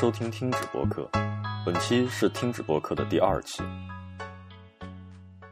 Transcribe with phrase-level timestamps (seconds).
[0.00, 1.10] 收听听止播客，
[1.66, 3.64] 本期是听止播客的第二期。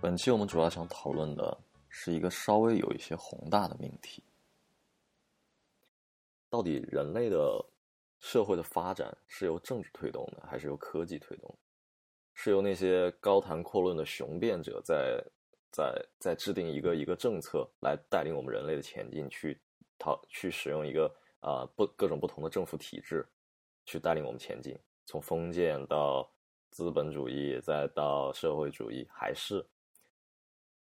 [0.00, 1.58] 本期我们主要想讨论的
[1.88, 4.22] 是一个稍微有一些宏大的命题：
[6.48, 7.60] 到底人类的
[8.20, 11.52] 社会的发展是由政治推动的，还是由科技推动？
[12.32, 15.20] 是由那些高谈阔论的雄辩者在
[15.72, 19.60] 在在制定一个一个政策来带领我们人类的前进，去
[19.98, 23.26] 讨去使用一个啊不各种不同的政府体制。
[23.86, 26.30] 去带领我们前进，从封建到
[26.70, 29.64] 资本主义，再到社会主义，还是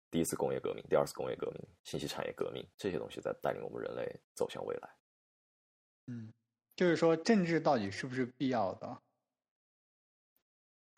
[0.10, 4.90] 第一次工业革命、第二次工业革命、信息产业革命这些东西在带领我们人类走向未来。
[6.08, 6.32] 嗯，
[6.76, 8.98] 就是说政治到底是不是必要的？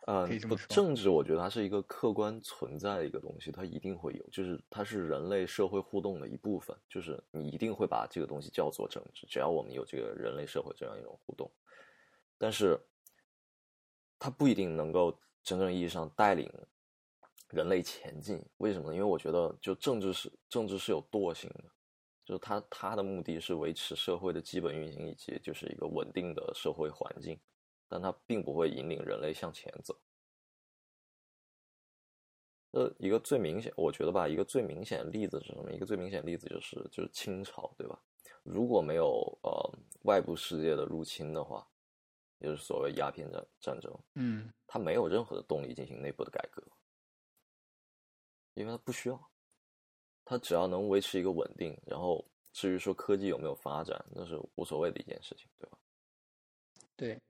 [0.05, 11.49] 嗯，不，政治我觉得它是一个客观存在的一个东西，它一定会有，就是它是人类社会互动的一部分，就是你一定会把这个东西叫做政治，只要我们有这个人类社会这样一种互动。
[12.37, 12.79] 但是，
[14.19, 16.51] 它不一定能够真正意义上带领
[17.49, 18.43] 人类前进。
[18.57, 18.93] 为什么呢？
[18.95, 21.63] 因为我觉得，就政治是政治是有惰性的，
[22.25, 27.39] 就是它它的目的是维持社会的基本运行以及就是一个稳定的社会环境，
[27.87, 29.97] 但它并不会引领人类向前走。
[32.71, 35.71] 呃，一个最明显，我觉得吧，一个最明显的例子是什么？
[35.71, 38.01] 一个最明显的例子就是就是清朝，对吧？
[38.41, 41.67] 如果没有呃外部世界的入侵的话。
[42.43, 46.61] 就是所谓鸦片战战争，嗯，他没有任何的动力进行内部的改革，
[48.55, 49.31] 因为他不需要，
[50.25, 55.77] 他只要能维持一个稳定，然后至于说科技有没有发展，那是无所谓的一件事情，对吧？
[56.97, 57.21] 对，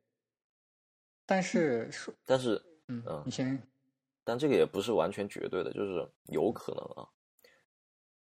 [1.28, 3.62] 但是说，但是，嗯，你先，
[4.24, 7.10] 但这个也不是完全绝对的，就是有可能啊，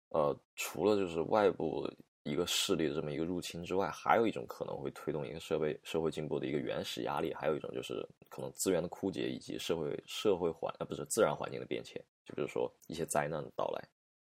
[0.10, 1.86] 呃，除了就是外部。
[2.30, 13.84] 一个势力的这么一个入侵之外，还有一种可能会推动一个社会社会进步的一个原始压力，还有一种就是可能资源的枯竭以及社会社会环啊不是自然环境的变迁，就比如说一些灾难的到来，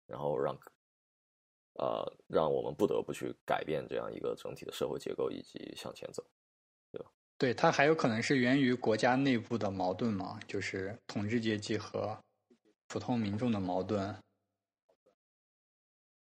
[0.05, 0.55] 然后让
[1.73, 6.23] 呃让我们不得不去改变这样一个整体的社会结构以及向前走，
[6.91, 7.09] 对吧？
[7.37, 12.17] 对，它还有可能是源于国家内部的矛盾嘛，就是统治阶级和
[12.87, 14.15] 普通民众的矛盾。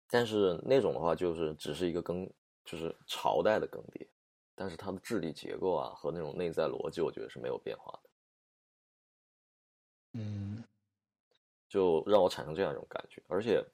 [0.08, 2.30] 但是那种的话，就是只是一个更，
[2.64, 4.06] 就是朝代的更迭，
[4.54, 8.10] 但是它的智力结构啊和那种内在逻辑，我觉得是没有变化的。
[10.12, 10.62] 嗯，
[11.68, 13.20] 就让我产生这样一种感觉。
[13.26, 13.64] 而且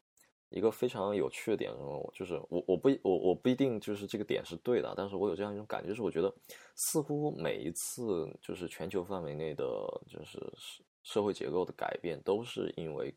[0.48, 1.70] 一个非常有趣的点，
[2.14, 6.34] 就是我我不我我不一定就是这个点是对的，但是我有这样一种感觉，就是我觉得
[6.74, 9.64] 似乎每一次就是全球范围内的
[10.08, 13.14] 就是社社会结构的改变，都是因为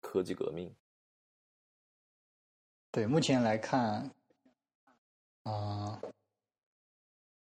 [0.00, 0.74] 科技革命。
[2.96, 4.10] 对，目前来看，
[5.42, 6.00] 啊，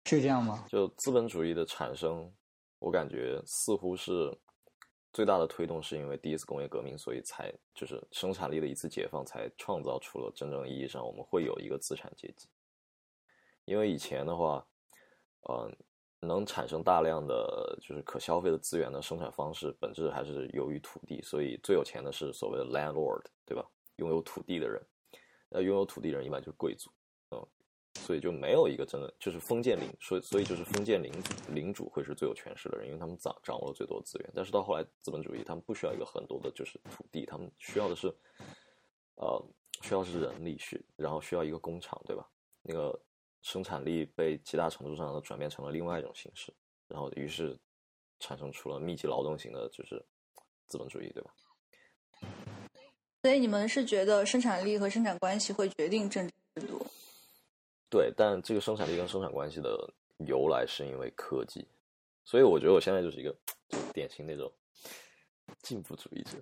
[0.04, 0.66] 是这样吗？
[0.68, 2.30] 就资本主义的产生，
[2.80, 4.38] 我感觉似乎是
[5.14, 12.50] 最大的推动，是因为第一次工业革命，所以才就是生产力的一次解放，才创造出了真正意义上我们会有一个资产阶级。
[13.64, 14.68] 因为以前的话，
[15.50, 15.74] 嗯，
[16.20, 23.66] 能产生大量的就是可消费的资源的生产方式，本质还是由于土地，所以最有钱的是所谓的 landlord，对吧？
[23.96, 24.86] 拥有土地的人。
[25.50, 26.92] 呃，拥有土地人一般就是贵族，
[27.32, 27.48] 嗯，
[27.96, 31.12] 所以就没有一个真的就是封建领，所以所以就是封建领
[31.50, 34.32] 领主会是最有权势的人，因为他们掌掌握了最多资源。
[34.36, 38.08] 但是到后来资本主义，他们不需要一个很多的就是土地，他们需要的是，
[39.16, 39.44] 呃，
[39.82, 42.30] 需要是人力，需然后需要一个工厂，对吧？
[42.62, 43.00] 那个
[43.42, 46.54] 生产力被极大程度上的转变成了另外一种形式，
[46.88, 47.58] 然后于是
[48.20, 50.06] 产生出了密集劳动型的，就是
[50.68, 51.34] 资本主义，对吧？
[53.22, 56.86] 所以你们是觉得生产力和生产关系会决定政治制度？
[57.90, 59.92] 对，但这个生产力跟生产关系的
[60.28, 61.68] 由来是因为科技，
[62.24, 63.36] 所以我觉得我现在就是一个
[63.94, 64.52] 典型那种
[65.64, 66.38] 进步主义者，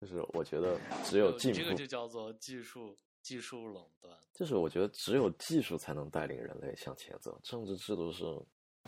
[0.00, 8.24] 就是我觉得只有进步，这个就叫做技术技术垄断，就是我觉得只有技术才能带领人类向前走，政治制度是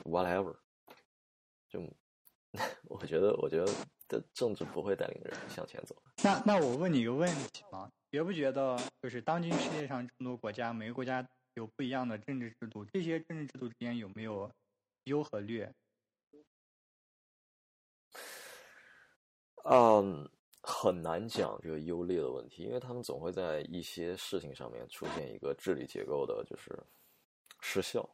[0.04, 0.54] whatever，
[1.70, 1.80] 就
[2.84, 3.72] 我觉得我觉得。
[4.08, 6.00] 的政治不会带领人向前走。
[6.22, 14.48] 那那我问你一个问题啊，觉不觉得就是当今世界上这么多国家，每个国家有不一样的政治制度，这些政治制度之间有没有
[15.06, 15.74] 优和劣？
[19.64, 20.30] 嗯，
[20.62, 26.78] 很难讲这个优劣的问题，因为他们总会在一些事情上面出现一个治理结构的，就是
[27.60, 28.08] 失效。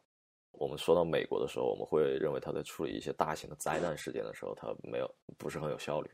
[0.53, 6.09] 我们说到美国的时候，我们会认为他在处理一些大型的灾难事件的时候，他没有不是很有效率，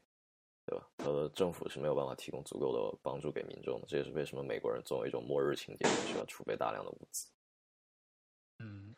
[0.66, 0.88] 对吧？
[0.98, 3.88] 他的政府是没有办法提供足够的帮助给民众的。
[3.88, 7.28] 这也是为什么美国人总有一种末日情节，需要储备大量的物资。
[8.60, 8.96] 嗯，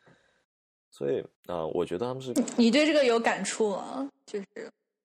[0.90, 4.10] 所以啊、呃我觉得他们是你对这个有感触吗？
[4.26, 4.46] 就是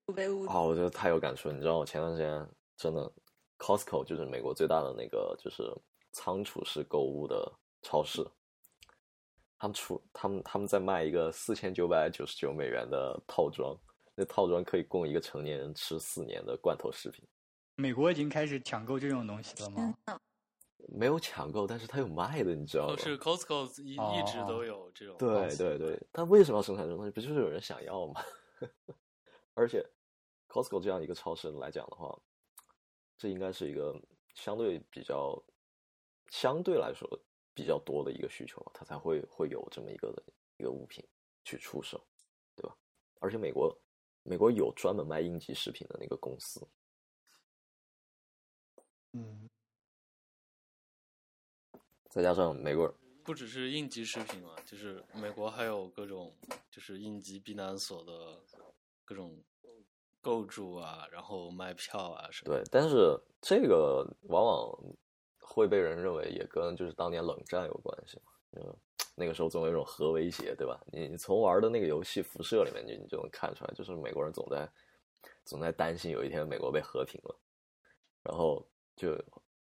[0.05, 0.49] 储备物资。
[0.49, 1.53] 啊，我觉得太有感触了。
[1.53, 3.11] 你知道，我前段时间真的
[3.57, 5.63] ，Costco 就是美国最大的那个就是
[6.11, 7.51] 仓储式购物的
[7.81, 8.25] 超市，
[9.59, 13.75] 他们出他们他们在卖一个四千九百九十九美元的套装，
[14.15, 17.25] 那套装可以供一个成年人吃四年的罐头食品。
[17.75, 19.95] 美国已经开始抢购这种东西了吗？
[20.89, 22.93] 没有抢购，但是他有卖的，你知道吗？
[22.93, 27.11] 哦，是 Costco 一哦一直都有这种对对对，他为什么要生产这种东西？
[27.11, 28.21] 不就是有人想要吗？
[29.53, 29.85] 而且
[30.47, 32.17] ，Costco 这样一个超市来讲的话，
[33.17, 33.99] 这应该是一个
[34.35, 35.43] 相对比较
[36.29, 37.07] 相对来说
[37.57, 40.21] 比较多的一个需求，它才会会有这么一个的
[40.57, 41.03] 一个物品
[41.43, 41.99] 去出售，
[42.55, 42.77] 对吧？
[43.19, 43.75] 而且美国
[44.21, 46.67] 美国有专门卖应急食品的那个公司，
[49.13, 49.49] 嗯，
[52.09, 52.93] 再加上美国人
[53.23, 56.31] 不只是应急食品嘛，就是美国还有各种
[56.69, 58.39] 就是应急避难所的
[59.03, 59.43] 各种
[60.21, 62.53] 构筑啊，然后卖票啊什么。
[62.53, 64.95] 对，但是这个往往
[65.47, 68.75] 会被人认为也跟就是当年冷战有关系嘛，嗯，
[69.15, 70.79] 那个时候总有一种核威胁，对吧？
[70.91, 74.69] 你你从玩的那个游戏辐射里面，你你就能看出来，就是美国人总在
[75.45, 77.39] 总在担心有一天美国被和平了，
[78.23, 78.63] 然后
[78.95, 79.17] 就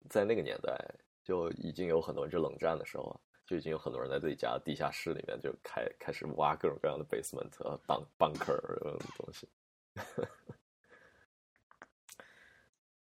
[0.09, 0.79] 在那个年代
[1.23, 7.79] 就已经有很多人，就冷战的时候啊，就已经有很多人在自己家地下室里面就开开始挖各种各样的 basement 啊、
[8.19, 9.49] bunker 这种东西。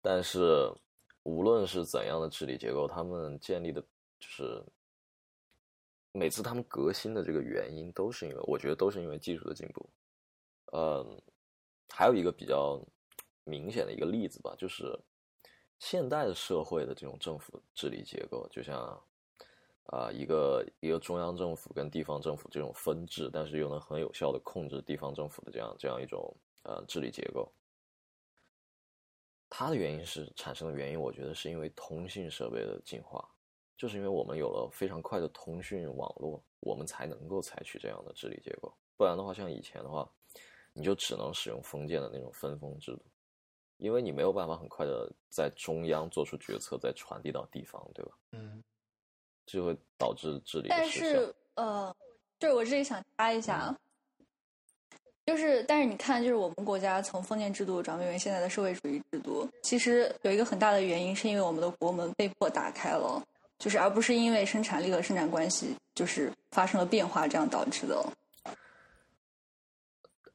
[0.00, 0.72] 但是，
[1.28, 3.82] 无论是怎样的治理结构，他们建立的
[4.18, 4.64] 就是
[6.12, 9.90] 每次他们革新的这个原因，都是因为我觉得都是因为技术的进步。
[10.72, 11.20] 嗯，
[11.90, 12.82] 还有一个比较
[13.44, 14.98] 明显的一个例子吧，就是
[15.78, 18.98] 现代社会的这种政府治理结构，就像
[19.90, 27.52] 啊、一个一个中央政府跟地方政府这种分治，但是又能很有效的控制地方政府的这样这样一种呃治理结构。
[29.50, 33.26] 它的原因是产生的原因，我觉得是因为通信设备的进化，
[33.76, 38.72] 就是因为我们有了非常快的通讯网络，我们才能够采取这样的治理结构。
[38.96, 40.08] 不然的话，像以前的话，
[40.72, 43.02] 你就只能使用封建的那种分封制度，
[43.78, 48.12] 因为你没有办法很快的在中央做出决策，再传递到地方，对吧？
[48.32, 48.62] 嗯，
[49.46, 50.84] 这就会导致治理但。
[50.84, 51.96] 是呃，
[52.38, 53.74] 就是我这里想插一下，
[55.28, 63.22] 就是但是你看，就是我们国家从封建制度转变为现在的社会主义制度，其实有一个很大的原因是因为我们的国门被迫打开了，
[63.58, 68.02] 就是而不是因为生产力和生产关系就是发生了变化这样导致的。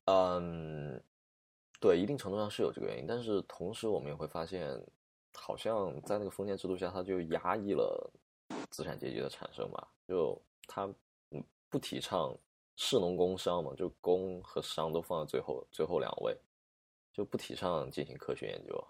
[0.05, 1.01] 嗯，
[1.79, 4.79] 对，一定程度上是有这个原因，但是同时我们也会发现，
[5.33, 8.11] 好像在那个封建制度下，它就压抑了
[8.69, 10.87] 资产阶级的产生吧，就它
[11.71, 12.31] 不提倡
[12.75, 16.37] 士农工商嘛，就工和商都放在最后最后两位，
[17.11, 18.87] 就不提倡进行科学研究啊。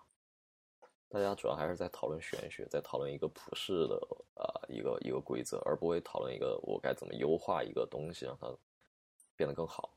[1.09, 3.95] 大家主要还是在讨论玄学，在讨论一个普世的
[4.35, 8.51] 啊、一个一个规则，而不会讨论一个我该怎么优化一个东西，让它
[9.35, 9.91] 变得更好。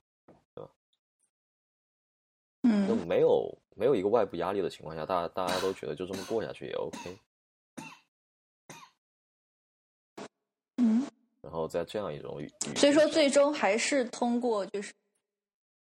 [0.55, 0.71] 对吧
[2.65, 7.19] 嗯，没有没有一个外部压力的情况下，大家大家都觉得就这么过下去也 OK。
[11.47, 14.93] 然后在这样一种语，语所以说最终还是通过就是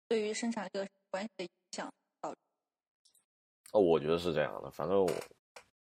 [0.09, 1.93] 对于生产力和关系的影响。
[3.73, 4.71] 哦，我觉得是这样的。
[4.71, 5.13] 反正我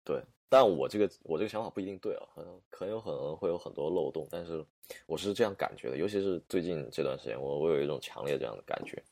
[0.05, 4.65] 对，但我这个我这个想法不一定对啊，很很有可能会有很多漏洞，但是
[5.07, 5.97] 我是这样感觉的。
[5.97, 9.03] 尤其是最近这段时间，我我有一种强烈这样的感觉。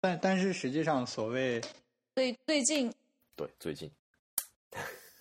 [0.00, 1.60] 但但是实际上，所谓
[2.12, 2.92] 对最近，
[3.36, 3.88] 对，最近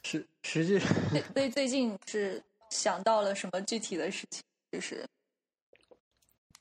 [0.03, 2.43] 实实际最所以最近是
[2.73, 4.41] 想到了什么具体的事情？
[4.71, 5.07] 就是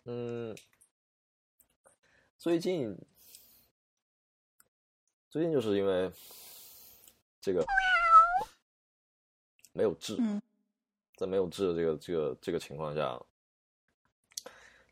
[0.05, 0.55] 嗯，
[2.37, 2.95] 最近
[5.31, 6.13] 最近就是因为
[7.41, 7.65] 这个
[9.73, 10.41] 没有治，嗯
[11.17, 13.19] 在没有治的这个这个这个情况下，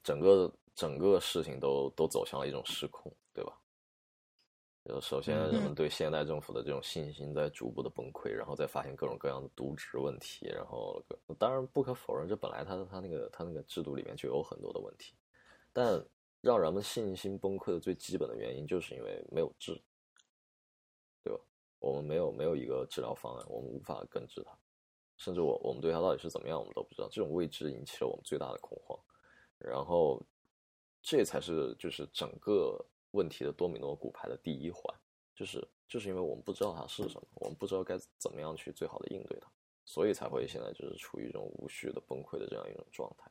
[0.03, 3.15] 整个整个事情都都走向了一种失控？
[4.91, 11.01] 就首先，人们嗯对现代政府的这种信心在逐步的崩溃，然后再发现各种各样的渎职问题，然后
[11.39, 15.15] 当然不可否认，这本来它它那个他那个制度里面就有很多的问题，
[15.73, 16.05] 但
[16.41, 19.81] 让人们信心崩溃的最基本的原因，就是因为没有治，
[21.23, 21.41] 对吧？
[21.79, 24.59] 我们没有没有一个治疗方案，我们无法根治它，
[25.17, 27.09] 甚至我我们对它到底是怎么样，我们都不知道。
[27.09, 28.99] 这种未知引起了我们最大的恐慌，
[29.57, 30.21] 然后
[31.01, 34.83] 这才是就是整个问题的多米诺骨牌的第一环，
[35.35, 39.49] 就是就是因为我们不知道它是什么，我们不知道该怎么样去最好的应对它，
[39.85, 43.31] 所以才会现在就是处于一种无序的崩溃的这样一种状态。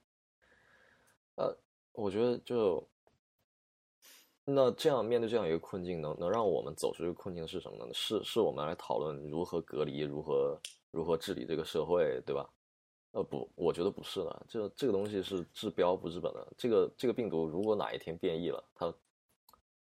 [1.36, 1.58] 呃，
[1.94, 2.86] 我觉得就
[4.44, 7.94] 那这样面对这样一个困境，能能让我们走出这个困境是什么呢？
[7.94, 10.60] 是是我们来讨论如何隔离，如何
[10.92, 12.50] 如何治理这个社会，对吧？
[13.12, 14.46] 呃，不，我觉得不是的。
[14.48, 16.54] 这这个东西是治标不治本的。
[16.58, 18.94] 这个这个病毒如果哪一天变异了，它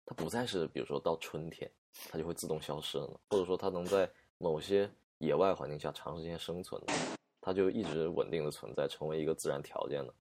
[0.05, 1.69] 它不再是比如说到春天，
[2.09, 6.93] 它就会自动消失了，或者说它能在某些野外环境下长时间生存的，
[7.41, 10.13] 它就一直稳定的存在，成为一个自然条件的。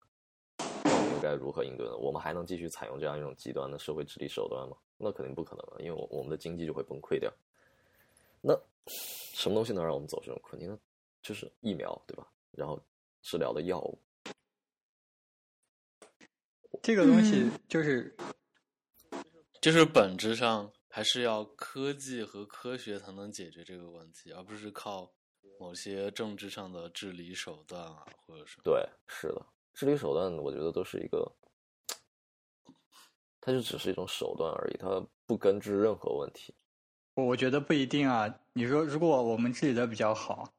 [1.23, 1.97] 该如何应对呢？
[1.97, 4.76] 我们还能继续采用这样一种极端的社会治理手段吗？
[4.99, 7.33] 那肯定不可能了，因为我我们的经济就会崩溃掉。
[8.43, 8.55] 那
[9.33, 10.79] 什么东西能让我们走这种困境呢？
[11.23, 12.29] 就是疫苗，对吧？
[12.50, 12.79] 然后
[13.23, 13.99] 治疗的药物。
[16.83, 18.14] 这个东西就是，
[19.64, 25.11] 就是本质上还是要科技和科学才能解决这个问题，而不是靠
[25.59, 29.40] 某些政治上的治理手段啊，或者是对，是的。
[29.73, 31.33] 治理手段，我觉得都是一个，
[33.40, 36.54] 它就只是一种手段而已，它不根治任何问题。
[37.14, 38.38] 我我觉得不一定啊。
[38.52, 40.52] 你说，如果我们治理的比较好，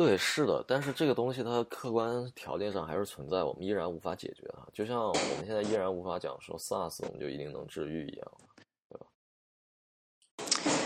[0.00, 0.64] 对，是的。
[0.66, 4.66] 但是这个东西它客观条件上还是存在，我们依然无法解决啊。
[4.72, 8.32] 就像我们现在依然无法讲说 SARS 我们就一定能治愈一样。
[8.88, 9.06] 对吧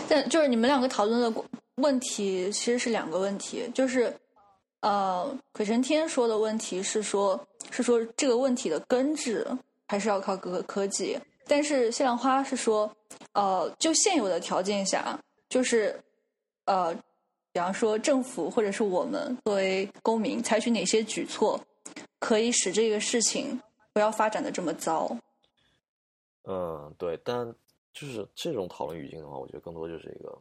[0.09, 1.43] 但就是你们两个讨论的
[1.75, 4.13] 问题其实是两个问题，就是
[4.81, 7.39] 呃，鬼神天说的问题是说，
[7.71, 9.47] 是说这个问题的根治
[9.87, 11.17] 还是要靠各个科技，
[11.47, 12.93] 但是谢兰花是说，
[13.31, 15.17] 呃，就现有的条件下，
[15.47, 15.97] 就是
[16.65, 16.93] 呃，
[17.55, 21.57] 比方说政府或者是我们作为公民采取哪些举措，
[22.19, 23.57] 可以使这个事情
[23.93, 25.09] 不要发展的这么糟。
[26.43, 27.55] 嗯，对，但。
[27.93, 30.37] 就是这种讨论语境的话，我觉得更多就是一个，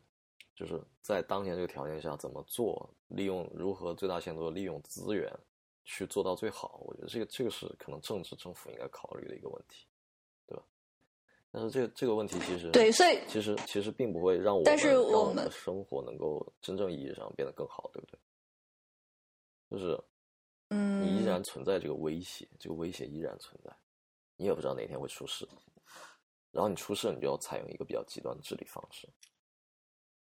[0.57, 5.33] 就是在当前这个条件下怎么做，利用如何最大限度的利用资源
[5.85, 6.81] 去做到最好。
[6.85, 9.87] 我觉得这个这个是可能政治政府应该考虑的一个问题，
[11.57, 18.19] 但是这个这个问题其实对，所以其实其实并不会让我但是我们的生活能够真正意义上变得更好，对不对？
[19.71, 19.97] 就是
[20.71, 23.71] 嗯，你依然存在这个威胁，这个威胁依然存在，
[24.37, 25.49] 你也不知道哪天会出事。
[26.51, 29.09] 然后你出事，你就要采用一个比较极端的治理方式，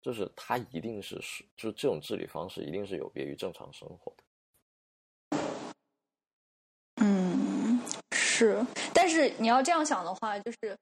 [0.00, 4.24] 就是它一定是是，就是这种治理方式一定是有别于正常生活的。
[7.02, 7.78] 嗯，
[8.12, 10.78] 是，但是你要这样想的话，就是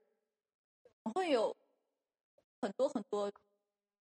[1.12, 1.54] 会有
[2.60, 3.30] 很多很多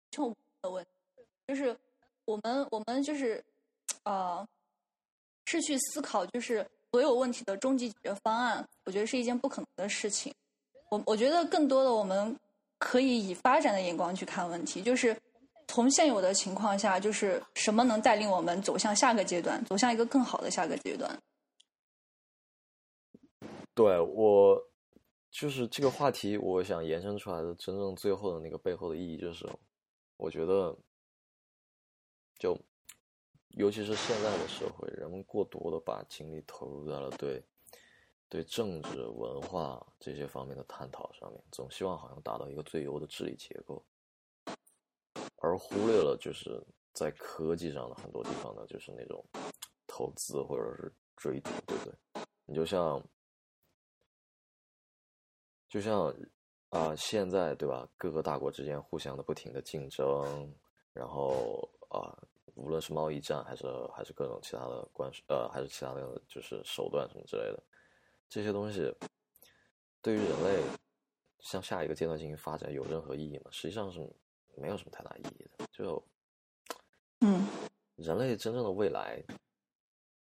[0.10, 1.76] 就的问题，就是
[2.26, 3.44] 我们我们就是
[4.04, 4.48] 呃，
[5.46, 10.34] 是去思考就是所有问题的终极解决方案，我觉得是一件不可能的事情。
[10.90, 12.38] 我我觉得更多的我们
[12.78, 15.16] 可以以发展的眼光去看问题，就是
[15.68, 21.18] 从现有的情况下，就是什么能带领我们走向下个阶段，走向一个更好的下个阶段。
[23.74, 24.62] 对我
[25.32, 29.50] 就是这个话题，我想延伸出来的真正最后的那个背后的意义，就是
[30.18, 30.78] 我觉得，
[32.38, 32.56] 就
[33.50, 37.44] 尤其是现在的社会，人们过多的把精力投入在了对。
[38.30, 43.84] 对政治、文化这些方面的探讨上面，总希望好像达到一个最优的治理结构，
[45.42, 49.22] 而忽略了就是在科技上的很多地方呢，就是那种
[49.86, 51.94] 投资或者是追逐，对不对？
[52.46, 53.06] 你就像，
[55.72, 56.14] 就像
[56.68, 57.88] 啊，现在对吧？
[57.96, 60.54] 各个大国之间互相的不停的竞争，
[60.92, 62.12] 然后啊，
[62.56, 67.64] 无论是贸易战还是还是各种其他的关税，呃，还是其他的就是手段什么之类的。
[68.28, 68.94] 这些东西
[70.02, 70.62] 对于人类
[71.40, 73.46] 向下一个阶段进行发展有任何意义吗？
[73.50, 74.00] 实际上是
[74.58, 75.66] 没有什么太大意义的。
[75.72, 76.06] 就，
[77.22, 77.48] 嗯，
[77.96, 79.24] 人类真正的未来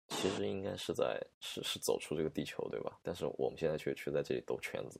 [0.07, 2.97] 其实应该是在是是走出这个地球，对吧？
[3.03, 4.99] 但是我们现在却却在这里兜圈子。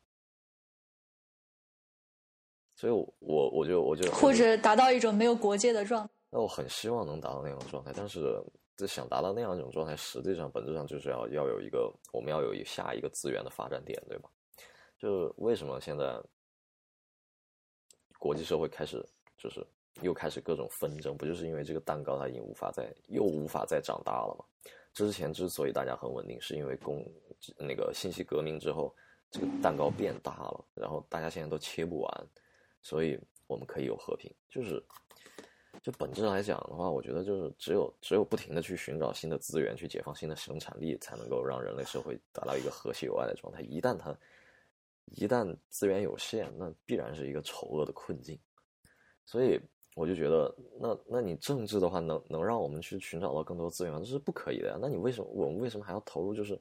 [2.78, 6.14] 所以，我我就我就或者达到一种没有国界的状态。
[6.30, 8.42] 那我很希望能达到那样的状态，但是。
[8.80, 14.30] 这想达到那样一种状态，实际上本质上就是要要有一个，我们要有一下一个资源的发展点，对吧？
[15.00, 16.16] 就为什么现在
[18.20, 19.04] 国际社会开始
[19.36, 19.66] 就是
[20.04, 24.46] 又开始各种纷争，不就是因为这个蛋糕它已经无法再又无法再长大了吗？
[24.94, 27.04] 之前之所以大家很稳定，是因为工
[27.58, 28.96] 那个信息革命之后，
[29.32, 32.28] 这个蛋糕变大了，然后大家现在都切不完，
[32.82, 34.84] 所以我们可以有和平，就是。
[35.84, 43.62] 就本质来讲的话，我觉得就是只有只有不停的去寻找新的资源，去解放新的生产力，才能够让人类社会达到一个和谐有爱的状态。
[43.62, 44.14] 一旦它
[45.06, 48.38] 一旦资源有限，那必然是一个丑恶的困境。
[49.24, 49.62] 所以
[49.96, 53.98] 我就觉得，那那你政治的话，能能让我们去寻找到更多资源？
[54.00, 54.80] 这是不可以的呀。
[54.82, 56.60] 那你为什么我们为什么还要投入就是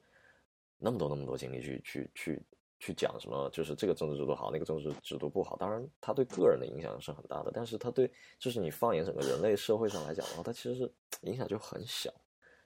[0.77, 2.41] 那么多那么多精力去去去
[2.79, 3.49] 去讲什么？
[3.51, 5.55] 就是这个政治制度好，那个政治制度不好。
[5.57, 12.13] 当然，它对个人的影响是很大的，但是它对就是你放眼整个人类社会上来讲的话，它其实是影响就很小，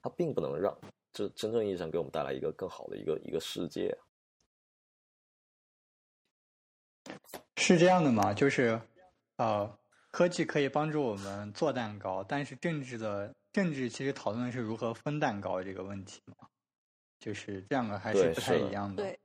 [0.01, 0.75] 它并不能让
[1.13, 3.98] 这真正意义上给我们带来一个更好的一个一个世界。
[7.58, 8.34] 是这样的吗？
[8.34, 8.82] 就是
[9.38, 9.77] 呃。
[10.13, 16.50] 科技可以帮助我们做蛋糕，但是政治的政治其实讨论的是如何分蛋糕这个问题嘛，
[17.18, 19.03] 就是这两个还是不太一样的。
[19.03, 19.18] 对，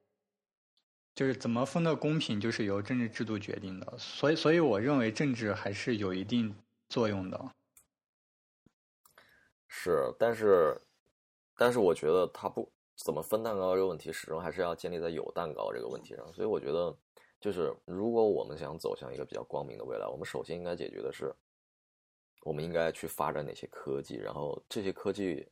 [1.16, 3.98] 就是怎么分的公平，就是由政治制度决定的。
[3.98, 6.54] 所以，所以我认为政治还是有一定
[6.88, 7.50] 作用的。
[9.66, 10.80] 是，但是，
[11.56, 16.32] 但是我觉得它不怎么分蛋糕这个问题，始终还是要建立在有蛋糕这个问题上。
[16.32, 16.96] 所以，我觉得。
[17.38, 21.32] 就是如果我们想走向一个比较光明的未来，我们首先应该解决的是，
[22.40, 25.46] 我们应该去发展哪些科技，然后这些科技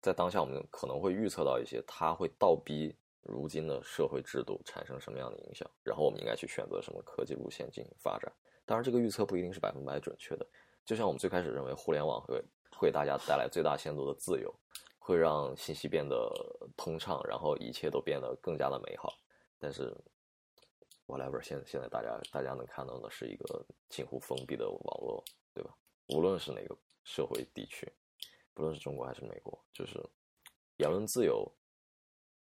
[0.00, 8.32] 在当下我们可能会预测到一些，它会倒逼如今的社会制度产生什么样的影响，然后我们应该去选择什么科技路线进行发展。
[8.64, 10.46] 当然，这个预测不一定是百分百准确的。
[10.84, 14.54] 就像我们最开始认为互联网会会大家带来最大限度的自由，
[14.98, 16.32] 会让信息变得
[16.76, 19.12] 通畅，然后一切都变得更加的美好，
[19.58, 19.96] 但是。
[21.04, 25.74] whatever，现现在大家大家能看到的是一个近乎封闭的网络，对吧？
[26.08, 27.92] 无论是哪个社会地区，
[28.54, 30.00] 不论是中国还是美国，就是
[30.76, 31.46] 言论自由，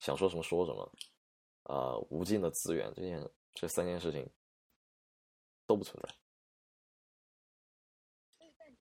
[0.01, 0.91] 想说什么说什么，
[1.63, 4.29] 啊，无尽的资源，这件这三件事情
[5.65, 6.13] 都不存在。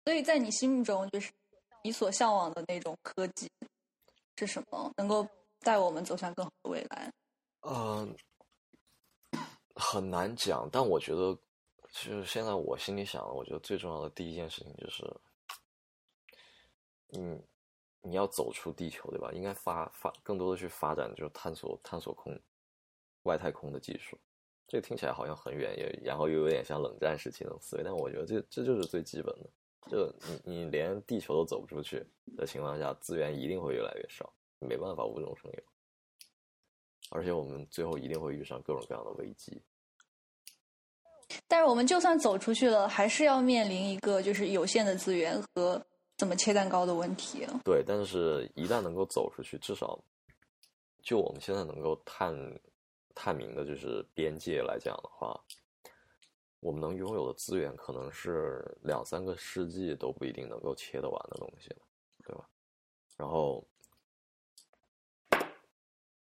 [0.05, 1.31] 所以在你心目中，就是
[1.85, 3.49] 你所向往的那种科技
[4.37, 4.93] 是什么？
[4.97, 5.25] 能够
[5.61, 7.13] 带我们走向更好的未来？
[7.61, 8.17] 嗯。
[9.83, 11.35] 很难讲，但我觉得，
[11.91, 15.21] 就是现在我心里想的，我觉得最重要的第一件事情就是，
[17.13, 17.43] 嗯，
[18.03, 19.31] 你要走出地球，对吧？
[19.33, 22.39] 应该发发更多的去发展，就是探索探索空
[23.25, 24.19] 外太空的技术。
[24.67, 29.51] 这个听起来好像很远，也然后又有点像冷战时期的思维，但我觉得这这就是最基本的。
[29.91, 35.63] 就你你连地球都走不出去的情况下，资源一定会越来越少，没办法无中生有。
[37.11, 39.61] 而且我们最后一定会遇上各种各样的危机。
[41.49, 45.85] 但是我们就算走出去了，还是要面临一个就是有限的资源和
[46.21, 47.47] 怎么切蛋糕的问题。
[47.65, 49.99] 对，但是一旦能够走出去，至少
[51.03, 52.61] 就我们现在能够探
[53.15, 55.35] 探明的就是边界来讲的话，
[56.61, 61.75] 我们能拥有的资源可能是两三个世纪都不一定能够切得完的东西，
[62.23, 62.47] 对吧？
[63.17, 63.67] 然后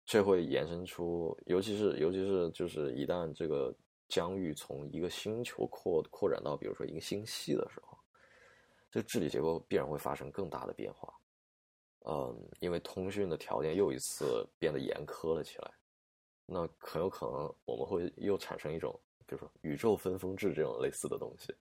[0.05, 3.75] 这会延伸出，尤其是尤其是就是一旦这个。
[4.09, 7.97] 疆域从一个星球扩扩展到，比如说一个星系的时候，
[8.93, 11.11] 这治理结构必然会发生更大的变化。
[12.05, 15.71] 嗯，因为通讯的条件又一次变得严苛了起来，
[16.45, 18.93] 那很有可能我们会又产生一种，
[19.25, 21.51] 比如说宇宙分封制这种类似的东西。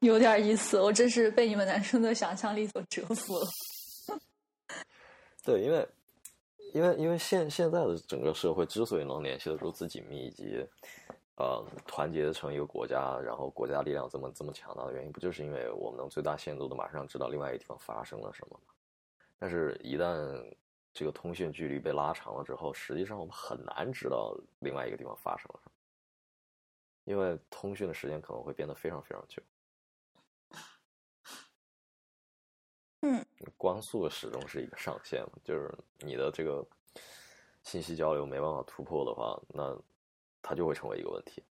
[0.00, 3.46] 有点意思，我真是被你们男生的想象力所折服了。
[5.42, 5.88] 对，因为。
[6.74, 10.66] 因为因为现现在的整个社会之所以能联系的如此紧密，以及
[11.36, 18.72] 呃团结成一个国家，然后国家力量这么这么强大的原因，不就是因为我们能最大限度的马上知道另外一个地方发生了什么吗？
[19.38, 20.56] 但是，一旦
[20.92, 25.72] 这个通讯距离被拉长了之后，实际上我们很难知道另外一个地方发生了什么，
[27.04, 29.42] 因为通讯的时间可能会变得非常非常久。
[33.02, 33.22] 嗯，
[33.58, 36.66] 光速始终是一个上限，就是你的这个
[37.62, 39.76] 信息交流没办法突破的话，那
[40.44, 41.42] 它就会成为一个问题。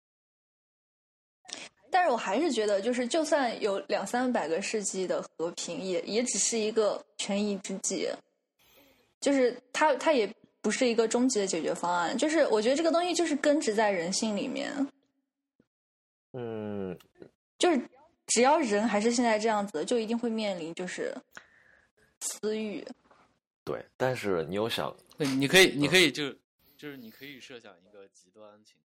[1.91, 8.09] 但是我还是觉得，就是就算有两三百个世纪的和平，也也只是一个权宜之计，
[9.21, 12.17] 就是它它也不是一个终极的解决方案。
[12.17, 14.71] 就是我觉得这个东西就是根植在人性里面。
[16.35, 16.97] 嗯，
[17.59, 17.81] 就是。
[18.29, 21.15] 只要人还是现在这样子，就一定会面临就是
[22.21, 22.83] 私欲。
[23.63, 26.33] 对，但是你有想，你可以，你可以就
[26.79, 28.77] 就是你可以设想一个极端情，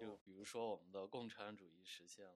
[0.00, 2.34] 就就比如说我们的共产主义实现了，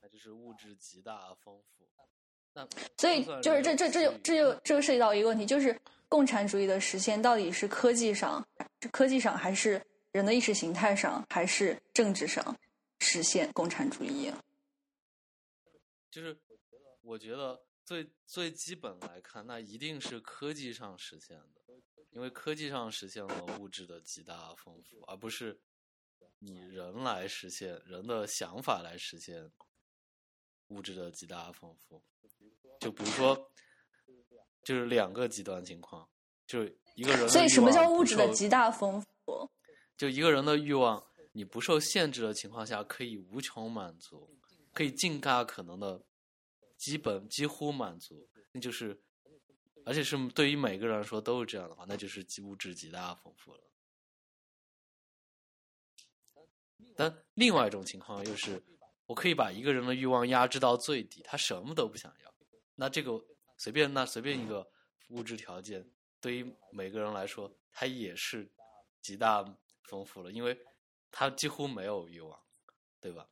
[0.00, 1.88] 它就是物质极大丰富。
[2.52, 8.46] 那所以就是这这这就这就这个涉及到一个问题，就是共产主义的实现到底是科技上，
[8.92, 12.56] 科技上还是人的意识形态上，还是政治上？
[13.02, 14.30] 实现共产主义，
[16.10, 16.38] 就是
[17.00, 21.62] 我觉得最最基本来看，那一定是科技上实现的，
[22.10, 25.58] 因为科技上实现了物质的极大丰富，而不是
[26.40, 29.50] 你人来实现人的想法来实现
[30.68, 32.02] 物质的极大丰富。
[32.80, 33.52] 就比如说，
[34.64, 36.08] 就是两个极端情况，
[36.46, 39.50] 就是一个人所以什么叫物质的极大丰富？
[39.96, 44.34] 就一个人的欲望，你不受限制的情况下，可以无穷满足，
[44.72, 46.02] 可以尽大可能的
[46.78, 48.98] 基本几乎满足，那就是，
[49.84, 53.60] 而且是对于每个人来说都是这样的话，那就是物质极大丰富了。
[57.00, 58.62] 但另外一种情况又是，
[59.06, 62.34] 我可以把一个人的欲望压制到最低，他什么都不想要，
[62.74, 63.18] 那这个
[63.56, 64.70] 随便那随便一个
[65.08, 68.52] 物质条件，对于每个人来说，他也是
[69.00, 69.42] 极大
[69.84, 70.54] 丰富了，因为
[71.10, 72.38] 他几乎没有欲望，
[73.00, 73.26] 对吧？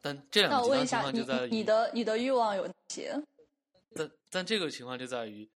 [0.00, 3.14] 但这两那个情况就在于你的你的欲望有哪些？
[3.94, 5.48] 但但这个情况就在于，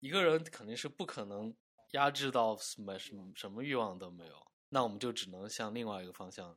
[0.00, 1.56] 一个人肯定是不可能
[1.92, 6.56] 压制到什么什么什么欲望都没有，那我们就只能向另外一个方向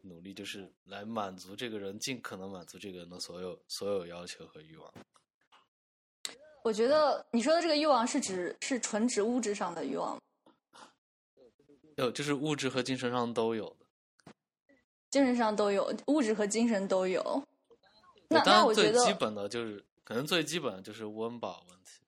[0.00, 4.92] 努力，就是来满足这个人尽可能满足这个人的所有所有要求和欲望。
[6.62, 10.18] 我觉得你说的这个欲望是指是纯指物质上的欲望，
[11.96, 13.86] 有就是物质和精神上都有的。
[15.10, 17.46] 精神上都有，物质和精神都有。
[18.28, 22.00] 那那我觉得基本的就是可能最基本的就是温饱问题。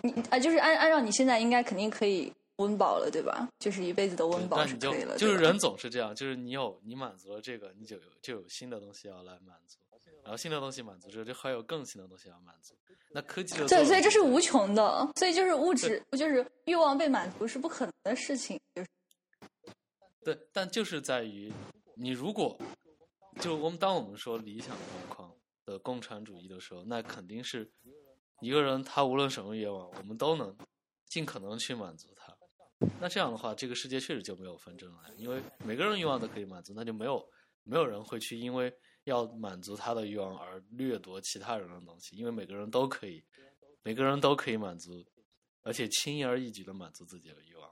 [0.00, 3.48] 你啊，就是按按照你现在应该肯定可以温饱了，对吧？
[3.58, 9.78] 就是一辈子的温饱但是可以了，就是人总是这样，就是你有你满足了这个，你就有就有新的东西要来满足，
[10.22, 12.74] 然后新的东西满足之后，就还有更新的东西要满足。
[13.10, 18.88] 那科技就对，所以这是无穷的，所以就是物质，就是欲望被满足是不可能的事情，就是
[20.24, 21.52] 对，但就是在于
[21.96, 22.58] 你如果
[23.40, 25.32] 就我们当我们说理想状况
[25.64, 27.70] 的共产主义的时候，那肯定是
[28.40, 30.56] 一个人他无论什么愿望，我们都能
[31.06, 32.33] 尽可能去满足他。
[33.00, 37.26] 那这样的话，这个世界确实就没有纷争了，因为每个人欲望都可以满足，那就没有
[37.62, 43.24] 没有人会去因为要满足他的欲望而掠夺其他人的东西，因为每个人都可以，
[43.82, 45.04] 每个人都可以满足，
[45.62, 47.70] 而且轻而易举的满足自己的欲望。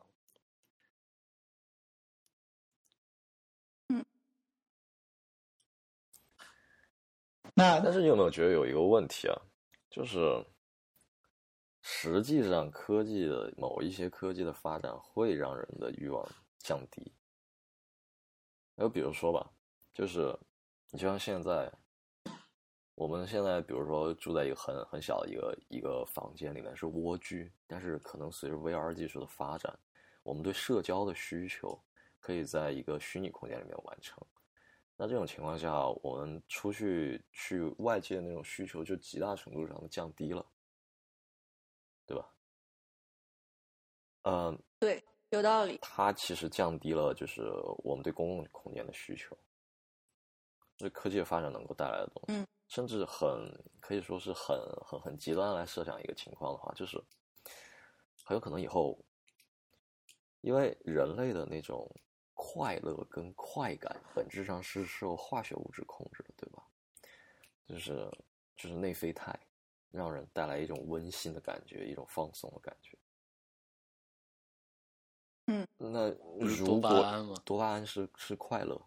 [7.54, 9.36] 那但是你有没有觉得有一个问题啊？
[9.90, 10.18] 就是
[11.94, 16.26] 实际上科技的某一些科技的发展会让人的欲望
[16.58, 17.12] 降低。
[18.78, 19.48] 就比如说吧，
[19.92, 20.34] 就是
[20.90, 21.70] 你就像现在，
[22.94, 29.78] 我们现在比如说住在一个很很小的一个一个房间里面是蜗居，但是可能随着 VR 技术的发展，
[30.22, 31.78] 我们对社交的需求
[32.18, 34.18] 可以在一个虚拟空间里面完成。
[34.96, 40.44] 那这种情况下，我们出去去外界的那种需求就极大程度上的降低了，
[42.06, 42.28] 对吧？
[44.22, 45.78] 嗯，对，有道理。
[45.82, 47.42] 它其实降低了就是
[47.84, 49.36] 我们对公共空间的需求，
[50.76, 56.96] 这科技的发展能够带来的东西，嗯甚至很可以说是很很很极端来设想一个情况的话，就是
[58.24, 58.98] 很有可能以后，
[60.40, 61.86] 因为人类的那种
[62.34, 66.66] 快乐跟快感本质上是受化学物质控制的，对吧？
[67.66, 68.10] 就是
[68.56, 69.38] 就是内啡肽，
[69.92, 72.98] 让人带来一种温馨的感觉，一种放松的感觉。
[75.46, 78.80] 嗯，那如果巴胺吗多巴胺是是快乐，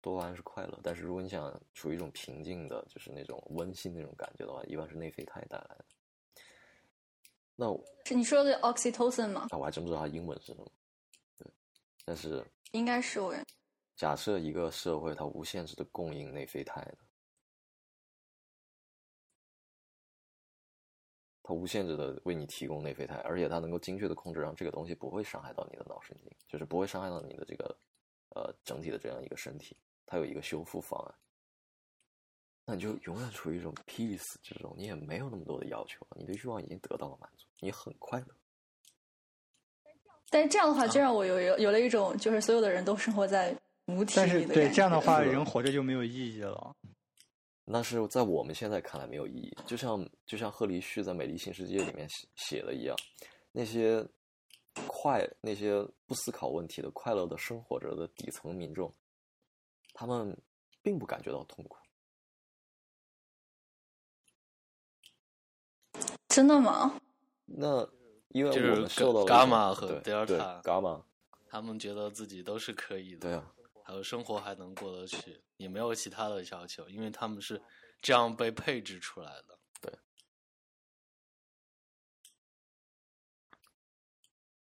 [0.00, 5.84] 多巴胺是快乐，但是如果你想处于一种平静的，就是那种温馨那种感觉的话，一般是内啡肽带来的。
[7.54, 9.46] 那我是你说的 oxytocin 吗？
[9.50, 10.72] 啊，我还真不知道它英文是什么。
[11.36, 11.46] 对，
[12.04, 13.34] 但是应该是我。
[13.96, 16.98] 假设一个社会它无限制的供应内啡肽的，
[21.50, 27.76] 它无限制的为你提供内啡肽，而且它能够精确的控制，让这个东西不会伤害到你的脑神经，就是不会伤害到你的这个
[28.36, 31.14] 呃整体的这样一个身体，它有一个修复方案。
[32.64, 38.26] 那你就永远处于一种 peace 之中，你也没有那么多的要求，你的欲望已经得到了满足，你很快乐。
[40.30, 43.52] 但是这样的话，啊就让我有有有了一种，就是所有的人都生活在
[43.86, 46.76] 母体但是对里的感觉这样的话，人活着就没有意义了。
[47.72, 52.96] 那是在我们现在看来没有意义，就像就像贺黎旭在《美丽新世界》里面写写的一样，
[53.52, 54.04] 那些
[54.88, 58.92] 快那些不思考问题的快乐的生活着的底层民众，
[59.94, 60.36] 他们
[60.82, 61.76] 并不感觉到痛苦。
[66.26, 67.00] 真的吗？
[67.44, 67.88] 那
[68.30, 71.04] 因为我们受到了伽马和德尔塔伽马，
[71.46, 73.52] 他们觉得自己都是可以的，对啊，
[73.90, 77.60] 还有生活还能过得去，也没有其他的要求，因为他们是
[78.00, 79.58] 这样被配置出来的。
[79.80, 79.92] 对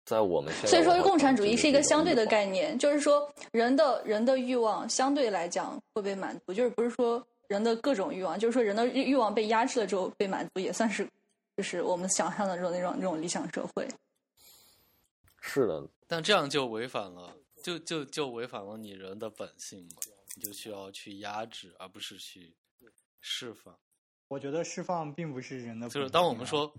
[0.05, 11.09] 在我们现在所以说，共产主义是一个相对的概念，就是说人的人的欲望相对来讲会被满足，就是不是说人的各种欲望，就是说人的欲欲望被压制了之后被满足，也算是
[11.57, 13.87] 就是我们想象的这种那种那种理想社会。
[15.41, 17.33] 是的，但这样就违反了，
[17.65, 20.03] 就就就违反了你人的本性嘛，
[20.37, 22.55] 你就需要去压制，而不是去
[23.23, 23.75] 释放。
[24.29, 26.05] 我觉得释放并不是人的本性啊。
[26.05, 26.71] 就是当我们说，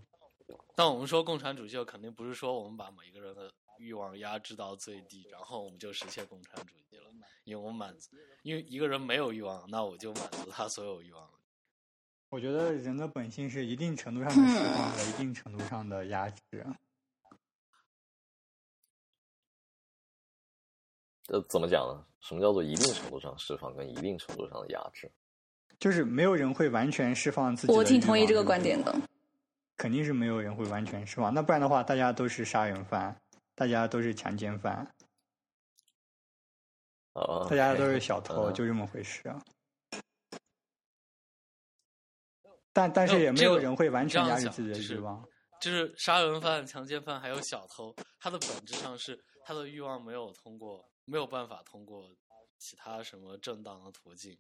[0.76, 7.12] 当我们说共产主义，就肯定不是说我们把每一个人的欲望压制到最低，然后我们就实现共产主义了。
[7.45, 11.28] 因为我们满足，因为一个人没有欲望，那我就满足他所有欲望。
[12.30, 16.63] 我觉得人的本性是一定程度上的释放和一定程度上的压制。
[21.28, 22.06] 这怎么讲呢？
[22.20, 25.12] 什么叫做一定程度上释放跟一定程度上的压制？
[25.80, 27.74] 就是没有人会完全释放自己。
[27.74, 28.96] 我挺同意这个观点的。
[29.78, 33.20] 肯定是没有人会完全释放，那不然的话，大家都是杀人犯，
[33.54, 34.76] 大家都是强奸犯，
[37.12, 39.44] 啊，大家都是小偷，嗯就这么回事啊。
[42.72, 45.22] 但但是也没有人会完全压制自己的就是欲望。
[45.60, 52.13] 就是杀人犯、强奸犯还有小偷，他的本质上是他的欲望没有通过，没有办法通过
[52.58, 54.38] 其他什么正当的途径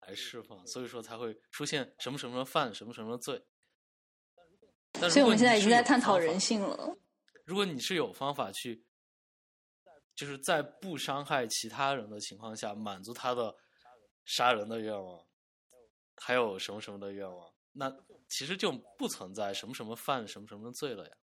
[0.00, 3.42] 来释放，所以说才会出现什么什么犯、什么什么罪。
[4.94, 6.96] 所以我们现在已经在探讨人性了。
[7.44, 8.84] 如果你是有方法去，
[10.14, 13.56] 就是在不伤害其他人的情况下满足他的
[14.24, 15.26] 杀人的愿望，
[16.16, 17.90] 还有什么什么的愿望，那
[18.28, 21.16] 其实就不存在什么什么犯什么什么罪了呀。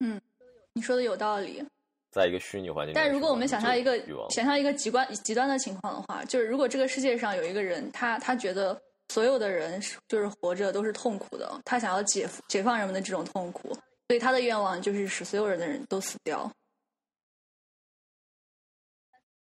[0.00, 0.22] 嗯
[0.72, 1.62] 你说的有道理，
[2.10, 13.74] 在一个虚拟环境但如果我们想象一个欲望，想象一个极端极端的情况的话，就是如果这个世界上有一个人，他他觉得所有的人是就是活着都是痛苦的，他想要解解放人们的这种痛苦，
[14.08, 16.50] 所以他的愿望就是使所有人的人都死掉。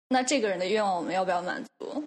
[0.07, 2.05] 那这个人的愿望我们要不要满足？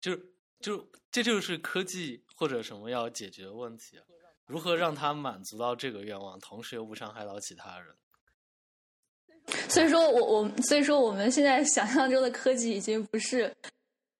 [0.00, 0.16] 就
[0.60, 4.04] 就这就是科技或者什么要解决的问题啊，
[4.46, 7.94] 如何让他满足到这个愿望，同时又不伤害到其他人？
[9.68, 13.54] 所以说我我所以说我们现在想象中的科技已经不是，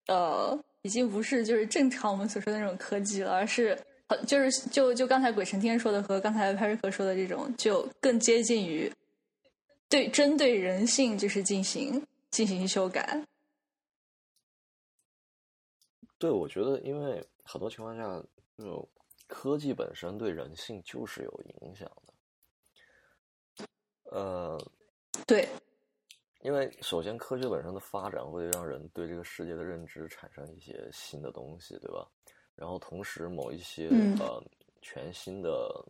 [0.06, 8.92] 呃，已经不是就是正常我们所说的那种科技了，而是很就是就就刚才鬼神天说的和刚才派瑞克说的这种，就更接近于
[9.88, 13.24] 对针对人性就是进行进行修改。
[16.18, 18.22] 对，我觉得因为很多情况下，
[18.58, 18.86] 就
[19.26, 22.12] 科技本身对人性就是有影响的。
[24.12, 24.60] 呃，
[25.26, 25.48] 对，
[26.40, 32.08] 因为首先科学本身的发展会让人对这个世界的认知产生一些新的东西，对吧？
[32.56, 34.42] 然后同时某一些、嗯呃
[34.82, 35.84] 全新的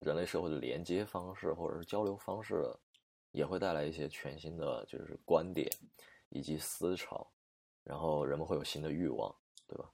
[0.00, 2.60] 人类社会的连接方式或者是交流方式，
[3.30, 5.70] 也会带来一些全新的就是观点
[6.30, 7.24] 以及思潮，
[7.84, 9.32] 然后人们会有新的欲望，
[9.68, 9.88] 对吧？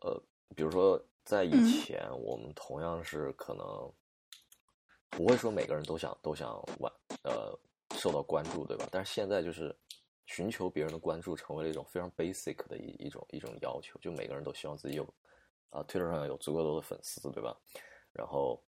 [0.00, 0.18] 呃，
[0.56, 3.92] 比如说在以嗯前，我们同样是可能
[5.16, 7.56] 不会说每个人都想都想玩呃
[7.96, 8.88] 受到关注，对吧？
[8.90, 9.74] 但是现在就是
[10.26, 15.06] 寻求别人的关注，成为了一种非常 basic 的一一种一种要求，就每个人都希望自己有
[15.70, 17.56] 啊、推特上有足够多的粉丝，对吧？
[18.12, 18.62] 然后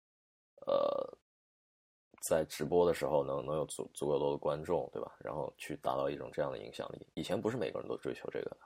[0.67, 1.19] 呃，
[2.21, 5.15] 在直播的时候能能有足足够多的观众，对吧？
[5.21, 7.07] 然后去达到一种这样的影响力。
[7.15, 8.59] 以前不是每个人都追求这个的，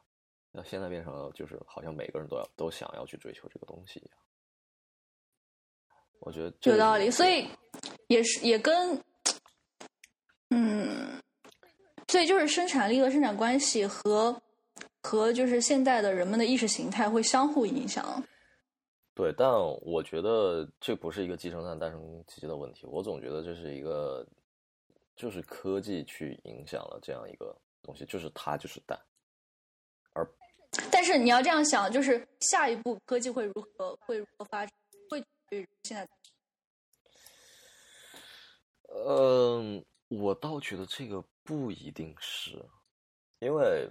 [0.50, 4.18] 那现在变成了就是好像每个人都要都想要去追求这个东西一样。
[6.20, 7.46] 我觉得有道理，所以
[8.08, 9.00] 也是也跟，
[10.50, 11.20] 嗯，
[12.08, 14.40] 所以就是生产力和生产关系和
[15.02, 18.22] 和就是现在的人们的意识形态会相互影响。
[19.14, 19.50] 对，但
[19.80, 22.86] 我觉得这不是一个鸡生蛋，蛋生鸡的问题。
[22.86, 24.26] 我总觉得这是一个，
[25.14, 28.98] 就是科技去影响了这样一个东西，就是它就是蛋。
[30.12, 30.28] 而
[30.90, 34.74] 但是你要这样想，就是下一步科技会如何会如何发展，
[35.46, 36.08] 会取决于现在。
[38.88, 42.64] 嗯，我倒觉得这个不一定是，
[43.40, 43.90] 因为，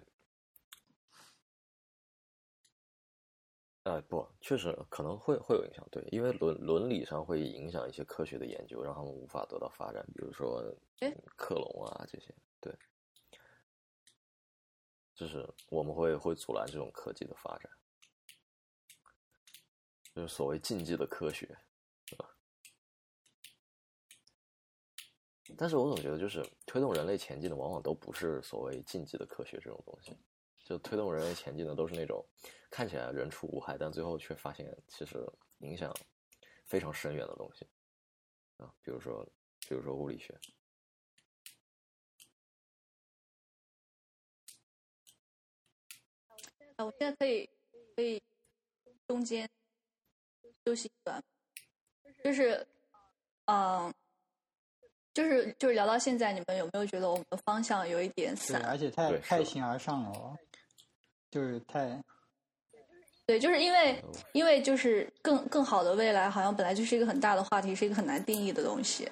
[3.84, 10.64] 哎，不，确实可能会会有影响，对，因为伦伦理上会影响一些科学的研究，让他们无法得到发展，比如说
[11.36, 12.74] 克隆啊这些，对，
[15.14, 17.70] 就是我们会会阻拦这种科技的发展，
[20.16, 21.58] 就是所谓禁忌的科学。
[25.58, 30.18] 但是我总觉得，就是推动人类前进的，往往都不是所谓禁忌的科学这种东西。
[30.64, 32.26] 就推动人类前进的，都是那种
[32.72, 35.24] 看起来人畜无害，但最后却发现其实
[35.60, 35.94] 影响
[36.66, 37.68] 非常深远的东西
[38.58, 39.24] 啊，比如说
[39.68, 40.34] 比如说物理学。
[46.78, 47.48] 啊，我现在可以
[47.96, 48.20] 可以
[49.08, 49.48] 中间
[50.66, 51.24] 休息一段，
[52.24, 52.66] 就是
[53.46, 53.94] 嗯。
[55.14, 58.62] 就是就是聊到现在，你们有没有觉得我们的方向有一点散？
[58.64, 60.36] 而且太太形而上了，
[61.32, 62.04] 就是太。
[63.26, 69.10] 对，就是因为因为就是更更好的未来，好像本来就是一个很大的话题，是一个很难定义的东西。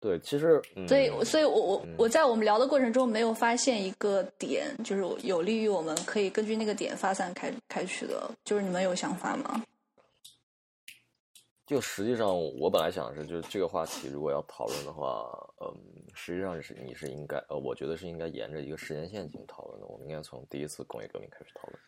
[0.00, 9.64] 对，其实所以所以我我我在我们聊的过程中没有发现一个点，就是有利于我们可以根据那个点发散开开去的，就是你们有想法吗？
[11.70, 15.30] 就实际上，我本来想的是，就是这个话题如果要讨论的话，
[15.60, 15.72] 嗯，
[16.14, 19.86] 实际上是你是应该，呃，我觉得是应该沿着一个时间线进行讨论的。
[19.86, 21.78] 我们应该从第一次工业革命开始讨论，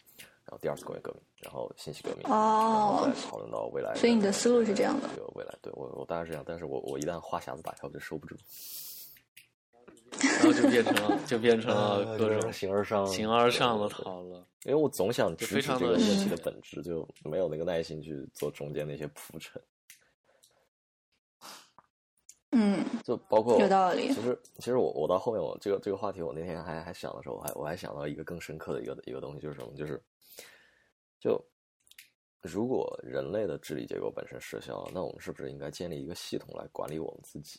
[0.45, 3.93] 然后第二次工业革命，然后信息革命，然后再讨论到未来。
[3.97, 5.09] 所以你的思路是这样的。
[5.17, 8.37] 这个未来，对我我大概是这样，但是我我一旦话匣子打开，我就收不住，
[10.23, 14.41] 然后就变成了就变成了各种形而上形而上的讨论。
[14.65, 19.61] 因为我总想直指这个问题 的本质，就没有那个耐心去做中间那些铺陈。
[22.53, 24.13] 嗯，就包括有道理。
[24.13, 29.73] 其实，其实我我到后面，我这个这个话题，我那天还还想的时候，我还我还想到一个更深刻的一个一个东西，就是什么？
[29.75, 30.01] 就是
[31.19, 31.43] 就
[32.43, 37.59] 如果人类的治理结构本身失效了，那我们是不是应该建立一个系统来管理我们自己？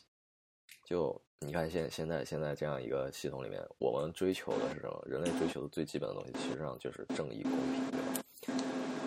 [0.84, 5.02] 就你看，现现在现在这样一个系统里面，我们追求的是什么？
[5.06, 8.62] 人类追求的最基本的东西，其实上就是正义、公平，对吧？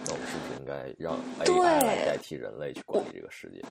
[0.05, 3.61] 那我们是不是应该让 AI 来代替人类去管理这个世界？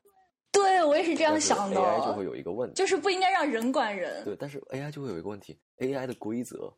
[0.87, 1.77] 对，我也是这样想的。
[1.77, 4.25] AI 就会有一个问题，就是不应该让人管人。
[4.25, 6.73] 对，但是 AI 就会有一个问题，AI 的规则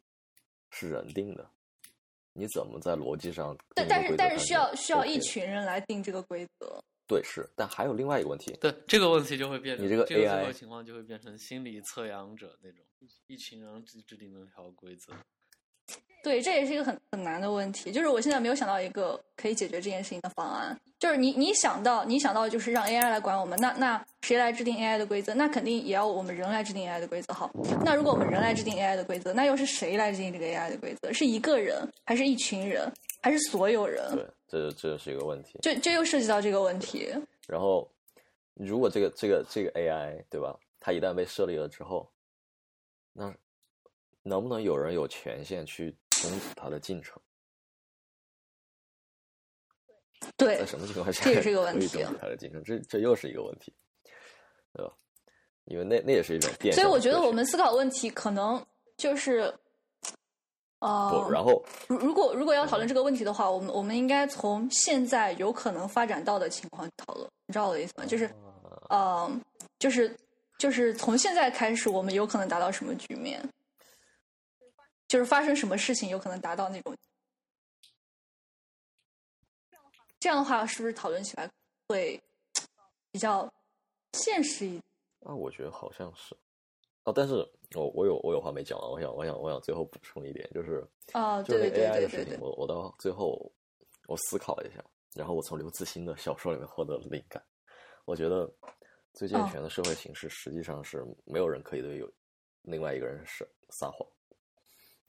[0.71, 1.49] 是人定的，
[2.33, 3.57] 你怎么在逻辑上？
[3.75, 6.83] 但，但是但是需要需要一群人来定这个规则。
[7.07, 8.53] 对，是，但还有另外一个问题。
[8.61, 12.85] 对，这个问题就会变成你这个 AI 情况就会变成心理测量者那种，
[13.29, 15.12] 一群人制制定那条规则。
[16.22, 17.92] 对，这也是一个很很难的问题。
[17.92, 20.78] 就是我现在没有想到一个可以解决这件事情的方案。
[20.98, 25.33] 就是你你想到你想到就是让 AI 来管我们，那那谁来制定 AI 的规则？
[25.35, 27.33] 那肯定也要我们人来制定 AI 的规则。
[27.33, 27.48] 好，
[27.85, 31.12] 那如果我们人来制定 AI 的规则，那又是谁来制定这个 AI 的规则？
[31.12, 34.04] 是一个人，还是一群人，还是所有人？
[34.16, 35.59] 对，这这就是一个问题。
[35.62, 37.09] 这这又涉及到这个问题。
[37.46, 37.88] 然后，
[38.54, 40.59] 如果这个这个这个 AI 对吧？
[40.81, 42.11] 它一旦被设立了之后，
[43.12, 43.33] 那
[44.24, 45.94] 能不能有人有权限去？
[46.20, 47.20] 终止它的进程，
[50.37, 51.87] 对，在什么情况下这也是一个问题？
[51.88, 53.72] 终止它的进程，这这又是一个问题，
[54.72, 54.92] 对吧？
[55.64, 56.74] 因为那那也是一种变。
[56.74, 58.64] 所以我觉得我们思考问题可能
[58.96, 59.54] 就是，
[60.81, 68.07] 呃，然后如如果如果要讨论这个问题的话，我们我们应该从现在有可能发展到的情况讨论，你知道我的意思吗？
[68.07, 68.31] 就是，
[68.88, 69.31] 呃，
[69.78, 70.16] 就是
[70.59, 73.40] 就是从现在开始，我们有可能达到什么局面？
[75.09, 76.94] 就是发生什么事情有可能达到那种，
[80.21, 81.51] 这样的话是不是讨论起来
[81.88, 82.23] 会
[83.11, 83.51] 比较
[84.12, 84.83] 现实一点？
[85.21, 86.37] 啊，我觉得好像是。
[87.05, 87.35] 哦，但是
[87.75, 93.51] 我我有我有话没讲完，我想我想我想最后补充一点，就是啊，就是 AI 的事情，我我到最后
[94.07, 97.42] 我思考了一下，然后我从刘慈欣的小说里面获得了灵感。
[98.05, 98.53] 我觉得
[99.14, 102.12] 最健全的社会形式实际上是没有人可以对有
[102.62, 104.07] 另外一个人是撒谎。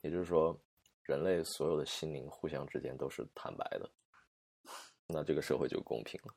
[0.01, 0.57] 也就是说，
[1.03, 3.89] 人类所有的心灵互相之间都是坦白的，
[5.07, 6.33] 那这个社会就公平了。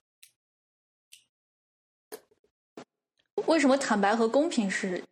[3.47, 5.03] 为什么坦白和公平是？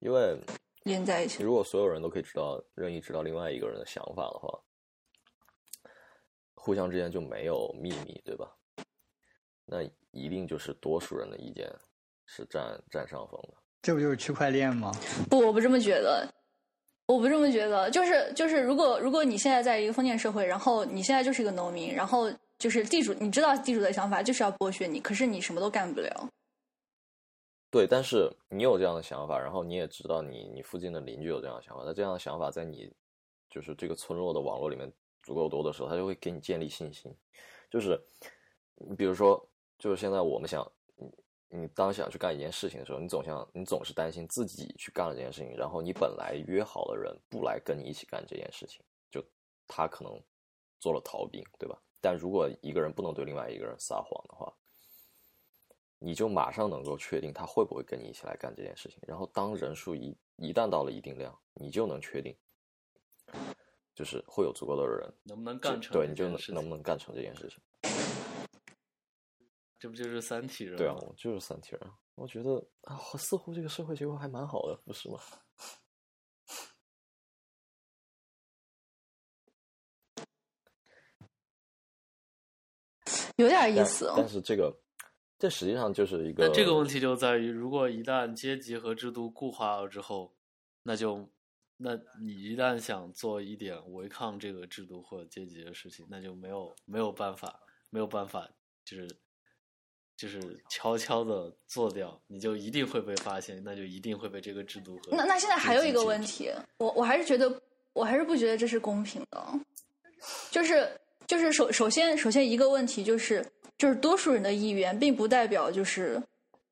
[0.00, 0.38] 因为
[0.84, 1.42] 连在一起。
[1.42, 4.60] 如果所有人都可以知道、任意知道另外一个人的想法的话，
[6.54, 8.54] 互相之间就没有秘密，对吧？
[9.64, 11.70] 那一定就是多数人的意见
[12.26, 13.54] 是占占上风的。
[13.82, 14.92] 这不就是区块链吗？
[15.30, 16.26] 不，我不这么觉得。
[17.08, 26.28] 我不这么觉得，就是就是，如果如果你现在在一个封建社会，然后你现在就是一个农民，然后就是地主，你知道地主的想法就是要剥削你，可是你什么都干不了。
[27.70, 32.92] 对，但是你有这样的想法，然后你也知道你你附近的邻居有这样的想法，那这样的想法在你
[33.48, 34.92] 就是这个村落的网络里面
[35.22, 37.10] 足够多的时候，他就会给你建立信心。
[37.70, 37.98] 就是
[38.74, 39.42] 你比如说，
[39.78, 40.70] 就是现在我们想。
[41.50, 49.24] 你当想去干一件事情的时候，你总想，你总是担心自己去干了这件事情，然后你本来约好的人不来跟你一起干这件事情，就
[49.66, 50.20] 他可能
[50.78, 51.80] 做了逃兵，对吧？
[52.00, 54.52] 但如果一个人不能对另外一个人撒谎的话，
[55.98, 58.98] 你就马上能够确定他会不会跟你一起来干这件事情。
[59.06, 62.36] 然后当人数一一旦到了一定量，你就能确定，
[63.94, 67.58] 就是会有足够的人能不能干成，对，你就能能不能干成这件事情。
[69.78, 70.76] 这不就是三体人？
[70.76, 71.80] 对啊，我就是三体人。
[72.14, 75.20] 我觉得啊，似乎这个社会结构还蛮好的，不是吗？
[83.36, 84.12] 有点意思。
[84.16, 84.76] 但是这个，
[85.38, 86.44] 这实际上就是一个。
[86.44, 90.34] 那这个问题就在于，如果一旦阶级和制度固化了之后，
[90.82, 91.30] 那就，
[91.76, 97.60] 那你一旦想做一点违抗这个制度或者阶级的事情，那就没有没有办法，
[97.90, 98.50] 没有办法，
[98.84, 99.08] 就是
[100.18, 100.38] 就是
[100.68, 105.16] 悄悄的做掉，你就一定会被发现，那就一定会被这个制度和。
[105.16, 107.50] 那那现在还有一个问题，我我还是觉得，
[107.94, 109.42] 我还是不觉得这是公平的，
[110.50, 110.86] 就是。
[111.28, 113.44] 就是首首先首先一个问题就是
[113.76, 116.18] 就是多数人的意愿并不代表就是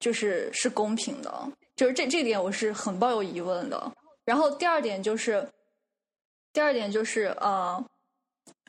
[0.00, 3.92] 就是是公平的，就是这这点我是很抱有疑问的。
[4.24, 5.46] 然后第二点就是
[6.54, 7.86] 第二点就是呃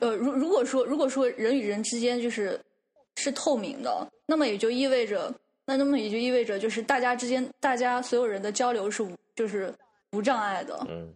[0.00, 2.60] 呃如如果说如果说人与人之间就是
[3.18, 5.34] 是透明的，那么也就意味着
[5.66, 9.74] 那那么也就意味着就是大家之间大家所有人的交流是无就是
[10.12, 10.78] 无障碍的。
[10.88, 11.12] 嗯，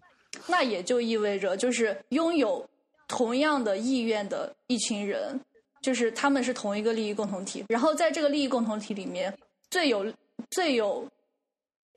[0.47, 2.69] 那也就意味着就是拥有。
[3.09, 5.39] 同样的意愿的一群人，
[5.83, 7.63] 就是他们是同一个利益共同体。
[7.69, 9.31] 然后在这个利益共同体里面，
[9.69, 10.11] 最有
[10.49, 11.07] 最有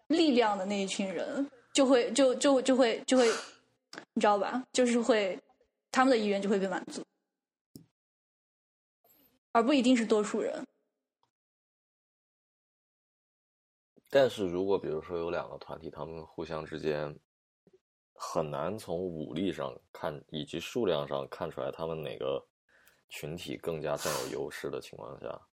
[0.08, 3.28] 力量的那一群人，就会就就就会就会，
[4.14, 4.62] 你知道吧？
[4.74, 5.40] 就是会
[5.90, 7.02] 他们的意愿就会被满足，
[9.56, 10.66] 而不一定是多数人。
[14.10, 17.18] 但是如果比如说有两个团体，他们互相之间。
[18.18, 22.42] 很难从武力上看以及数量上看出来他们哪个
[23.10, 25.48] 群体更加占有优势的情况下，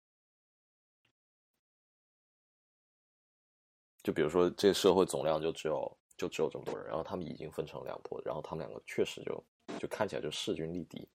[4.01, 9.45] 就比如说这社会总量就只有就只有这么多人，然后他们已经分成两波，然后他们两个确实就
[9.81, 11.09] 就看起来就势均力敌，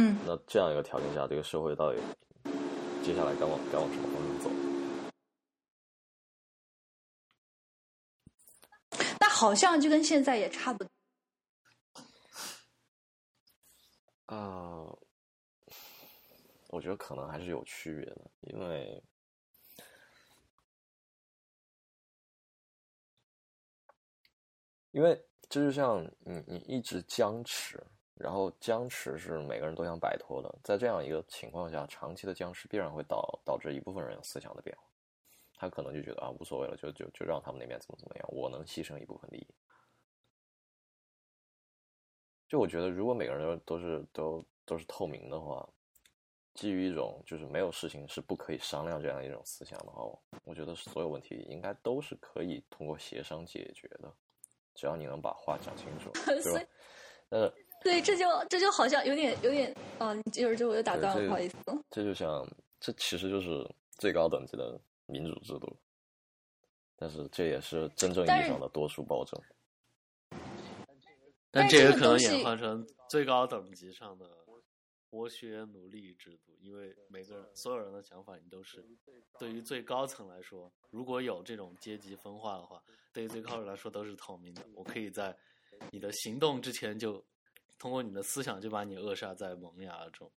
[0.00, 0.16] 嗯。
[0.24, 2.00] 那这样一个条件下，这个社会到底
[3.04, 4.50] 接下来该往该往什么方向走？
[9.20, 10.90] 那好像就跟现在也差不多。
[14.24, 14.86] 啊，
[16.68, 19.04] 我觉得可能还是有区别的，因为，
[24.92, 27.84] 因为就是像你你一直僵持，
[28.20, 34.82] 然后僵持是每个人都想摆脱的，在这样一个情况下，长期的僵持必然会导导致一部分人有思想的变化。
[35.54, 39.46] 他可能就觉得啊，无所谓了，就就就让他们那边怎么怎么样，我能牺牲一部分利益。
[42.48, 45.68] 就我觉得，如果每个人都都是都都是透明的话，
[46.54, 50.02] 基于一种就是没有事情是不可以商量这样一种思想的话，
[50.44, 54.12] 我觉得所有问题应该都是可以通过协商解决的，
[54.74, 56.68] 只要你能把话讲清楚， 对吧？
[57.28, 57.52] 呃，
[57.82, 61.56] 对，这就这就好像有点有点啊，一会儿就我就打断了，不好意思。
[61.90, 62.46] 这就像
[62.78, 63.68] 这其实就是
[63.98, 64.80] 最高等级的。
[65.12, 65.76] 民主制度，
[66.94, 69.42] 但是这也是真正意义上的多数暴政。
[71.50, 74.30] 但这也可能演化成最高等级上的
[75.10, 78.86] 剥削奴隶制度，因为每个人所有人的想法，你都是
[79.36, 82.80] 对于最高层来说，如果有这种阶级分化的话，
[83.12, 84.64] 对于最高人来说都是透明的。
[84.76, 85.36] 我可以在
[85.90, 87.20] 你的行动之前就
[87.80, 90.30] 通过你的思想就把你扼杀在萌芽中，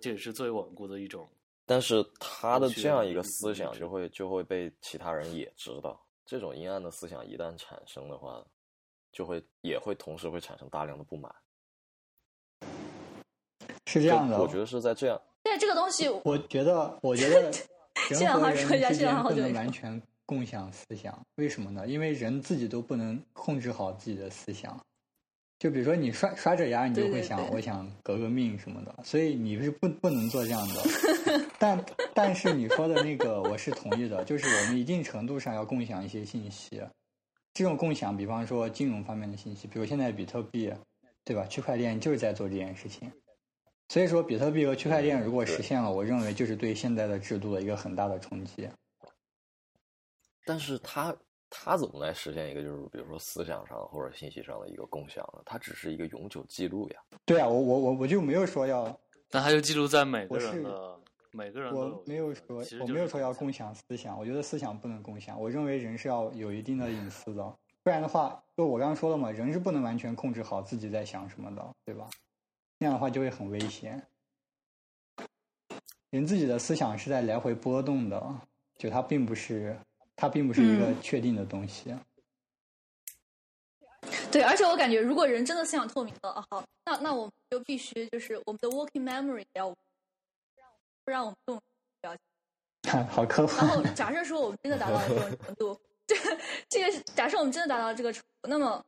[0.00, 1.28] 这也是最稳固的一种。
[1.66, 8.42] 但是他的这样一个思想就会就会被其他人也知道，这种阴暗的思想一旦产生的话，
[9.12, 11.30] 就会也会同时会产生大量的不满。
[13.86, 15.20] 是这样的，我觉得是在这样。
[15.42, 17.52] 但这个东西，我觉得，我觉得
[18.08, 21.86] 人和人之间不能完全共享思想，为什么呢？
[21.86, 24.82] 因为人自己都不能控制好自己的思想。
[25.62, 30.82] 就比如说你刷刷着牙，你就会想，我想革个命什么的，所以你是不不能做这样的。
[31.56, 36.82] 但但是你说的那个我是同意的，就是我们一定程度上要共享一些信息。
[37.54, 40.74] 这种共享，比方说金融方面的信息，比如现在比特币，
[41.24, 41.46] 对吧？
[41.46, 43.12] 区块链就是在做这件事情。
[43.88, 48.68] 所以说，比特币和区块链如果实现了，我认为就是对现在的制度的一个很大的冲击。
[50.44, 51.16] 但是它。
[51.54, 55.42] 他怎么来实现一个就是比如说思想上或者信息上的一个共享呢？
[55.44, 57.00] 它只是一个永久记录呀。
[57.26, 58.98] 对啊，我我我我就没有说要，
[59.28, 60.98] 但它就记录在每个人的
[61.30, 61.74] 每个人。
[61.74, 64.18] 我没有说，我没有说要共享思想。
[64.18, 65.38] 我觉得思想不能共享。
[65.38, 67.44] 我认为人是要有一定的隐私的，
[67.82, 72.08] 不然的话，就我刚刚说了嘛，人是不能完全控制好自己在想什么的，对吧？
[72.78, 74.02] 那样的话就会很危险。
[76.08, 78.40] 人自己的思想是在来回波动的，
[78.78, 79.78] 就它并不是。
[80.22, 81.92] 它并不是一个确定的东西，
[84.30, 91.60] 对，而且我感觉，如果人真的思想透明了啊，好，那那我们就必须就是我们的 working memory 要不让我们动
[92.00, 92.14] 表
[92.84, 93.66] 情，好科幻。
[93.66, 96.14] 然后假设说我们真的达到了这种 程度，这
[96.68, 98.80] 这个假设我们真的达到了这个程度，那么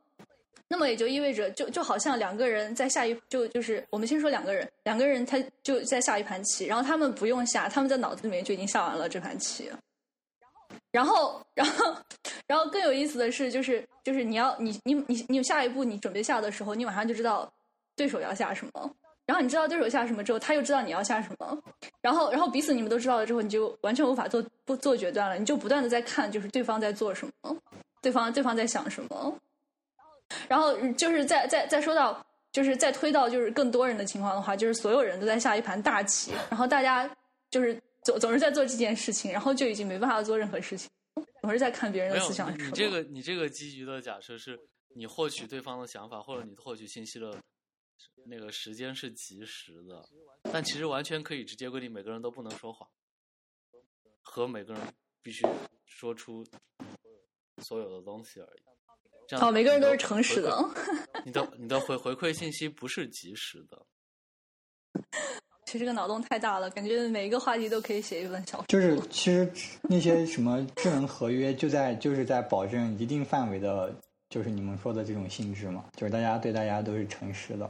[0.69, 9.69] 那么也就意味着，就就好像两个人在下一就就是我们先说两个人，两个人他就在下一盘棋，然后他们不用下，他们在脑子里面就已经下完了这盘棋。
[10.95, 11.93] 然后，然后，
[12.47, 17.51] 然后更有意思的是，就是就是你要你你你你下一步你准备下的时候，你马上就知道
[17.97, 18.89] 对手要下什么。
[19.25, 21.61] 然后你知道对手下什么之后，他又知道你要下什么。
[21.99, 25.35] 然后，然后彼此你们都知道了之后，你就完全无法做不做决断了。
[25.35, 27.57] 你就不断的在看，就是对方在做什么，
[28.01, 29.37] 对方对方在想什么。
[30.47, 37.09] 然后就是再再再说到，就是再推到就是更多人的情况的话，就是所有人都在下一盘大棋，然后大家
[37.49, 37.77] 就是。
[38.05, 40.87] 总总是在做这件事情，然后就已经没办法做任何事情，
[41.41, 42.53] 总是在看别人的思想。
[42.57, 44.57] 你这个你这个基于的假设是
[44.95, 47.35] 你获取对方的想法或者你获取信息的
[48.27, 50.07] 那个时间是及时的，
[50.43, 52.87] 但其实完全可以直接规定每个人都不能说谎，
[54.21, 54.93] 和每个人
[55.23, 55.43] 必须
[55.85, 56.45] 说出
[57.57, 58.61] 所有的东西而已。
[59.27, 60.55] 这样哦，每个人都是诚实的。
[61.25, 63.85] 你的你的回回馈信息不是及时的。
[65.65, 68.65] 其实这个脑洞太大了，感觉每一个话题都可以写一本小说。
[68.67, 69.51] 就是其实
[69.81, 73.93] 那些什么智能合约，就在就是在保证一定范围的，
[74.29, 77.69] 就是你们说的这种性质嘛，就是大家对大家都是诚实的。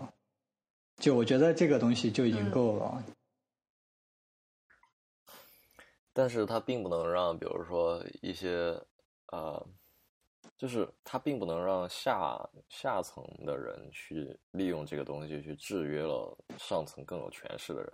[0.98, 3.04] 就我觉得这个东西就已经够了。
[6.12, 8.78] 但是它并不能让，比如说一些
[9.32, 9.66] 呃。
[10.58, 12.38] 就是它并不能让下
[12.70, 17.94] 下层的人去利用这个东西去制约了上层更有权势的人。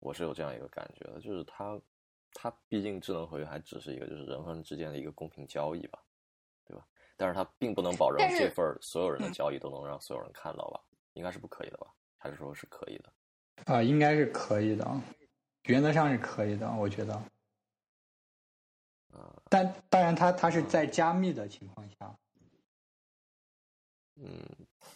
[0.00, 1.80] 我是有这样一个感觉的，就是它，
[2.32, 5.98] 它毕竟智能合约还只是一个就是人和人之间的一个公平交易吧，
[6.66, 6.86] 对吧？
[7.16, 10.80] 但是它并不能保证这份所有人的交易都能让所有人看到吧？
[11.14, 11.86] 应该是不可以的吧？
[12.18, 13.12] 还是说是可以的？
[13.72, 14.86] 啊，应该是可以的，
[15.64, 17.22] 原则上是可以的，我觉得。
[19.48, 22.16] 但当然，它它是在加密的情况下，
[24.16, 24.40] 嗯，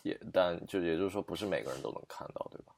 [0.02, 2.72] 也但就也就是说，不是每个人都能看到，对吧？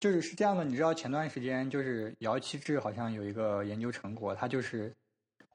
[0.00, 4.94] 就是是这样的，你知道前段时间就是姚期智好像有一个研究成果，它就是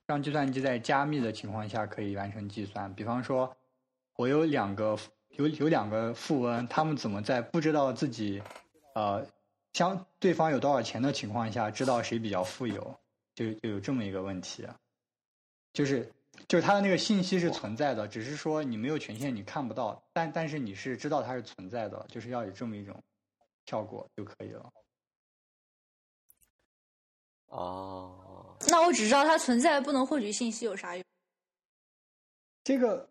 [0.06, 2.94] 让计算机在加密的情况下可以完成计算。
[2.94, 3.56] 比方说，
[4.18, 4.98] 我有两个
[5.38, 8.44] 有有两个富翁，他们怎么在不知道自己
[8.96, 9.26] 呃
[9.72, 13.00] 相对方有多少钱的情况下，知道谁比较富有？
[13.34, 14.68] 就就有这么一个问题。
[15.74, 16.08] 就是，
[16.48, 22.96] 就是它的那个信息是存在的，只是说你没有权限，你看不到，但但是你是知道它是存在的，就是要有这么一种
[23.66, 24.72] 效果就可以了。
[27.48, 31.04] 哦，那我只知道它存在，不能获取信息有啥用？
[32.64, 33.10] 这个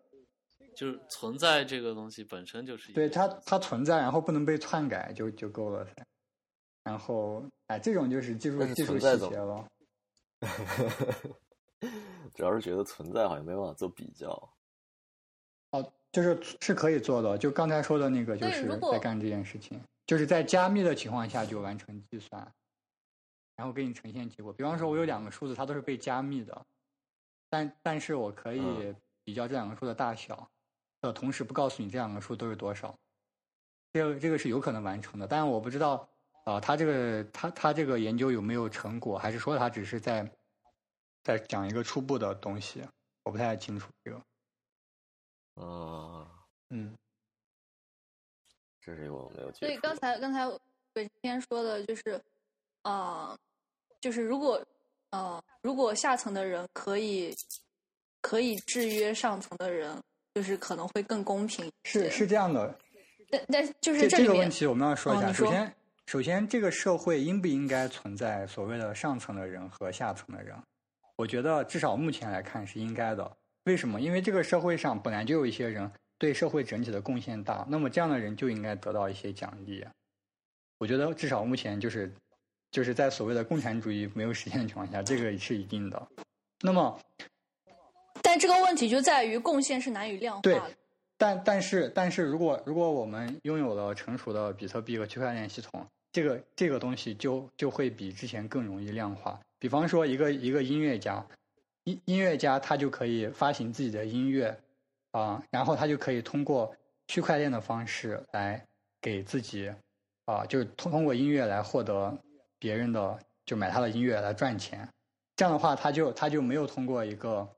[0.75, 5.85] 就是存在这个东西本身就是对它它存在，然后不能被篡改就就够了。
[6.83, 9.67] 然后哎，这种就是技术技术细节了。
[12.33, 14.27] 主要是觉得存在好像没办法做比较。
[15.71, 22.39] 哦，就是是可以做的，就刚才说的那个，就是在干这件事情，就是在加密的情况下就完成计算，
[23.55, 24.53] 然后给你呈现结果。
[24.53, 26.65] 比方说，我有两个数字，它都是被加密的，
[27.49, 30.47] 但但是我可以比较这两个数的大小，
[31.01, 32.95] 的同时不告诉你这两个数都是多少。
[33.93, 36.07] 这个这个是有可能完成的，但是我不知道
[36.45, 40.31] 啊，他这个他他这个研究有没有成果，还是说他只是在。
[41.23, 42.83] 再讲一个初步的东西，
[43.23, 44.17] 我不太清楚这个。
[45.55, 46.27] 啊，
[46.69, 46.93] 嗯，
[48.81, 49.51] 这是我没有。
[49.53, 50.45] 所以刚才刚才
[50.91, 52.21] 北天说的就是，
[52.81, 53.37] 啊，
[54.01, 54.61] 就是如果
[55.11, 57.33] 呃如果下层的人可以
[58.21, 60.01] 可以制约上层的人，
[60.33, 61.71] 就是可能会更公平。
[61.83, 62.77] 是是这样的。
[63.29, 65.31] 但但就是这个问题我们要说一下。
[65.31, 65.75] 首先
[66.07, 70.55] 首先，这个社会应不应该存在所谓的上层的人和下层的人？
[71.15, 73.37] 我觉得至少目前来看是应该的。
[73.65, 74.01] 为什么？
[74.01, 79.85] 因为这个社会上本来就有一些人对社会整体的贡献大，那么这样的人就应该得到一些奖励。
[80.79, 82.13] 我觉得至少目前就是
[82.71, 86.07] 就是在所谓的共产主义没有实现的情况下，这个是一定的。
[86.61, 86.99] 那么，
[88.21, 90.71] 但这个问题就在于贡献是难以量化的。
[91.17, 99.37] 但但是但是如果如果我们拥有了成熟的比特币和区块链系统，这个这个东西就就会比之前更容易量化。
[99.57, 101.25] 比方说，一个一个音乐家，
[101.85, 104.55] 音音乐家他就可以发行自己的音乐，
[105.11, 106.73] 啊，然后他就可以通过
[107.07, 108.63] 区块链的方式来
[109.01, 109.73] 给自己，
[110.25, 112.15] 啊，就是通通过音乐来获得
[112.59, 114.87] 别人的就买他的音乐来赚钱。
[115.35, 117.49] 这样的话，他就他就没有通过一个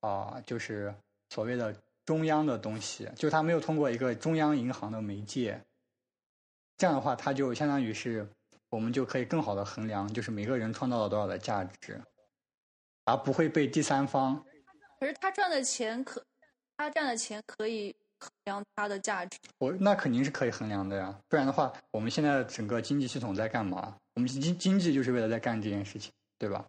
[0.00, 0.92] 啊，就是
[1.28, 1.72] 所谓的
[2.04, 5.60] 中央的东西，就是它没有通过一个中央银行的媒介。
[6.80, 8.26] 这样的话，它就相当于是
[8.70, 12.00] 我们就可以更好的衡量，就是每个人创造了多少的价值，
[13.04, 14.42] 而不会被第三方。
[14.98, 16.24] 可是他赚的钱可，
[16.78, 19.36] 他赚的钱可以衡量他的价值。
[19.58, 23.94] 我那肯定是可以衡量的呀，不然的话，我们现在整个经济系统在干嘛？
[24.14, 26.64] 我们经经济就是为了在干这件事情，对吧？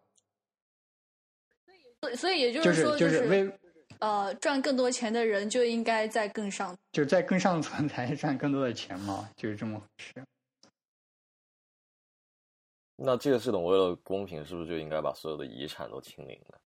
[2.02, 3.50] 所以，所以也就就是说，就是为
[4.02, 6.76] 呃，赚更多钱的人就应该在更上。
[6.92, 10.26] 就是在更上层才赚更多的钱嘛，就是这么回事。
[12.96, 16.60] 那这个系统为了公平，是不是就应该把所有的遗产都清零了？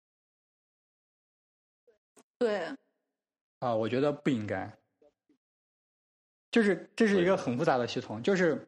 [2.37, 2.67] 对，
[3.59, 4.71] 啊，我觉得不应该。
[6.51, 8.67] 就是这是一个很复杂的系统，就是，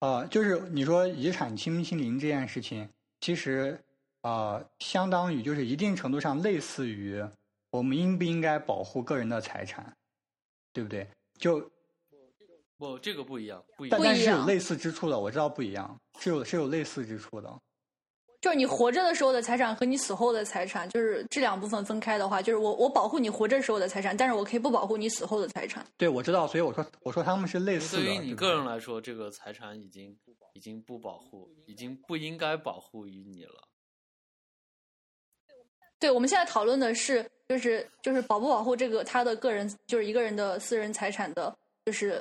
[0.00, 3.82] 啊，就是你说遗产清不清零这件事情，其实
[4.22, 7.22] 啊，相当于就是一定程度上类似于
[7.70, 9.94] 我们应不应该保护个人的财产，
[10.72, 11.06] 对不对？
[11.38, 11.58] 就
[12.76, 13.98] 不，这个不一样，不一样。
[13.98, 17.52] 不一样但是有类似之处的，我知道不一样，是有是有类似之处的。
[18.40, 25.86] 就是你活着的时候的财产和你死后的财产，就是这两部分分开的话，就是我我保护你活着时候的财产，但是我可以不保护你死后的财产。
[25.96, 28.02] 对，我知道，所以我说我说他们是类似的。
[28.02, 30.18] 对于你个人来说，这个财产已经
[30.54, 33.68] 已经不保护，已经不应该保护于你了。
[36.02, 42.20] 对，我们现在讨论的是，就是就是保不保护这个他的个人，就是一个人的私人财产的，就是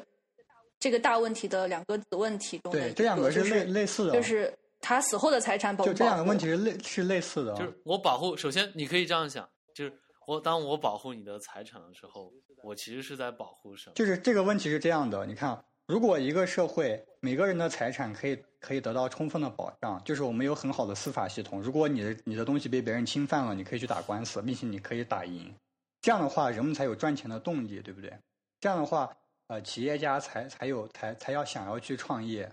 [0.79, 5.97] 这个大问题的两个子问题中对，这两个就是类类似的，就是他死后的财产保不保护？
[5.97, 7.55] 就这两个问题是类是类似的。
[7.55, 9.91] 就是我保护，首先你可以这样想，就是
[10.27, 12.31] 我当我保护你的财产的时候，
[12.63, 13.95] 我其实是在保护什么？
[13.95, 25.53] 就是这个问题是这样的，你看，如果一个社会每个人的财产可以可以得到充分的保障，就是我们有很好的司法系统，如果你的你的东西被别人侵犯了，你可以去打官司，并且你可以打赢，
[26.01, 28.13] 这样的话人们才有赚钱的动力，对不对？
[28.59, 29.11] 这样的话，
[29.47, 32.49] 呃，企业家才才有才才要想要去创业，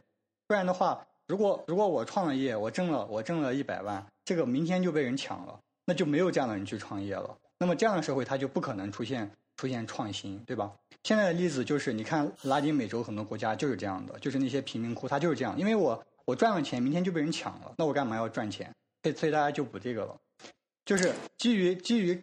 [0.46, 7.36] 不然的话，如果如果我创了业，我挣了我挣了一百万，这个明天就被人抢了，那就没有这样的人去创业了。
[7.58, 10.72] 那么这样的社会，它就不可能出现出现创新，对吧？
[11.08, 18.70] 现在的例子就是，你看拉丁美洲很多国家就是这样的，就是那些贫民窟，它就是这样，因为我我赚了钱，明天就被人抢了，那我干嘛要赚钱？
[19.02, 20.14] 所以所以大家就补这个了，
[20.84, 22.22] 就是基于基于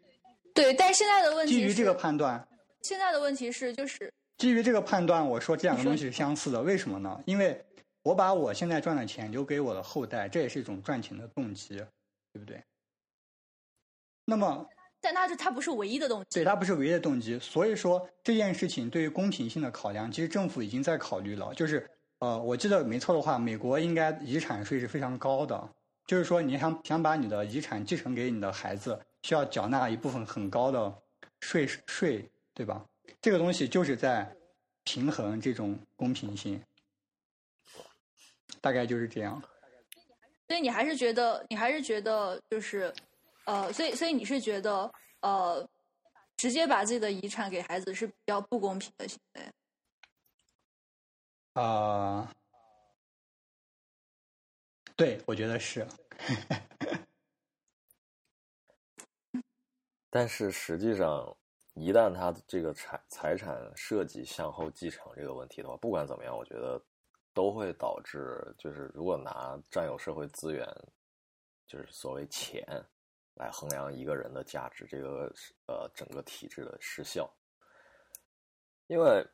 [0.54, 2.48] 对，但现在的问题，基于这个判断，
[2.84, 7.20] 现在的问题是，就是基于这个判断，我说这两个东西是相似的，为什么呢？
[7.26, 7.60] 因为
[8.04, 11.70] 我把我现在赚的钱留给我的后代，这也是一种赚钱的动机，
[12.32, 12.64] 对不对？
[14.26, 14.70] 那么
[15.06, 16.40] 但它是它不是唯一的动机。
[16.40, 17.38] 对，它不是唯一的动机。
[17.38, 21.54] 所以说这件事情对于公平性的考量，其实政府已经在考虑了。
[21.54, 21.88] 就是
[22.18, 25.70] 呃，我记得没错的话，美国应该遗产税是非常高的。
[26.08, 30.94] 就是说，你想想把你的遗产继承给你的孩子，需要缴纳一部分很高的
[31.42, 32.84] 税税，对吧？
[33.22, 34.32] 这个东西就是在
[34.84, 36.62] 平衡这种公平性，
[38.62, 39.42] 大概就是这样。
[40.48, 42.94] 所以你还是觉得，你还是觉得就是，
[43.46, 44.92] 呃，所以所以你是觉得，
[45.22, 45.68] 呃，
[46.38, 49.50] 直接把自己的遗产给孩子是比较不公平的行为。
[51.54, 52.30] 啊、
[54.96, 55.88] 对，我觉得是。
[60.10, 61.36] 但是实际上，
[61.74, 66.82] 一旦他这个财财产涉及向后继承这个问题的话，不管怎么样，我觉得
[67.34, 70.66] 都会导致，就是如果拿占有社会资源，
[71.68, 72.66] 就是所谓钱
[73.36, 77.30] 来衡量一个人的价值，这个是呃整个体制的失效。
[78.88, 79.26] 因为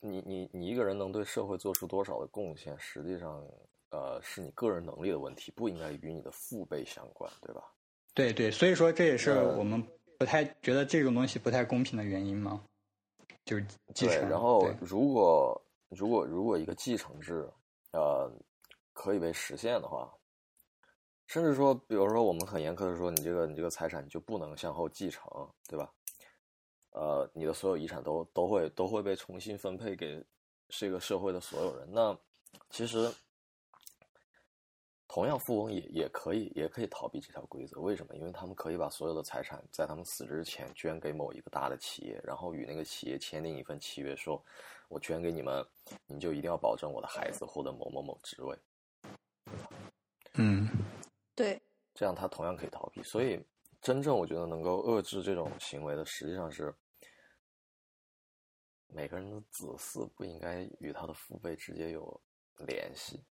[0.00, 3.44] 你你你一个人能对社会做出多少的贡献，实际上
[3.90, 7.62] 呃是你个人能力的问题，不应该与你的父辈相关，对吧？
[8.14, 9.84] 对对，所以说这也是呃我们
[10.18, 12.64] 不太觉得这种东西不太公平的原因嘛，
[13.44, 14.28] 就是继，承。
[14.28, 17.48] 然后如果如果如果一个继承制，
[17.92, 18.30] 呃，
[18.92, 20.12] 可以被实现的话，
[21.30, 25.30] 甚至说，比如说我们很严苛的说，你这个你这个财产就不能向后继承，
[25.68, 25.88] 对吧？
[26.90, 30.20] 呃，你的所有遗产都都会都会被重新分配给
[30.68, 31.88] 这个社会的所有人。
[31.92, 32.18] 那
[32.68, 33.08] 其实
[35.06, 37.80] 同样，富翁也也可以也可以逃避这条规则。
[37.80, 38.16] 为什么？
[38.16, 44.42] 因为他们可以把所有的财产在他们死之前捐给某一个大的企业，然后与那个企业签订一份契约，说
[44.88, 45.64] 我捐给你们，
[46.08, 48.58] 你就一定要保证我的孩子获得某某某职位。
[50.34, 50.68] 嗯，
[51.40, 51.58] 对，
[51.94, 53.02] 这样他同样可以逃避。
[53.02, 53.42] 所以，
[53.80, 56.74] 真正我觉得能够遏制这种行为的，实际上是
[58.88, 62.20] 每个人的子嗣不应该与他的父辈直接有
[62.58, 63.24] 联系。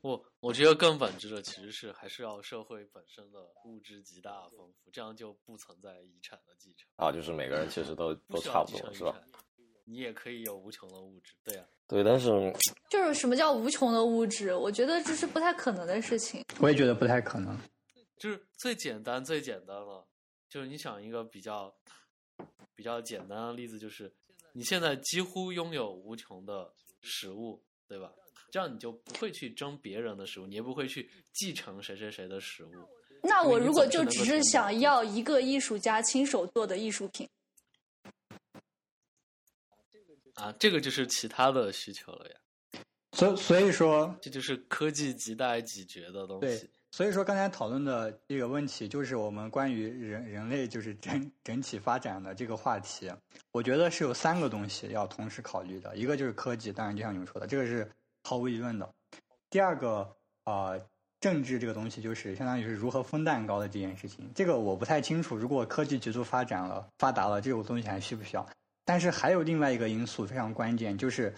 [0.00, 9.22] 我我觉得更本质的其实是还是要社会本身的物质极大丰富，这样就不存在遗产的继承啊，就是每个人其实都都差不多，是吧？
[9.92, 12.30] 产，你也可以有无穷的物质，对啊，对，但是
[12.88, 14.54] 就是什么叫无穷的物质？
[14.54, 16.44] 我觉得这是不太可能的事情。
[16.60, 17.58] 我也觉得不太可能。
[18.18, 20.06] 就是最简单最简单了，
[20.48, 21.74] 就是你想一个比较
[22.74, 24.12] 比较简单的例子，就是
[24.52, 28.12] 你现在几乎拥有无穷的食物，对吧？
[28.50, 32.70] 这样你就不会去争别人的食物，你也不会去继承谁谁谁的食物。
[33.22, 37.28] 那我如果就只是想要一个艺术家亲手做的艺术品，
[40.34, 42.36] 啊，这个就是其他的需求了呀，
[43.12, 53.10] 所所以说，这就是科技亟待解决的东西对西。，所以说刚才讨论的这个问题，就是我们关于人人类就是整整体发展的这个话题，
[53.52, 57.90] 我觉得是有三个东西要同时考虑的，一个就是科技，当然就像你们说的，这个是
[58.24, 58.90] 毫无疑问的。
[59.50, 60.80] 第二个，呃，
[61.20, 65.36] 政治这个东西就是相当于是如何分蛋糕的这件事情，这个我不太清楚。
[65.36, 68.48] 如果科技急速发展了、发达了，这种东西还需不需要？
[68.84, 71.32] 但是还有另外一个因素非常关键，就是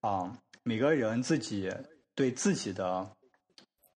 [0.00, 1.72] 啊、每个人自己
[2.14, 3.10] 对自己的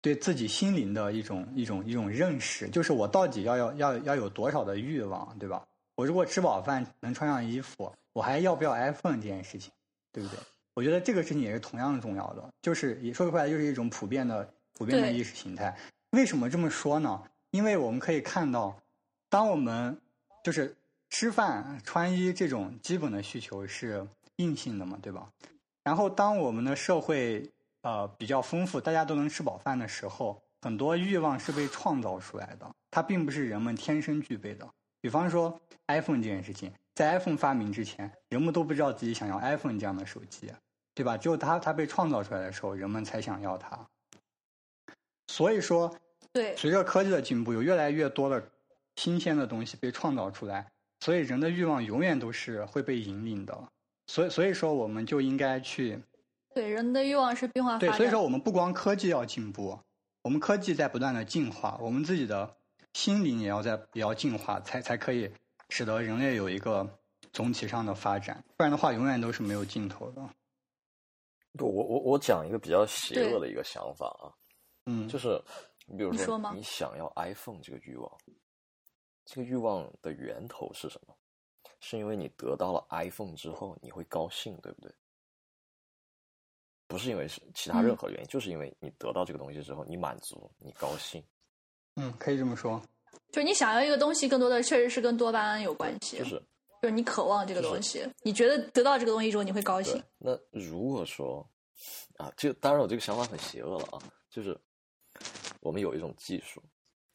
[0.01, 5.65] 对自己心灵的一种一种一种认识，就是我到底要要要要有多少的欲望，对吧？
[5.95, 9.71] 我如果吃饱饭能穿上衣服，我还要不要 iPhone 这件事情，
[10.11, 10.37] 对不对？
[10.73, 15.75] 我觉得这个事情也是同样重要的，就是也说出来就是一种普遍的普遍的意识形态。
[16.11, 17.23] 为什么这么说呢？
[17.51, 18.77] 因为我们可以看到，
[19.29, 19.97] 当我们
[20.43, 20.75] 就是
[21.17, 24.05] 吃饭、穿衣这种基本的需求是
[24.35, 25.31] 硬性的嘛，对吧？
[25.81, 27.49] 然后当我们的社会
[27.83, 34.69] 呃比较丰富，大家都能吃饱饭的时候，很多欲望是被创造出来的，它并不是人们天生具备的。
[34.99, 35.57] 比方说
[35.87, 40.51] iPhone 这件事情，在 iPhone 发明之前，人们都不知道自己想要 iPhone 这样的手机，
[40.93, 41.15] 对吧？
[41.15, 43.79] 只有它它被创造出来的时候，人们才想要它。
[45.27, 45.97] 所以说，
[46.33, 48.45] 对，随着科技的进步，有越来越多的
[48.97, 50.69] 新鲜的东西被创造出来，
[50.99, 53.57] 所以人的欲望永远都是会被引领的。
[54.07, 55.99] 所以，所以说我们就应该去
[56.53, 59.77] 对，人的欲望是变化发对，所以说我们不光科技要进步，
[60.21, 62.55] 我们科技在不断的进化，我们自己的
[62.93, 65.29] 心灵也要在也要进化，才才可以
[65.69, 66.87] 使得人类有一个
[67.33, 70.21] 总体上的发展，不然的话永远都是没有尽头的。
[71.57, 74.31] 不，我我我讲一个比较邪恶的一个想法啊，
[74.85, 75.41] 嗯，就是
[75.87, 78.11] 你比如说你想要 iPhone 这个欲望，
[79.25, 81.15] 这个欲望的源头是什么？
[81.81, 84.91] 是因为你得到了 iPhone 之后你会高兴，对不对？
[86.87, 91.23] 不是因为是其他任嗯何原因，就是因为你得到这个东西之后你满足，你高兴。
[91.95, 92.81] 嗯，可以这么说。
[93.31, 96.41] 就是你想要一个东西，更多的确实是跟多巴胺有关系，就是
[96.81, 100.01] 就是你渴望这个就是东西，你觉得得到这个东西之后你会高兴。。
[100.17, 101.47] 那如果说
[102.17, 103.99] 啊，这当然我这个想法很邪恶了啊，
[104.29, 104.57] 就是
[105.61, 106.61] 我们有一种技术，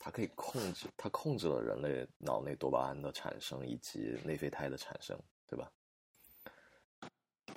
[0.02, 5.70] 它可以控制，它控制了人类脑内多巴胺的产生以及内啡肽的产生，对吧？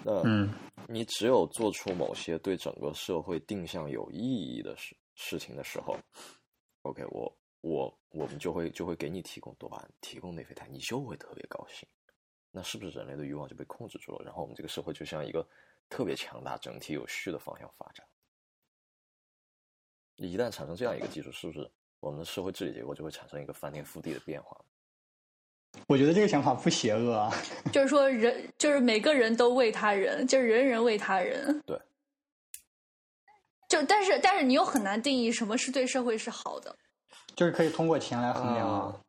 [0.03, 0.53] 那嗯
[0.89, 5.95] 你只有做出某些对整个社会定向有意义的事事情的时候
[6.81, 11.87] ，OK，我我我们就会就会给你提供多巴胺，提供内啡肽，你就会特别高兴。
[12.51, 14.25] 那是不是人类的欲望就被控制住了？
[14.25, 15.47] 然后我们这个社会就向一个
[15.89, 18.05] 特别强大、整体有序的方向发展？
[20.17, 21.71] 一旦产生这样一个技术，是不是
[22.03, 24.59] 我们的社会治理结构就会产生一个翻天覆地的变化？
[25.87, 27.33] 我觉得这个想法不邪恶啊。
[27.71, 31.61] 就是说人，就是每个人都为他人，就是人人为他人。
[31.65, 31.79] 对。
[33.69, 36.75] 就但是但是你又很难定义什么是对社会是好的。
[37.35, 38.99] 就是可以通过钱来衡量啊。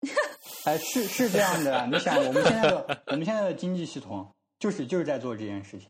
[0.64, 5.88] 哎，是是这样的，你想，我们现在的我们现在的经济系统就是就是在做这件事情，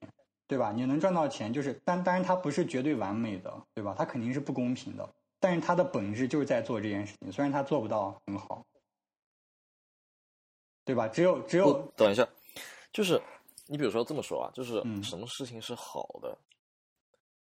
[0.52, 0.70] 对吧？
[0.70, 3.94] 你能赚到钱，就是但当然它不是绝对完美的，对吧？
[3.96, 5.08] 它肯定是不公平的，
[5.40, 8.62] 但是它的本质就是在做这件事情，虽然它做不到很好，
[10.84, 11.08] 对吧？
[11.08, 12.28] 只有只有，等一下，
[12.92, 13.18] 就是
[13.66, 16.36] 你比如说这么说啊，就是嗯什么事情是好的，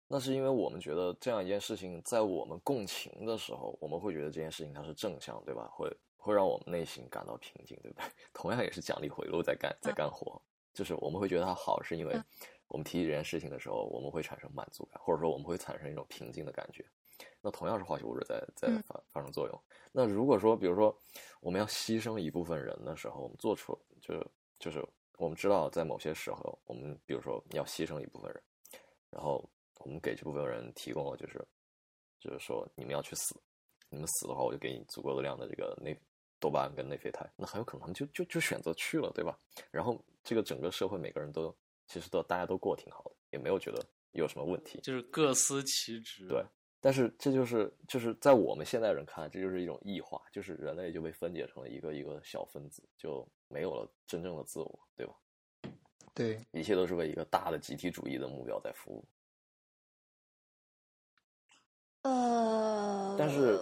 [0.08, 5.68] 那是因为我们觉得这样一件事情在我们共情的时候，我们会觉得这件事情它是正向，对吧？
[5.74, 8.06] 会会让我们内心感到平静，对不对？
[8.34, 10.40] 同样也是奖励回路在干在干活，
[10.76, 12.24] 就是我们会觉得它好，是因为嗯
[12.70, 16.86] 我们提起这件事情的时候，我们会产生满足感，或者说我们会产生一种平静的感觉。
[17.42, 19.62] 那同样是化学物质在在嗯发发生作用。
[19.92, 20.98] 那如果说，比如说
[21.42, 24.26] 我们要牺牲一部分人的时候，我们做出就是
[24.58, 24.82] 就是
[25.18, 28.42] 我们知道在某些时候，我们比如说要牺牲一部分人，
[29.10, 29.44] 然后
[29.80, 31.46] 我们给这部分人提供了就是
[32.20, 33.36] 就是说你们要去死，
[33.90, 36.00] 你们死的话，我就给你足够的量的这个内
[36.40, 39.38] 多巴胺跟内啡肽，那很有可能就就就选择去了，对吧？
[39.72, 41.54] 然后这个整个社会每个人都
[41.90, 44.80] 其实都大家都过得挺好的，也没有觉得有什么问题？
[44.82, 46.28] 就是各司其职。
[46.28, 46.42] 对，
[46.80, 55.14] 但是这就是就是在我们现代人看来，这就是一种异化，就是人类就被分解成了一个一个小分子，就没有了真正的自我，对吧？
[56.14, 59.04] 对，一切都是为一个大的集体主义的目标在服务。
[62.04, 63.60] 呃，但是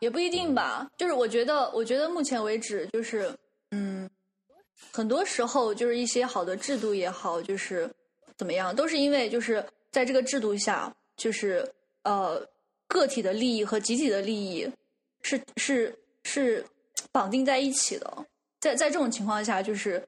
[0.00, 0.90] 也不一定吧。
[0.96, 3.38] 就是我觉得，我觉得目前为止，就是嗯，
[4.90, 7.88] 很多时候就是一些好的制度也好，就是
[8.36, 11.66] 怎么样，都是因为就是在这个制度下，就是
[12.02, 12.44] 呃
[12.88, 14.68] 个体的利益和集体的利益
[15.22, 16.64] 是是是
[17.10, 18.26] 绑定在一起的。
[18.60, 20.02] 在在这种情况下，就是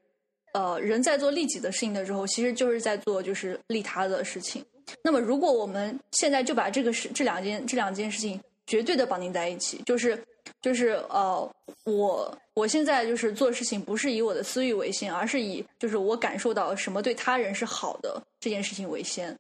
[0.53, 4.65] 呃人在做利己的事情的时候，其实就是在做就是利他的事情。
[5.03, 10.23] 那么，如果我们现在就把这个事、这两件、这两件事情绝对的绑定在一起，就是
[10.61, 11.51] 就是呃，
[11.85, 19.37] 我我现在就是做事情不是以我的私欲为先，而是以就是我感受到什么对他人是好的这件事情为先。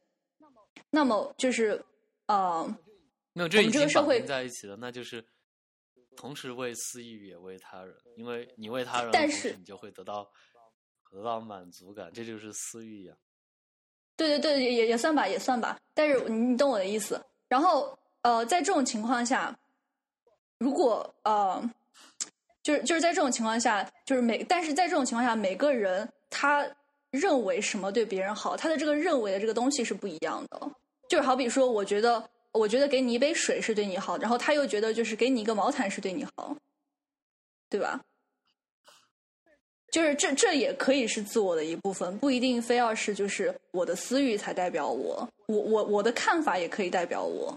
[0.91, 1.83] 那么就是
[2.27, 2.67] 呃，
[3.33, 5.25] 没有，这这个社会定在一起了，那就是
[6.17, 10.29] 同时为私欲也为他人，因为你为他人，但是你就会得到
[11.11, 13.15] 得到满足感，这就是私欲呀、
[14.17, 15.79] 对对对，也也也算吧，也算吧。
[15.95, 17.25] 但是你你懂我的意思。
[17.49, 19.57] 然后呃，在这种情况下，
[20.59, 21.63] 如果呃，
[22.65, 26.67] 就是就是在这种情况下，就是每，但是在这种情况下，每个人他
[27.11, 30.73] 认为什么对别人好，他的这个认为的这个东西是不一样的。
[31.09, 36.57] 就是好比说，我觉得我觉得给你一杯水是对你好，然后他又觉得就是给你一个毛毯是对你好，
[37.69, 38.01] 对吧？
[39.93, 47.57] 就是这这也可以是自我的一部分，不一定非要是就是我的私欲才代表我，我我我的看法也可以代表我，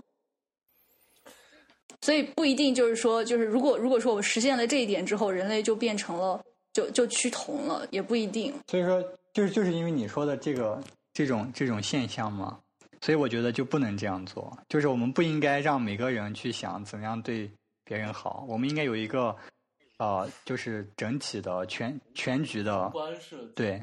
[2.01, 6.41] 所以不一定就是说就是如果如果说我们实现了这一点之后，人类就变成了
[6.73, 8.53] 就就趋同了，也不一定。
[8.67, 9.01] 所以说，
[9.33, 10.81] 就是就是因为你说的这个
[11.13, 12.59] 这种这种现象嘛，
[13.01, 14.55] 所以我觉得就不能这样做。
[14.69, 17.49] 就是我们不应该让每个人去想怎么样对
[17.83, 19.35] 别人好，我们应该有一个
[19.97, 22.91] 呃，就是整体的全全局的
[23.55, 23.81] 对。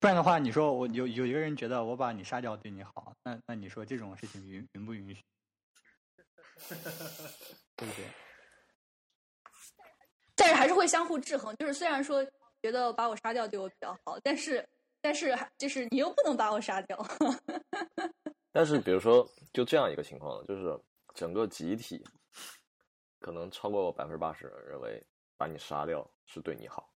[0.00, 5.20] 不然的话，你说我有有一个人觉得我把你杀掉对你好，那那你说这种事情允允不允许？
[7.76, 8.04] 对不对？
[10.36, 11.54] 但是还是会相互制衡。
[11.56, 12.24] 就是虽然说
[12.62, 14.66] 觉得把我杀掉对我比较好，但是
[15.00, 16.96] 但是还就是你又不能把我杀掉。
[18.52, 20.78] 但是比如说，就这样一个情况，就是
[21.14, 22.04] 整个集体
[23.18, 25.04] 可能超过百分之八十人认为
[25.36, 26.92] 把你杀掉是对你好，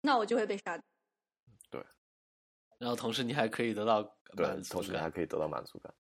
[0.00, 0.82] 那我就会被杀掉。
[2.78, 4.02] 然后同时你还可以得到
[4.34, 5.10] 对满，足同时你还。
[5.10, 5.94] 可以得到满足感。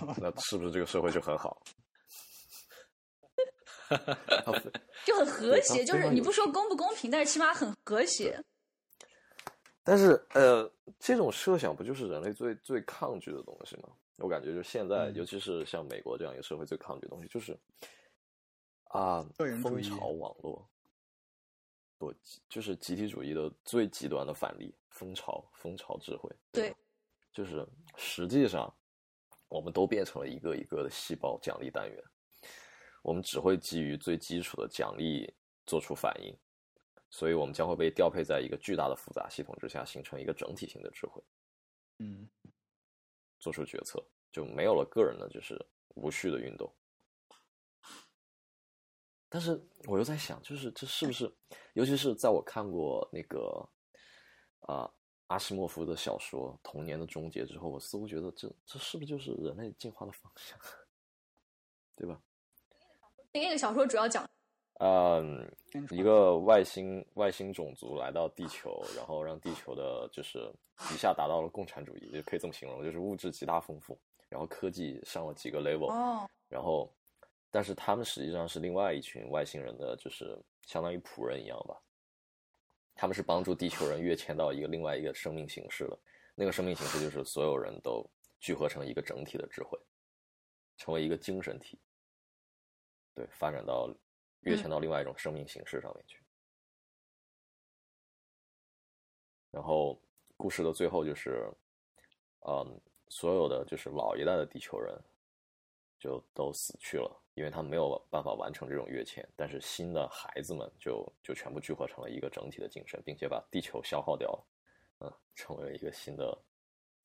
[0.00, 1.62] 对， 那是不是这个社会就很好？
[5.04, 8.42] 就很和谐，就是你不说公不公平，但是起码很和谐。
[9.84, 13.88] 但是呃，这种设想不就是人类最最抗拒的东西吗？
[14.16, 17.58] 我感觉就现在，嗯尤其是像美国这样一个社会，最抗拒的东西就是
[18.84, 20.66] 啊，个人主义蜂巢网络，
[21.98, 22.14] 不
[22.48, 26.30] 就是集体主义的最极端的反例，蜂巢蜂巢智慧。
[26.52, 26.76] 对吧，
[27.32, 27.66] 就是
[27.96, 28.72] 实际上
[29.52, 32.02] 我们都变成了一个一个的细胞奖励单元，
[33.02, 35.30] 我们只会基于最基础的奖励
[35.66, 36.34] 做出反应。
[37.10, 41.22] 所以我们将会被调配在一个巨大的复杂系统之下，形成一个整体性的智慧，
[41.98, 42.26] 嗯，
[43.38, 46.74] 做出决策，就没有了个人的，就是无序的运动。
[49.28, 51.30] 但是我又在想，就是这是不是，
[51.74, 53.68] 尤其是在我看过那个
[54.60, 54.90] 啊、
[55.32, 60.58] 阿西莫夫的小说《童年的终结》之后，我似乎觉得这这是不是就是人类进化的方向，
[61.96, 62.20] 对吧？
[63.32, 64.28] 那个小说主要讲
[64.80, 65.50] 嗯，
[65.90, 70.52] 一个外星外星种族来到地球，然后让地球的就是
[70.92, 76.92] 一下达到了共产主义，就可以这么形容，就是物质极大丰富，然后科技上了几个 level，、哦，然后
[77.50, 81.80] 但是他们实际上是另外一群外星人的，就是相当于仆人一样吧，
[83.02, 85.98] 他们是帮助地球人跃迁到一个另外一个生命形式的，
[86.36, 89.76] 那个生命形式就是所有人都聚合成一个整体的智慧，
[90.76, 91.80] 成为一个精神体，
[93.12, 93.92] 对，发展到
[94.42, 96.22] 跃迁到另外一种生命形式上面去。
[99.50, 100.00] 然后
[100.36, 101.52] 故事的最后就是，
[102.46, 104.96] 嗯，所有的就是老一代的地球人
[105.98, 109.26] 就都死去了，因为他们没有办法完成这种跃迁。
[109.36, 114.46] 但是新的孩子们就就全部聚合成了一个整体的精神，并且把地球消耗掉了，
[115.00, 116.36] 嗯，成为了一个新的，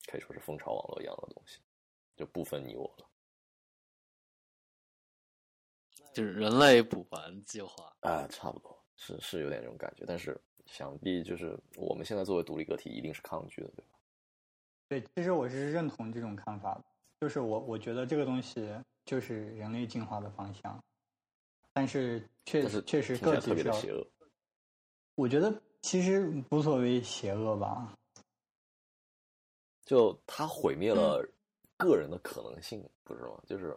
[0.06, 1.60] 可以说是蜂巢网络一样的东西，
[2.16, 3.06] 就不分你我了。
[6.12, 7.94] 就是人类补完计划。
[8.00, 13.90] 啊，差不多，是是有点这种感觉，但是想必就是我们现在作为独立个体，一定是抗拒的，对吧？
[14.88, 16.84] 对，其实我是认同这种看法的，
[17.20, 18.74] 就是我我觉得这个东西
[19.08, 20.78] 就是人类进化的方向，
[21.72, 24.06] 但是确实确实个体是要别的邪恶。
[25.14, 25.50] 我觉得
[25.80, 27.90] 其实无所谓邪恶吧，
[29.86, 31.26] 就它毁灭了
[31.78, 33.40] 个人的可能性，不是吗？
[33.46, 33.74] 就是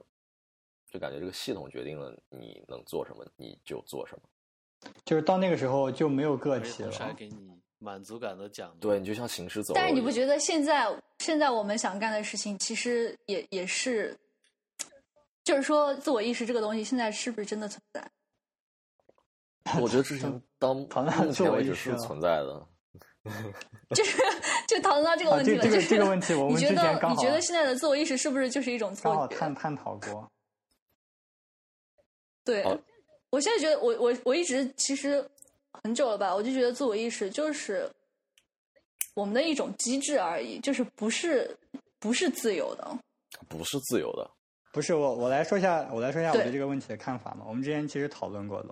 [0.92, 4.92] 就感觉这个系统决定了你能做什么，你就做什么。
[5.06, 7.14] 就是到那个时候就没有个体同时还了。
[7.14, 8.80] 给你满足感的奖励。
[8.82, 9.80] 对你就像行尸走肉。
[9.80, 14.14] 但是你不觉得现在现在我们想干的事情，其实也也是，
[15.44, 18.12] 就是说自我意识这个东西，现在是不是真的存在？
[19.82, 22.68] 我觉得之前当 讨论目自前为止是我意识了存在的。
[23.94, 24.18] 就是
[24.68, 29.40] 就讨论到这个啊问题了，这这个就是这个问题我们你觉之前刚好得你觉得现在的自我意识是不是就是一种刚好错觉？
[29.40, 30.32] 探探讨过，
[32.44, 32.80] 对，哦
[33.30, 35.24] 我现在觉得我我我一直其实
[35.84, 37.88] 很久了吧，我就觉得自我意识就是
[39.14, 41.56] 我们的一种机制而已，就是不是
[42.00, 42.98] 不是自由的。
[43.48, 44.28] 不是自由的，
[44.72, 47.46] 不是我，我来说一下，我来说一下我对对这个问题的看法嘛。
[47.48, 48.70] 我们之前其实讨论过的，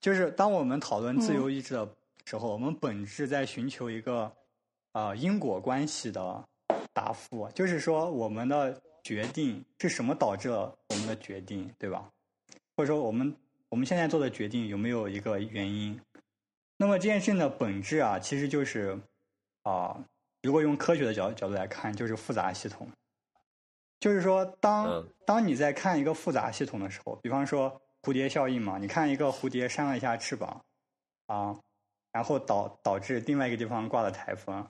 [0.00, 1.88] 就是当我们讨论自由意志的
[2.24, 4.22] 时候，我们本质在寻求一个
[4.92, 6.44] 啊、呃因果关系的
[6.92, 12.08] 答复，就是说我们的决定是什么导致了我们的决定，对吧？
[12.76, 13.34] 或者说我们
[13.68, 16.00] 我们现在做的决定有没有一个原因？
[16.76, 18.98] 那么这件事情的本质啊，其实就是
[19.62, 19.96] 啊、
[20.42, 22.86] 如果用科学的角角度来看，就是复杂系统。
[24.00, 30.62] 就是说，当、嗯当你在看一个复杂系统的时候，比方说蝴蝶效应嘛，你看一个蝴蝶扇了一下翅膀，
[31.26, 31.56] 啊，
[32.12, 34.66] 然后导导致另外一个地方挂了台风，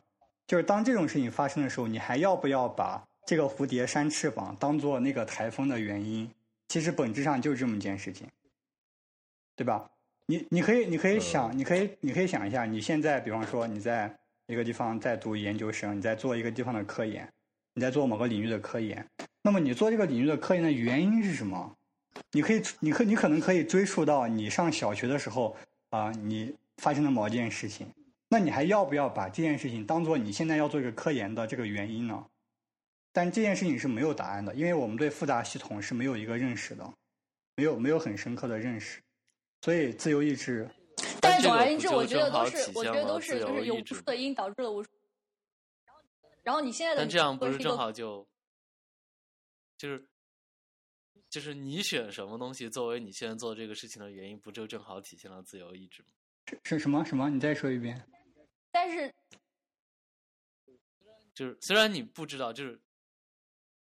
[0.46, 6.30] 就是当这种事情发生的时候，你还要不要把这个蝴蝶扇翅膀当做那个台风的原因？
[6.68, 8.28] 其实本质上就是这么一件事情，
[9.56, 9.90] 对吧？
[10.26, 14.16] 你你可以你可以想，你可以你可以想一下，你现在比方说你在
[14.46, 17.30] 一个地方在读研究生，你在做一个地方的科研，
[17.74, 19.04] 你在做某个领域的科研，
[19.42, 21.76] 那么你做这个领域的科研的原因是什么？
[22.30, 25.56] 你可以，你可你可能可以追溯到你上小学的时候
[25.90, 27.86] 啊、你发生的某件事情。
[28.28, 32.24] 那你还要不要把这件事情当做你现在要做一个科研的这个原因呢？
[33.12, 36.88] 但这件事情是没有答案的，因为我们对复杂系统是没有一个认识的，
[37.56, 39.00] 没有没有很深刻的认识，
[39.62, 40.68] 所以自由意志
[41.20, 44.90] 但总而言之，我觉得都是我觉得都是就是有无数的因导致了无数。
[46.45, 48.28] 然后你现在的但这样不是正好就
[49.76, 50.09] 就是
[51.28, 56.09] 就是你选什么东西作为你现在做这个事情的原因，不就正好体现了自由意志吗？
[56.47, 57.28] 是是什么什么？
[57.28, 58.09] 你再说一遍。
[58.70, 59.12] 但是
[61.34, 62.80] 就是虽然你不知道，就是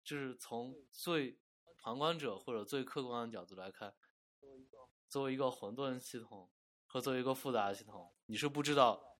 [0.03, 1.37] 就是从最
[1.77, 3.93] 旁观者或者最客观的角度来看，
[5.09, 6.49] 作为一个混沌系统
[6.87, 9.14] 和作为一个复杂的系统，你是不知道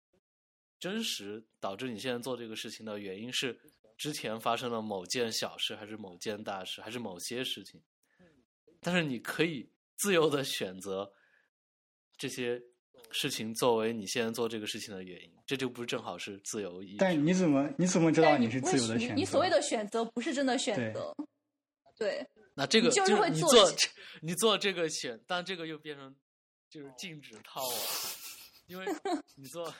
[0.86, 3.60] 真实导致你现在做这个事情的原因是
[3.98, 7.82] 之前发生了某件小事，还是某件大事，还是某些事情。
[8.82, 11.12] 但是你可以自由的选择
[12.16, 12.62] 这些
[13.10, 16.80] 事情作为你现在做这个事情的原因，这就不是正好是自由？
[17.00, 19.16] 但你怎么你怎么知道你是自由的选择？
[19.16, 21.12] 你你所谓的选择不是真的选择，
[21.98, 22.24] 对，
[22.54, 23.90] 那这个就是会做你做这
[24.22, 26.16] 你做这个选，但这个又变成
[26.70, 27.76] 就是禁止套啊，
[28.68, 28.86] 因为
[29.34, 29.74] 你做，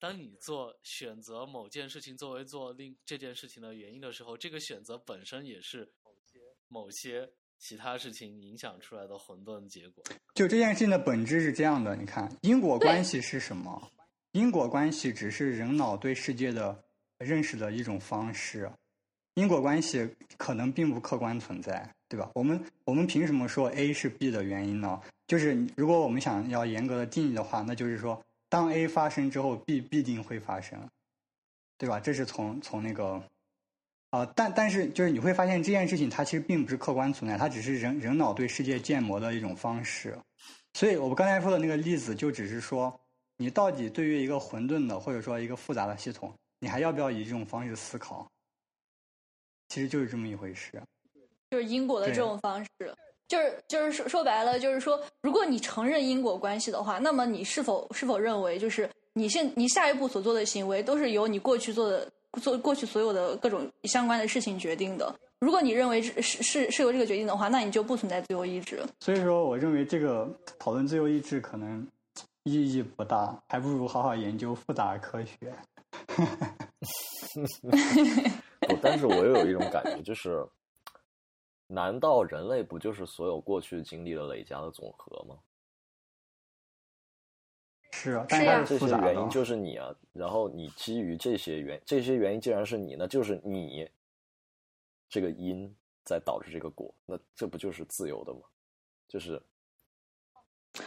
[0.00, 5.92] 当你做选择某件事情作为做另这件事情的原因的时候，这个选择本身也是
[6.68, 7.28] 某些
[7.58, 10.04] 其他事情影响出来的混沌结果。
[10.34, 13.90] 就这件事情的本质是这样的，你看因果关系是什么？
[14.32, 16.84] 因果关系只是人脑对世界的
[17.18, 18.70] 认识的一种方式，
[19.34, 22.30] 因果关系可能并不客观存在，对吧？
[22.34, 25.00] 我们我们凭什么说 A 是 B 的原因呢？
[25.26, 30.88] 就是如果我们想要严格的定义的话，那就是说，当 A 发生之后，B 必定会发生，
[31.76, 32.00] 对吧？
[32.00, 33.22] 这是从从那个
[34.10, 40.18] 啊、但但是就是你会发现这件事情它其实并不是客观存在，它只是人人脑对世界建模的一种方式。
[40.72, 42.98] 所以我们刚才说的那个例子，就只是说，
[43.36, 48.26] 你到底对于一个混沌的或者说一个复杂的系统，你还要不要以这种方式思考？
[49.68, 50.82] 其实就是这么一回事。
[51.50, 52.70] 就是因果的这种方式。
[53.28, 62.10] 就是就是说说白了，就是说，如果你承认因果关系的话，那么你是否是否认为，就是你现你下一步所做的行为都是由你过去做的
[62.40, 65.14] 做过去所有的各种相关的事情决定的？
[65.40, 68.82] 如果你认为是是是是由这个决定的话，那你就不存在自由意志。
[69.00, 71.86] 所以说，我认为这个讨论自由意志可能
[72.44, 75.52] 意义不大，还不如好好研究复杂科学。
[78.60, 80.44] 不，但是我又有一种感觉，就是，
[81.68, 85.38] 难道人类不就是所有过去经历的累加的总和吗？
[87.92, 93.88] 是啊，但是这些原因就是你啊，然后你基于这些原这些原因既然是你，那就是你
[95.08, 98.40] 这个因在导致这个果，那这不就是自由的吗？
[99.06, 99.40] 就是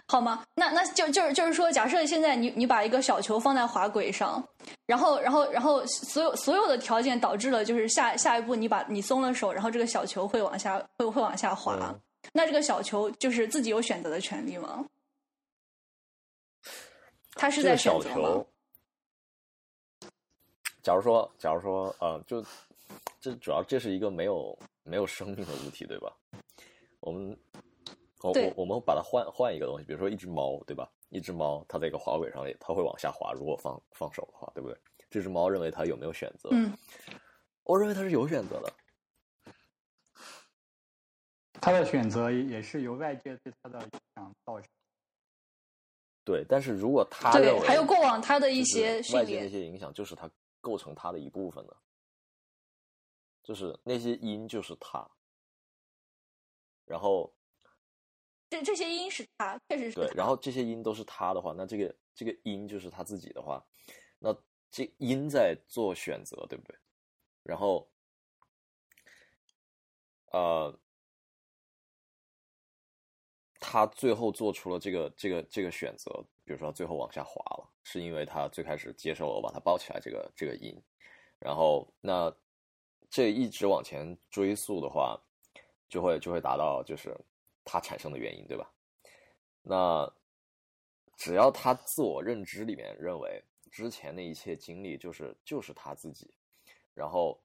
[0.07, 0.43] 好吗？
[0.55, 4.43] 那那就就是就是说，假设现在你你把一个小球放在滑轨上，
[4.85, 11.77] 然后然后然后所有所有的条件导致了，就是下下一步你把你松了手，然后这个小球会往下会会往下滑。
[11.81, 11.99] 嗯
[12.33, 14.85] 那这个小球就是自己有选择的权利吗？
[17.33, 20.07] 他是在小选择吗球？，
[20.83, 22.45] 假如说，假如说，呃，就
[23.19, 26.13] 这主要这是一个没有没有生命的物体，对吧？
[26.99, 27.35] 我们
[28.21, 30.91] 我我我们把它换换一个东西，比如说一只猫，对吧？
[31.09, 34.77] 一只猫，它在一个滑轨上，它会往下滑，如果放放手的话，对不对？
[35.09, 36.49] 这只猫认为它有没有选择？
[36.51, 36.71] 嗯，
[37.63, 38.73] 我认为它是有选择的。
[41.59, 44.67] 它的选择也是由外界对它的影响造成。
[46.23, 51.75] 对，但是如果他认对，为还有过往他的一些训外界那练，些影响，就是它构成它的一部分的，
[53.43, 55.07] 就是那些因就是它，
[56.85, 57.31] 然后
[58.51, 63.65] 这这些音是他，确实是对，然后这些音都是他的话，那这个这个音就是他自己的话，
[64.19, 64.35] 那
[64.69, 66.77] 这音在做选择，对不对？
[67.43, 67.89] 然后，
[70.33, 70.77] 呃，
[73.57, 76.11] 他最后做出了这个这个这个选择，
[76.43, 80.77] 比如说最后往下滑了，是因为他最开始接受了我把他抱起来这个这个音，
[81.39, 82.29] 然后那
[83.09, 85.17] 这一直往前追溯的话，
[85.87, 87.17] 就会就会达到就是
[87.63, 88.71] 它产生的原因，对吧？
[89.63, 90.11] 那
[91.17, 96.33] 只要他自我认知里面认为之前的一切经历就是就是他自己，
[96.95, 97.39] 然后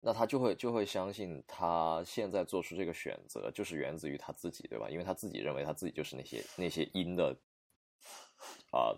[0.00, 4.90] 那他就会就会相信他现在做出这个选择就是源自于他自己，对吧？
[4.90, 7.34] 因为他自己认为他自己就是那些那些因的
[8.70, 8.94] 啊、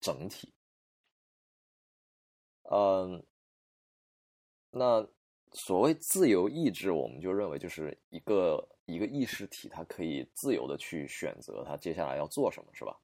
[0.00, 0.52] 整体。
[2.70, 3.24] 嗯，
[4.70, 5.08] 那
[5.52, 12.96] 所谓自由意志，我们就认为就是一个一个意识体，它可以自由的去选择它接下来要做什么，是吧？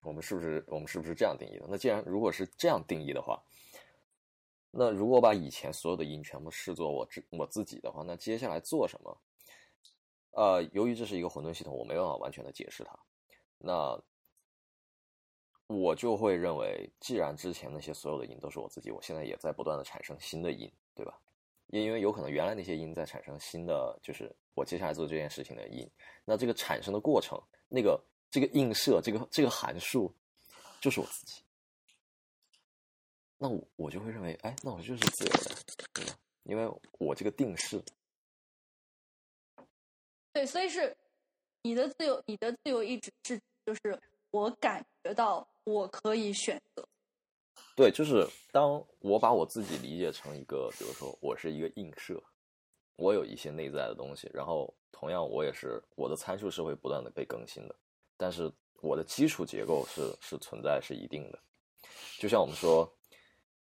[0.00, 1.66] 我们是不是我们是不是这样定义的？
[1.68, 3.42] 那既然如果是这样定义的话，
[4.70, 9.20] 那如果把以前所有的因全部视作我自我自己的话，那接下来做什么？
[10.32, 12.98] 呃，由于这是一个混沌系统，我没办法完全的解释它。
[13.58, 13.98] 那
[15.68, 21.18] 我就会认为，既然之前那些所有的因都是我自己，我现在也在不断的产生新的因，对吧？
[21.68, 25.90] 也因为有可能原来那些因在产生新的，就是我接下来做这件事情的因。
[26.24, 30.14] 那这个产生的过程，那个这个映射，这个这个函数，
[30.80, 31.42] 就是我自己。
[33.38, 35.62] 那我我就会认为，哎，那我就是自由的，
[35.92, 36.16] 对吧？
[36.44, 37.82] 因为我这个定式，
[40.32, 40.96] 对，所以是
[41.62, 44.00] 你的自由，你的自由意志是就是
[44.30, 46.86] 我感觉到我可以选择，
[47.76, 52.22] 对，就是当我把我自己理解成一个，比如说我是一个映射，
[52.96, 57.74] 我有一些内在的东西，然后同样我也是我的参数是会不断的被更新的，
[58.16, 58.50] 但是
[58.80, 61.38] 我的基础结构是是存在是一定的，
[62.18, 62.88] 就像我们说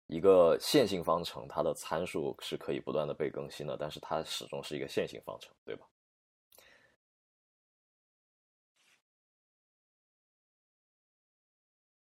[0.06, 5.86] 一个线性方程，它的参数是可以不断的被更新的，但是它始终是一个线性方程，对吧？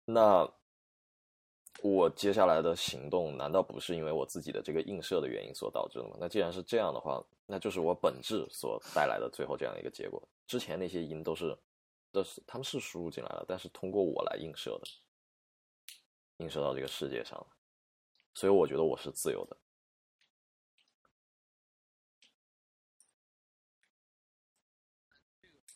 [0.05, 0.49] 那
[1.81, 6.17] 我接下来的行动难道不是因为我自己的这个映射的原因所导致的吗？
[6.19, 10.21] 那既然是这样的话，那就是我本质所带来的最后这样一个结果。
[10.47, 11.57] 之前那些因都是
[12.11, 14.87] 都是他们是输入进来了，但是通过我来映射的，
[16.37, 17.47] 映射到这个世界上的，
[18.33, 19.57] 所以我觉得我是自由的。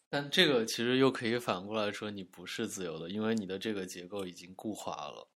[0.09, 5.30] 但这个其实又可以反过来说，你不是自由的，因为你的这个结构已经固化了。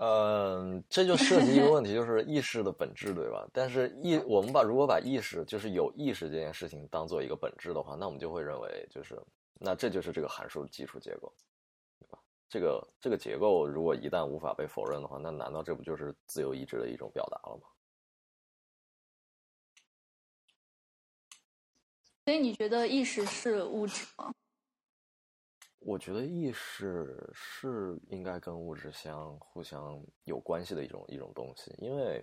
[0.00, 3.44] 嗯，这就涉及一个问题，就是意识的本质，对吧？
[3.52, 9.20] 但是意，我们把如果把意识，就是有意识这件事情当做一个本质的话，那我们就会认为，就是
[9.54, 11.32] 那这就是这个函数的基础结构，
[11.98, 12.18] 对吧？
[12.48, 17.62] 这个这个结构如果一旦无法被否认的话，那难道这不就是自由意志的一种表达了吗？
[22.24, 24.32] 所以你觉得意识是物质吗？
[25.80, 32.22] 我觉得意识是应该跟物质相互相有关系的一种一种东西，因为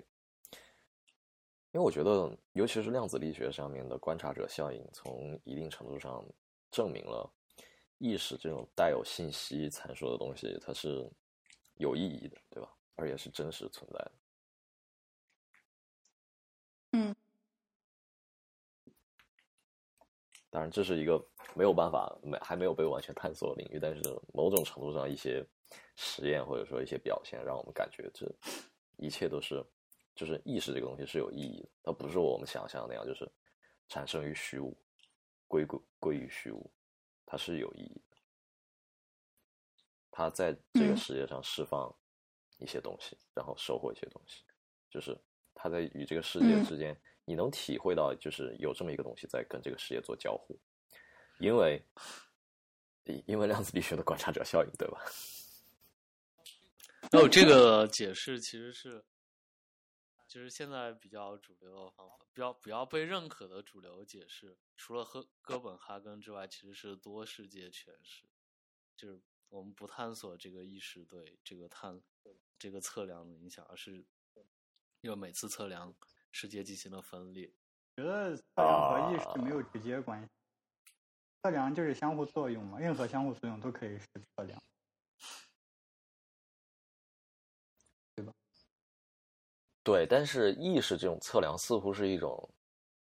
[1.72, 6.26] 因为我觉得，尤其是量子力学上面的观察者效应，从一定程度上
[6.72, 7.30] 证明了
[7.98, 11.10] 意识这种带有信息参数的东西，它是
[11.76, 12.72] 有意义的，对吧？
[12.96, 14.12] 而且是真实存在的。
[16.94, 17.16] 嗯，
[20.56, 21.22] 当然，这是一个
[21.54, 24.02] 没有办法没还没有被完全探索的领域，但是
[24.34, 25.46] 某种程度上一些
[25.98, 28.26] 实验或者说一些表现，让我们感觉这
[28.96, 29.62] 一切都是
[30.16, 33.30] 就是意识这个东西是有意义的，它不是我们想象的那样，就是
[33.90, 34.74] 产生于虚无，
[35.46, 36.72] 归归归于虚无，
[37.26, 38.18] 它是有意义的。
[40.10, 41.94] 它在这个世界上释放
[42.60, 44.42] 一些东西，然后收获一些东西，
[44.90, 45.20] 就是
[45.54, 50.58] 它在与这个世界之间，你能体会到，就是有这么一个东西在跟这个世界做交互，
[51.40, 51.82] 因为
[53.26, 55.04] 因为量子力学的观察者效应，对吧？
[57.12, 59.06] 哦，这个解释其实是，
[60.28, 68.26] 就是现在比较主流的方法，比较比较被认可的主流解释，除了和哥本哈根之外，其实是多世界诠释，
[68.98, 72.02] 就是我们不探索这个意识对这个探
[72.58, 74.04] 这个测量的影响，而是
[75.02, 75.94] 因为每次测量
[76.36, 77.50] 世界进行了分裂。
[77.96, 80.28] 觉得测量和意识没有直接关系，
[81.42, 84.06] 测量就是相互作用嘛，任何相互作用都可以是
[84.36, 84.62] 测量。
[89.82, 92.54] 对，但是意识这种测量似乎是一种，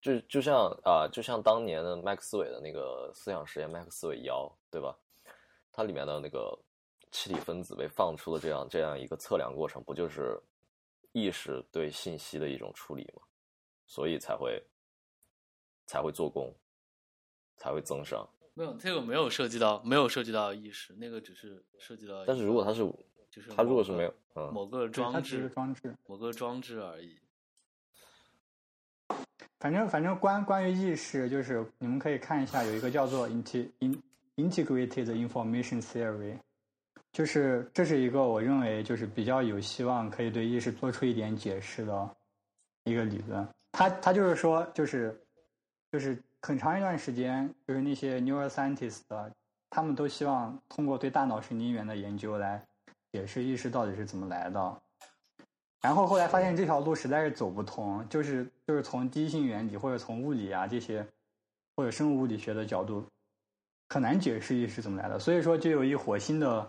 [0.01, 4.93] 就就像啊，就像当年的麦克斯韦的那个思想实验，麦克斯韦幺，对吧？
[5.71, 6.59] 它里面的那个
[7.11, 10.37] 气体分子被放出的这样这样一个测量过程，不就是
[11.13, 13.21] 意识对信息的一种处理嘛？
[13.85, 14.61] 所以才会
[15.85, 16.53] 才会做功，
[17.55, 18.27] 才会增伤。
[18.55, 22.25] 没有，这个没有涉及到，没有涉及到意识，那个只是涉及到。
[22.25, 22.81] 但是如果它是，
[23.29, 27.17] 就是它如果是没有，嗯，某个装置，装置，某个装置而已。
[29.59, 34.01] 反正反正关关于意识，就是你们可以看一下，有一个叫做 int in
[34.35, 36.37] integrated information theory，
[37.13, 42.09] 就是这是一个我认为就是比较有希望可以对意识做出一点解释的
[42.83, 43.47] 一个理论。
[43.71, 45.17] 他他就是说，就是
[45.91, 49.01] 就是很长一段时间，就是那些 neuroscientist，
[49.69, 52.61] 他们都希望通过对大脑神经元的研究来。
[53.11, 54.81] 解释意识到底是怎么来的，
[55.81, 61.05] 然后后来发现这条路实在是走不通，就是就是从第一性原理或者从物理啊这些
[61.75, 63.05] 或者生物物理学的角度，
[63.89, 65.19] 很难解释意识怎么来的。
[65.19, 66.67] 所以说，就有一火星的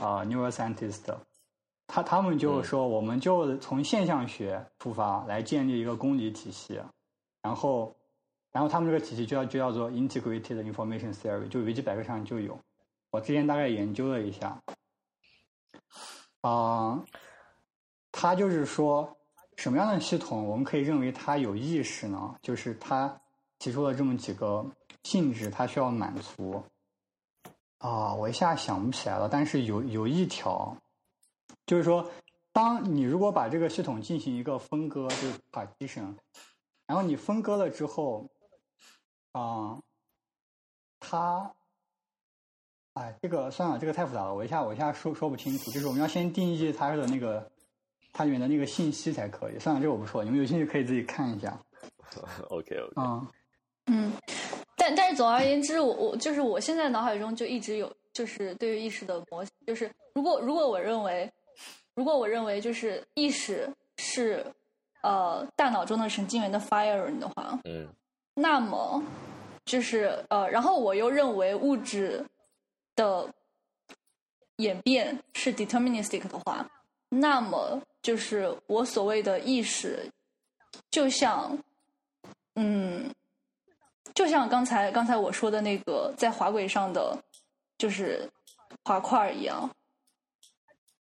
[0.00, 1.14] 啊 neuroscientist，
[1.86, 6.80] 他他们就说，我们就从现象学出发来建立一个公理体系，
[7.42, 7.94] 然后
[8.50, 12.58] 然后他们这个体系就叫就叫做 integrated information theory，就维基百科上就有，
[13.10, 14.60] 我之前大概研究了一下。
[16.40, 17.02] 啊，
[18.12, 19.16] 他就是说，
[19.56, 22.34] 什么样的系统我们可以认为它有意识呢？
[22.42, 23.18] 就是他
[23.58, 24.64] 提出了这么几个
[25.04, 26.62] 性质，它需要满足。
[27.84, 30.74] 啊，我一下想不起来了，但是有有一条，
[31.66, 32.10] 就是说，
[32.50, 36.14] 当你如果把这个系统进行一个分割，就是 partition，
[36.86, 38.26] 然后你分割了之后，
[39.32, 39.78] 啊，
[40.98, 41.52] 它。
[42.94, 45.68] 哎，这个算了，这个太复杂了，我一下我一下说说不清楚。
[45.72, 47.50] 就是我们要先定义它的那个
[48.12, 49.58] 它里面的那个信息才可以。
[49.58, 51.60] 算了，这个我不说，你们有兴趣可以自己看一下。
[52.48, 52.92] OK OK。
[52.96, 53.26] 嗯
[53.86, 54.12] 嗯，
[54.84, 61.30] 但但是总而言之，我我就是我现在脑海中就一直有就是对于意识的模型，就是如果如果我认为
[61.94, 64.44] 如果我认为就是意识是
[65.02, 67.88] 呃大脑中的神经元的 firing 的话，嗯，
[68.34, 69.02] 那么
[69.64, 72.24] 就是呃，然后我又认为物质。
[72.96, 73.28] 的
[74.58, 76.64] 演变是 deterministic 的话，
[77.08, 80.08] 那么就是我所谓的意识，
[80.92, 81.58] 就像，
[82.54, 83.12] 嗯，
[84.14, 87.16] 就像刚才刚才我说的那个在滑轨上的
[87.76, 88.28] 就是
[88.84, 89.68] 滑块一样，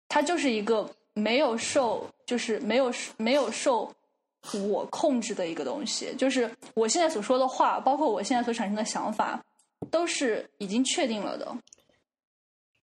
[0.08, 3.90] 它就是一个没有受就是没有没有受
[4.70, 9.42] 我控制的一个东西，就是我现在所说的话，包括我现在所产生的想法。
[9.92, 11.56] 都是已经确定了的。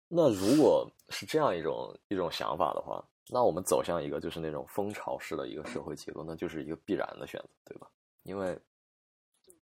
[0.09, 7.87] 那如果是这样一种一种想法的话，那我们走向一个就是那种蜂巢式的一个社会结构，那就是一个必然的选择，对吧？
[8.23, 8.59] 因为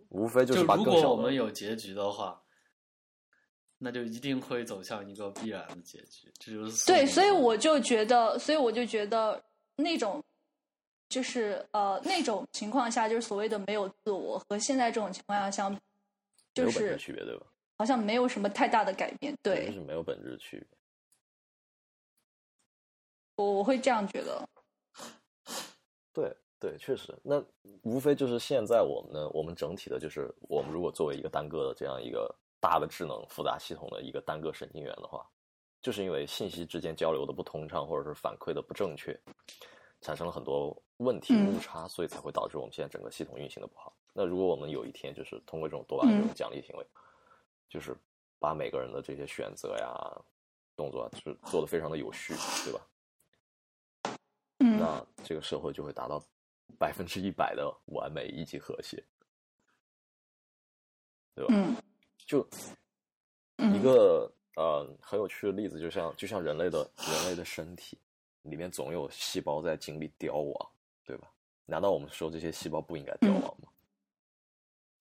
[0.09, 2.43] 无非就是把如果我们有结局的话，
[3.79, 6.33] 那就一定会走向一个必然的结局。
[6.39, 9.43] 这就是对，所以我就觉得，所以我就觉得
[9.77, 10.23] 那种
[11.09, 15.71] 就是呃那种情况下，就是所谓的没有自我，和现在这种情况下相。
[16.57, 17.47] 没有本质区别，对吧？
[17.77, 20.79] 好像没有什么太大的改变，对，就是没有本质区别。
[23.37, 24.49] 我我会这样觉得。
[26.13, 27.41] 对对，确实，那
[27.83, 35.25] 无非就是现在我们呢，我们整体的就是，我们如果作为一个单个的这样一个大的智能复杂系统的一个单个神经元的话，
[35.81, 39.17] 就是因为信息之间交流的不通畅，或者是反馈的不正确，
[40.01, 43.97] 产生了很多问题误差，所以才会导致我们现在整个系统运行的不好。
[44.13, 46.85] 那如果我们有一天就是通过这种多巴胺这种奖励行为，
[47.69, 47.97] 就是
[48.41, 49.95] 把每个人的这些选择呀、
[50.75, 52.81] 动作啊，就是做的非常的有序，对吧？
[54.59, 56.21] 嗯那这个社会就会达到
[56.77, 59.03] 百分之一百的完美以及和谐，
[61.35, 61.55] 对吧？
[61.55, 61.77] 嗯
[62.27, 62.47] 就
[63.57, 67.99] 嗯一个呃很有趣的例子，就像就像人类的人类的身体
[68.43, 70.71] 里面总有细胞在经历凋亡，
[71.05, 71.31] 对吧？
[71.65, 73.69] 难道我们说这些细胞不应该凋亡吗？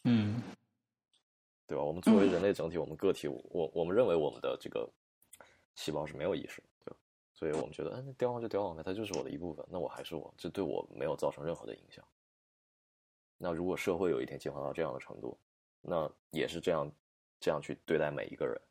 [0.06, 0.42] 嗯
[1.68, 1.84] 对吧？
[1.84, 4.90] 我们作为嗯人类整体，我们个体，我我们认为我们的这个
[5.76, 6.68] 细胞是没有意识的？
[7.38, 12.04] 所以我们觉得，哎，那凋亡就凋亡呗，它就是我的一部分，那我还是我，这对我没有造成任何的影响。
[13.38, 15.38] 那如果社会有一天进化到这样的程度，
[15.82, 16.92] 那也是这样
[17.40, 18.62] 这样去对待每一个人。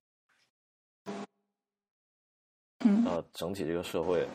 [2.80, 4.26] 嗯那整体这个社会，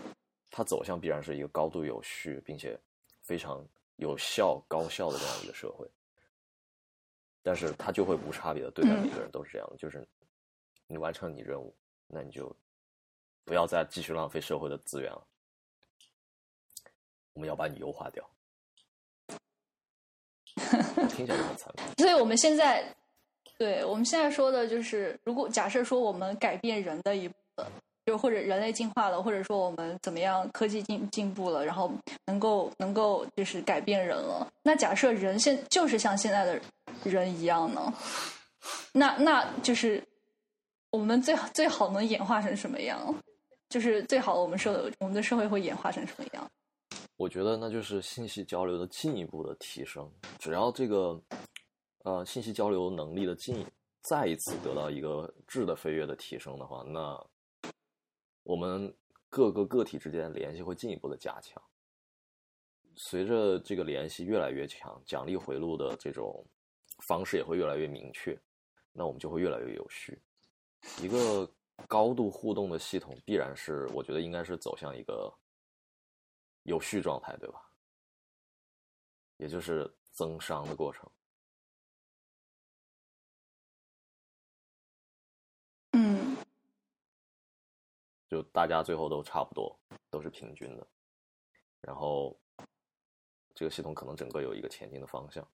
[0.50, 2.80] 它走向必然是一个高度有序并且
[3.22, 3.62] 非常
[3.98, 5.86] 有效、高效的这样一个社会。
[7.44, 10.08] 但是它就会无差别的对待每个人都是这样的，就是
[10.88, 11.76] 你完成你任务，
[12.08, 12.56] 那你就
[13.46, 15.24] 不要再继续浪费社会的资源了，
[17.34, 18.24] 我们要把你优化掉。
[21.10, 21.82] 听起来就很残酷。
[22.02, 22.84] 所以我们现在，
[23.58, 27.66] 对我们现在说的就是，如果假设说我们改变人的一部分，
[28.06, 31.92] 就或者人类进化了，或者说我们怎么样科技进进步了，然后
[32.26, 34.48] 能够能够就是改变人了。
[34.64, 36.62] 那假设人现就是像现在的
[37.04, 37.94] 人一样呢？
[38.94, 40.04] 那那就是
[40.92, 43.16] 我们最最好能演化成什么样？
[43.72, 46.52] 就是最好我们社我们的社会会演化成什么样？
[47.16, 50.12] 我觉得那就是信息交流的进一步的提升。
[50.38, 51.20] 只要这个
[52.04, 53.66] 呃信息交流能力的进
[54.02, 57.18] 再一次得到一个质的飞跃的提升的话，那
[58.44, 58.94] 我们
[59.30, 61.64] 各个个体之间的联系会进一步的加强。
[62.98, 66.46] 随着这个联系越来越强，奖励回路的这种
[67.08, 68.38] 方式也会越来越明确，
[68.92, 70.20] 那我们就会越来越有序。
[71.02, 71.50] 一个
[71.88, 75.34] 高度互动的系统，必然是我觉得应该是走向一个
[76.64, 77.62] 有序状态，对吧？
[79.38, 81.10] 也就是增伤的过程。
[85.94, 86.38] 嗯
[88.30, 89.78] 就大家最后都差不多，
[90.10, 90.88] 都是平均的，
[91.82, 92.40] 然后
[93.54, 95.46] 这个系统可能整个有一个前进的方向。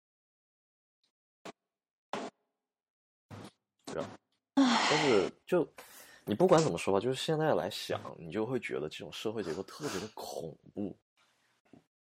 [3.86, 4.10] 对吧？
[4.56, 5.68] 但是就
[6.28, 10.94] 你不管怎么说吧，就是现在来想，你就会觉得这种社会结构特别的恐怖。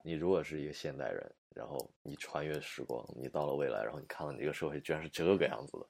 [0.02, 5.88] 你如果是一个现代人，然后你穿越时光，你到了未来，然后你看到你这个社会居然是这个样子的，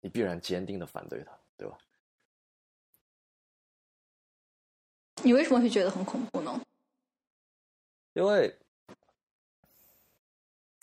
[0.00, 1.78] 你必然坚定的反对它，对吧？
[5.22, 6.60] 你为什么会觉得很恐怖呢？
[8.14, 8.58] 因为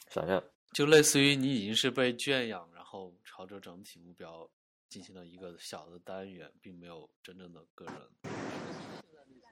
[0.08, 4.50] 想象，就类似于你已经是被圈养，然后朝着整体目标
[4.90, 7.96] 进行了一个小的单元，并没有真正的个人。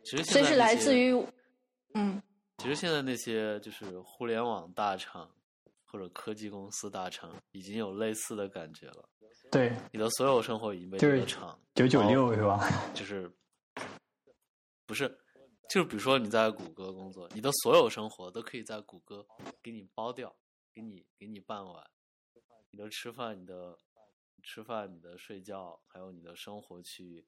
[0.04, 1.14] 其实这是现在那些来自于
[1.94, 2.22] 嗯
[2.58, 5.30] 其实现在那些就是互联网大厂
[5.86, 9.08] 或者科技公司大厂已经有类似的感觉了。
[9.52, 12.60] 对，你的所有生活已经被就是这个厂九九六是吧？
[12.94, 13.32] 就是
[14.86, 15.08] 不是，
[15.70, 19.26] 就是比如说你在谷歌工作，你的所有生活都可以在谷歌
[19.62, 20.36] 给你包掉，
[20.74, 21.90] 给你给你办完，
[22.72, 23.78] 你的吃饭、你的
[24.44, 27.26] 吃饭、你的睡觉，还有你的生活区域，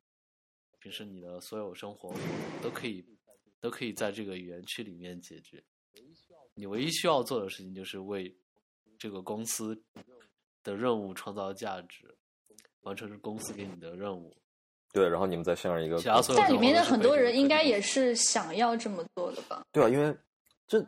[0.80, 2.14] 平时你的所有生活
[2.62, 3.06] 都可以
[3.60, 5.64] 都可以在这个园区里面解决。
[6.54, 8.36] 你唯一需要做的事情就是为
[8.98, 9.82] 这个公司
[10.64, 12.16] 的任务创造价值，
[12.82, 14.36] 完成公司给你的任务。
[14.92, 19.66] 对，然后你们再像一个其他所有但里面的很多人应该也是想要这么做的吧？
[19.72, 20.16] 对啊，因为
[20.68, 20.84] 这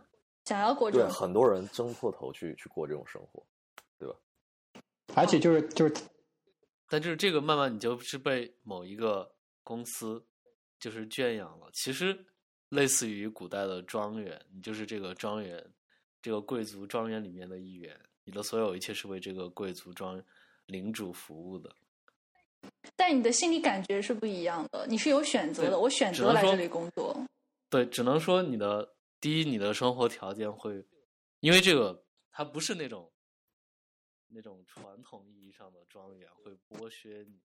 [0.45, 3.45] 想要过这对很多人争破头去去过这种生活，
[3.99, 4.15] 对吧
[5.13, 5.93] 而且就是就是
[6.91, 10.21] 但就是这个慢慢你就是被某一个公司
[10.77, 12.25] 就是圈养了，其实
[12.67, 15.65] 类似于古代的庄园，你就是这个庄园，
[16.21, 20.21] 这个贵族庄园里面的一员，你的所有一切是为这个贵族庄
[20.65, 21.73] 领主服务的。
[22.97, 27.25] 但你的心理感觉是不一样的，你是有选择的，我选择来这里工作。
[27.69, 30.85] 对，只能说你的第一，你的生活条件会，
[31.39, 33.10] 因为这个它不是那种
[34.33, 37.41] 那种传统意义上的庄园会剥削你，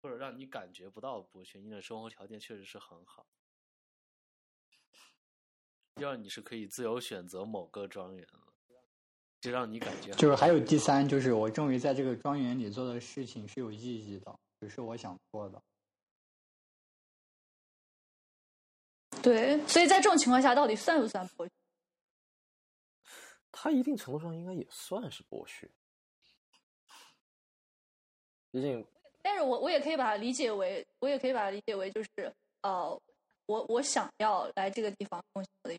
[0.00, 3.26] 或者让你感觉不到剥削，你的生活条件确实是很好。
[5.96, 8.52] 第二，你是可以自由选择某个庄园了，
[9.40, 15.62] 就让你感觉就是还有第三，就是我终于在这个庄园里做的事情是有意义的，只是我想做的。
[19.22, 21.52] 对，所以在这种情况下，到底算不算剥削？
[23.50, 25.66] 它一定程度上应该也算是剥削，
[28.56, 28.82] 毕竟
[29.20, 32.08] 但是我我也可以把它理解为，我也可以把它理解为就是
[32.62, 32.98] 呃，
[33.44, 35.78] 我我想要来这个地方贡献我的一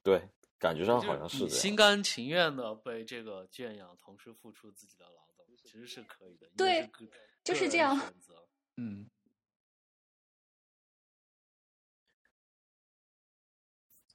[0.00, 0.22] 对
[0.60, 1.90] 感觉上好像是心这样。
[1.92, 6.48] 甘情愿的被这个圈养，同时付出自己的劳动，其实是可以的。
[6.56, 7.10] 对是
[7.42, 8.46] 就是这样选择
[8.78, 9.10] 嗯，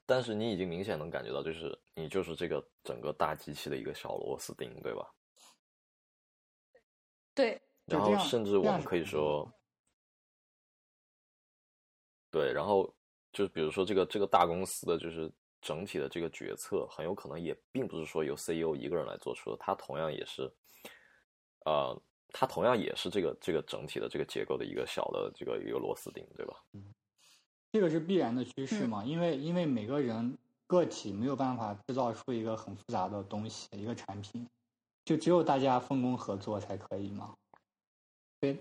[0.06, 5.11] 但是你已经明显能感觉到，就是你就是这个整个大机器的一个小螺丝钉，对吧？
[7.36, 9.48] 对，然后甚至我们可以说，
[12.32, 12.91] 对，然后
[13.32, 15.32] 就比如说这个这个大公司的就是
[15.62, 20.52] 整体的这个决策，很有可能也并不是说由 CEO 一个人来做出的，他同样也是，
[21.66, 26.56] 呃，他同样也是这个这个整体的这个结构的一个小的这个一个螺丝钉，对吧？
[27.72, 34.48] 这个是必然的趋势嗯嘛，因为因为每个人个体没有办法制造出一个很复杂的东西，一个产品，
[35.06, 37.34] 就只有大家分工合作才可以吗。
[38.41, 38.53] 对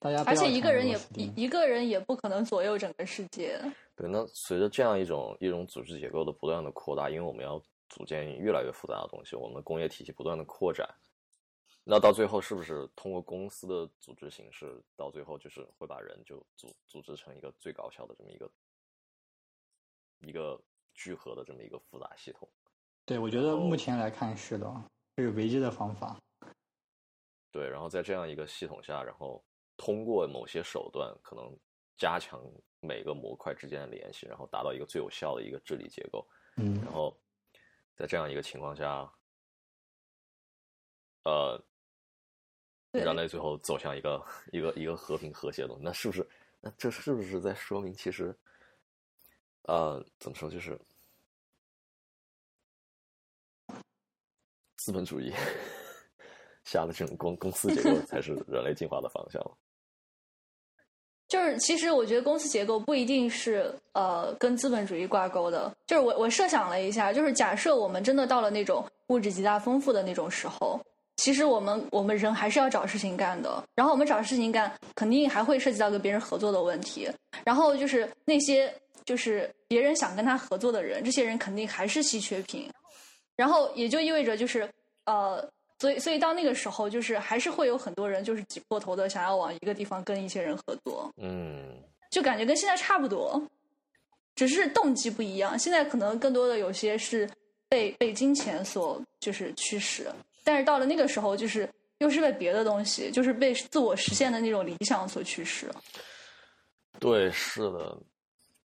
[0.00, 3.60] 大家而且一个人也一一个人也不可能左右整个世界。
[3.94, 10.88] 对，那随着这样一种一种组织结构的不断的扩大，因为我们要组建越来越复杂的东西，我们的工业体系不断的扩展，
[11.84, 18.50] 那到最后是不是通过公司的组织形式，到最后就是会把人就组组织成一个最高效的这么一个
[20.20, 20.60] 一个
[20.94, 22.48] 聚合的这么一个复杂系统？
[23.04, 24.66] 对，我觉得目前来看是的，
[25.20, 26.16] 这是唯一的方法。
[27.52, 29.44] 对，然后在这样一个系统下，然后
[29.76, 31.54] 通过某些手段，可能
[31.98, 32.40] 加强
[32.80, 36.26] 每个模块之间的联系，然后达到一个最有效的一个治理结构。
[36.56, 37.14] 嗯然后
[37.94, 39.12] 在这样一个情况下，
[41.24, 41.62] 呃，
[42.92, 46.26] 人类最后走向一个一个一个和平和谐的东西，那是不是？
[46.62, 48.34] 那这是不是在说明，其实，
[49.64, 50.80] 呃，怎么说，就是
[54.82, 55.30] 资本主义
[56.64, 59.42] 下的这种公公司结构才是人类进化的方向？
[61.28, 65.70] 就是其实我觉得公司结构不一定是呃跟资本主义挂钩的。
[65.86, 70.80] 就是我我设想了一下，就是假设我们真的到了那种物质极大丰富的那种时候，
[71.18, 73.62] 其实我们我们人还是要找事情干的。
[73.74, 77.08] 然后我们找事情干，肯定还会涉及到跟别人合作的问题。
[77.44, 78.74] 然后就是那些
[79.04, 82.68] 就是别人想跟他合作的人，这些人肯定还是稀缺品。
[83.40, 84.68] 然后也就意味着就是
[85.06, 85.50] 呃。
[85.80, 91.10] 所以，所以到那个时候，就是还是会有很多人就是挤破头的想要往一个地方跟一些人合作。
[91.16, 93.42] 嗯，就感觉跟现在差不多，
[94.34, 95.58] 只是动机不一样。
[95.58, 97.26] 现在可能更多的有些是
[97.66, 100.06] 被被金钱所就是驱使，
[100.44, 101.66] 但是到了那个时候，就是
[102.00, 105.66] 又是被别的东西，就是被自我实现的那种理想所驱使。
[106.98, 107.96] 对，是的，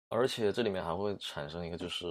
[0.09, 2.07] 而且这里面还会产生一个，就是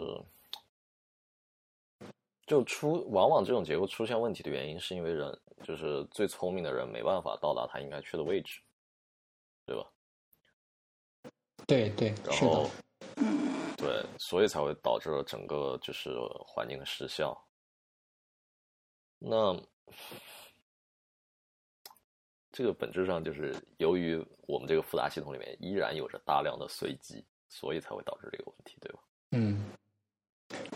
[2.46, 8.60] 就出往往这种结构出现问题的原因，是因为人就是最聪明的人没办法到达他应该去的位置，
[9.66, 9.90] 对吧？
[11.66, 12.70] 对对，然后，
[13.78, 16.10] 对，所以才会导致了整个就是
[16.46, 17.34] 环境的失效。
[19.18, 19.58] 那
[22.52, 29.00] 这个本质上就是由于我们这个复杂系统里面依然有着大量的随机，所以才会导致这个问题，对吧？
[29.32, 29.72] 嗯，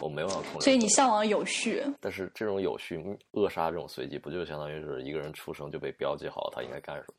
[0.02, 0.62] 我没办法控制。
[0.62, 2.98] 所以你向往有序，但是这种有序
[3.32, 7.14] 扼杀这种随机，不就相当于是一个人出生就被标记好他应该干什么？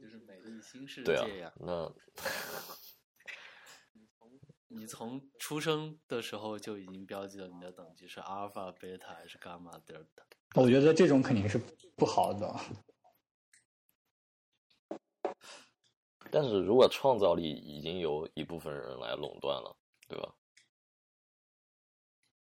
[0.00, 1.92] 就是美丽新世界呀。，那
[4.68, 10.24] 你从出生的时候就已经标记了你的等级是阿尔法、贝塔还是伽马、德尔塔。
[10.54, 11.58] 我觉得这种肯定是
[11.96, 12.54] 不好的。
[16.30, 19.74] 但是如果创造力已经由一部分人来垄断了，
[20.08, 20.34] 对吧？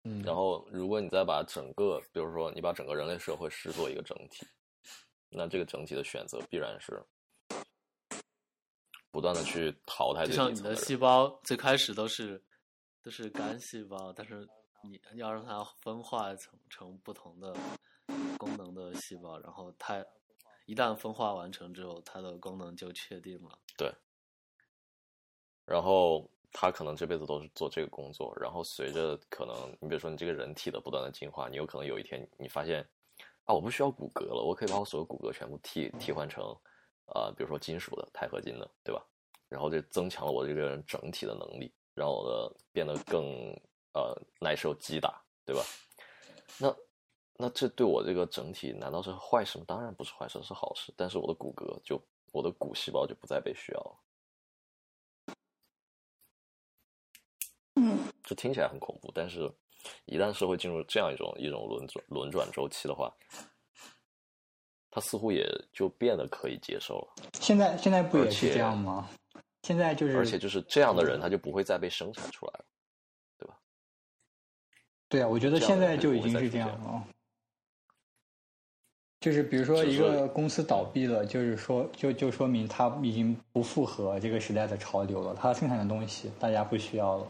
[0.03, 4.47] 嗯，然后，如果你再把整个，比如说你把整个人类社会视作一个整体，
[5.29, 7.03] 那这个整体的选择必然是
[9.11, 10.33] 不断的去淘汰就。
[10.33, 12.43] 像你的细胞最开始都是
[13.03, 14.47] 都是干细胞，但是
[14.81, 17.55] 你要让它分化成成不同的
[18.39, 20.03] 功能的细胞，然后它
[20.65, 23.59] 一旦分化完成之后，它的功能就确定了。
[23.77, 23.93] 对
[25.65, 32.81] 然后他可能这辈子都是做这个工作，然后随着可能你比如说你这个人体的不断的进化，你有可能有一天你发现
[33.45, 36.43] 啊，我不需要骨骼了，我可以把我所有骨骼全部替替换成
[37.13, 39.01] 呃，比如说金属的钛合金的，对吧？
[39.49, 43.23] 然后这增强了我这个人整体的能力，让我的变得更
[43.93, 45.61] 呃耐受击打，对吧？
[46.57, 46.75] 那
[47.35, 49.65] 那这对我这个整体难道是坏事吗？
[49.67, 50.93] 当然不是坏事，是好事。
[50.95, 52.01] 但是我的骨骼就
[52.31, 53.99] 我的骨细胞就不再被需要了。
[58.31, 59.51] 这听起来很恐怖，但是，
[60.05, 63.13] 一旦社会进入这样一种一种轮转轮转周期的话，
[64.89, 67.13] 它似乎也就变得可以接受了。
[67.33, 69.09] 现在现在不也是这样吗？
[69.63, 72.65] 现在就是，而且就是这样的人，他就不会再被生产出来了。
[75.09, 77.05] 对啊，我觉得现在就已经是这样了。
[79.19, 87.27] 就是比如说一个公司倒闭了，就是说就就说明它已经不符合这个时代的潮流了，它生产的东西大家不需要了。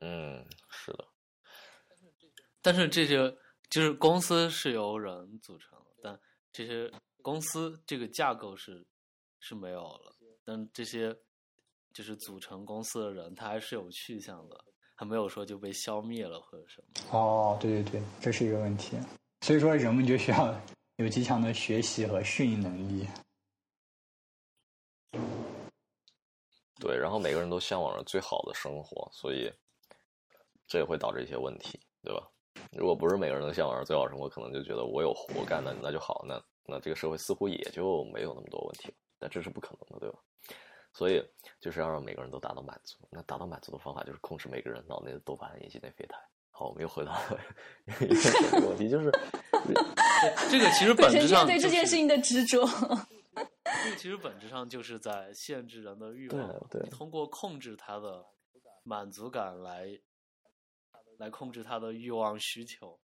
[0.00, 1.06] 嗯，是的，
[2.62, 3.36] 但是这些
[3.68, 6.20] 就是公司是由人组成的，但
[6.52, 6.90] 这些
[7.22, 8.86] 公司这个架构是
[9.40, 11.14] 是没有了，但这些
[11.92, 14.64] 就是组成公司的人，他还是有去向的，
[14.94, 17.18] 还没有说就被消灭了或者什么。
[17.18, 18.98] 哦，对对对，这是一个问题。
[19.42, 20.58] 所以说，人们就需要
[20.96, 23.06] 有极强的学习和适应能力。
[26.78, 29.52] 对，然后每个人都向往着最好的生活，所以
[30.70, 32.22] 这也会导致一些问题，对吧？
[32.72, 38.94] 如果不是每个人都向往着最好的生活，可能就觉得我有活干，那那就好，那那这个社会似乎也就没有那么多问题了。
[39.18, 40.18] 但这是不可能的，对吧？
[40.92, 41.20] 所以
[41.60, 42.96] 就是要让每个人都达到满足。
[43.10, 46.16] 那达到满足的方法就是控制每个人脑内的多巴胺以及内啡肽。
[46.50, 47.38] 好，我们又回到了
[48.00, 48.06] 一
[48.60, 49.10] 个问题，就是
[50.50, 52.64] 这个其实本质上、对这件事情的执着。
[53.84, 58.24] 这个其实本质上就是在限制人的欲望，对你通过控制他的
[58.82, 59.86] 满足感来
[61.20, 62.98] 来控制他的欲望需求。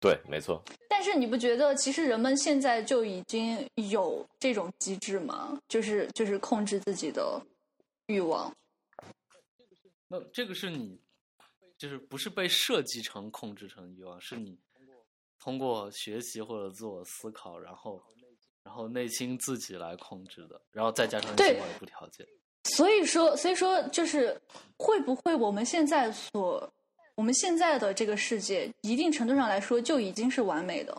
[0.00, 5.56] 对，没错，但是你不觉得，其实人们现在就已经有这种机制吗？
[5.68, 7.40] 就是就是控制自己的
[8.06, 8.52] 欲望。
[10.08, 11.00] 那这个是你，
[11.78, 14.58] 就是不是被设计成控制成欲望，是你
[15.38, 18.02] 通过学习或者自我思考，然后
[18.64, 22.26] 然后内心自己来控制的，然后再加上一些对外部条件。
[22.64, 24.40] 所以说，所以说，就是
[24.76, 26.72] 会不会我们现在所
[27.14, 30.96] 我们现在的这个世界，一定程度上来说就已经是完美的，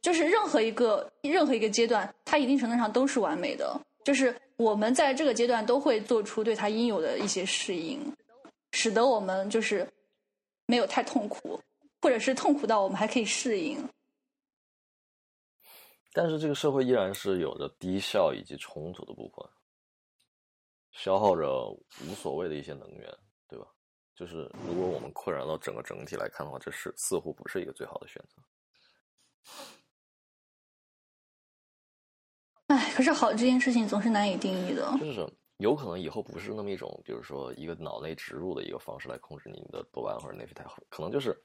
[0.00, 3.78] 就是任何一个任何一个阶段，它一定程度上都是完美的。
[4.04, 8.00] 就是我们在这个阶段都会做出对它应有的一些适应，
[8.72, 9.86] 使得我们就是
[10.66, 11.60] 没有太痛苦，
[12.00, 13.78] 或者是痛苦到我们还可以适应。
[16.12, 19.46] 但是这个社会依然是有着低效以及冲突的部分，
[20.92, 21.68] 消耗着
[22.06, 23.66] 无所谓的一些能源，对吧？
[24.14, 28.42] 就是如果我们扩展到整个整体来看的话，这是似乎不是一个最好的选择。
[32.68, 34.86] 哎，可是好这件事情总是难以定义的。
[35.00, 41.36] 就是有可能以后不是那么一种，比如说一个脑内植入的一个方式来控制你的多巴胺或者内啡肽，可能就是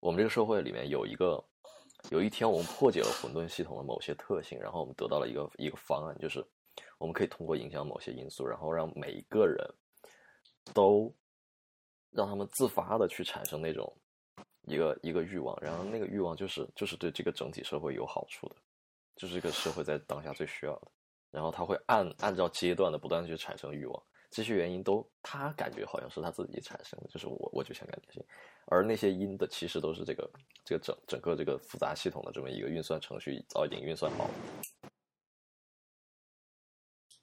[0.00, 1.42] 我们这个社会里面有一个
[2.10, 6.44] 有一天我们破解了混沌系统的某些特性，然后我们得到了一个一个方案，就是
[7.02, 9.58] 我们可以通过影响某些因素，然后让每一个人
[10.72, 11.12] 都
[12.12, 13.92] 让他们自发的去产生那种
[14.68, 18.54] 一个一个欲望，然后那个欲望就是就是对这个整体社会有好处的，
[19.16, 20.92] 就是这个社会在当下最需要的。
[21.32, 28.24] 然后他会按按照阶段的不断地去产生欲望，这些原因都他感觉好像是他自己产生的，就是我我就想干这些，
[28.66, 30.30] 而那些因的其实都是这个
[30.64, 34.34] 这个整整个这个复杂系统的这么一个运算程序早已经运算好了。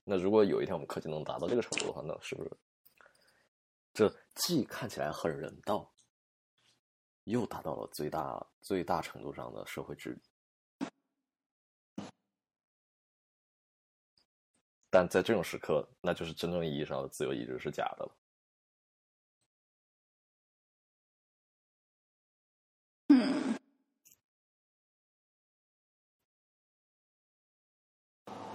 [0.09, 2.49] 那如果有一天我们科技能达到这个程度的话，那是不是
[3.93, 5.93] 这既看起来很人道，
[7.25, 10.21] 又达到了最大最大程度上的社会治理？
[14.89, 18.18] 但在这种时刻，那就是真正意义上的自由意志是假的了。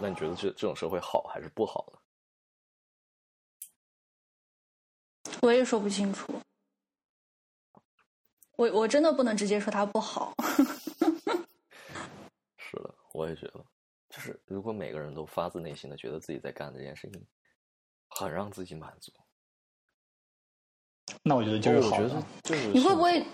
[0.00, 1.98] 那你觉得这这种社会好还是不好呢？
[5.40, 6.32] 我也说不清楚。
[8.56, 10.32] 我我真的不能直接说它不好。
[12.56, 13.64] 是的，我也觉得，
[14.10, 17.26] 就是如果每个人都发自内心的觉得自己在干这件事情
[18.08, 19.12] 很让自己满足，
[21.22, 22.04] 那我觉得就是好的。
[22.04, 23.26] 我觉得就是你会不会？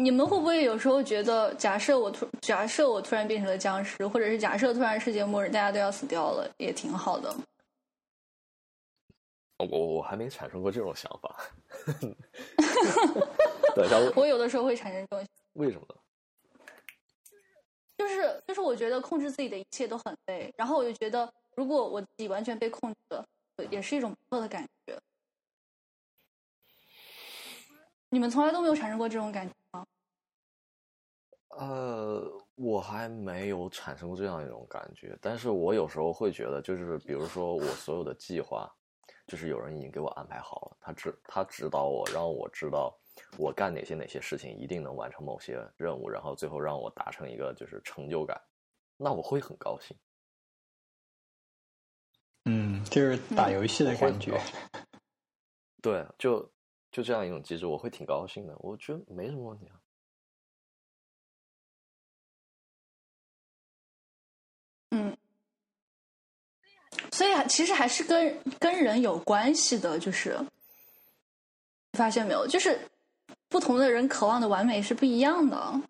[0.00, 7.34] 你们会不会有时候觉得，假设我突假设我突然变成了僵尸，或者是假设突然世界末日，大家都要死掉了，也挺好的。
[9.58, 11.36] 我我还没产生过这种想法。
[13.74, 15.96] 等一下， 我有的时候会产生这种，为什么呢？
[17.96, 23.26] 就是就是我觉得控制自己的一切都很累，然后我就觉得，如果我自己完全被控制了，
[23.68, 24.96] 也是一种不错的感觉。
[28.10, 29.57] 你们从来都没有产生过这种感觉吗？
[31.56, 38.70] 呃，我还没有产生过这样一种感觉，但是我有时候会觉得，就是比如说我所有的计划，
[39.26, 42.96] 就是有人已经给我安排好了，他指他指导我，让我知道
[43.38, 48.40] 我干哪些哪些事情一定能完成某些任务，然后最后让我达成一个就是成就感，
[48.96, 49.96] 那我会很高兴。
[52.44, 54.38] 嗯，就是打游戏的感觉。
[55.82, 56.50] 对，就
[56.90, 58.56] 就这样一种机制，我会挺高兴的。
[58.58, 59.77] 我觉得没什么问题啊。
[64.90, 65.16] 嗯，
[67.12, 70.38] 所以，其实还是跟跟人有关系的，就是
[71.92, 72.78] 发现没有，就是
[73.48, 75.80] 不同的人渴望的完美是不一样的。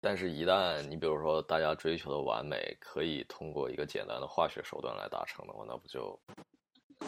[0.00, 6.20] 但是，一旦你比如说大家追求的完美可以通过一个简单的化学手段来达成的话，那不就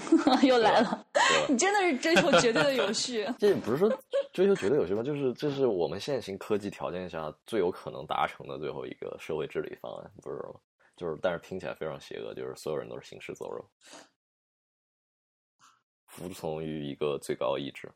[0.42, 1.06] 又来了？
[1.48, 3.26] 你真的是追求绝对的有序？
[3.38, 3.88] 这也不是说
[4.32, 5.02] 追求绝对有序吧？
[5.02, 10.60] 就是这是我们现行科技条件下最有可能达成的最后一个社会治理方案，不是吗？
[10.96, 13.68] 就是，但是听起来非常邪恶，就是所有人都是行尸走肉，
[16.06, 17.90] 服从于一个最高意志。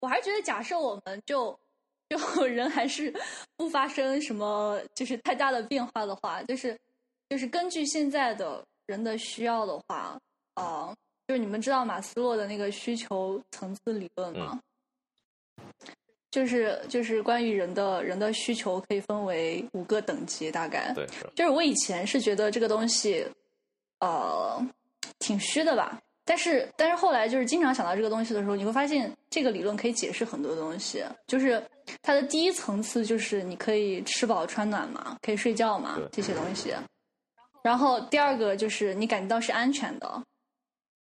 [0.00, 1.58] 我还是觉得，假设我们就。
[2.10, 3.14] 就人还是
[3.56, 6.76] 不发生什么就是太大的变化的话，就是
[7.28, 10.18] 就是根据现在的人的需要的话，
[10.54, 10.92] 啊，
[11.28, 14.58] 就是你们知道马斯洛的那个需求层次理论吗？
[16.32, 21.06] 就是就是关于人的人的需求可以分为五个等级，大概对，
[21.36, 23.24] 就是我以前是觉得这个东西，
[24.00, 24.60] 呃，
[25.20, 25.96] 挺虚的吧。
[26.24, 31.04] 但是，但是后来就是经常想到这个东西的时候，你会发现这个理论可以解释很多东西。
[31.26, 31.60] 就是
[32.02, 36.72] 它的第一层次就是你可以吃饱穿暖嘛，可以睡觉嘛，这些东西。
[37.62, 40.22] 然后第二个就是你感觉到是安全的，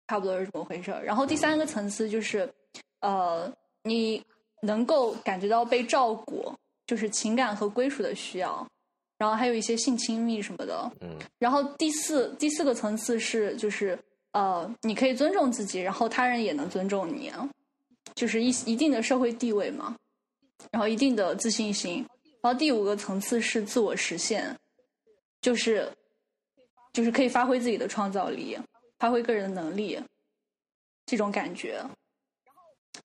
[0.09, 2.53] 差不多是这么回事然后第三个层次就是，
[3.01, 3.53] 呃，
[3.83, 4.23] 你
[4.63, 6.53] 能够感觉到被照顾，
[6.87, 8.67] 就是情感和归属的需要。
[9.17, 10.91] 然后还有一些性亲密什么的。
[11.01, 11.17] 嗯。
[11.39, 13.99] 然后第四第四个层次是就是。
[14.35, 17.33] 呃，你可以尊重自己，然后他人也能尊重你，
[18.17, 19.95] 就是一一定的社会地位嘛，
[20.73, 22.05] 然后一定的自信心。
[22.43, 24.53] 然后第五个层次是自我实现，
[25.41, 25.89] 就是
[26.95, 28.57] 就是可以发挥自己的创造力，
[28.99, 30.01] 发挥个人的能力，
[31.05, 31.85] 这种感觉。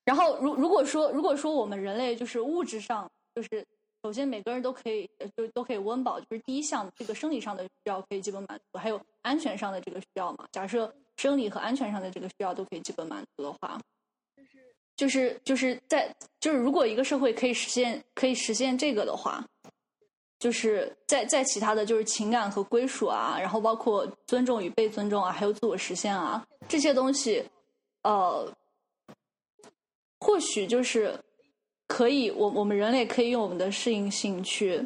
[0.06, 3.66] 然后，如如果说如果说我们人类就是物质上，就是
[4.04, 10.48] 首先每个人都可以就都可以温饱，就是第一项这个生理上的需要可以基本满足，还有安全上的这个需要嘛。
[10.52, 13.82] 假设生理和安全上的这个需要都可以基本满足的话，
[14.96, 19.44] 就是就是在就是如果一个社会可以实现可以实现这个的话，
[20.40, 27.44] 就是在在其他的就是情感和归属啊，然后包括尊重与被尊重啊，还有自我实现啊这些东西，
[28.04, 28.52] 呃，
[30.20, 31.14] 或许就是
[31.88, 34.84] 可以我我们人类可以用我们的适应性去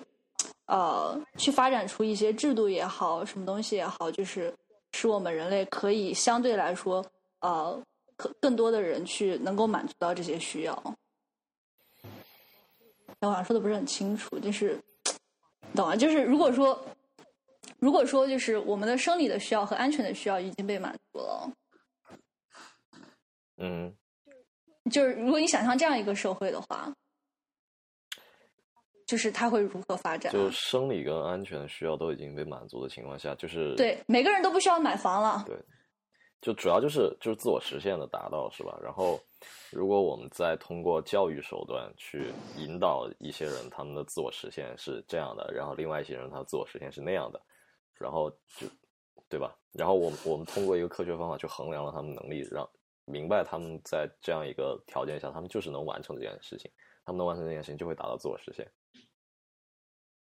[0.66, 4.54] 呃去发展出一些制度也好，什么东西也好，就是。
[4.96, 7.04] 使我们人类可以相对来说，
[7.40, 7.82] 呃，
[8.16, 10.84] 可更多的人去能够满足到这些需要。
[13.22, 14.80] 我好像说的不是很清楚，就是
[15.76, 15.96] 懂啊？
[15.96, 16.80] 就是如果说，
[17.80, 21.52] 如果说就是我们的生理的需要和安全的需要已经被满足了，
[23.58, 23.96] 嗯，
[24.92, 26.94] 就是如果你想象这样一个社会的话。
[29.06, 30.32] 就是它会如何发展？
[30.32, 35.44] 就生理跟安全需要都已经被满足的情况下，就是对每个人都不需要买房了。
[35.46, 35.56] 对，
[36.42, 38.80] 就主要就是就是自我实现的达到是吧？
[38.82, 39.20] 然后，
[39.72, 47.42] 如果我们再通过教育手段去引导一些人，他们的自我实现是这样的，然后另外一些人他自我实现是那样的，
[47.94, 48.68] 然后就
[49.30, 49.56] 对吧？
[49.72, 52.70] 然后我们我们通过一个科学方法去衡量了他们能力，让
[53.06, 56.72] 明白他们在这样一个条件下，他们就是能完成这件事情，
[57.04, 58.70] 他们能完成这件事情就会达到自我实现。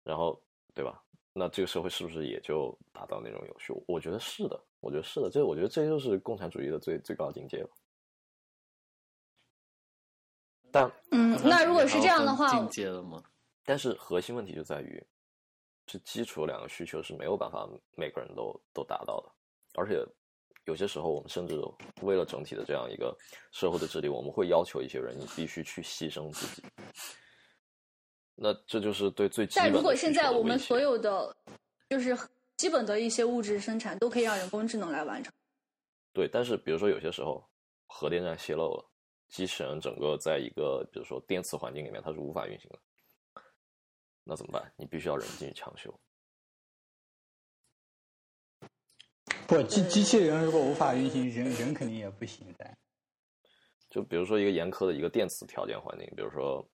[0.04, 0.42] 然后，
[0.74, 1.02] 对吧？
[1.34, 3.74] 那这个社会是不是也就达到那种有序？
[3.88, 5.30] 我觉得是的，我觉得是的。
[5.30, 7.70] 这我觉得这就是共产主义的最最高境界了。
[10.76, 12.50] 但嗯，那如果是这样的话？
[13.64, 15.02] 但是核心问题就在于，
[15.86, 17.66] 这基础两个需求是没有办法
[17.96, 19.32] 每个人都都达到的。
[19.76, 20.06] 而且
[20.66, 21.62] 有些时候，我们甚至
[22.02, 23.18] 为了整体的这样一个
[23.54, 26.62] 社会的治理，我们会要求一些人，你必须去牺牲自己。
[28.36, 29.64] 那这就是对最基本。
[29.64, 31.34] 但如果现在我们所有的，
[31.90, 32.18] 就是
[32.58, 35.32] 基本的一些物质生产都可以让人工智能来完成。
[36.12, 37.42] 对，但是比如说有些时候
[37.88, 38.86] 核电站泄漏了，
[39.28, 42.80] 机器人整个在一个比如说电磁环境里面它是无法运行的，
[44.24, 44.72] 那怎么办？
[44.78, 45.94] 你必须要人进去抢修。
[49.48, 52.78] 不，机机器人如果无法运行，人人肯定也不行的。
[53.90, 56.66] 就比如说一个严苛的一个电磁条件环境，比如说。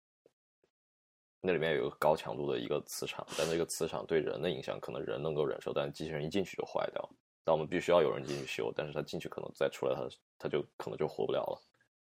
[1.44, 7.10] 那里面有一个高强度的一个磁场，但那个磁场对人的影响可能人能够忍受，但机器人一进去就坏掉。
[7.44, 10.08] 但我们必须要有人进去修，但是他进去可能再出来，他
[10.38, 11.60] 他就可能就活不了了。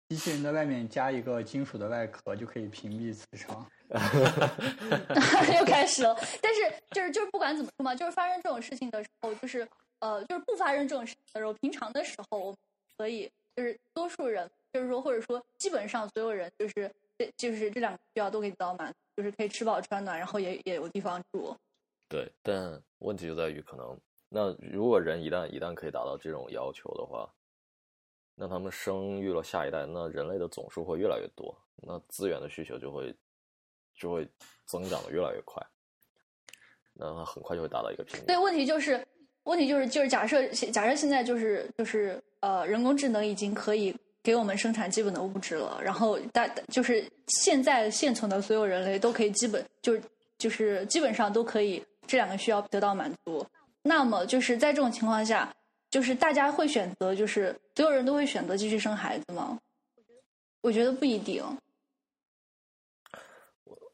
[0.08, 3.66] 机器人的外面加一个金属的外壳，就可以屏蔽磁场。
[5.58, 6.60] 又开始了，但是
[6.90, 9.66] 就是就是不管怎么说嘛，就是发生这种事情的时候，就是
[10.00, 12.56] 呃，就是不发生这种事情的时候，平常的时候，我们
[12.96, 21.56] 可以就是多数人，就是说或者说基本上所有人，就是这就是这两个需要都可以得到满足，就是可以吃饱穿暖，然后也也有地方住。
[22.08, 23.96] 对，但问题就在于，可能
[24.28, 27.28] 那如果人一旦一旦可以达到这种要求的话，
[28.36, 33.14] 那他们生育了下一代，那人类的总数会越来越多，那资源的需求就会
[33.96, 34.28] 就会
[34.66, 35.64] 增长的越来越快，
[36.94, 38.26] 那很快就会达到一个平衡。
[38.26, 39.06] 对，问题就是
[39.44, 50.02] 问题就是就是假设假设现在就是就是呃人工智能已经可以给我们生产基本的物质了，然后大就是现在现存的所有人类都可以基本就是
[50.38, 53.46] 就是基本上都可以这两个需要得到满足，
[53.82, 55.54] 那么就是在这种情况下。
[55.94, 59.56] 就是大家会选择，就是所有人都会选择继续生孩子吗？
[60.60, 61.44] 我觉得不一定。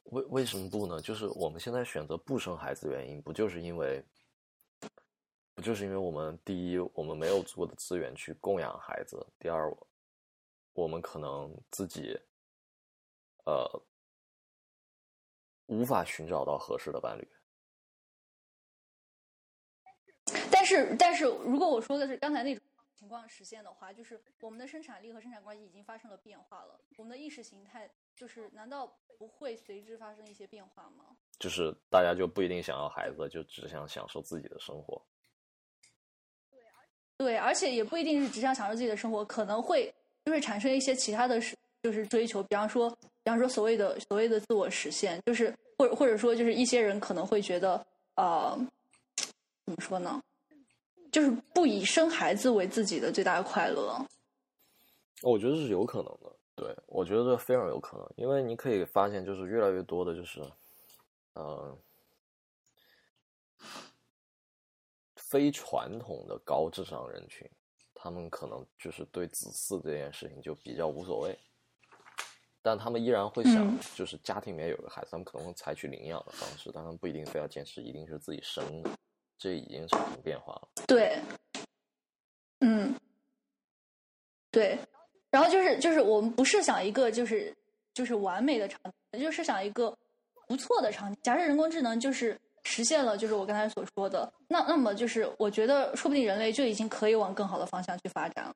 [0.05, 0.99] 为为什么不呢？
[1.03, 4.03] 就是我们现在选择不生孩子的原因，不就是因为，
[5.55, 9.71] 不就是因为我们第一，我们没有足够的资源去供养孩子；第二，
[10.73, 12.19] 我们可能自己，
[13.45, 13.83] 呃，
[15.67, 17.29] 无法寻找到合适的伴侣。
[20.51, 22.63] 但是，但是如果我说的是刚才那种
[22.95, 28.87] 情况实现的话，就是我们的生产力和生产关系已经发生了变化了，我们的意识形态就是难道
[29.19, 31.17] 不会随之发生一些变化吗？
[31.39, 35.01] 就是大家就不一定想要孩子，就只想享受自己的生活。
[37.17, 39.93] 对，而且也不一定是只想享受自己的生活，可能会
[40.25, 41.39] 就是产生一些其他的，
[41.83, 42.89] 就是追求，比方说，
[43.23, 48.59] 比方说所谓的所谓的自我实现，就是或者或者说就是一些人可能会觉得，呃，
[49.71, 50.21] 怎么说呢？
[51.13, 53.97] 就是不以生孩子为自己的最大的快乐，
[55.23, 56.37] 我觉得是有可能的。
[56.55, 60.41] 对，我觉得这非常有可能，因为你可以发现，就是越来越多的，就是，
[61.35, 61.77] 呃，
[65.17, 67.49] 非传统的高智商人群，
[67.95, 71.37] 他们可能就是对子嗣这件事情就比较无所谓，
[72.63, 78.91] 但他们依然会想，就是家庭里面有个孩子，他们可能会采取领养的方式，但他们不一定非要坚持一定是自己生的。
[79.41, 80.69] 这已经产生变化了。
[80.87, 81.19] 对，
[82.61, 82.95] 嗯，
[84.51, 84.79] 对，
[85.31, 87.57] 然后就是就是我们不是想一个就是
[87.95, 88.79] 就是完美的场
[89.11, 89.97] 景，就是想一个
[90.47, 91.19] 不错的场景。
[91.23, 98.55] 假设人工智能就是实现了，就是我刚才所说的，那那么就是我觉得说不定人类就已经可以往更好的方向去发展了。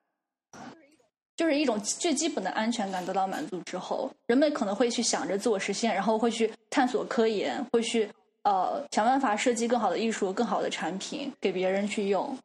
[1.35, 8.07] 就是一种最基本的安全感得到满足之后，人们可能会去想着自我实现，然后会去探索科研，会去。
[8.45, 12.37] 呃，想办法设计更好的艺术、更好的产品给别人去用。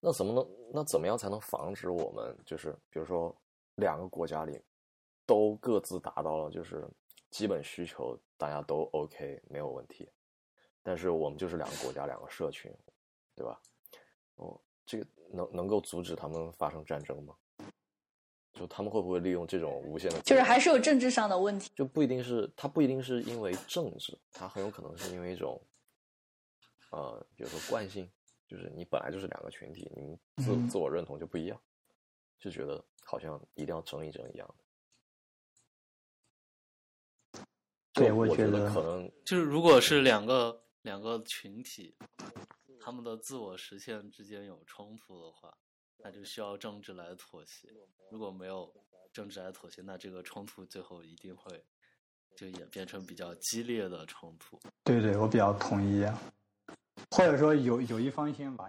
[0.00, 0.46] 那怎么能？
[0.70, 3.34] 那怎么样才能防止我们就是，比如说
[3.76, 4.60] 两个国家里
[5.24, 6.86] 都各自达到了就是
[7.30, 10.06] 基本需求，大家都 OK 没有问题，
[10.82, 12.70] 但是我们就是两个国家、两个社群，
[13.34, 13.58] 对吧？
[14.34, 17.34] 哦，这个能能够阻止他们发生战争吗？
[18.54, 20.20] 就他们会不会利用这种无限的？
[20.20, 21.72] 就是还是有政治上的问题。
[21.74, 25.60] 就不一定是他不一定是因为政治，他很有可能是因为一种，
[26.92, 28.08] 呃，比如说惯性，
[28.46, 31.60] 就是你本来就是两个群体，你们自自我认同就不一样，
[32.38, 34.54] 就觉得好像一定要争一争一样的。
[37.92, 41.96] 对，我觉得可能就是如果是两个两个群体，
[42.80, 45.58] 他们的自我实现之间有冲突的话。
[45.98, 47.68] 那就需要政治来妥协。
[48.10, 48.70] 如果没有
[49.12, 51.64] 政治来妥协，那这个冲突最后一定会
[52.36, 54.60] 就演变成比较激烈的冲突。
[54.84, 56.04] 对对，我比较同意。
[57.10, 58.68] 或者说，有有一方先把。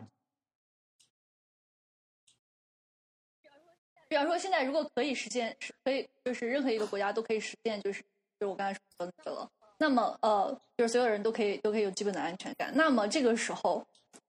[4.08, 8.02] 比方说，现在如果可以实现，可以就是任何一个国家都可以实现，就是
[8.40, 9.52] 就我刚才说的那个了。
[9.78, 12.72] 那么，呃，就是所有人都可以都可以有基本的安全感。
[12.74, 13.86] 那么这个时候，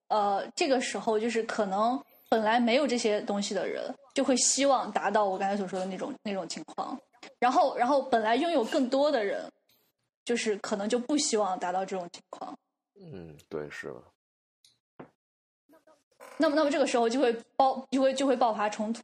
[0.09, 2.03] 呃，这个时候就是可能。
[2.29, 6.99] 本来没有这些东西的人，就会希望达到我刚才所说的那种那种情况。
[7.39, 9.51] 然后，然后本来拥有更多的人，
[10.25, 12.57] 就是可能就不希望达到这种情况。
[12.95, 14.03] 嗯，对，是的。
[16.37, 19.01] 那么，那么这个时候就会爆，就会就会爆发冲突。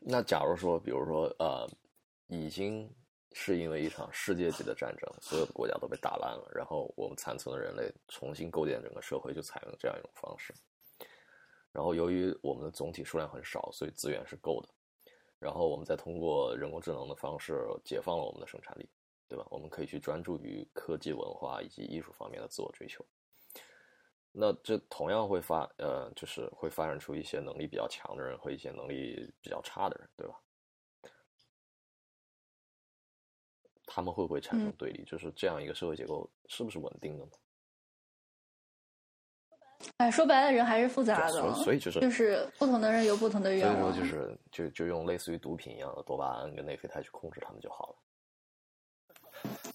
[0.00, 1.68] 那假如说，比如说，呃，
[2.26, 2.90] 已经。
[3.34, 10.54] 是因为一场世界级的战争，所有的国家都被打烂了，然后我们残存的人类重新构建整个社会，就采用这样一种方式。
[11.72, 14.68] 然后由于我们的总体数量很少，所以资源是够的。
[15.38, 18.88] 然后我们再通过人工智能的方式解放了我们的生产力，
[19.26, 19.44] 对吧？
[19.50, 23.04] 我们可以去专注于科技、文化以及艺术方面的自我追求。
[24.30, 30.40] 那这同样会发呃，就是会发展出一些能力比较强的人和一些能力比较差的人，对吧？
[33.86, 35.04] 他们会不会产生嗯对立？
[35.04, 37.30] 就是这样一个社会结构是不是稳定的呢？
[39.96, 43.92] 哎，说白了，人还是复杂的，以所以就是就是不同的人有不同的所以说。
[43.92, 47.96] 就是就就用类似于毒品一样的多巴胺跟内啡肽去控制他们就好了。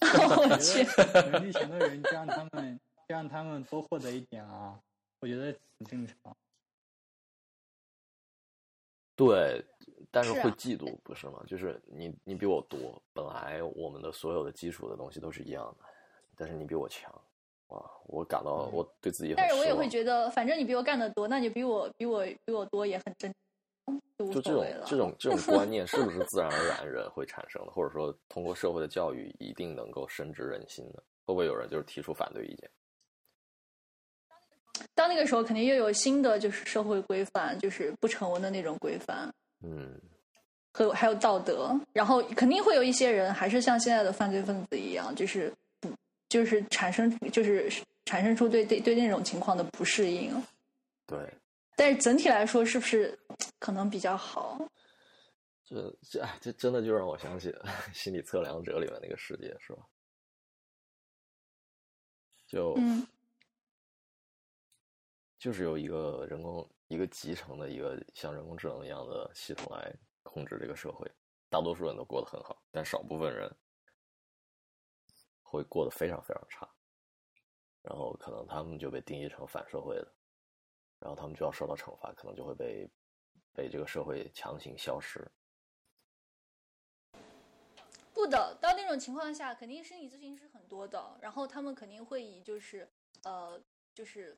[0.00, 0.82] 我我去，
[1.30, 4.80] 能力强的人，就让他们就让他们多获得一点啊，
[5.20, 6.34] 我觉得很正常。
[9.14, 9.62] 对，
[10.10, 11.42] 但是会嫉妒，不是吗？
[11.46, 15.84] 就是你你比我多，本来我们的所有的基础的东西都是一样的，
[16.36, 17.12] 但是你比我强，
[17.68, 23.32] 哇，我感到嗯我对自己很但是我也会觉得，反正你比我干的多，那你比我比我比我多也很正
[23.86, 24.64] 常，就这种。
[24.86, 31.02] 这种这 种观念是不是自然而然人会产生的，或者说通过社会的教育一定能够深植人心的？
[31.24, 32.70] 会不会有人就是提出反对意见？
[34.94, 40.00] 到那个时候，肯定又有新的就是社会规范，就是不成文的那种规范嗯，
[40.72, 45.90] 和还有道德，然后肯定会有一些人还是像现在的犯罪分子一样，就是不
[46.28, 47.70] 就是产生就是
[48.04, 50.32] 产生出对对对那种情况的不适应。
[51.06, 51.18] 对，
[51.76, 53.18] 但是整体来说，是不是
[53.58, 54.58] 可能比较好？
[55.64, 57.54] 这这哎，这真的就让我想起
[57.92, 59.82] 心理测量者里面那个世界，是吧？
[62.46, 63.06] 就嗯
[65.38, 71.10] 就是有一个人工一个集成的一个像人工智能一样的系统来控制这个社会，
[71.48, 73.50] 大多数人都过得很好，但少部分人
[75.42, 76.68] 会过得非常非常差，
[77.82, 80.12] 然后可能他们就被定义成反社会的，
[80.98, 82.90] 然后他们就要受到惩罚，可能就会被
[83.54, 85.30] 被这个社会强行消失。
[88.14, 92.90] 不的，到那种情况下，肯定心理咨询师很多的，然后他们肯定会以就是
[93.24, 93.62] 呃
[93.94, 94.36] 就是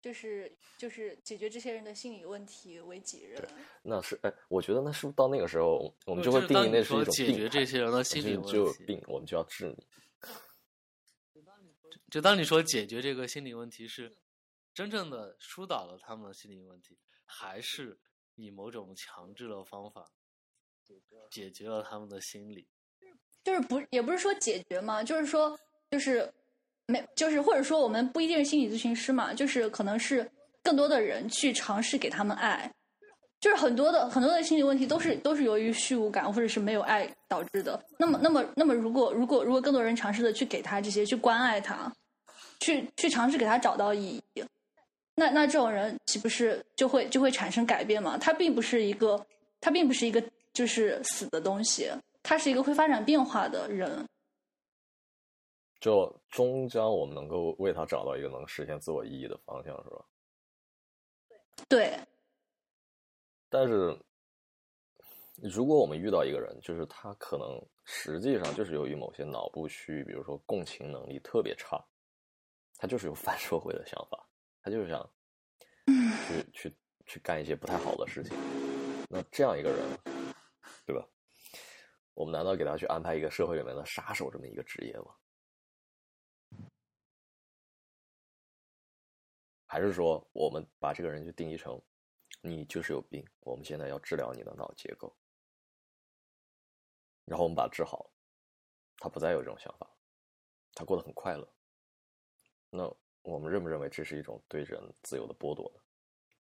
[0.00, 3.48] 就是就是解决这些人的心理问题为己任。
[3.82, 9.86] 那是哎，我觉得那是不是到那个时候，我们就就是会定义那是一说解种病态决这些人的心理就就有问题病，我们就要治你。
[12.10, 14.16] 就当你说解决这个心理问题是
[14.74, 17.96] 真正的疏导了他们的心理问题，还是
[18.34, 20.10] 以某种强制的方法
[21.30, 22.66] 解决了他们的心理？
[23.44, 25.58] 就是不也不是说解决嘛，就是说
[25.90, 26.32] 就是
[26.90, 30.28] 没就是或者说我们不一定是心理咨询师嘛，就是可能是
[30.62, 32.70] 更多的人去尝试给他们爱，
[33.40, 37.80] 就是很多的很多的心理问题都是都是由于虚无感或者是没有爱导致的。
[37.98, 41.90] 那么那么那么如果如果如果更多人尝试的去给他这些去关爱他，
[42.60, 44.44] 去去尝试给他找到意义，
[45.14, 48.18] 那那这种人岂不是就会就会产生改变嘛？
[48.18, 49.24] 他并不是一个
[49.60, 50.22] 他并不是一个
[50.52, 51.90] 就是死的东西，
[52.22, 54.04] 他是一个会发展变化的人。
[55.80, 60.04] 就终将我们能够为他找到一个能实现自我意义的方向，是吧？
[61.68, 61.98] 对，
[63.48, 63.98] 但是，
[65.36, 71.82] 如果我们遇到一个人，就是他可能实际上就是由于某些脑部区域，比如说共情能力特别差，
[72.76, 74.26] 他就是有反社会的想法，
[74.62, 75.10] 他就是想
[76.26, 76.76] 去去
[77.06, 78.36] 去干一些不太好的事情。
[79.08, 79.78] 那这样一个人，
[80.86, 81.06] 对吧？
[82.14, 85.14] 我们难道给他去安排一个社会里面的杀手这么一个职业吗？
[89.72, 91.80] 还是说，我们把这个人就定义成，
[92.40, 95.16] 你就是有病，我们现在要治疗你的脑结构，
[97.24, 98.10] 然后我们把他治好，
[98.96, 99.88] 他不再有这种想法，
[100.74, 101.48] 他过得很快乐。
[102.68, 102.92] 那
[103.22, 105.80] 我们认不认为这是一种对人自由的剥夺呢？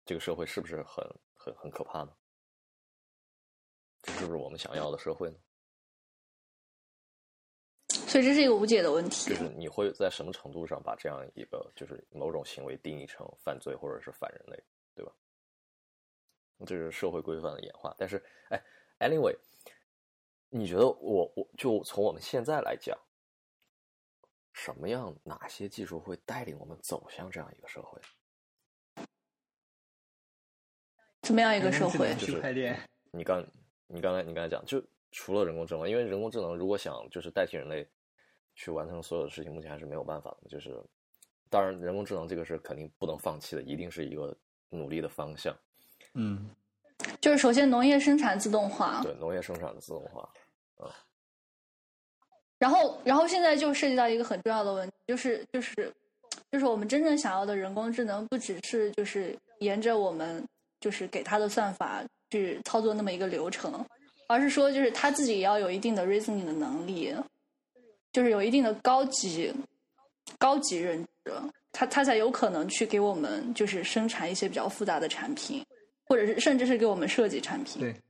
[0.04, 2.12] 这个社会是不是很很很可怕呢？
[4.02, 5.38] 这是不是我们想要的社会呢？
[8.14, 9.34] 所以这是一个无解的问题就。
[9.34, 14.62] 是你会在什么程度上把这样一个就是某种行为定义成犯罪或者是反人类，
[14.94, 15.12] 对吧？
[16.64, 17.92] 这是社会规范的演化。
[17.98, 18.62] 但是，哎
[19.00, 19.36] ，anyway，
[20.48, 22.96] 你觉得我我就从我们现在来讲，
[24.52, 28.00] 什么样哪些技术会带领我们走向这样一个社会？
[31.22, 32.26] 怎么样一个社会人工智能？
[32.26, 32.78] 就是区块链，
[33.10, 33.44] 你刚
[33.88, 34.80] 你刚才你刚才讲，就
[35.10, 37.84] 除了人工智能，因为人工智能如果想就是代替人类
[38.54, 40.48] 去完成所有的事情，目前还是没有办法的。
[40.48, 40.74] 就是
[41.50, 44.36] 当然，人工智能这个是肯定不能放弃的，一定是一个
[44.70, 45.56] 努力的方向。
[46.14, 46.50] 嗯，
[47.20, 50.28] 就是首先农业生产自动化，对农业生产的自动化，
[50.82, 50.88] 嗯
[52.56, 55.92] 然后然后现在就涉及到一个很重要的问题，就是就是
[56.50, 60.42] 就是我们真正想要的人工智能，不只是就是沿着我们
[60.80, 63.84] 就是给它的算法去操作那么一个流程，
[64.28, 67.14] 而是说就是它自己也要有一定的 reasoning 的能力，
[68.14, 69.52] 就是有一定的高级
[70.38, 71.32] 高级认知。
[71.76, 75.60] 他他才有可能去给我们就是生产一些比较复杂的产品，
[76.04, 77.80] 或者是甚至是给我们设计产品。
[77.80, 78.00] 对，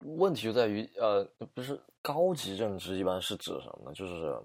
[0.00, 1.24] 问题就在于，呃，
[1.54, 3.94] 不是高级认知一般是指什么呢？
[3.94, 4.38] 就是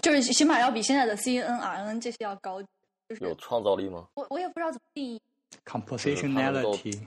[0.00, 2.62] 就是起码要比现在的 C N R N 这些要高，
[3.08, 4.06] 就是有创造力吗？
[4.14, 5.20] 我我也不知道怎么定义。
[5.64, 7.06] compositionality，就是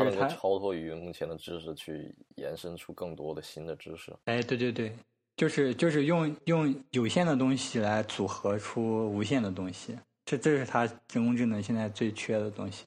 [0.00, 4.12] 它它能够，超脱于目前的知识，去延伸出更多的新的知识。
[4.24, 4.96] 哎，对对对，
[5.36, 12.84] 就是就是用用有限的东西来组合出无限的东西，这这是它人工智能现在最缺的东西。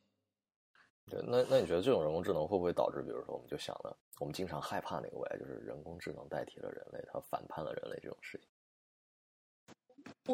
[1.09, 8.47] 对，那那你觉得这种人工智能会不会导致，比如说，我们就想了，我们经常害怕那个未来，就是人工智能代替了人类，它反叛了人类这种事情？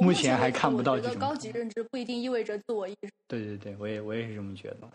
[0.02, 3.11] 目前还看不到我觉得高级认知不一定意味着自我意识。
[3.27, 4.89] 对对对，我也我也是这么觉得。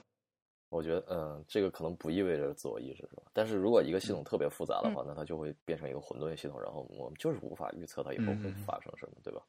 [0.68, 3.22] 我觉得，嗯，这个可能不意味着自我意识，是吧？
[3.32, 9.40] 但是如果一个系统特别复杂的话，那它就会变成一个混沌系统，然后我们就是无法预测它以后会嗯发生什么，对吧？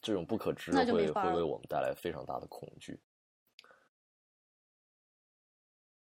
[0.00, 2.98] 这种不可知会会为我们带来非常大的恐惧。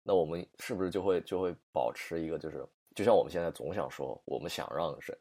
[0.03, 5.17] 那我们是不是就会就会保持一个，就是就像我们现在总想说，我们想让神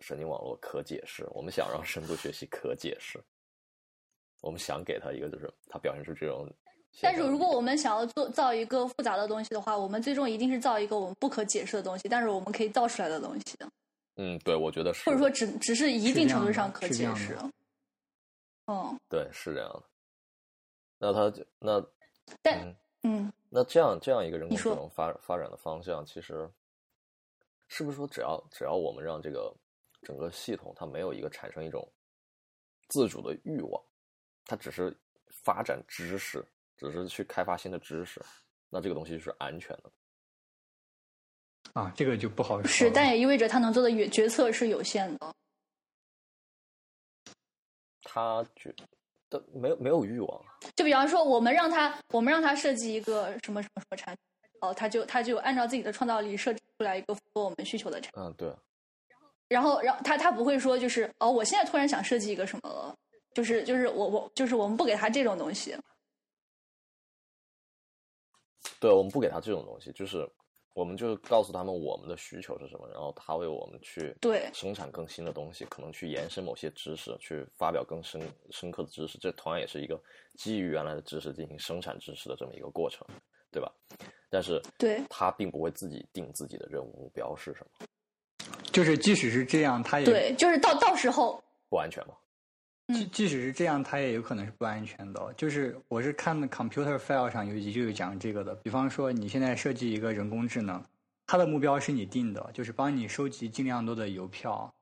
[0.00, 3.18] 神经网络可解释，我们想让深度学习可解释，
[4.42, 6.52] 我们想给它一个，就是它表现出这种。
[7.00, 13.56] 但是如果我们想要做造一个复杂的东西的话，我们最终一定是造一个我们不可解释的东西，但是我们可以造出来的东西，
[14.16, 17.36] 嗯，对，我觉得是，或者说只只是一定程度上可解释。
[18.66, 19.82] 嗯，对，是这样的。
[20.98, 21.80] 那他就那
[22.42, 26.50] 但嗯，嗯，那这样这样一个人工智能发发展的方向，其实
[27.68, 29.54] 是不是说只要只要我们让这个
[30.02, 31.88] 整个系统它没有一个产生一种
[32.88, 33.82] 自主的欲望，
[34.44, 34.94] 它只是
[35.30, 36.44] 发展知识，
[36.78, 38.22] 只是去开发新的知识，
[38.70, 39.90] 那这个东西是安全的。
[41.74, 45.34] 啊，这个就不好说是，但也意味着他能做的决决策是有限的。
[48.02, 48.74] 他觉
[49.28, 50.44] 得没有没有欲望，
[50.74, 58.22] 就比方说，我们让他，我们让他设计一个什么什么什么产品，哦，他就他就按照自己的创造力设计出来一个符合我们需求的产品。
[58.22, 58.50] 嗯，对，
[59.48, 62.96] 然后，然后他他不会说就是哦，我现在突然想设计一个什么了，
[63.34, 65.76] 就是就是我我就是我们不给他这种东西。
[68.80, 70.28] 对，我们不给他这种东西，就是
[70.74, 80.00] 我们就告诉他们我们的需求是什么，然后他为我们去对生产更新的东西，可能去延伸某些知识，去发表更深深刻的知识，这同样也是一个
[80.36, 83.06] 基于原来的知识进行生产知识的这么一个过程，
[83.50, 83.72] 对吧？
[84.30, 87.86] 但是对他并不会自己定自己的任务目标是什么，
[88.70, 92.14] 就是即使是这样，他也对，就是到到时候，不安全吗？
[92.94, 95.34] 即即使是这样，它也有可能是不安全的。
[95.36, 98.54] 就是我是看的 computer file 上有一集就有讲这个的。
[98.56, 100.82] 比方说，你现在设计一个人工智能，
[101.26, 104.72] 它的目标是你定的，就是帮你收集尽量多的邮票，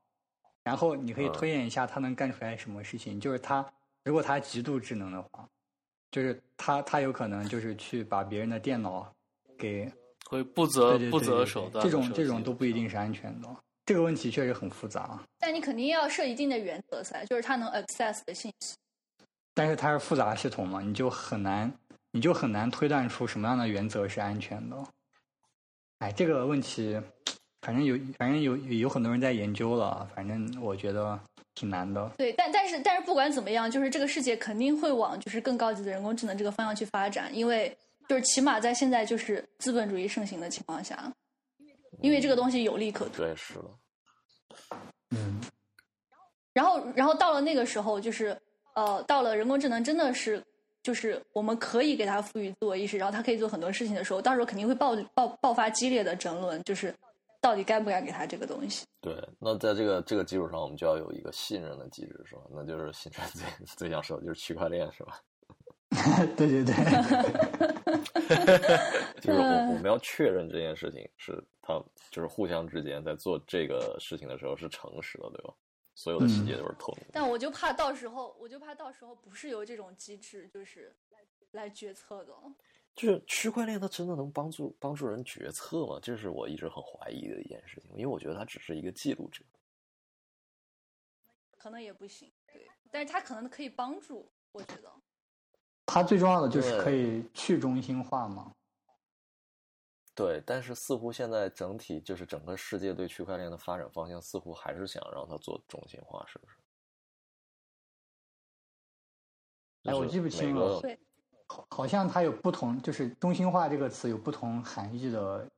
[0.62, 3.18] 然后你可以嗯推演一下它能干出来什么事情。
[3.18, 3.66] 就是它
[4.04, 5.48] 如果它极度智能的话，
[6.12, 9.12] 就是它它有可能就是去把别人的电脑
[9.58, 9.90] 给
[10.26, 13.48] 会不择对对对不择手段，这种这种都不一定是安全的。
[13.86, 18.74] 这个问题确实很复杂，但你肯定要设一定的原则噻，就是它能 access 的信息。
[19.54, 21.72] 但是它是复杂系统嘛，你就很难，
[22.10, 24.76] 你就很难推断出什么样的原则是安全的。
[26.00, 27.00] 哎，这个问题，
[27.62, 31.18] 反正有，反正有有很多人在研究了，反正我觉得
[31.54, 32.10] 挺难的。
[32.18, 37.74] 对，但但是但是不管怎么样，就是这个世界肯定会往就是更高级的人工智能这个方向去发展，因为
[38.08, 41.10] 就是起码在现在就是资本主义盛行的情况下，
[42.00, 43.18] 因为这个东西有利可图。
[43.18, 43.64] 对，是的，
[45.10, 45.40] 嗯，
[46.52, 48.36] 然后然后到了那个时候，就是
[48.74, 50.42] 呃，到了人工智能真的是
[50.82, 56.94] 就是我们可以给它赋予自我意识，然后它可以做很多事情的时候，到时候肯定会爆爆爆发激烈的争论，就是
[57.40, 58.84] 到底该不该给它这个东西。
[59.00, 59.16] 对。
[59.38, 62.42] 那在这个这个基础上，我们就要有一个信任的机制，是吧？
[62.50, 65.20] 那就是现在最 最想说的就是区块链，是吧？
[66.36, 66.74] 对 对对，
[69.20, 75.54] 就是我 我们要确认这件事情是他就是互相之间在做这个事情的时候是诚实的，对吧？
[75.94, 77.10] 所有的细节都是透明的。
[77.12, 80.94] 但我就怕到时候，我就怕到时候不是由这种机制就是
[81.52, 82.32] 来决策的。
[82.94, 85.98] 就是区块链它真的能帮助帮助人决策吗？
[86.02, 89.44] 这是我一直很怀疑的一件事情，因为我觉得它只是一个记录者。
[91.58, 94.90] 可能也不行，对，但是它可能可以帮助，我觉得。
[95.86, 98.52] 它最重要的就是可以去中心化嘛。
[100.14, 106.56] 对，但是似乎现在整体就是整个世界对区块链的发展方向，似乎还是想让它做中心化，是不是？
[109.84, 110.98] 哎我记不清了对
[111.46, 115.48] 好好像它有不同，就是中心化这个词有不同含义的，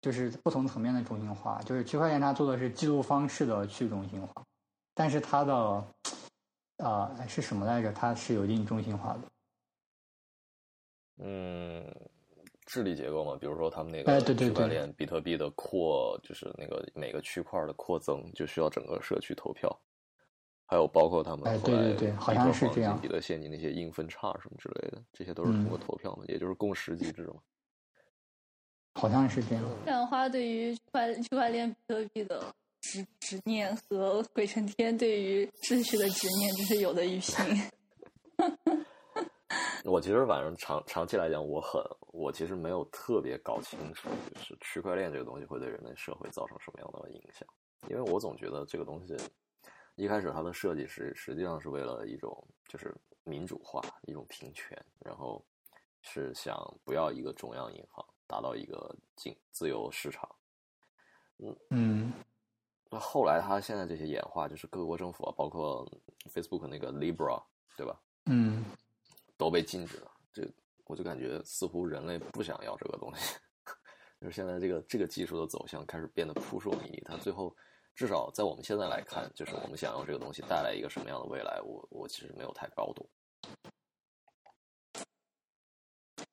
[0.00, 1.62] 就是不同层面的中心化。
[1.62, 4.44] 就是区块链它做的是记录方式的去中心化，
[4.94, 5.86] 但是它的
[6.78, 7.92] 啊、是什么来着？
[7.92, 9.20] 它是有一定中心化的。
[11.18, 11.84] 嗯，
[12.66, 19.74] 治理结构嘛，比如说他们那哎个对对对区块链比特币的扩，就是那个每个区块的扩增，就需要整个社区投票，
[20.66, 27.36] 还有包括他们哎后来对对对好像特黄金是这样比特现金那些硬分叉什么之类的，这些都是通过嗯投票嘛，也就是共识机制嘛。
[28.94, 29.64] 好像是这样。
[29.84, 32.42] 这样的话，对于区块区块链比特币的
[32.80, 37.44] 执执念和鬼成天对于秩序的执念，真是有的一拼。
[39.86, 47.48] 我其实反正长长期来讲，我很我其实没有特别搞清楚，就是区块链这个东西会对人类社会造成什么样的影响，
[47.88, 49.16] 因为我总觉得这个东西
[49.94, 55.44] 一开始它的设计是实际上是为了一种就是民主化、一种平权，然后
[56.02, 60.28] 是想不要一个中央银行，达到一个经自由市场。
[61.70, 62.12] 嗯
[62.88, 65.86] 那后来它现在这些演化，就是各国政府啊，包括
[66.32, 67.42] Facebook 那个 Libra，
[67.76, 68.00] 对吧？
[68.26, 68.64] 嗯，
[69.36, 70.10] 都被禁止了。
[70.32, 70.42] 这
[70.86, 73.34] 我就感觉似乎人类不想要这个东西，
[74.20, 77.00] 就是现在这个这个技术的走向开始变得扑朔迷离。
[77.04, 77.54] 它最后
[77.94, 83.06] 至少在我们现在来看，就是我们想要这个东西带来一个什么样的未来，我我其实没有太搞懂。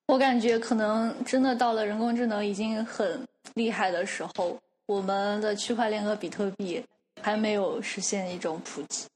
[0.06, 6.84] 我感觉可能真的到了人工智能已经很厉害的时候，我们的区块链和比特币
[7.22, 9.08] 还没有实现一种普及，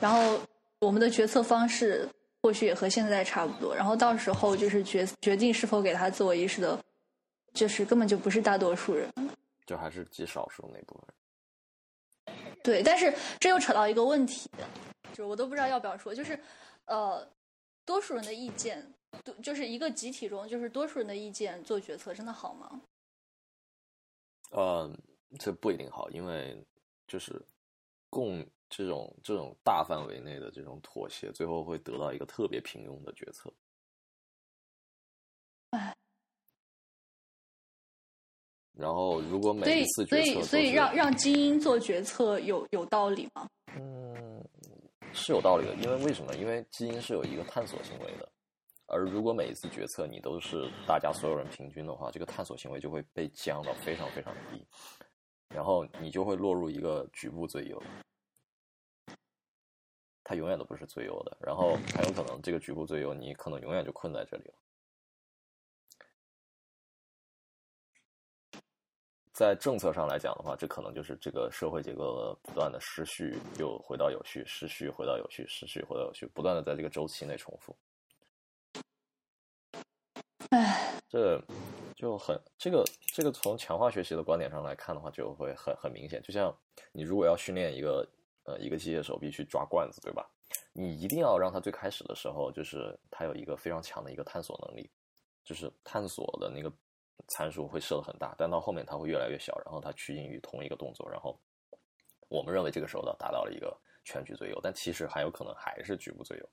[0.00, 0.40] 然后
[0.80, 2.08] 我们的决策方式
[2.42, 6.82] 或许也和现在差不多，然后到时候就是决决定是否给他自我意识的，
[7.52, 9.12] 就是根本就不是大多数人。
[9.66, 12.36] 就还是极少数那部分人。
[12.62, 14.50] 对，但是这又扯到一个问题，
[15.10, 16.38] 就是我都不知道要不要说，就是
[16.86, 17.26] 呃，
[17.84, 18.84] 多数人的意见，
[19.24, 22.80] 多就是一个集体中，就是多数人的意见做决策，真的好吗？
[24.50, 24.90] 呃，
[25.38, 26.60] 这不一定好，因为
[27.06, 27.40] 就是
[28.08, 33.52] 共这种这种大范围内的这种妥协，最后会得到一个特别平庸的决策。
[35.70, 35.94] 唉。
[38.72, 43.46] 然后，如果每一次决策以所以让让精英做决策有有道理吗？
[43.76, 44.42] 嗯，
[45.12, 46.34] 是有道理的，因为为什么？
[46.36, 48.26] 因为基因是有一个探索行为的，
[48.86, 54.66] 而如果每一次决策你都是大家所有人平均的话，这个探索行为就会被降到非常非常低，
[55.48, 57.82] 然后你就会落入一个局部最优，
[60.30, 64.54] 它永远都不是最优的，然后很有可能这个局部最优，你可能永远就困在这里了。
[69.32, 77.76] 在政策上来讲的话，这可能就是这个社会结构的不断的失序，又回到有序，失序回到有序，失序回到有序，不断的在这个周期内重复。
[80.50, 81.42] 唉，这
[81.96, 82.84] 就很这个
[83.16, 86.22] 这个从强化学习的观点上来看的话，就会很很明显。
[86.22, 86.56] 就像
[86.92, 88.08] 你如果要训练一个
[88.44, 90.28] 呃一个机械手臂去抓罐子，对吧？
[90.72, 94.90] 你一定要让它最开始的时候，就是它有一个非常强的一个探索能力，
[95.44, 96.72] 就是探索的那个
[97.28, 101.38] 参数会设的很大，但到后面它会越来越小，然后它趋近于同一个动作，然后
[102.28, 106.48] 我们认为这个时候它达到了一个全局最优，但其实还有可能还是局部最优。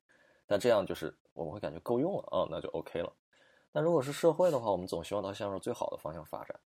[0.45, 3.13] 但这样就是我们会感觉够用了啊、那就 OK 了。
[3.71, 6.59] 但如果是社会的话，我们总希望它向着最好的方向发展。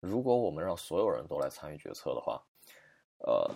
[0.00, 2.42] 如果我们让所有人都来参与决策的话，
[3.18, 3.50] 呃，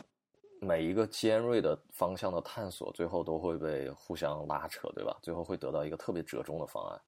[0.61, 5.19] 每一个尖锐的方向的探索，最后都会被互相拉扯，对吧？
[5.23, 7.01] 最后会得到一个特别折中的方案。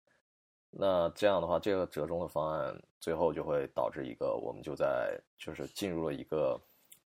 [0.70, 6.58] 那这样的话，这个折中的方案最后就会导致一个，我们就在就是进入了一个，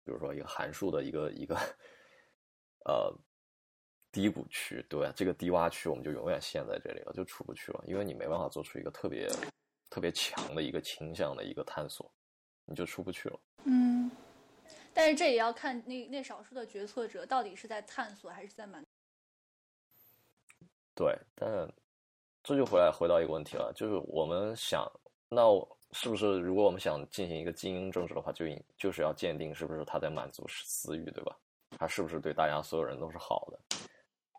[0.04, 1.56] 比如说一个函数的一个一个
[2.86, 3.12] 呃
[4.12, 5.12] 低谷区，对吧？
[5.16, 9.28] 这个低洼区我们就永远陷在这里了，就出不去了，因为你没办法做出一个特别
[9.90, 12.12] 特别强的一个倾向的一个探索，
[12.64, 13.40] 你就出不去了。
[13.66, 14.12] 嗯，
[14.98, 18.84] 但是这也要看那那少数的决策者到底是在探索还是在满。
[20.96, 21.72] 对，但
[22.44, 24.92] 这就回来回到一个问题了，就是我们想，
[25.30, 31.38] 那我是不是如果我们想进行一个精英政治的话，就应就是要鉴定是不是他在满足私欲，对吧？
[31.78, 33.60] 他是不是对大家所有人都是好的？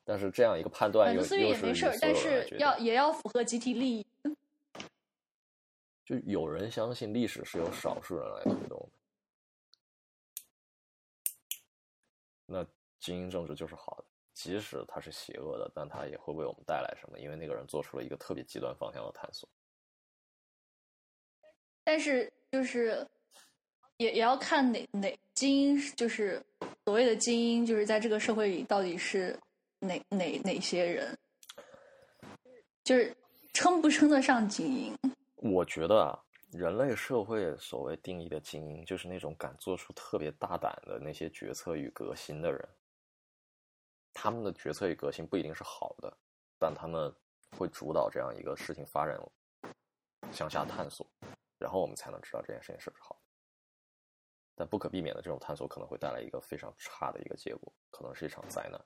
[0.04, 4.04] 但是这样一个判断又满足私欲又也没事儿，但是要也要符合集体利益。
[6.04, 8.67] 就有人相信历史是由少数人来推
[12.50, 12.66] 那
[12.98, 17.18] 精英政治就是好的，即使它是邪恶的，但它也会为我们带来什么？
[17.18, 19.46] 因为那个人做出了一个特别极端方向的探索。
[21.84, 23.06] 但是就是
[23.98, 26.42] 也也要看哪哪精英，就是
[26.84, 29.38] 所谓的精英，就是在这个社会里到底是
[29.78, 31.16] 哪哪哪些人，
[32.82, 33.14] 就是
[33.52, 34.98] 称不称得上精英？
[35.36, 36.18] 我觉得啊，
[36.52, 42.68] 人类社会所谓定义的精英，就是那种敢做出特别大胆的那些决策与革新的人。
[44.14, 46.18] 他们的决策与革新不一定是好的，
[46.58, 47.14] 但他们
[47.56, 49.20] 会主导这样一个事情发展
[50.32, 51.06] 向下探索，
[51.58, 53.20] 然后我们才能知道这件事情是不是好。
[54.54, 58.84] 但不可避免的，这种探索可能会带来一个非常差的一个结果，可能是一场灾难。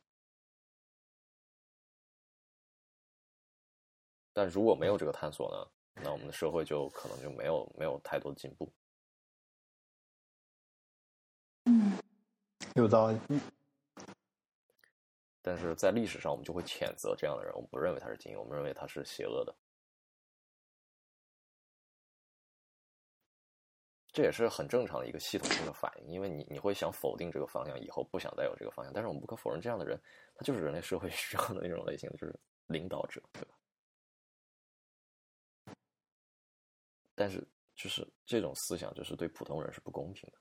[4.35, 8.73] 但如果没有这个探索呢，那我们的社会就可能就没有没有太多的进步。
[11.65, 11.99] 嗯，
[12.75, 13.19] 有道理。
[15.41, 19.55] 但是在历史上，我们就会谴责这样的人，我们不认为他是精英，我们认为他是邪恶的。
[24.13, 28.93] 这也是很正常的一个系统性的反应，因为你你会想否定这个方向，以后不想再有这个方向。
[28.93, 30.01] 但是我们不可否认，这样的人
[30.35, 33.55] 他就是人类社会需要的那种类型，就是领导者，对吧？
[37.15, 40.39] 但是就是这种思想，就是对普通人是不公平的，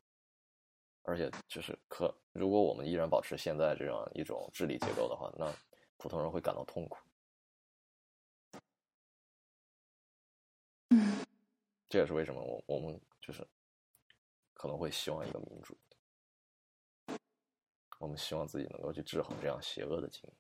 [1.03, 5.53] 而且就是可，如果我们依然保持现在这样一种治理结构的话，那
[5.97, 6.97] 普通人会感到痛苦。
[11.89, 13.47] 这也是为什么我我们就是。
[14.53, 15.75] 可能会希望一个民主，
[17.97, 20.33] 我们希望自己能够去制衡这样邪恶的精英。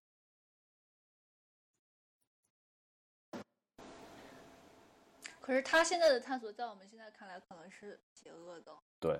[5.41, 8.71] 可是他现在的探索，在我们现在看来，可能是邪恶的。
[8.99, 9.19] 对。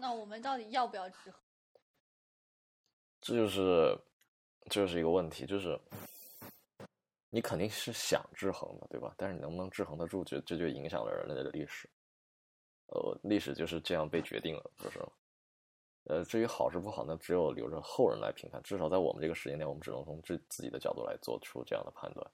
[0.00, 1.34] 那我们到底要不要制衡？
[3.20, 3.96] 这就是，
[4.70, 5.78] 这就是一个问题，就是
[7.28, 9.14] 你肯定是想制衡的，对吧？
[9.18, 11.86] 但是你能不能制衡得住，这这就影响了人类的历史。
[12.86, 15.12] 呃，历史就是这样被决定了，不是吗？
[16.04, 18.62] 呃，至于好是不好，那只有留着后人来评判。
[18.62, 22.30] 至少在我们这个时间点，我们只能从自自己的角度来做出这样的判断。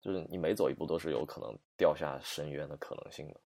[0.00, 3.40] 就是你每走一步都是有可能掉下深渊的可能性的。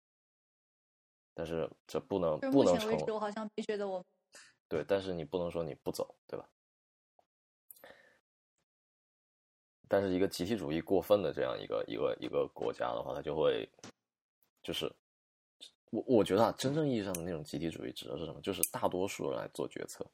[1.34, 2.98] 但是这不能不能成。
[3.08, 4.04] 我好像没觉得我。
[4.68, 6.48] 对，但是你不能说你不走，对吧？
[9.88, 13.68] 但是一个集体主义过分的这样一个一个一个国家的话，它就会。
[14.62, 14.92] 就是
[15.90, 18.38] 我我觉得啊，真正意义上的那种集体主义指的是什么？
[18.42, 20.06] 就是大多数人来做决策，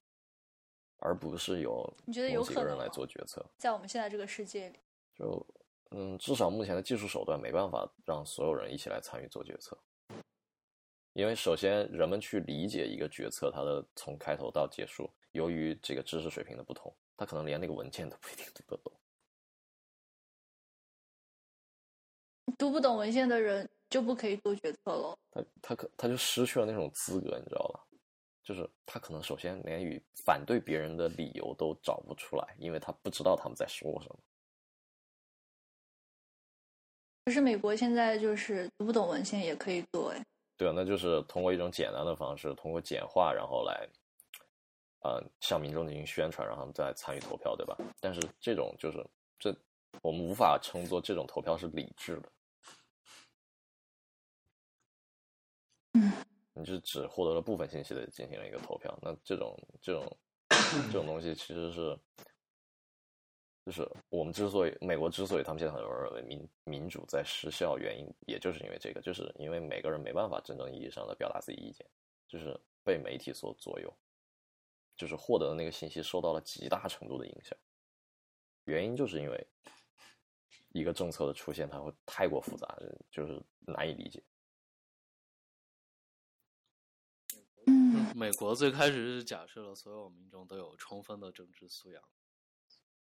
[0.99, 3.45] 而不是由你觉得有几个人来做决策。
[3.59, 4.79] 在我们现在这个世界里，
[5.17, 5.45] 就
[5.91, 9.79] 嗯，至少目前的技术手段没办法让所有人一起来参与做决策，
[11.13, 18.93] 因为首先人们去理解一个决策，它的从开头到结束，由于这个知识水平的不同，他可能连那个文件都不一定读得懂。
[22.59, 23.69] 读不懂文献的人。
[23.89, 25.17] 就不可以做决策了。
[25.31, 27.87] 他他可他就失去了那种资格，你知道吧？
[28.43, 34.19] 就是他可能首先连与反对别人的理由都找不出来，因为他不知道他们在说什么。
[37.27, 40.25] 可是美国现在就是读不懂文献也可以做哎。
[40.57, 43.85] 对啊，那就是通过一种简单的方式，通过简化，然后来，
[45.01, 47.77] 呃，向民众进行宣传，让他们再参与投票，对吧？
[48.01, 49.05] 但是这种就是
[49.41, 49.53] 这
[50.03, 52.33] 我们无法称作这种投票是理智的。
[55.95, 56.13] 嗯
[56.55, 60.17] 你是只获得了部分信息的进行了一个投票，那这种这种
[60.87, 61.99] 这种东西其实是，
[63.67, 71.85] 就是我们之所以美国之所以他们现在很多人认为民民主在失效，原因也就是因为这个，就是因为每个人没办法真正意义上的表达自己意见，
[72.29, 73.93] 就是被媒体所左右，
[74.97, 77.59] 就是获得的那个信息受到了极大程度的影响，
[78.67, 79.47] 原因就是因为
[80.69, 82.79] 一个政策的出现，它会太过复杂，
[83.11, 84.23] 就是难以理解。
[88.15, 92.01] 美国最开始是假设了所有民众都有充分的政治素养，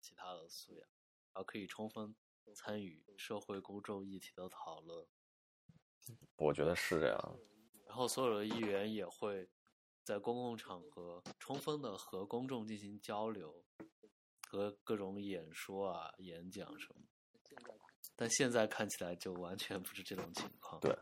[0.06, 0.88] 其他的素养，
[1.34, 2.16] 然后可以充分
[2.54, 5.08] 参与社会公众议题的讨论。
[6.36, 7.40] 我觉得是这样。
[7.88, 9.50] 然后所有的议员也会
[10.04, 13.66] 在公共场合充分的和公众进行交流，
[14.48, 17.02] 和各种演说啊、演讲什么。
[18.16, 20.80] 但现在看起来就完全不是这种情况。
[20.82, 20.96] 对，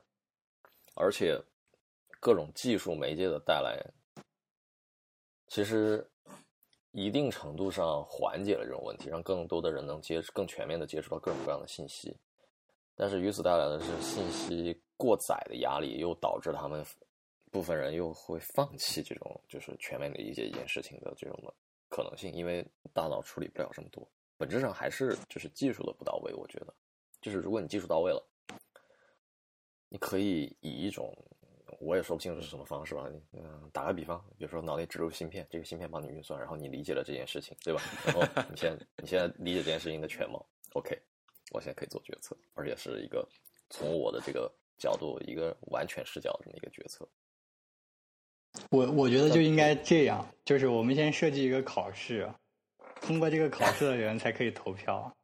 [0.96, 1.38] 而且
[2.22, 3.84] 各种技术媒介的带来。
[5.48, 6.10] 其实，
[6.94, 12.16] 一定程度上缓解了这种问题，让更多的人能接更全面的接触到各种各样的信息。
[12.96, 16.86] 但是与此带来的是信息过载的压力，又导致他们
[17.52, 21.52] 部分人又会放弃这种就是全面理解一件事情的这种的
[21.90, 22.64] 可能性，因为
[22.94, 24.08] 大脑处理不了这么多。
[24.38, 26.32] 本质上还是就是技术的不到位。
[26.36, 26.74] 我觉得，
[27.22, 28.24] 就是如果你技术到位了，
[29.90, 31.12] 你可以以一种。
[31.84, 37.82] 我也说不清楚是什么方式吧，你嗯，打个比方，比如说脑内植入芯片，这个芯片帮你运算，然后你理解了这件事情，对吧？
[38.06, 40.98] 然后你现在你现在理解这件事情的全貌，OK，
[41.52, 43.28] 我现在可以做决策，而且是一个
[43.70, 47.08] 从我的这个角度，一个完全视角这么一个决策。
[48.70, 52.32] 我我觉得就应该这样，就是我们先设计一个考试，
[53.02, 55.16] 通过这个考试的人才可以投票。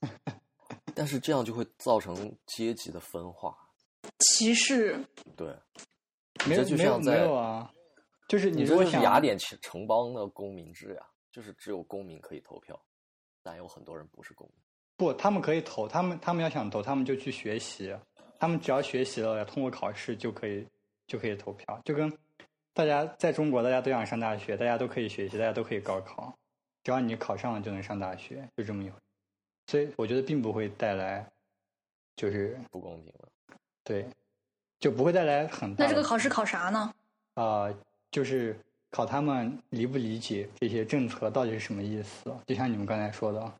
[0.96, 3.56] 但是这样就会造成阶级的分化，
[4.20, 4.96] 歧视。
[5.34, 5.48] 对，
[6.46, 7.70] 没有没有没有啊，
[8.28, 12.78] 就是你如果想雅典城城邦的公民制呀，就是只有公民可以投票，
[13.42, 14.56] 但有很多人不是公民。
[14.96, 17.96] 不，他们可以投，他们他们要想投，他们就去学习，
[18.38, 20.66] 他们只要学习了，通过考试就可以
[21.06, 22.12] 就可以投票，就跟
[22.72, 26.36] 大家在中国大家都想上大学，大家都可以学习，大家都可以高考，
[26.82, 28.96] 只要你考上了就能上大学，就这么一回。
[29.66, 31.28] 所以我觉得并不会带来，
[32.16, 33.28] 就是不公平了。
[33.82, 34.06] 对，
[34.84, 35.82] 就不会带来很大。
[35.86, 36.94] 那这个考试考啥呢？
[37.36, 37.72] 啊、
[38.10, 38.54] 就是
[38.90, 42.30] 考他们理不理解这些政策到底是什么意思。
[42.46, 43.52] 就像你们刚才说的，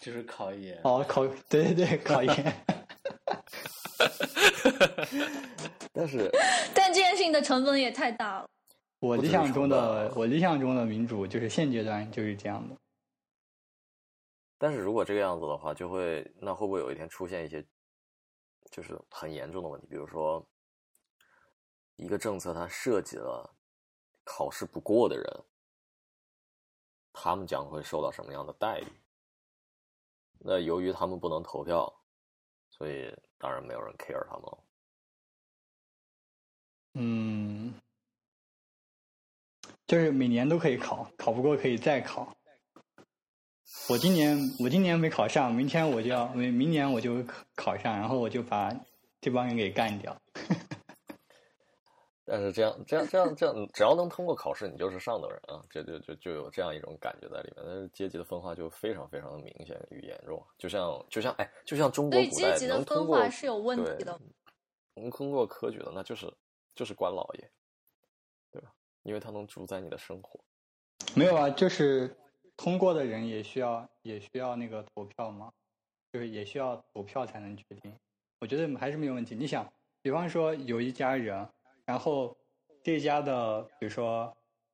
[0.00, 0.80] 就是考研。
[0.84, 2.32] 哦，考对对对，考研。
[5.92, 6.30] 但是
[6.74, 8.48] 但这件事情的成本也太大了。
[9.00, 12.74] 我理想中的我理想中的民主就是现阶段就是这样的。
[14.56, 17.62] 但是如果这个样子的话，就会那会不会有一天出现一些
[18.70, 19.86] 就是很严重的问题？
[19.88, 20.46] 比如说，
[21.96, 23.54] 一个政策它涉及了
[24.24, 25.44] 考试不过的人，
[27.12, 28.86] 他们将会受到什么样的待遇？
[30.38, 31.92] 那由于他们不能投票，
[32.70, 34.58] 所以当然没有人 care 他们。
[36.94, 37.74] 嗯，
[39.86, 42.34] 就是每年都可以考，考不过可以再考。
[43.88, 48.72] 我今年我今年没考上，明天我就要明明年我就考考上，然后我就把
[49.20, 50.16] 这帮人给干掉。
[52.24, 57.64] 但是这样这样这样这样，只要能通过考试，你就是上等人啊，这就就就有这样一种感觉在里面。
[57.66, 64.20] 但是阶级的分化就非常非常的明显与严重，就像就像哎，就像中国古代阶级的分能通过化是有问题对的。
[64.94, 66.32] 能通过科举的，那就是
[66.74, 67.50] 就是官老爷，
[68.52, 68.70] 对吧？
[69.02, 70.38] 因为他能主宰你的生活。
[71.16, 72.16] 没有啊，就是
[72.62, 75.50] 通过的人也需要也需要那个投票吗，
[76.12, 77.90] 就是也需要投票才能决定。
[78.38, 79.34] 我觉得还是没有问题。
[79.34, 79.66] 你想，
[80.02, 81.48] 比方说有一家人，
[81.86, 82.36] 然后
[82.84, 84.30] 这家的比如说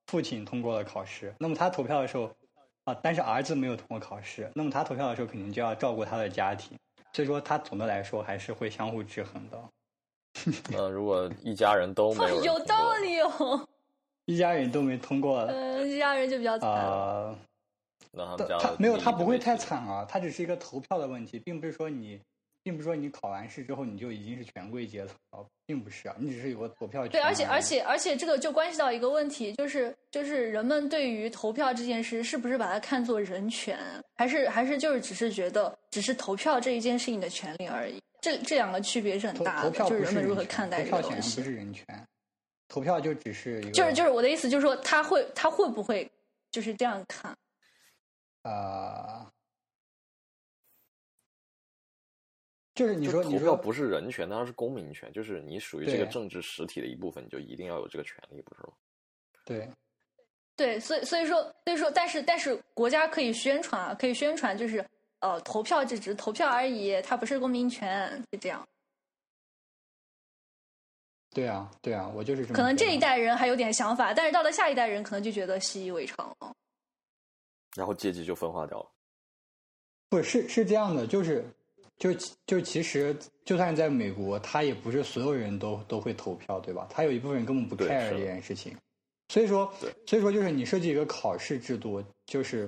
[0.07, 2.29] 父亲通过了考试，那么他投票的时候
[2.83, 6.77] 啊，但是儿子没有通过考试，那么他投票的时候肯定就要照顾他的家庭，
[7.13, 9.63] 所以说他总的来说还是会相互制衡的。
[10.69, 13.65] 那 如果一家人都没 有道理哦。
[14.25, 16.69] 一家人都没通过，嗯，一家人就比较惨
[18.11, 22.19] 那他们家他没有，他不会太惨啊，他只是一个投票的问题，并不是说你，
[22.63, 33.77] 并不是说你考完试之后你就已经是权贵阶层了，并不是啊，你只是有个投票权对，而且而且而且这个就关系到一个问题，就是就是人们对于投票这件事，是不是把它看作人权，
[34.15, 38.01] 还是还是就是只是觉得只是投票这一件事情的权利而已？
[38.19, 41.45] 这这两个区别是很大的，投票不就是人们如何看待这投个东西不。
[41.45, 41.85] 是人权，
[42.67, 46.09] 投票就只是一个就是就是我的意思，就是说他会他会不会
[46.51, 47.33] 就是这样看？
[48.47, 49.29] 呃，
[52.73, 58.69] 就是你说你说投票不是人权，它是公民权，就是你属于这个政治实体的一部分，你就一定要有这个权利，不是吗？
[59.43, 59.69] 对
[60.55, 64.85] 对，所以所以说所以说，但是但是国家可以宣传啊，可以宣传就是
[65.19, 68.65] 呃投票这只是投票而已，它不是公民权，就这样。
[71.31, 76.55] 对啊对啊，我就是这么可能这一代人还有点想法，但是到了下一代人，可能就觉得习以为常了。
[77.77, 78.89] 然后阶级就分化掉了。
[80.09, 81.45] 不是是这样的，就是
[81.97, 82.11] 就
[82.45, 86.87] 就其实就算在美国，他也不是所有人都都会投票，对吧？
[86.89, 88.75] 他有一部分人根本不 care 这件事情，
[89.29, 89.71] 所以说
[90.07, 92.67] 所以说就是你设计一个考试制度，就是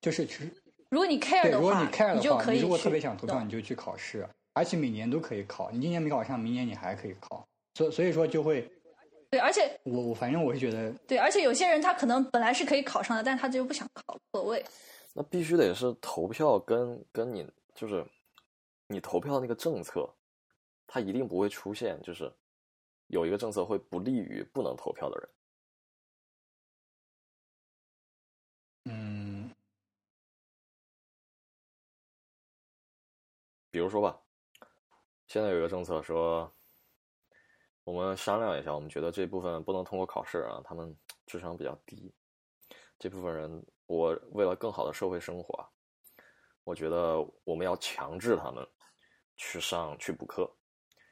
[0.00, 0.50] 就是其实
[0.90, 8.68] 如果你 care 对，的话，如果你 care 的话，就可以你如果特别想投票，你就去考试，而且每年都可以考，你今年没考上，明年你还可以考，所所以说就会
[9.34, 14.64] 对，而且我我反正我是觉得对，而且有些人他可能本来是可以考上的，但他就不想考，无所谓。
[15.12, 17.44] 那必须得是投票跟跟你
[17.74, 18.06] 就是
[18.86, 20.08] 你投票那个政策，
[20.86, 22.32] 它一定不会出现就是
[23.08, 25.28] 有一个政策会不利于不能投票的人。
[28.84, 29.50] 嗯
[33.72, 34.16] 比如说吧，
[35.26, 36.54] 现在有一个政策说，
[37.84, 40.96] 我们商量一下，我们觉得这部分不能通过考试啊，他们
[41.26, 42.12] 智商比较低，
[42.98, 45.68] 这部分人，我为了更好的社会生活，
[46.64, 48.66] 我觉得我们要强制他们
[49.36, 50.50] 去上去补课，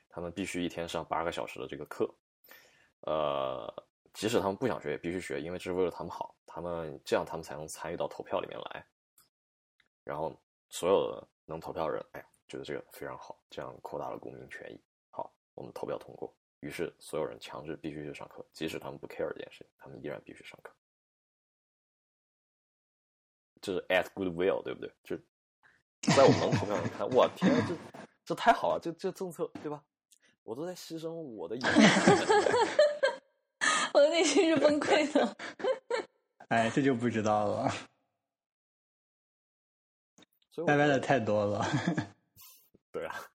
[0.08, 2.08] 他们必须一天上八个小时的这个课，
[3.00, 3.70] 呃，
[4.14, 8.86] 即使他们不想学也必须学，因为这是为了他们好，他们这样他们才能参与到投票里面来。
[10.04, 10.34] 然后
[10.70, 14.80] 所有的能投票的人，哎呀，觉得这个非常好，这样扩大了公民权益。
[15.10, 20.72] 好，我们投票通过，于是所有人强制必须去上课，即使他们不 care 这件事情，他们依然必须上课。
[23.60, 24.94] 这是 at goodwill，对不对？
[25.02, 25.16] 就
[26.14, 27.76] 在我们投票人看，我天，这
[28.24, 29.84] 这太好了，这这政策对吧？
[30.44, 31.62] 我都在牺牲我的隐
[33.92, 35.36] 我的内心是崩溃的。
[36.48, 37.70] 哎，这就不知道了，
[40.50, 41.64] 所以我歪歪的太多了。
[42.90, 43.31] 对啊，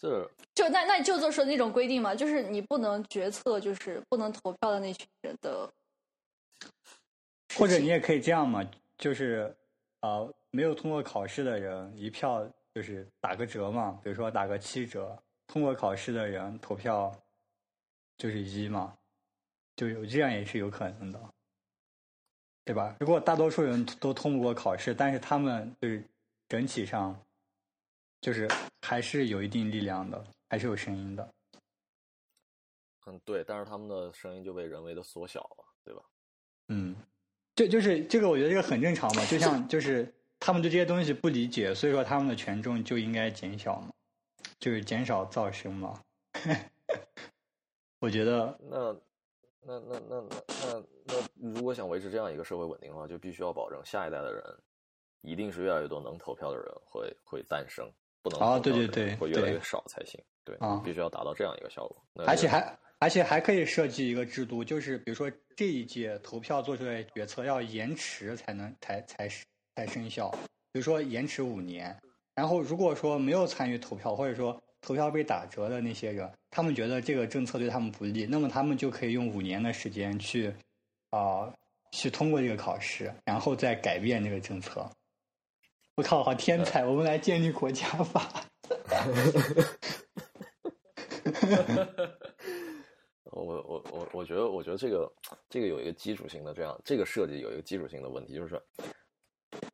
[0.00, 5.70] 这就那那就做出那种规定嘛，就是你不能决策，就是不能投票的那群人的，
[7.54, 8.66] 或者你也可以这样嘛，
[8.96, 9.54] 就是
[10.00, 17.14] 呃，没有通过考试的人一票就是打个折嘛，比如说打个七折，通过考试的人投票
[18.16, 18.96] 就是一嘛，
[19.76, 21.20] 就有这样也是有可能的，
[22.64, 22.96] 对吧？
[23.00, 26.02] 如果大多数人都通过考试，但是他们就是
[26.48, 27.14] 整体上
[28.20, 28.48] 就是
[28.82, 31.28] 还是有一定力量的，还是有声音的。
[33.06, 36.02] 嗯对，但是他们的声音就被人为的缩小了，对吧？
[36.68, 36.94] 嗯，
[37.56, 39.24] 这就是这个，我觉得这个很正常嘛。
[39.26, 43.90] 就像就是他们对这些东西不理解，所以说他们的权重就应该减小嘛，
[44.60, 46.00] 就是减少噪声嘛。
[47.98, 48.92] 我觉得那
[49.62, 54.42] 那那那那那那，如果想维持这样一个社会稳定的话，就必须要保证下一代的人，
[55.22, 57.90] 一定是越来越多能投票的人会会诞生，
[58.22, 60.20] 不能哦投票的对对对人会越来越少才行。
[60.44, 61.96] 对，啊必须要达到这样一个效果。
[62.14, 69.28] 那而且还而且还可以设计一个制度，就是比如说这一届投票做出来决策要延迟才能才才
[69.76, 70.30] 才生效，
[70.72, 71.96] 比如说延迟五年。
[72.34, 80.52] 然后如果说没有参与投票，或者说投票被打折的那些人，他们觉得这个政策对他们不利，那么他们就可以用五年的时间去
[81.10, 81.52] 啊、
[81.90, 84.88] 去通过这个考试，然后再改变这个政策。
[86.00, 86.86] 我靠，好天才！
[86.86, 88.26] 我们来建立国家法。
[93.24, 95.12] 我我我我觉得，我觉得这个
[95.50, 98.58] 这个有一个基础性的这样，这个设计有一个基础性的问题，就是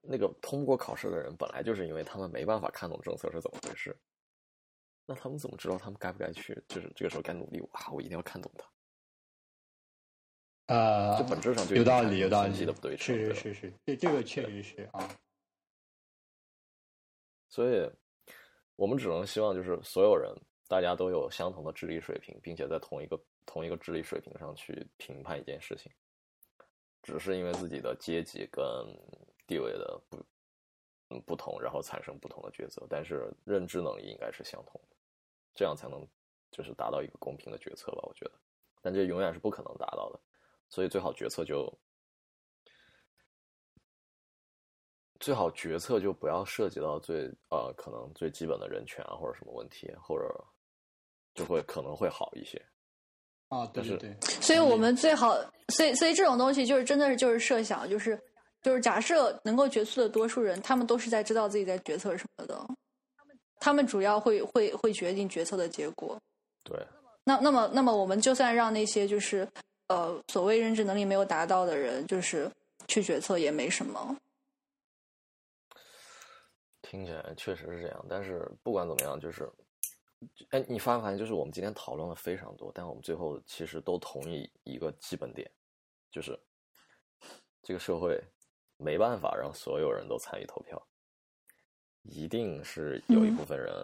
[0.03, 3.97] 那个通过考试的人本来就是因为他们没办法看懂政策是怎么回事，
[5.07, 6.61] 那他们怎么知道他们该不该去？
[6.67, 8.67] 就是这个时候该努力哇，我一定要看懂它。
[10.75, 15.09] 呃，这本质上就有道理，有道理的不对称是是是是，这这个确实是啊。
[17.57, 17.91] 所以，
[18.77, 20.31] 我们只能希望就是所有人
[20.69, 25.91] 大家都有相同的智力水平，并且在同一个同一个智力水平上去评判一件事情，
[27.03, 28.63] 只是因为自己的阶级跟
[29.47, 30.19] 地位的不
[31.09, 34.97] 嗯不同，然后产生不同的抉择，但是认知能力应该是相同的，
[35.55, 36.07] 这样才能
[36.51, 38.33] 就是达到一个公平的决策吧，我觉得，
[38.83, 40.21] 但这永远是不可能达到的，
[40.69, 41.73] 所以最好决策就。
[45.21, 50.45] 最好决策就不要涉及到最呃可能最基本的人权啊或者什么问题，或者
[51.35, 52.61] 就会可能会好一些。
[53.49, 55.37] 啊，对对对，所以我们最好，
[55.69, 58.21] 所以所以这种东西就是真的是就是设想，就是
[58.61, 62.61] 就是假设能够决策的多数人，他们都是在知道自己在决策什么的，
[63.61, 66.19] 他们主要会会会决定决策的结果。
[66.65, 66.77] 对，
[67.23, 69.49] 那那么那么我们就算让那些就是
[69.87, 72.51] 呃所谓认知能力没有达到的人，就是
[72.89, 74.17] 去决策也没什么。
[76.89, 79.51] 听起来确实是这样，但是不管怎么样，就是，
[80.51, 85.51] 哎，你发没发现，就是我们今天讨论了非常多，但我们最后其实都同意一个基本点，
[86.13, 86.39] 就是
[87.61, 88.23] 这个社会
[88.77, 90.81] 没办法让所有人都参与投票，
[92.03, 93.75] 一定是有一部分人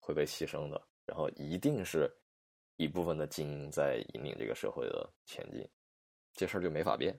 [0.00, 2.10] 会被牺牲的，然后一定是
[2.76, 5.68] 一部分的精英在引领这个社会的前进，
[6.32, 7.14] 这事儿就没法变。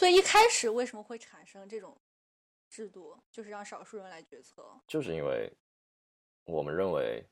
[0.00, 2.00] 所以一开始为什么会产生这种
[2.70, 4.64] 制度，就是让少数人来决策？
[4.86, 5.52] 就是因为
[6.44, 7.22] 我们认为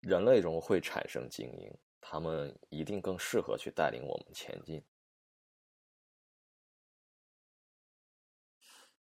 [0.00, 4.84] 人类中会产生精英，他们一定更适合去带领我们前进。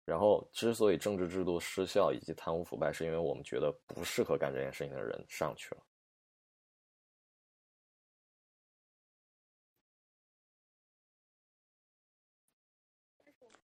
[0.06, 5.89] 然后，之所以政治制度失效以及贪污腐败，是因为我们觉得不适合干这件事情的人上去了。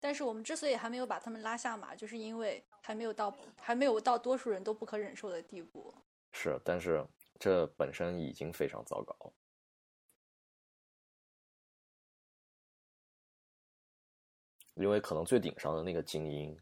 [0.04, 5.96] 但是我们之所以还没有把他们拉下马，就是因为还没有到还没有到多数人都不可忍受的地步。
[6.34, 7.02] 是，但是
[7.40, 9.34] 这本身已经非常糟糕。
[14.74, 16.60] 因为可能最顶上的那个精英，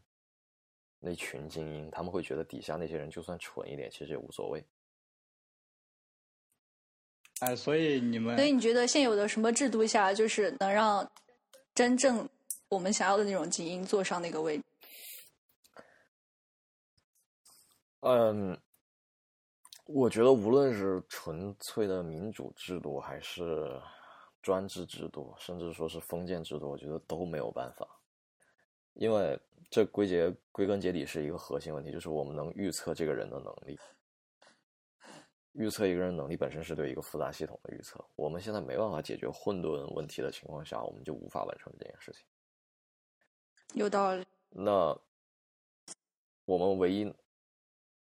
[1.00, 4.64] 那群精英，他们会觉得底下那些人就算蠢一点，其实也无所谓。
[7.40, 11.10] 哎，所以你们所以你觉得现有的什么制度下，就是能让
[11.74, 12.28] 真正
[12.72, 14.64] 我们想要的那种精英坐上那个位置？
[18.00, 18.58] 嗯，
[19.84, 23.78] 我觉得无论是纯粹的民主制度，还是
[24.40, 27.86] 专制制度，甚至说是封建制度，我觉得都没有办法，
[28.94, 29.38] 因为
[29.70, 33.78] 这归结归根结底是一个核心问题，就是我们能预测这个人的能力。
[35.52, 42.24] 预测一个人能力本身是对一个复杂系统的预测，我们现在没办法解决混沌问题的情况下，我们就无法完成这件事情。
[43.74, 44.24] 有道理。
[44.50, 44.96] 那
[46.44, 47.14] 我们唯一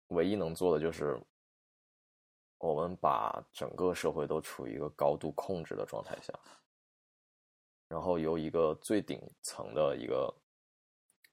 [0.07, 1.19] 唯一能做的就是，
[2.57, 6.34] 我们把整个社会都处于一个高度控制的状态下，
[7.88, 10.34] 然后由一个最顶层的一个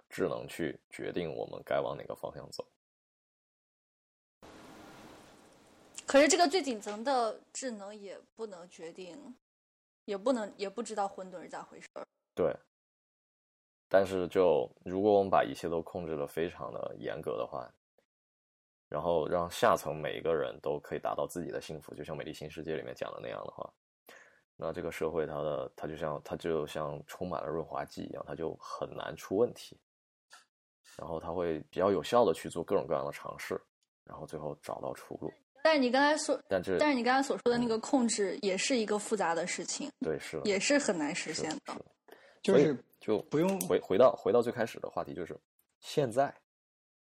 [0.08, 2.66] 智能去决定我们该往哪个方向走。
[6.06, 9.36] 可是这个最顶层的智能也不能决定，
[10.04, 12.06] 也不能也不知道混沌是咋回事儿。
[12.34, 12.56] 对。
[13.88, 17.70] 但是，就如果我们把一切都控制的非常的严格的话，
[18.88, 23.68] 然后让下层每一个人都可以达到自己的幸福，就像《美丽新世界》里面讲的那样的话，
[24.56, 29.78] 那这个社会它的它就像它就像充满了润滑剂一样，它就很难出问题。
[30.96, 33.60] 然后它会比较有效的去做各种各样的尝试，
[34.02, 35.30] 然后最后找到出路。
[35.62, 41.74] 但是你刚才说，但是但是你刚才所说的那个控制也是一个复杂的事情，对，是，也是很难实现的，
[42.46, 45.36] 就是就不用回回到回到最开始的话题，就是
[45.80, 46.32] 现在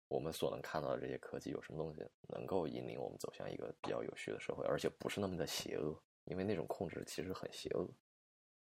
[0.10, 7.88] 我们所能看到的这些科技有什么东西能够引领我们走向一个比较有序的社会，而且不是那么的邪恶，因为那种控制其实很邪恶，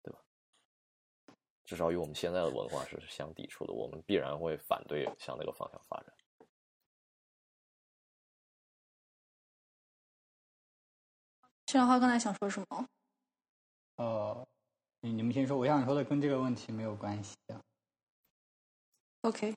[0.03, 0.20] 对吧？
[1.65, 6.15] 至少与我们现在的文化是相抵触的，我们必然会反对向那个方向发展。
[11.66, 12.89] 新兰花刚才想说什么？
[13.97, 14.49] 呃，
[15.00, 17.36] 你你们先说，我想说的跟这个问题没有关系。
[19.22, 19.54] OK，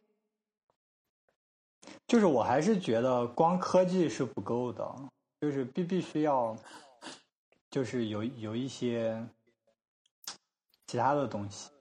[2.08, 4.96] 就是我还是觉得光科技是不够的，
[5.40, 6.56] 就是必必须要，
[7.72, 9.24] 就是有有一些
[10.88, 11.72] 其他的东西。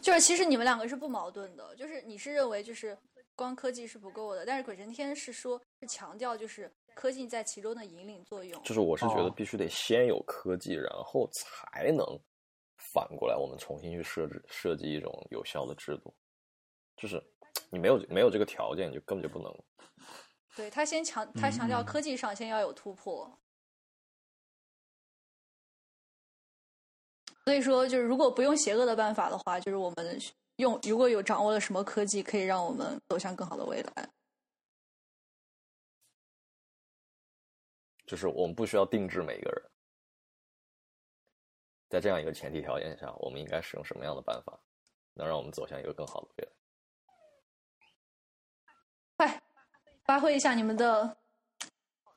[0.00, 2.96] 就是其实你们两个是不矛盾的，就是你是认为就是
[3.34, 6.70] 光科技是不够的，但是鬼神天是说是强调就是。
[6.94, 12.06] 科技在其中的引领作用，就是我是觉得必须得先有科技，然后才能
[12.76, 16.14] 反过来，我们重新去设置设计一种有效的制度。
[16.96, 17.22] 就是
[17.70, 19.52] 你没有没有这个条件，你就根本就不能。
[20.54, 23.38] 对他先强，他强调科技上先要有突破。
[27.44, 30.18] 所以说，就是如果不用邪恶的办法的话，就是我们
[30.56, 34.08] 用如果有掌握了什么科技，可以让我们走向更好的未来。
[38.12, 39.62] 就是我们不需要定制每一个人，
[41.88, 44.60] 在这样一个前提条件下，我们应该使用什么样的办法，
[45.14, 46.52] 能让我们走向一个更好的未来？
[49.16, 49.42] 快
[50.04, 51.16] 发挥一下你们的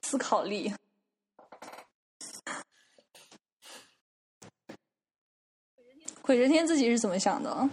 [0.02, 0.74] 思考力！
[6.22, 7.70] 鬼神天自己是怎么想的？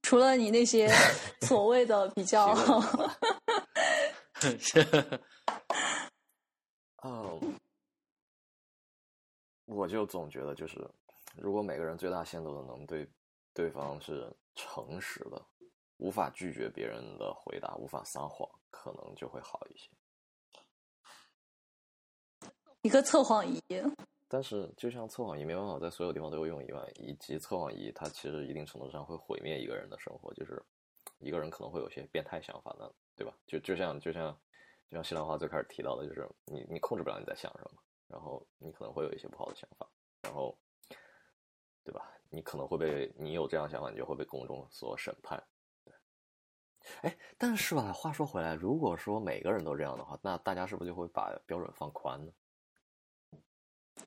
[0.00, 0.88] 除了你那些
[1.46, 2.54] 所谓的比较。
[7.02, 7.57] 嗯，
[9.68, 10.82] 我就总觉得，就是
[11.36, 13.06] 如果每个人最大限度的能对
[13.52, 15.40] 对方是诚实的，
[15.98, 19.90] 无法拒绝别人的回答，无法撒谎，可能就会好一些。
[22.82, 23.60] 一个测谎仪，
[24.26, 30.62] 但是就像测谎仪没办法在所有地方都有用一样，以及测谎仪它其实一定程度上会毁灭一个人的生活，就是
[31.18, 33.34] 一个人可能会有些变态想法呢，对吧？
[33.46, 34.36] 就就像就像。
[34.90, 39.86] 就像西兰花最开始提到的，就是你你控制不了你在想什么，然后你可能会有一些不好的想法，
[40.22, 40.58] 然后，
[41.84, 42.10] 对吧？
[42.30, 45.42] 你可能会被你有这样想法，你就会被公众所审判。
[45.84, 45.94] 对，
[47.02, 52.32] 哎，但是吧，话说回来，如果说每个人都这样的话，那大家是不是就会把标准放宽呢？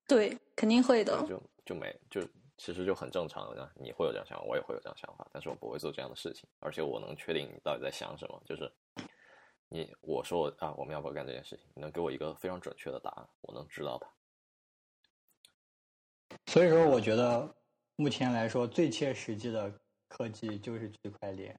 [0.07, 1.23] 对，肯定会的。
[1.27, 2.21] 就就没就
[2.57, 8.71] 其实就很正常的，你会有这样想法，我也会有这样想法，但是我不会做这样的事情，而且我能确定你到底在想什么，就是。
[9.73, 11.65] 你我说啊，我们要不要干这件事情？
[11.73, 14.05] 你能给我一个非常准确的答案，我能知道它。
[16.47, 17.55] 所以说，我觉得
[17.95, 19.73] 目前来说最切实际的
[20.09, 21.57] 科技就是区块链，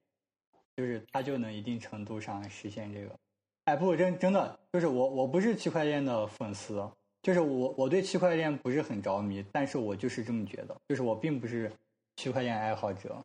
[0.77, 3.19] 就是它就能一定程度上实现这个。
[3.65, 6.87] 哎，不，真真的就是我，我不是区块链的粉丝，
[7.23, 11.73] 就是我我对区块链不是很着迷，但是我就是这么觉得，就是我并不是
[12.17, 13.25] 区块链爱好者，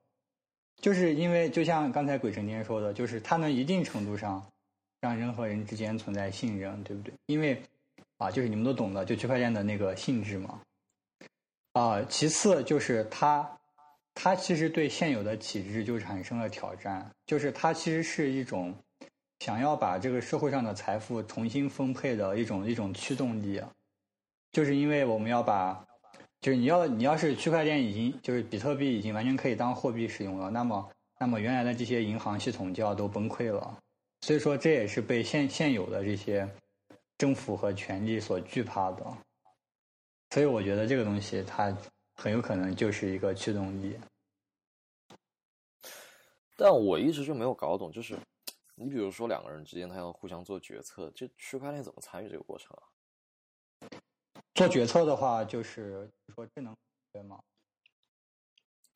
[0.77, 4.41] 就是因为就像刚才鬼神天说的，就是它能一定程度上。
[5.01, 7.13] 让人和人之间存在信任，对不对？
[7.27, 7.61] 因为
[8.17, 10.59] 啊，就是你们都懂的，就区块链的那个性质嘛。
[11.73, 13.47] 啊，其次就是它
[14.15, 18.73] 它其实对现有的体制就产生了挑战，就是它其实是一种
[19.39, 23.61] 想要把这个社会上的财富重新分配的一种一种驱动力，
[24.51, 25.85] 就是因为我们要把，
[26.41, 33.77] 就是你要你要是区块链已经就是比特币已经完全可以当货币使用了，那么那么原来的这些银行系统就要都崩溃了，
[34.21, 36.49] 所以说这也是被现现有的这些
[37.17, 39.17] 政府和权力所惧怕的，
[40.31, 41.75] 所以我觉得这个东西它。
[42.19, 43.95] 很有可能就是一个驱动力，
[46.55, 48.17] 但我一直就没有搞懂，就是
[48.73, 52.83] 你比如说两个人之间他要互相做决策，这区块链怎么参与这个过程啊？
[54.55, 56.75] 做决策的话，就是说智能
[57.13, 57.39] 对吗？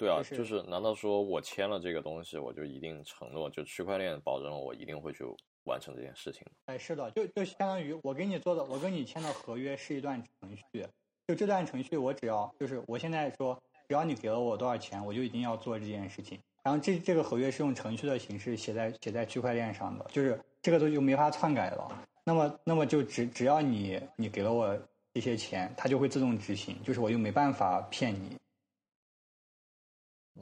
[0.01, 5.23] 对啊，就是难道说我签了这个东西，我就一定承诺，就区块链保证了我一定会去
[5.65, 6.43] 完成这件事情？
[6.65, 10.87] 哎，是的，就就相当于我给你做的，我跟你签的合约是一段程序。
[11.27, 13.55] 就这段程序，我只要就是我现在说，
[13.87, 16.39] 只要你给了我多少钱，我就一定要做这件事情。
[16.63, 21.87] 然后这这个合约是用程序的形式写在写在区块链上的，就是这个东西就没法篡改了。
[22.23, 24.75] 那么那么就只只要你你给了我
[25.13, 28.35] 这些钱，它就会自动执行，就是我又没办法骗你，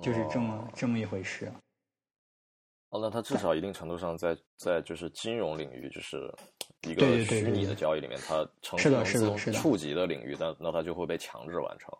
[0.02, 1.52] 就是这么这么一回事。
[2.90, 6.34] 哦，那它至少一定程度上在在就是金融领域，就是
[6.82, 11.96] 一个虚拟的交易里面，它成是的，是的，是的，触及的领域，那那它就会被强制完成。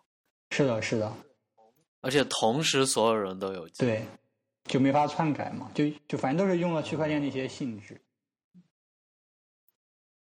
[0.50, 1.12] 是的，是的，
[2.00, 4.04] 而且同时所有人都有对，
[4.64, 8.00] 就没法篡改嘛，就就反正都是用了区块链的一些性质。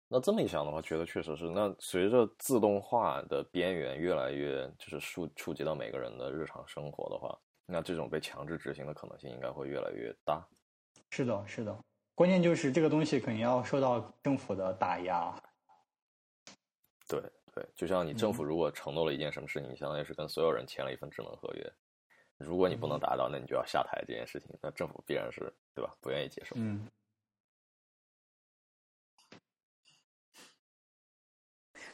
[0.08, 1.48] 那这么一想的话，觉得确实是。
[1.50, 7.38] 那随着自动化的边缘越来越就是触触及到每个人的日常生活的话。
[7.66, 10.48] 那这种被强制执行的可能性应该会越来越大。
[11.10, 15.34] 是的，是的，关键就是这个东西肯定要受到政府的打压。
[17.08, 17.22] 对
[17.54, 21.74] 对，就像你政府如果承诺了一件什么事情，你相当于是跟所有人签了一份智能合约，
[22.38, 25.96] 如果你不能达到，那你就要下台这件事情，那政府必然是对吧？
[26.02, 26.56] 不愿意接受。
[26.58, 26.90] 嗯。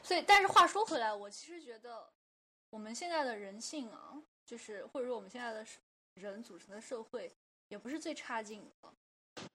[0.02, 2.12] 所以，但是话说回来，我其实觉得
[2.70, 4.16] 我们现在的人性啊。
[4.52, 5.66] 就是或者说我们现在的
[6.16, 7.32] 人组成的社会
[7.70, 8.90] 也不是最差劲的，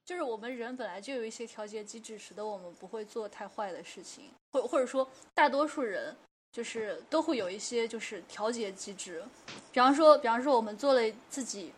[0.06, 6.16] 就是我们人本来就有一些调节机制，使得我们不会做太坏的事情，或或者说大多数人
[6.50, 9.22] 就是都会有一些就是调节机制，
[9.70, 11.74] 比方说比方说我们做了自己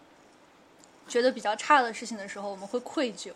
[1.09, 3.33] 觉得比较差的事情的时候，我们会愧疚，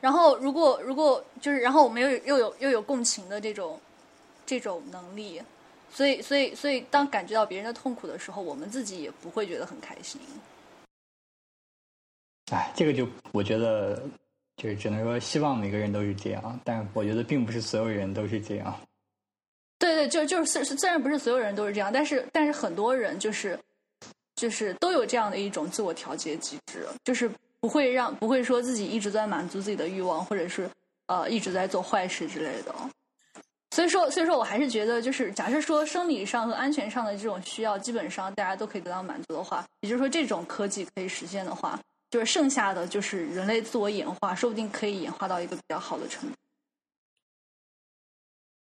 [0.00, 3.80] 然后如果如果就是然后我们又又有又有共情的这种
[4.44, 5.40] 这种能力。
[5.96, 10.20] 所以，所以，所以，当感觉到别人的痛苦的时候，我们自己也不会觉得很开心。
[12.52, 14.02] 哎，这个就我觉得，
[14.58, 18.78] 就是只能说希望每个人都是这样，但我觉得并不是所有人都是这样。
[19.78, 23.58] 对对，就就是虽然不是所有人都是这样，但是但是很多人就是
[24.34, 30.68] 就是都有这样的一种自我调节机制，就是不会让不会说自己一直在满足自己的欲望，或者是
[31.06, 32.74] 呃一直在做坏事之类的。
[33.76, 46.34] 所以说，所以说我还是觉得，就是假设说生理上和安全上的这种需要，基本上大家都可以得到满足的话，也就是说，这种科技可以实现的话，就是剩下的就是人类自我演化，说不定可以演化到一个比较好的程度。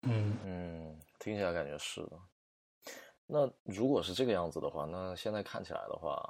[0.02, 2.18] 嗯嗯，听起来感觉是的。
[3.24, 6.28] 那如果是这个样子的话，那现在看起来的话，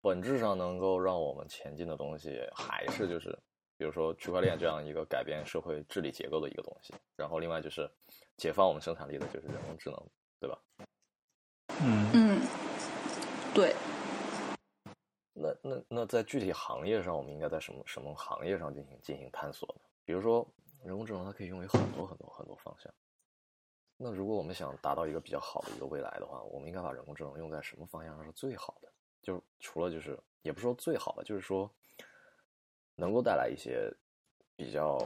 [0.00, 3.36] 本质上能够让我们前进的东西，还是就是。
[3.78, 7.88] 比如说区块链这样一个改变社会治理结构的一个东西，然后另外就是
[8.36, 10.06] 解放我们生产力的就是人工智能，
[10.40, 10.58] 对吧？
[11.80, 12.40] 嗯嗯，
[13.54, 13.72] 对。
[15.32, 19.82] 那那那在具体行业上，我们应该在什么什么行业上进行进行探索呢？
[20.04, 20.44] 比如说
[20.82, 22.92] 人工智能，它可以用于很多很多很多方向。
[23.96, 28.92] 那如果我们想达到一个比较好的一个未来的话，我们应该把人工智能用在什么方向上是最好的？
[29.22, 31.70] 就除了就是也不说最好的，就是说。
[32.98, 33.88] 能够带来一些
[34.56, 34.98] 比较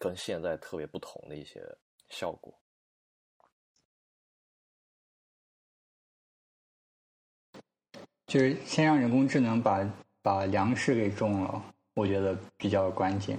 [0.00, 1.64] 跟现在特别不同的一些
[2.08, 2.52] 效果，
[8.26, 9.88] 就是先让人工智能把
[10.22, 13.38] 把粮食给种了，我觉得比较关键。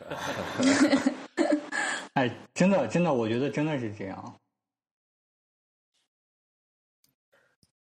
[2.12, 4.40] 哎，真的真的，我觉得真的是这样。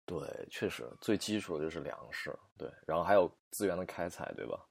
[0.08, 4.66] 对，确实最基础的就是粮食，对，然后还有资源的开采，对吧？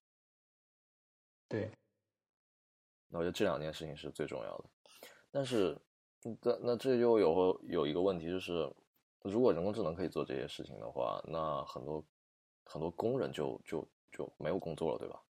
[1.47, 1.69] 对。
[3.07, 4.65] 那我觉得这两件事情是最重要的。
[5.29, 5.77] 但是，
[6.41, 8.67] 那那这又有有一个问题，就是
[9.21, 12.03] 如果人工智能可以做这些事情的话，那很多
[12.65, 15.21] 很多工人就就就没有工作了，对吧？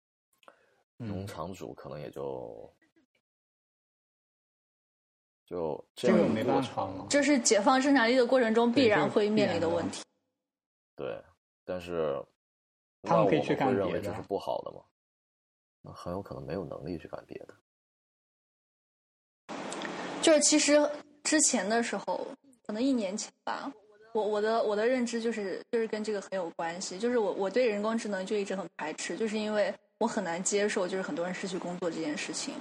[0.95, 2.73] 农场主可能也就
[5.47, 10.03] 就这个没办法，这是解放生产力的过程中必然会面临的问题。
[10.93, 11.23] 对，
[11.63, 12.21] 但是
[13.03, 14.81] 他们可以去干别的认为这是不好的吗？
[15.81, 17.55] 那很有可能没有能力去干别的。
[20.21, 20.77] 就是其实
[21.23, 22.27] 之前的时候，
[22.65, 23.71] 可能一年前吧，
[24.13, 32.53] 我我的我的认知就是就是跟这个很有关系，就是我我对人工智能就一直很排斥，就是因为我很难接受就是很多人失去工作这件事情。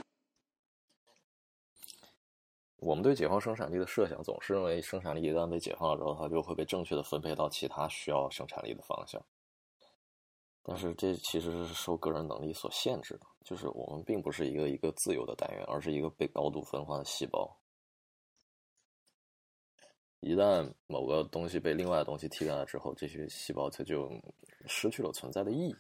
[2.79, 9.21] 我们对解放生产力的设想总是认为，生产力一旦被解放了之后，它就会被正确的分配到其他需要生产力的方向。
[10.63, 17.57] 但是这其实是受个人能力所限制的，就是我们并不是一个一个自由的单元，而是一个被高度分化的细胞。
[20.21, 24.11] 一旦某个东西被另外的东西替代了之后，这些细胞它就
[24.67, 25.77] 失去了存在的意义。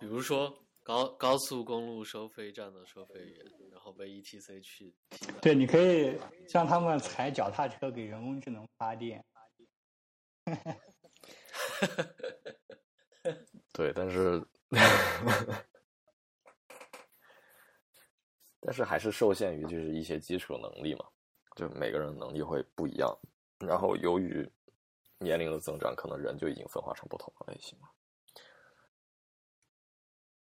[0.00, 0.52] 比如说
[0.84, 4.94] 高高速公路收费站的收费员，然后被 ETC 去。
[5.40, 9.24] 对，你可以让他们踩脚踏车给人工智能发电。
[13.72, 14.46] 对，但是，
[18.60, 21.06] 但是还是受限于就是一些基础能力嘛，
[21.56, 23.18] 就每个人能力会不一样。
[23.58, 24.46] 然后由于
[25.18, 27.88] 年龄的增长，可能人就已经分化成不同的类型了。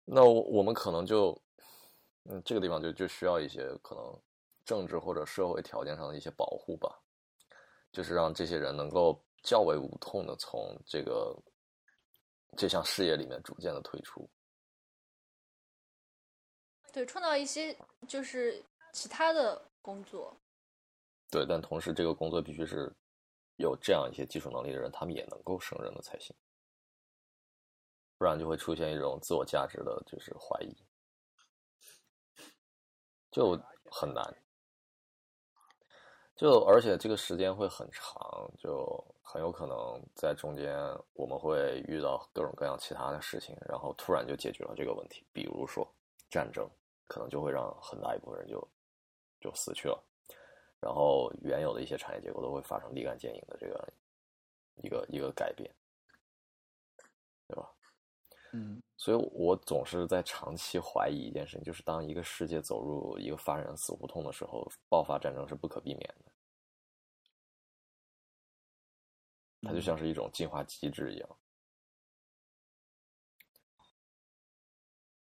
[0.05, 1.37] 那我我们可能就，
[2.25, 4.23] 嗯，这个地方就就需要一些可能
[4.65, 7.01] 政治或者社会条件上的一些保护吧，
[7.93, 11.35] 就是让这些人能够较为无痛的从这个
[12.57, 14.29] 这项事业里面逐渐的退出。
[16.93, 17.77] 对，创造一些
[18.07, 20.37] 就是其他的工作。
[21.31, 22.95] 对，但同时这个工作必须是
[23.57, 26.37] 有这样一些技术能力的人，他们也能够胜任的才行，
[28.25, 30.75] 不然就会出现一种自我价值的就是怀疑，
[33.31, 33.51] 就
[33.91, 34.25] 很难。
[36.35, 40.75] 就而且这个时间会很长，就很有可能在中间
[41.13, 45.27] 我们会遇到各种各样其他的事情，然后突然就解决了这个问题。
[45.31, 45.87] 比如说
[46.31, 46.67] 战争，
[47.07, 48.67] 可能就会让很大一部分人就
[49.39, 50.03] 就死去了。
[50.81, 53.93] 然后原有的一些产业结构都会发生立竿见影的这个
[54.77, 55.71] 一个一个改变，
[57.49, 57.71] 对吧？
[58.57, 66.33] 嗯，所以我总是在长期怀疑一件事情，就是当一个世界走入一个发展死胡同的时候，爆发战争是不可避免的。
[69.63, 71.29] 它就像是一种进化机制一样。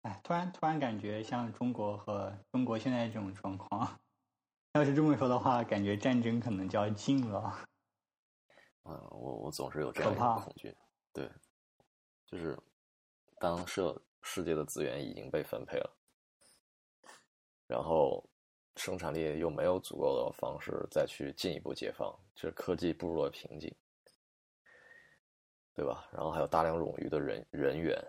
[0.00, 4.00] 哎，突然突然感觉像中国和中国现在这种状况，
[4.72, 7.56] 要是这么说的话，感觉战争可能就要近了。
[8.82, 10.76] 嗯，我我总是有这样一可怕恐惧，
[11.12, 11.30] 对，
[12.26, 12.58] 就是
[13.42, 15.90] 当社世界的资源已经被分配了，
[17.66, 18.24] 然后
[18.76, 23.74] 生产力又没有足够的方式再去进一步解放，就是科技步入了瓶颈，
[25.74, 26.06] 对吧？
[26.12, 28.00] 然后还有大量冗余的人人员，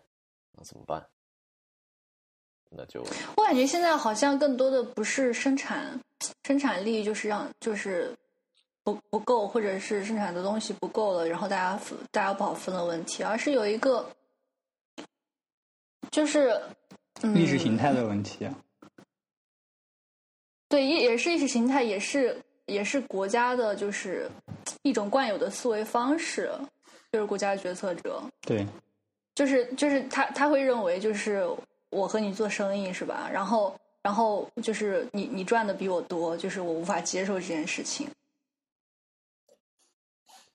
[0.51, 1.03] 那怎么办？
[2.69, 3.03] 那就
[3.35, 5.99] 我感觉现在好像更多的不是生产
[6.43, 8.15] 生产力，就是让就是
[8.83, 14.07] 不不够，或者是生产的东西不够了，然后大家大家不好分的问题，而是有一个
[16.13, 16.61] 就是、
[17.23, 18.47] 嗯、意识形态的问题。
[20.69, 24.29] 对，也也是意识形态，也是也是国家的，就是
[24.83, 26.51] 一种惯有的思维方式，
[27.11, 28.63] 就是国家决策者，对，
[29.33, 31.43] 就是就是他他会认为就是
[31.89, 33.27] 我和你做生意是吧？
[33.33, 38.07] 然后然后就是你你赚的比我多，就是我无法接受这件事情。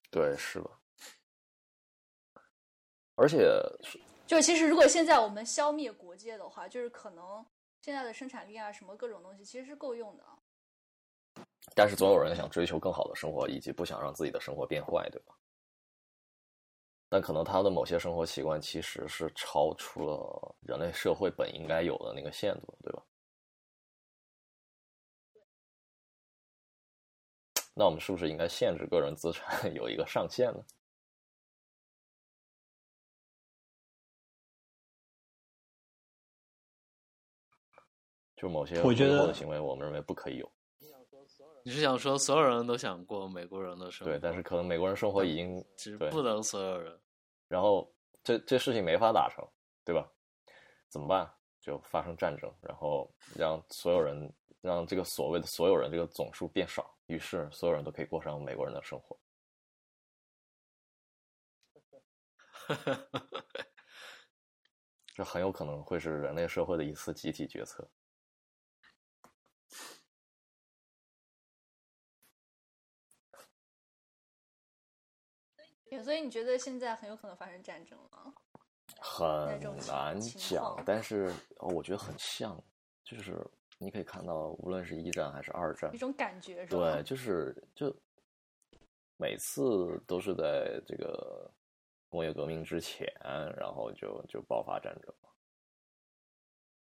[0.08, 0.70] 对，是吧。
[3.16, 3.60] 而且
[4.28, 7.44] 就其实如果现在我们消灭国界的话，就是可能
[7.80, 10.24] 现在的生产力啊什么各种东西其实是够用的。
[11.74, 15.34] 但是总有人想追求更好的生活，以及不想让自己的生活变坏，对吧？
[17.08, 23.02] 但可能他的某些生活习惯其实是超出了人类社会本应该有的那个限度，对吧？
[27.72, 30.62] 那我们是不是应该限制个人资产 有一个上限呢？
[38.38, 40.48] 就某些我觉得的行为，我们认为不可以有。
[41.64, 44.12] 你是想说所有人都想过美国人的生活？
[44.12, 46.96] 对，但是可能美国人生活已经对其实不能所有人。
[47.48, 47.92] 然后
[48.22, 49.44] 这这事情没法达成，
[49.84, 50.08] 对吧？
[50.88, 51.28] 怎么办？
[51.60, 59.18] 就发生战争，然后让所有人，让这个所谓的所有人这个总数变少，于是所有人都可以过上美国人的生活。
[65.14, 67.86] 这很有可能会是人类社会的一次集体决策。
[76.02, 78.32] 所以你觉得现在很有可能发生战争吗？
[79.00, 82.60] 很难讲，但是哦我觉得很像，
[83.04, 83.46] 就是
[83.78, 86.94] 你可以看到，无论是一战还是二战一，种感觉是吧？
[86.94, 87.94] 对，就是就
[89.16, 91.48] 每次都是在这个
[92.08, 93.06] 工业革命之前，
[93.56, 95.14] 然后就就爆发战争，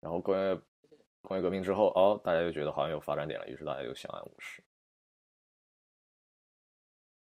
[0.01, 0.61] 然后工业
[1.21, 4.65] 工业革命之后，哦，大家又觉得好像有发展点了，于是大家又相安无事。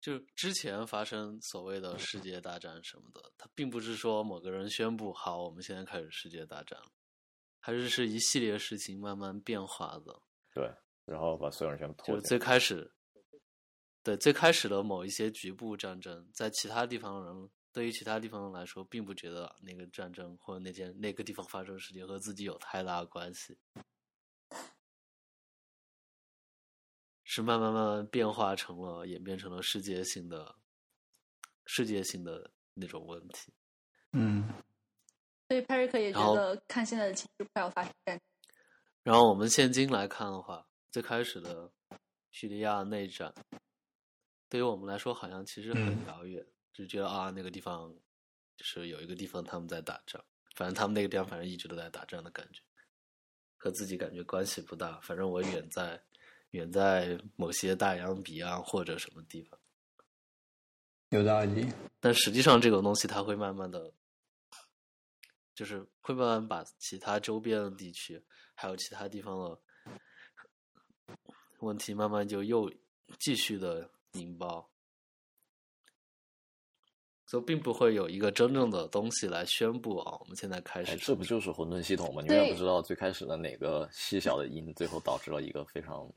[0.03, 6.91] 就之前发生所谓的世界大战什么的，它并不是说某个人宣布好，我们现在开始世界大战了，
[7.61, 10.21] 还是是一系列事情慢慢变化的。
[10.53, 10.69] 对，
[11.05, 12.93] 然后把所有人全部拖进就是最开始，
[14.03, 23.57] 对最开始的某一些局部战争，在其他地方人对于其他地方人来说，并不觉得那个战争或者那件那个地方发生的事情和自己有太大关系，
[27.35, 30.55] 是慢慢慢慢变化成了演变成了世界性的
[31.65, 33.51] 世界性的那种问题。
[34.13, 34.47] 嗯，
[35.49, 38.23] 所以 Perry 也觉得看现在的情势快要发生战争。
[39.03, 41.73] 然后我们现今来看的话，最开始的
[42.33, 43.33] 叙利亚内战，
[44.51, 47.91] 对于我们来说好像其实很嗯遥远，就觉得啊那个地方
[48.59, 50.23] 就是有一个地方他们在打仗，
[50.55, 52.61] 反正他们那个地方反正一直都在打仗的感觉，
[53.57, 55.01] 和自己感觉关系不大。
[55.01, 55.99] 反正我远在
[56.53, 59.59] 远在某些大洋彼岸或者什么地方，
[61.11, 61.67] 有道理。
[61.99, 63.93] 但实际上这种东西它会慢慢的，
[65.55, 68.23] 就是会慢慢把其他周边的地区，
[68.55, 69.59] 还有其他地方的
[71.61, 72.71] 问题，慢慢就又
[73.19, 74.71] 继续的引爆，
[77.27, 82.21] 所以并不会有一个真正的东西来宣布啊，我们现在开哎，始这不就是混沌系统吗？
[82.21, 86.13] 你对永远不知道最开始的哪个细小的因，最后导致了一个非常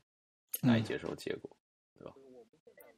[0.62, 1.56] 难以嗯接受结果。
[1.98, 2.14] 对吧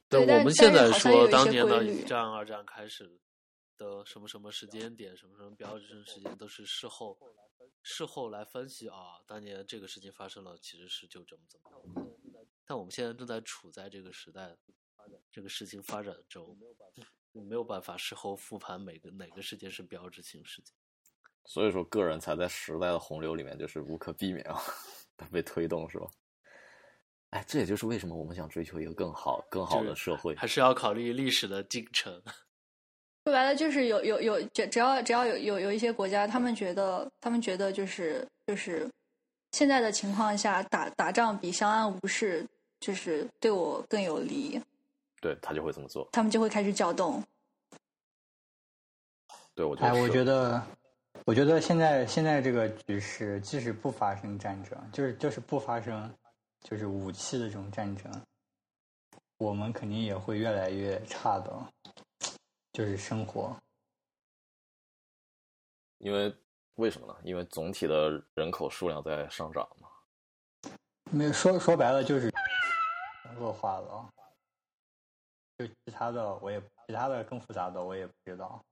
[0.07, 3.19] 但我们现在说当年的一战、二战开始
[3.77, 7.17] 的什么什么时间点、什么什么标志性时间，都是事后
[7.83, 11.69] 事后来分析啊，当年这个事情发生了，其实是就这么怎么。
[12.65, 14.57] 但我们现在正在处在这个时代，
[15.31, 16.57] 这个事情发展中，
[17.31, 20.75] 没有办法事后复盘每个哪个事件是标志性事件。
[21.45, 24.59] 所以说，个人才在时代的洪流里面就是无可避免啊，
[25.31, 26.07] 被推动是吧？
[27.31, 30.35] 哎，这也就是为什么我们想追求一个更好、更好的社会。
[30.35, 32.11] 还是要考虑历史的进程。
[33.25, 38.89] 说白了就是有有有，只只要只要有有有一些国家，他们觉得他们觉得就是就是
[39.51, 42.43] 现在的情况下打打仗比相安无事
[42.79, 44.59] 就是对我更有利，
[45.21, 46.07] 对他就会这么做。
[46.11, 47.23] 他们就会开始搅动。
[49.53, 50.63] 对我觉得哎，我觉得，
[51.25, 56.09] 我觉得现在现在这个局势，即使不发生战争，就是就是不发生，
[56.61, 58.11] 就是武器的这种战争，
[59.37, 61.73] 我们肯定也会越来越差的，
[62.73, 63.55] 就是生活。
[65.99, 66.35] 因为
[66.75, 67.15] 为什么呢？
[67.23, 69.89] 因为总体的人口数量在上涨嘛。
[71.11, 72.31] 没有说说白了就是
[73.37, 74.09] 恶化了，
[75.57, 78.63] 就其他的我也其他的更复杂的我也不知道。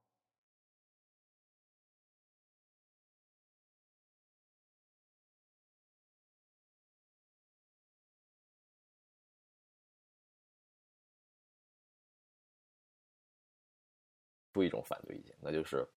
[14.58, 15.88] 出一种反对意见，那就是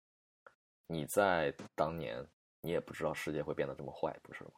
[0.87, 2.23] 你在当年
[2.61, 4.51] 你也不知道世界会变得这么坏，不是吗？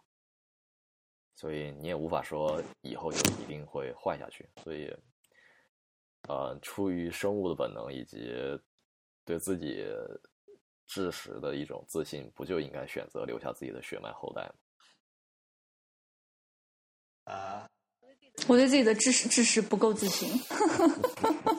[1.36, 4.48] 所以你也无法说以后就一定会坏下去。
[4.64, 4.92] 所以，
[6.28, 8.34] 呃，出于生物的本能以及
[9.24, 9.86] 对自己
[10.88, 14.54] 知识的一种自信，不就应该选择留下自己的血脉后代吗？
[17.32, 17.70] 啊，
[18.48, 20.28] 我对自己的知识知识不够自信。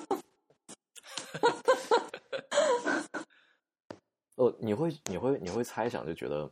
[4.35, 6.49] 哦，你会你会你会猜想，就觉得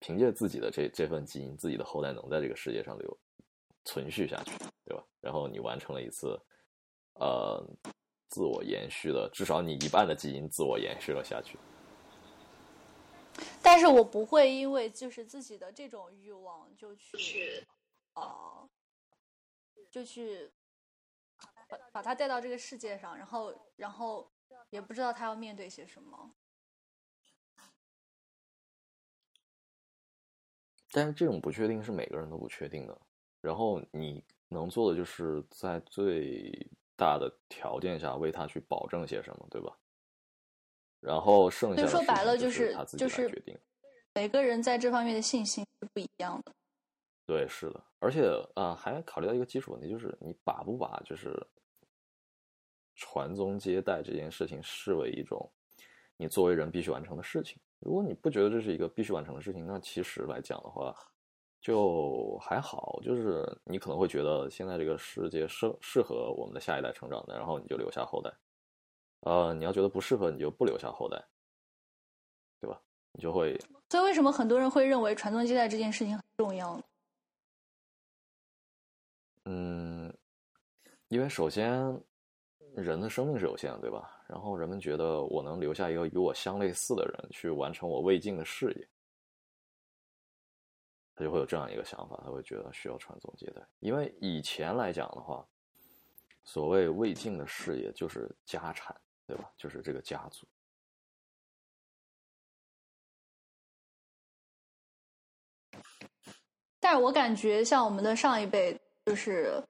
[0.00, 3.18] 凭借自己的这这份基因，自己的后代能在这个世界上留
[3.84, 4.52] 存续下去，
[4.84, 5.02] 对吧？
[5.20, 6.38] 然后你完成了一次
[7.14, 7.64] 呃
[8.28, 11.58] 自我延续的，至少你一半的基因自我延续了下去。
[13.62, 17.64] 但是我不会因为就是自己的这种欲望就去，
[18.14, 18.68] 呃，
[19.90, 20.50] 就去
[21.66, 24.30] 把把他带到这个世界上，然后然后
[24.68, 26.30] 也不知道他要面对些什么。
[30.90, 33.00] 但是这种不确定是每个人都不确定的。
[33.40, 36.50] 然后你能做的就是在最
[36.96, 39.76] 大的条件下为他去保证些什么，对吧？
[41.00, 43.58] 然后剩下说白了就就是他自己就是来决定。
[44.14, 46.52] 每个人在这方面的信心是不一样的。
[47.24, 51.34] 对，是的，而且啊、呃还考虑到一个基础问题，就是你把不把，就是
[52.96, 55.50] 传宗接代这件事情视为一种
[56.18, 57.58] 你作为人必须完成的事情。
[57.80, 60.94] 如果你不觉得这是一个必须完成的事情，那其实来讲的话，
[61.60, 63.00] 就还好。
[63.02, 68.30] 就是你可能会觉得现在这个世界适适合我们的下一代成长的，然后你就留下后代。
[69.20, 71.22] 呃，你要觉得不适合，你就不留下后代，
[72.60, 72.80] 对吧？
[73.12, 73.58] 你就会。
[73.90, 76.82] 所以，为什么很多人会认为传宗接代这件事情很重要呢？
[79.46, 80.14] 嗯，
[81.08, 82.00] 因为首先
[82.74, 84.19] 人的生命是有限的，对吧？
[84.30, 88.88] 然后人们觉得我能留下一个与我相类似的人去完成我未尽的事业，
[91.14, 93.60] 他就会有这样一个想法，他会觉得需要传宗接代。
[93.80, 95.46] 因为以前来讲的话，
[96.44, 98.94] 所谓未尽的事业就是家产。
[99.26, 99.48] 对吧？
[99.56, 100.44] 就是这个家族。
[106.80, 108.76] 但是我感觉，像我们的上一辈，
[109.06, 109.62] 就是，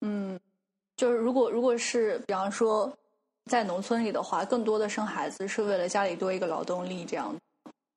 [0.00, 0.40] 嗯，
[0.96, 2.90] 就是如果如果是比方说
[3.50, 7.34] 在农村里的话，更多的生孩子是为了家里多一个劳动力这样。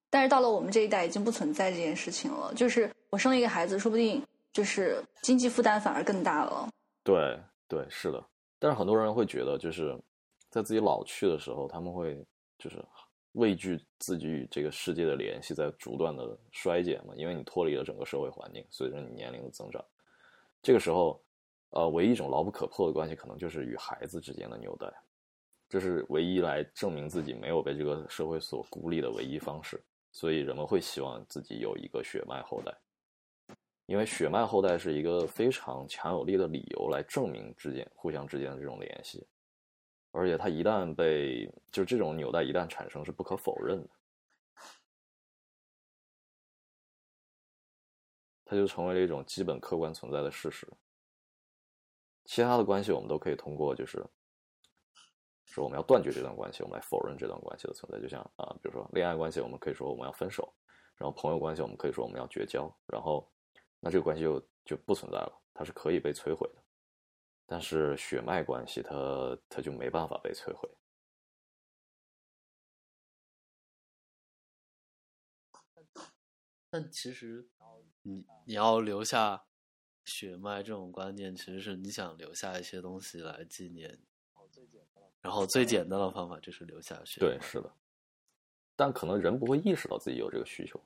[0.10, 2.54] 但是到了我们这一代，已经不存在这件事情了。
[2.56, 4.22] 就是我生了一个孩子，说不定
[4.54, 6.68] 就是经济负担反而更大了。
[7.04, 8.24] 对对，是的。
[8.60, 9.98] 但是很多人会觉得，就是。
[10.50, 12.26] 在自己老去的时候，他们会
[12.58, 12.84] 就是
[13.34, 17.14] 畏惧自己与这个世界的联系在逐段的衰减嘛？
[17.18, 19.84] 因为你脱离了整个社会环境，随着你年龄的增长，
[20.64, 21.22] 这个时候，
[21.72, 24.88] 呃，唯一一种牢不可破的关系，可能就是与孩子之间的纽带，
[25.70, 29.84] 这是唯一来证明自己没有被这个社会所孤立的唯一方式。
[30.12, 32.76] 所以人们会希望自己有一个血脉后代，
[33.86, 39.28] 因为血脉后代是一个非常强有力的理由来证明之间互相之间的这种联系。
[40.12, 43.90] 而且它一旦被，就这种纽带一旦产生，是不可否认的，
[48.44, 50.68] 它就成为了一种基本客观存在的事实。
[52.26, 54.04] 其他的关系我们都可以通过，就是
[55.58, 58.00] 说我们要断绝这段关系，我们来否认这段关系的存在。
[58.00, 60.44] 就像啊，比如说恋爱关系，我们可以说我们要分手；
[60.96, 62.72] 然后朋友关系，我们可以说我们要绝交。
[62.86, 63.28] 然后
[63.80, 66.64] 那这个关系就就不存在了，它是可以被摧毁的。
[67.48, 70.70] 但是血脉关系，它它就没办法被摧毁。
[76.70, 77.50] 但其实，
[78.04, 79.46] 你你要留下
[80.06, 84.00] 血脉这种观念，其实是你想留下一些东西来纪念。
[85.28, 87.20] 然后最简单的方法就是留下血。
[87.20, 87.70] 对，是的。
[88.78, 90.80] 但可能人不会意识到自己有这个需求。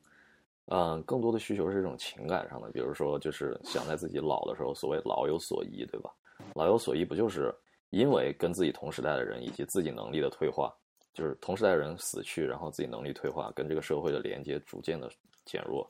[0.65, 6.11] 嗯，更多的需求是一种情感上的，比如说，就是想在自己老的时候，所谓老有所依，对吧？
[6.55, 7.53] 老有所依，不就是
[7.91, 10.75] 因为跟自己同时代的人以及自己能力的退化，
[11.13, 15.07] 就是同时代人死去，然后自己能力退化，跟这个社会的连接逐渐的
[15.45, 15.87] 减弱，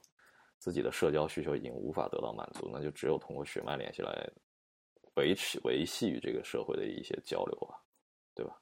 [0.57, 4.29] 自己的社交需求已经无法得到满足，那就只有通过血脉联系来
[5.15, 7.79] 维持维系与这个社会的一些交流吧，
[8.33, 8.57] 对吧？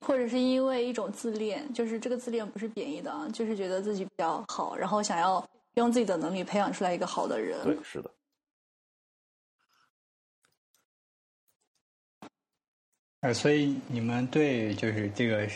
[0.00, 5.44] 或者是因为一种自恋，就是这个自恋不是贬义的啊，就是觉得自己比较好，然后想要
[5.74, 7.62] 用自己的能力培养出来一个好的人。
[7.64, 8.10] 对，是的。
[13.20, 15.48] 呃，所以你们对就是这个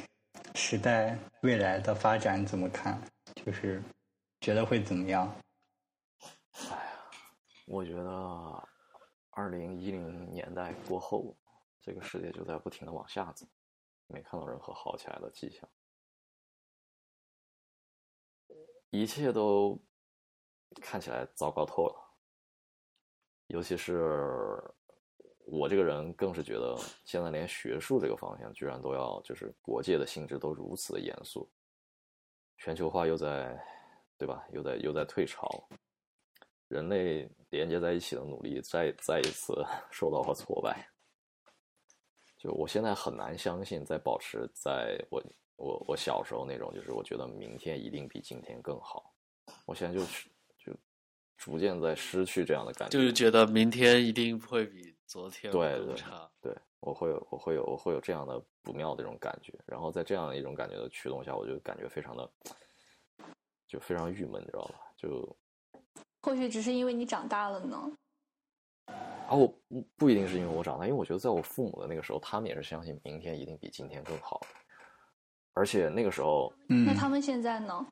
[0.55, 3.01] 时代未来的发展怎么看？
[3.45, 3.83] 就是
[4.41, 5.35] 觉得会怎么样？
[6.71, 7.11] 哎呀，
[7.67, 8.69] 我觉得
[9.31, 11.37] 二零一零年代过后，
[11.87, 13.47] 这个世界就在不停的往下走，
[14.09, 15.67] 没看到任何好起来的迹象，
[18.91, 19.81] 一切都
[20.83, 22.17] 看起来糟糕透了，
[23.47, 24.61] 尤其是。
[25.49, 31.49] 我这个人更是觉得，现在连学术这个方向居然都要，就是国界的性质都如此的严肃，
[32.57, 33.57] 全球化又在，
[34.19, 34.45] 对吧？
[34.51, 35.69] 又在又在退潮，
[36.67, 40.91] 人类连接在一起的努力再再一次 受到了挫败。
[42.39, 45.23] 就我现在很难相信，在保持在我
[45.57, 49.15] 我我小时候那种，就是我觉得明天一定比今天更好。
[49.65, 50.73] 我现在就是就
[51.37, 54.95] 逐渐在失去这样的感觉，就是觉得明天一定不会比。
[55.07, 55.95] 昨天对对
[56.43, 62.29] 对，我会有我会有我会有这样的不妙的这种感觉，然后在这样一种感觉的驱动下，我就感觉非常的
[63.69, 64.75] 就非常郁闷，你知道吧？
[64.97, 65.37] 就
[66.23, 67.89] 或许只是因为你长大了呢。
[68.87, 74.47] 啊，我不不一定是因为我长大，因为我觉得在我父母的那个时候，他们也是相信明天一定比今天更好的，
[75.55, 77.87] 而且那个时候，嗯，那他们现在呢？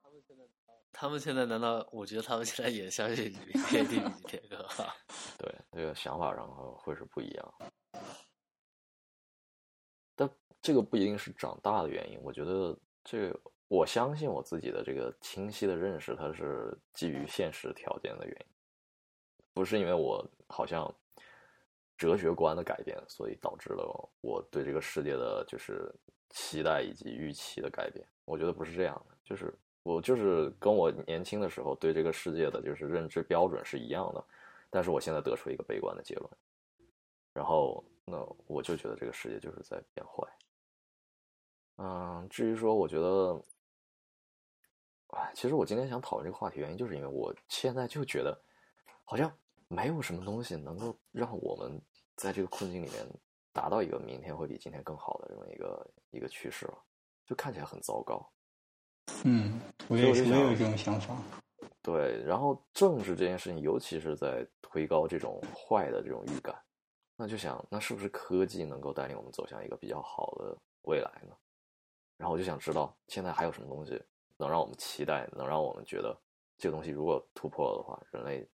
[0.97, 1.85] 他们现在难道？
[1.91, 4.87] 我觉得他们现在也相信明天比今天更好。
[5.37, 7.55] 对，这个想法上会是不一样。
[10.15, 10.31] 但
[10.63, 12.21] 这个不一定是长大的原因。
[12.23, 18.47] 我觉得这个，我相信我自己的这个清晰的认识，它是基于现实条件的原因，
[19.53, 20.93] 不是因为我好像
[21.97, 25.93] 哲学观的改变，所以导致了我对这个世界的就是
[26.31, 28.07] 期待以及预期的改变。
[28.25, 34.25] 我觉得不是这样的，就是我就是跟我年轻的时候对这个世界的就是认知标准是一样的，
[34.71, 36.31] 但是我现在得出一个悲观的结论，
[37.33, 40.27] 然后那我就觉得这个世界就是在变坏。
[41.77, 43.41] 嗯，至于说我觉得，
[45.09, 48.37] 哎，其实我今天想讨论这个话题原因，就是因为我现在就觉得
[49.05, 49.33] 好像。
[49.75, 51.81] 没有什么东西能够让我们
[52.15, 53.05] 在这个困境里面
[53.53, 56.79] 达到一个明天会比今天更好的这么一个一个趋势了，
[57.27, 58.25] 就看起来很糟糕。
[59.25, 61.17] 嗯，我也我也有这种想法。
[61.83, 66.57] 对，然后政治这件事情，尤其是在推高这种坏的这种预感，
[67.17, 71.35] 那就想，那是不是科技能够带领我们走向一个比较好的未来呢？
[72.17, 74.01] 然后我就想知道，现在还有什么东西
[74.37, 76.17] 能让我们期待，能让我们觉得
[76.57, 78.49] 这个东西如果突破了的话，人类。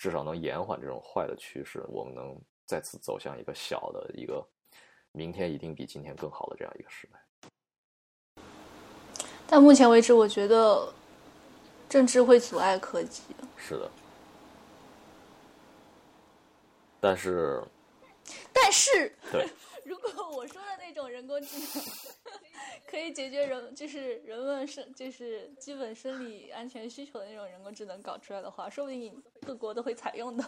[0.00, 4.42] 至少能延缓这种坏的趋势，我们能再次走向一个小的一个
[5.12, 8.42] 明天一定比今天更好的这样一个时代。
[9.46, 10.90] 但目前为止，我觉得
[11.86, 13.22] 政治会阻碍科技。
[13.58, 13.90] 是的，
[16.98, 17.62] 但是，
[18.54, 19.46] 但是，对，
[19.90, 21.84] 如果我说的那种人工智能。
[22.86, 30.44] 可以解决人就是人们生就是基本生理安全需求的那种人工智能搞出来的话，说不定各国都会采用的。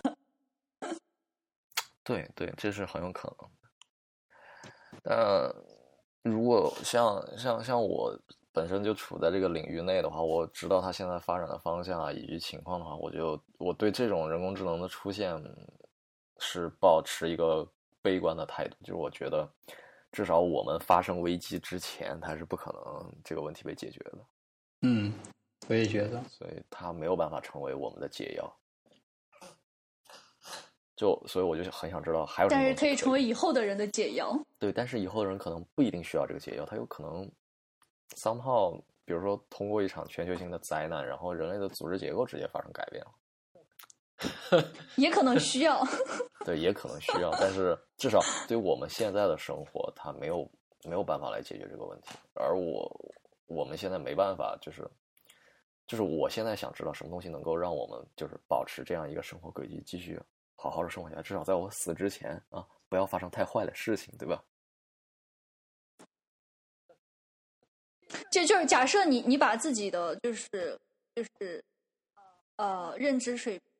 [2.02, 3.48] 对对，这是很有可能
[5.04, 5.14] 的。
[5.14, 5.54] 呃，
[6.22, 8.12] 如果像像像我
[8.52, 15.40] 本身就处在这个领域内的话，我知道它现在发展的方向啊以及情况的话，我就我对这种人工智能的出现
[16.38, 17.66] 是保持一个
[18.02, 19.48] 悲观的态度，就是我觉得。
[20.14, 24.18] 至少我们发生危机之前，它是不可能这个问题被解决的。
[24.82, 25.10] 嗯，
[25.68, 28.56] 我也觉得，所以它没有办法成为我们的解药。
[30.94, 34.38] 就所以我就很想知道还有什么，但是可以成为以后的人的解药。
[34.58, 37.26] 对，但是以后的人可能不一定需要这个解药，他有可能
[38.14, 43.10] somehow，比如说通过一场全球性的灾难，然后人类的组织结构直接发生改变了。
[44.96, 45.82] 也可能需要，
[46.44, 50.50] 对，也可能需要，但是至少对我们现在的生活，它没有
[50.84, 52.10] 没有办法来解决这个问题。
[52.34, 53.14] 而我
[53.46, 54.88] 我们现在没办法，就是
[55.86, 60.20] 就是我现在想知道什么东西能够让我们就是保持这样一个生活轨迹，继续
[60.56, 61.22] 好好的生活下来。
[61.22, 64.42] 至少在我死之前啊，不要发生太坏的事情，对吧？
[68.30, 70.78] 这就是假设你你把自己的就是
[71.14, 71.64] 就是
[72.56, 73.71] 呃认知水平。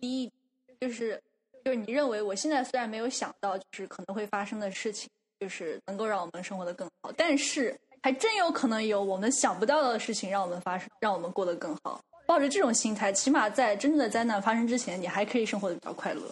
[0.00, 0.32] 第一，
[0.80, 1.22] 就是
[1.64, 12.00] 就是你认为我现在虽然没有想到就是可能会发生的事情，就是能够让我们生活的更好，但是还真有可能有我们想不到的事情让我们发生，让我们过得更好。
[12.26, 16.22] 抱着这种心态，起码在真正的灾难发生之前，你还可以生活的比较快乐。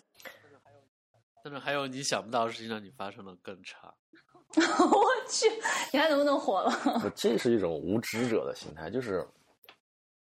[1.44, 3.92] 但是还有你想不到的事情让你发生的更差。
[4.56, 5.46] 我去，
[5.92, 7.12] 你还能不能活了？
[7.14, 9.26] 这是一种无知者的心态，就是。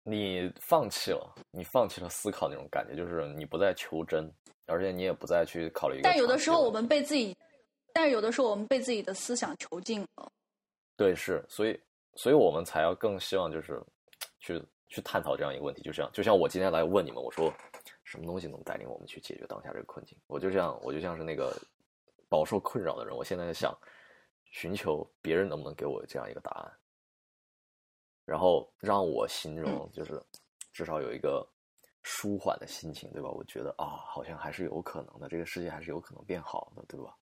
[0.03, 4.30] 你放弃了，你放弃了思考那种感觉，就是你不再求真，
[4.65, 6.01] 而且你也不再去考虑。
[6.03, 7.35] 但有的时候我们被自己，
[7.93, 10.32] 但有的时候我们被自己的思想囚禁了。
[10.98, 11.80] 对，是，所以，
[12.15, 13.82] 所以我们才要更希望就是
[14.40, 17.51] 去去探讨这样一个问题，就像就像我今天来问你们，我说
[18.03, 20.17] 什么东西能带领我们去解决当下这个困境？
[20.27, 21.56] 我就像我就像是那个
[22.27, 23.73] 饱受困扰的人，我现在想
[24.51, 26.72] 寻求别人能不能给我这样一个答案。
[28.26, 30.22] 然后让我形容就是
[30.72, 31.48] 至少有一个
[32.03, 33.30] 舒缓的心情，对吧？
[33.30, 37.16] 我觉得啊，好像还是有可能的，这个世界还是有可能变好的，对吧？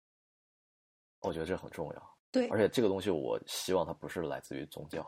[1.21, 2.17] 我觉得这很重要。
[2.33, 5.07] 对，而且这个东西，我希望它不是来自于宗教。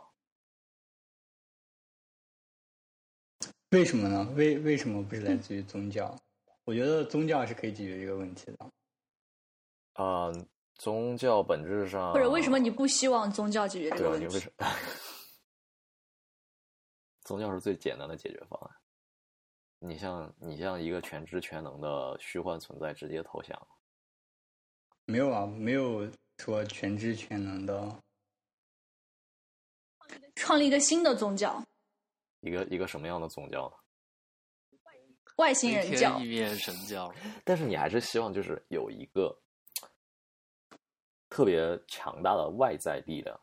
[3.71, 4.31] 为什么呢？
[4.37, 6.15] 为为什么不是来自于宗教？
[6.65, 8.71] 我觉得宗教是可以解决这个问题的。
[9.95, 10.31] 啊，
[10.75, 14.27] 宗教本质上，或者为什么你不希望宗教解决这个问题？
[14.27, 14.67] 你为什么？
[17.33, 18.77] 宗教是最简单的解决方案。
[19.79, 23.59] 你像你像一个全知全能的虚幻存在直接投降？
[25.07, 28.03] 没有啊，没有说全知全能的。
[30.35, 31.65] 创立一个新的宗教。
[32.41, 33.77] 一个一个什么样的宗教呢？
[35.37, 36.19] 外星人教。
[36.19, 37.11] 一面神教。
[37.47, 39.35] 但是你还是希望就是有一个
[41.31, 43.41] 特别强大的外在力量，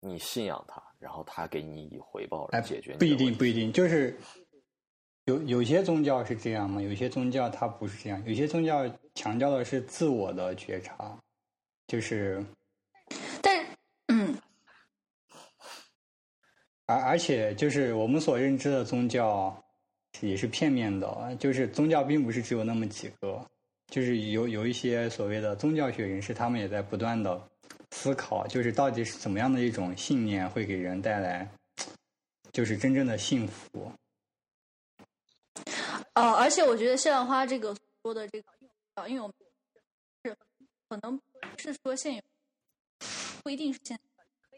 [0.00, 0.87] 你信仰它。
[0.98, 4.18] 然后他给你以回报来解决，不一定不一定，就是
[5.24, 11.16] 有有些宗教是这样嘛，有些宗教它不是这样，有些宗教强调的是自我的觉察，
[11.86, 12.44] 就是，
[13.40, 13.64] 但
[14.08, 14.36] 嗯，
[16.86, 19.62] 而而且就是我们所认知的宗教
[20.20, 23.46] 也是片面的，就是宗教并不是只有那么几个，
[23.88, 27.40] 就是有有一些所谓的宗教学人士，他们也在不断的
[27.90, 31.48] 思考，就是到底是怎么样的一种信念会给人带来，
[32.52, 33.90] 就是真正的幸福。
[36.12, 39.34] 呃，而且我觉得谢兰花这个说的这个，因为我们
[40.24, 40.36] 是
[40.88, 41.20] 可能
[41.56, 42.22] 是说现有，
[43.42, 43.98] 不一定是现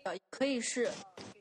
[0.05, 0.91] 呃，可以是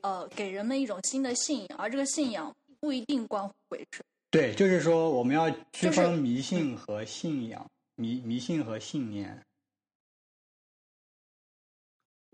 [0.01, 4.06] 呃给人们一种新的信仰，而这个信仰不一定关乎鬼神。
[4.30, 9.42] 对，就是说我们要区分迷信和信仰，迷迷信和信念。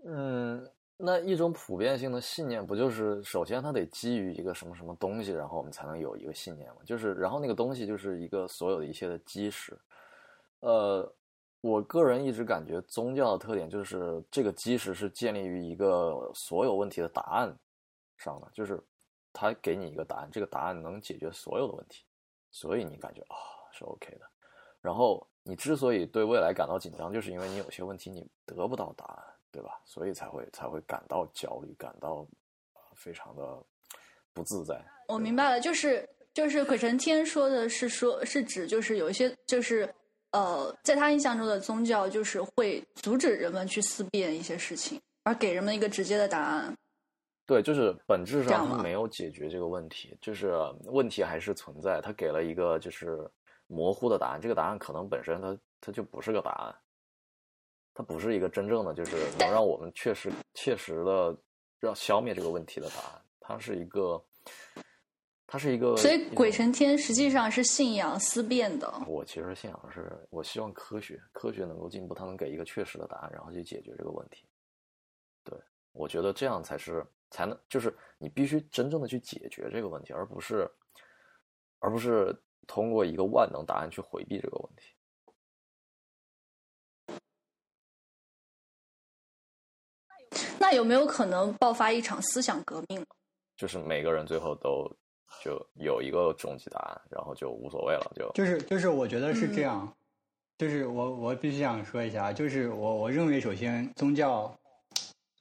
[0.08, 6.76] 嗯，那一种普遍性的信念，不就是首先它得基于一个什么什么东西，然后我们才能有一个信念嘛？
[6.84, 9.76] 就是，然后那个东西就是一个所有的一切的基石。
[10.60, 11.12] 呃，
[11.60, 17.52] 我个人一直感觉宗教的特点就是这个基石是建立于一个所有问题的答案
[18.16, 18.80] 上的，就是
[19.32, 22.04] 它给你一个答案，这个答案能解决所有的问题，
[22.52, 23.34] 所以你感觉啊、
[23.72, 24.26] 是 OK 的。
[24.80, 29.80] 然后你之所以对未来感到紧张，就是因为你有些问题你得不到答案，对吧？
[29.84, 32.26] 所以才会才会感到焦虑，感到
[32.74, 33.62] 呃非常的
[34.32, 34.78] 不自在。
[35.08, 39.88] 我明白了，就是就是鬼神天说的是说，是指就是有一些就是
[40.32, 46.76] 呃，在他印象中的宗教就是会阻止人们去思辨一些事情，而给人们一个直接的答案。
[47.46, 50.52] 对，就是本质上他没有解决这个问题，就是
[50.86, 52.00] 问题还是存在。
[52.00, 53.30] 他给了一个就是
[53.68, 56.74] 模糊的答案，这个答案可能本身它它就不是个答案，
[57.96, 61.34] 它不是一个真正的就是能让我们确实切实的
[61.80, 63.22] 让消灭这个问题的答案。
[63.40, 64.22] 它是一个，
[65.46, 65.96] 它是一个。
[65.96, 68.92] 所以鬼神天实际上是信仰思辨的。
[69.06, 74.46] 我其实信仰是，我希望科学，科学能够进步，它能给一个确实的答案，然后去解决这个问题。
[75.42, 75.58] 对，
[75.92, 80.70] 我觉得这样才是才能，就是你必须真正的去解决这个问题，而不是，
[81.78, 84.92] 而不是通过一个万能答案去回避这个问题。
[90.58, 93.04] 那有没有可能爆发一场思想革命？
[93.56, 94.90] 就是每个人最后都
[95.42, 99.64] 就有一个终极答案，然后就无所谓了，就就是就是，我觉得是这嗯。
[99.64, 99.96] 样，
[100.58, 104.54] 就是我我必须想说一下，就是我我认为，首先宗教，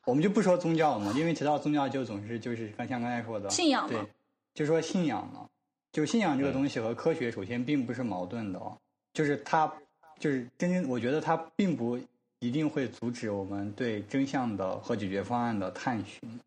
[0.05, 4.05] 我们就不说宗教嘛，因为提到宗教就总是就是刚像刚才说的信仰嘛，
[4.53, 5.47] 就说信仰嘛，
[5.91, 8.77] 就信仰这个东西和科学首先并不是矛盾的哦，
[9.13, 9.71] 就是它
[10.19, 11.97] 就是真正我觉得它并不
[12.45, 16.39] 一定会阻止我们对真相的和解决方案的探寻，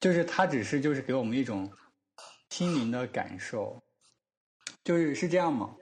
[0.00, 1.70] 就是它只是就是给我们一种
[2.50, 3.82] 心灵的感受，
[4.84, 5.74] 就是是这样嘛，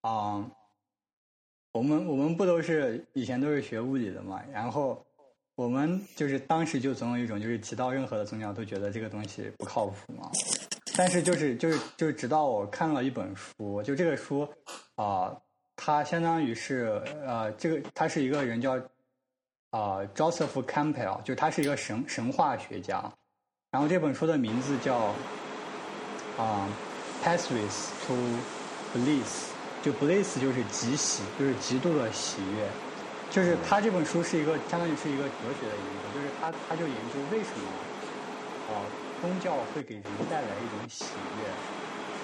[0.00, 0.50] 啊、
[1.72, 5.06] 我们我们不都是以前都是学物理的嘛，然后
[5.54, 10.28] 我们就是当时就总有一种就是提到任何的宗教都觉得这个东西不靠谱嘛，
[10.96, 14.48] 但是就是就是就是直到我看了一本书，就这个书
[14.96, 15.40] 啊、
[15.84, 18.80] 它相当于是呃这个他是一个人叫
[19.70, 23.02] 啊、Joseph Campbell，就他是一个神神话学家，
[23.72, 24.96] 然后这本书的名字叫
[26.38, 26.68] 啊、
[27.24, 28.14] Pathways to
[28.94, 29.48] Bliss，
[29.82, 32.68] 就 Bliss 就是极喜，就是极度的喜悦。
[33.28, 37.66] 就是他这本书是一个相当于是一个哲学的研究，就是他他就研究为什么
[38.72, 38.86] 啊、
[39.20, 41.04] 宗教会给人带来一种喜
[41.34, 41.48] 悦。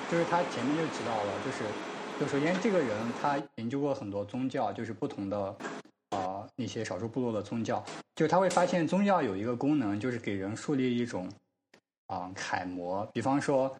[0.07, 1.65] 就是他前面就提到了，就是
[2.19, 2.89] 就首先这个人
[3.21, 5.57] 他研究过很多宗教，就是不同的
[6.11, 7.85] 啊、那些少数部落的宗教，
[8.17, 11.31] 就他会发现宗教有一个功能，就是给人树立一种
[12.07, 13.07] 啊、楷模。
[13.13, 13.73] 比方说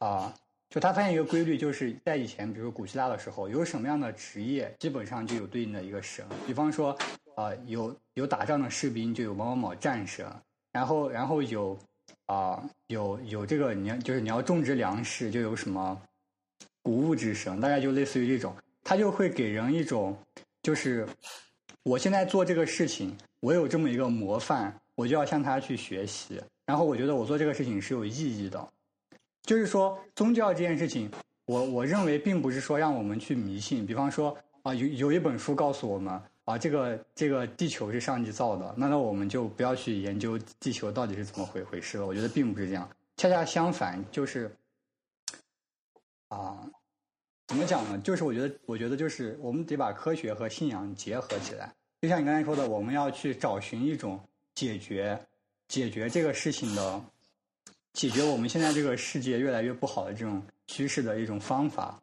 [0.00, 0.34] 啊、
[0.68, 6.22] 就他发现一个规律，就是在以前，比如古希腊的时候，有什么样的职业，基本上就有对应的一个神。
[6.46, 6.94] 比方说
[7.36, 10.26] 啊、有有打仗的士兵，就有某某某战神，
[10.72, 11.78] 然后然后有
[12.26, 15.98] 啊、有有这个你要就是你要种植粮食，就有什么
[16.86, 20.16] 谷物之神，大概就类似于这种，他就会给人一种
[20.62, 21.04] 就是
[21.82, 26.40] 我现在做这个事情，我有这么一个模范，我就要向他去学习。
[26.64, 28.68] 然后我觉得我做这个事情是有意义的，
[29.42, 31.10] 就是说宗教这件事情，
[31.46, 33.84] 我我认为并不是说让我们去迷信。
[33.84, 42.06] 比方说啊，有有一本书告诉我们啊，这个这个地球是上帝造的，那那我们就不要去研究地球到底是怎么回回事了。
[42.06, 44.48] 我觉得并不是这样，恰恰相反，就是
[46.28, 46.68] 啊，
[47.46, 47.96] 怎么讲呢？
[47.98, 51.72] 就是我觉得，我觉得就是我们得把科学和信仰结合起来。
[52.02, 54.20] 就像你刚才说的，我们要去找寻一种
[54.54, 55.18] 解决
[55.68, 57.00] 解决这个事情的，
[57.92, 62.02] 解决我们现在这个世界越来越不好的这种趋势的一种方法。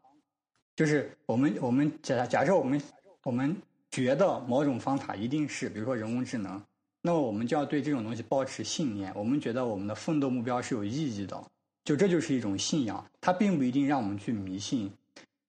[0.75, 2.81] 就是我们我们假假设我们
[3.23, 3.55] 我们
[3.91, 6.59] 觉得某种方法一定是，比如说人工智能，
[7.01, 9.13] 那么我们就要对这种东西保持信念。
[9.13, 11.43] 我们觉得我们的奋斗目标是有意义的，
[11.83, 14.91] 就这就是一种信仰，它并不一定让我们去迷信。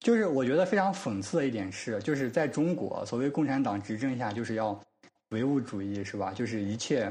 [0.04, 4.78] 就是我觉得非常讽刺的一点是，就是在中国，所谓共产党执政下，就是要
[5.30, 6.30] 唯物主义，是吧？
[6.34, 7.10] 就是一切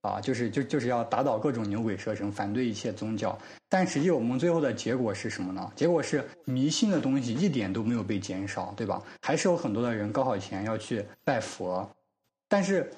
[0.00, 3.38] 啊，就是就就是要打倒各种牛鬼蛇神，反对一切宗教。
[3.68, 5.70] 但实际我们最后的结果是什么呢？
[5.76, 9.00] 结果是迷信的东西一点都没有被减少，对吧？
[9.22, 11.88] 还是有很多的人高考前要去拜佛，
[12.48, 12.90] 但是。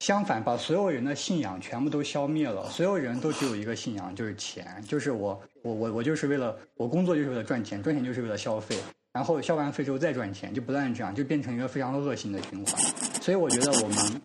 [0.00, 2.70] 相反，把所有人的信仰全部都消灭了。
[2.70, 8.78] 所有人都只有一个信仰，就是钱，就是我，我，我，我就是为了我工作，就是为了赚钱，赚钱就是为了消费，
[9.12, 12.76] 然后消完费之后再赚钱，就不断这样，就变成一个非常恶性的循环。
[13.20, 14.22] 所以我觉得我们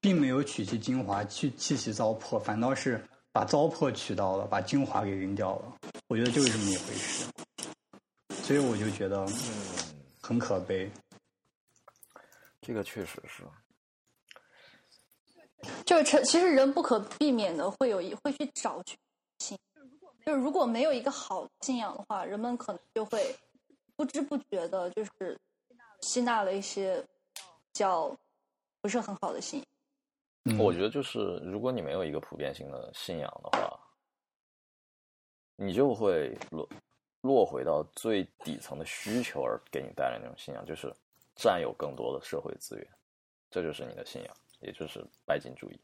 [0.00, 5.72] 并没有取其精华，去弃其糟粕，反倒是把糟粕取到了，把精华给扔掉了。
[6.06, 7.24] 我觉得就是这么一回事。
[8.42, 9.26] 所以我就觉得
[10.20, 10.90] 很可悲。
[12.60, 13.42] 这个确实是。
[15.86, 18.96] 就是其实人不可避免的会有一会去找去
[19.38, 19.56] 信，
[20.24, 23.34] 就是如果没有一个好信仰的话，人们可能就会
[23.96, 25.38] 不知不觉的，就是
[26.00, 27.04] 吸纳了一些
[27.72, 28.16] 叫
[28.80, 29.60] 不是很好的信
[30.44, 30.58] 仰。
[30.58, 33.80] 我觉得就是如果你没有一个普遍性的信仰的话，
[35.56, 36.68] 你就会落
[37.20, 40.92] 落回到最底层的需求而给你带来那种信仰，就是
[41.36, 42.88] 占有更多的社会资源，
[43.50, 44.36] 这就是你的信仰。
[44.60, 45.80] 也就是拜金主义，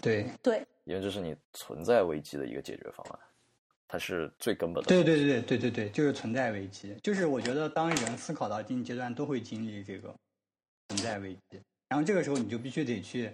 [0.00, 3.18] 对对，因为这是你存在危机的一个解决方案，
[3.86, 4.88] 它是最根本的。
[4.88, 6.96] 对对对对对对对，就是存在危机。
[7.02, 10.14] 就是我觉得，当人思考到一定阶段，都会经历这个
[10.88, 11.60] 存在危机。
[11.88, 13.30] 然后这个时候，你就必须得去，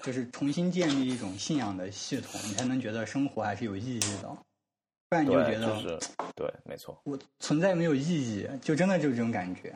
[0.00, 4.36] 就是重新建立一种信仰的系统，你才能觉得生活还是有意义的。
[5.08, 5.98] 不然你就觉得，
[6.36, 9.74] 对，没错，我存在没有意义，就真的就是这种感觉，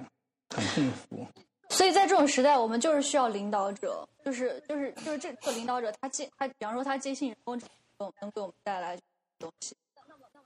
[0.54, 1.26] 很痛苦。
[1.72, 7.66] 所以在这种时代，我们就是需要领导者，就是就是就是这个领导者，他接他，比方说他接信人工智
[7.98, 8.96] 能能给我们带来
[9.38, 9.74] 东西，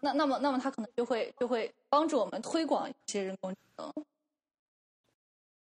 [0.01, 3.93] 那那么那么他可能就会就会帮助我们推广一些人工智能，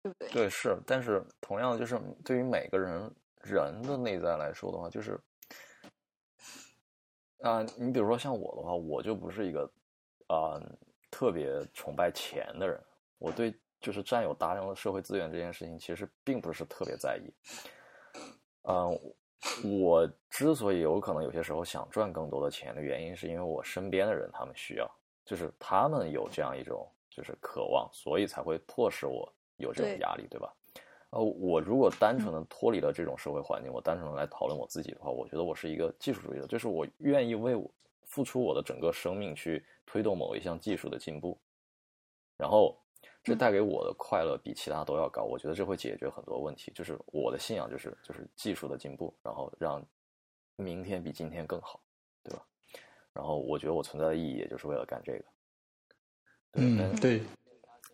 [0.04, 0.30] 对不对？
[0.30, 3.10] 对，是，但是同样就是对于每个人
[3.42, 5.18] 人的内在来说的话，就是
[7.42, 9.64] 啊，你比如说像我的话，我就不是一个
[10.28, 10.62] 啊
[11.10, 12.80] 特别崇拜钱的人，
[13.18, 13.52] 我对。
[13.80, 17.32] 就是占有大量的社会资源这件事情，其实并不是特别在意。
[18.64, 19.00] 嗯，
[19.80, 24.90] 我之所以有可能有些时候想赚更多的钱的原因，是因为我身边的人他们需要，
[25.24, 30.54] 就是他们有这样一种就是渴望，所以才会迫使我有这种压力，对吧？
[31.12, 37.72] 呃，我如果单纯的脱离了这种社会环境，我单纯的来讨论我自己的话，我觉得我是一个技术主义者，就是我愿意为我
[38.04, 41.40] 付出我的整个生命去推动某一项技术的进步，
[42.36, 42.78] 然后。
[43.28, 46.72] 这带给我的快乐比其他都要高，我觉得这会解决很多问题。
[46.74, 49.86] 就是我的信仰，就是就是技术的进步，然后让
[50.56, 51.82] 明天比今天更好，
[52.24, 52.46] 对吧？
[53.12, 55.26] 然后我觉得我存在的意义，也就是为了干这个。
[56.54, 57.22] 嗯，对。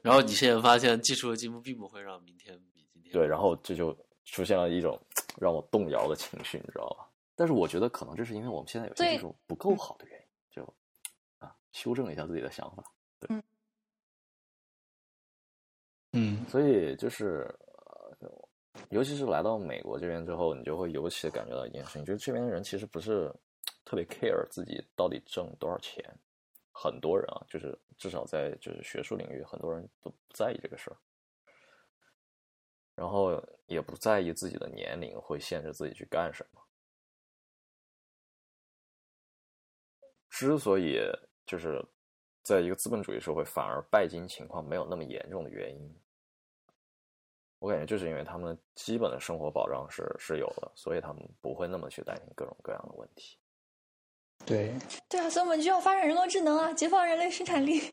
[0.04, 5.00] 然后你现在发现技术的进步并不会让明天比今天对，然后这就出现了一种
[5.42, 7.10] 让我动摇的情绪，你知道吧？
[7.36, 10.74] 但是我觉得可能这是因为我们现在有些技术不够好的原因，就
[11.40, 12.84] 啊，修正一下自己的想法，
[13.20, 13.28] 对。
[13.36, 13.42] 嗯，
[16.14, 17.48] 嗯所以就是，
[18.90, 23.34] 尤其是来到美国这边之后，你就会尤其感觉到一件事情，就是这边人其实不是
[23.84, 26.04] 特别 care 自己到底挣多少钱。
[26.72, 30.98] 很多人啊，就是至少在就是学术领域，很多人都不在意这个事儿，
[32.96, 36.60] 然后也不在意自己的年龄会限制自己去干什么。
[40.30, 41.00] 之所以
[41.46, 41.80] 就是
[42.42, 46.03] 在一个资本主义社会，反而拜金情况没有那么严重的原因。
[47.64, 53.38] 我感觉就是因为他们基本的生活保障是是有的，所以他们不会那么去担心各种各样的问题。
[54.46, 54.74] 对，
[55.08, 57.90] 对啊，所以我们就要发展人工智能啊，解放人类生产力。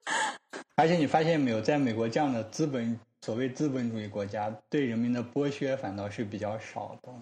[0.76, 7.12] 而且你发现没有，在美国这样的资本所谓资本主义国家，对人民的剥削反倒是比较少的。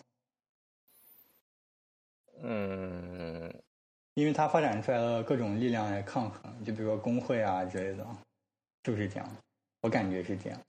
[2.42, 3.52] 嗯，
[4.14, 8.06] 因为它发展出来了各种力量来抗衡，就比如说工会啊之类的，
[8.84, 9.28] 是不是这样？
[9.80, 10.60] 我感觉是这样。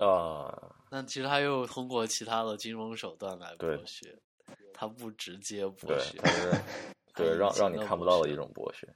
[0.00, 4.18] 啊，那其实他又通过其他的金融手段来剥削，
[4.72, 6.18] 他不直接剥削，
[7.14, 8.88] 对， 让让你看不到的一种剥削，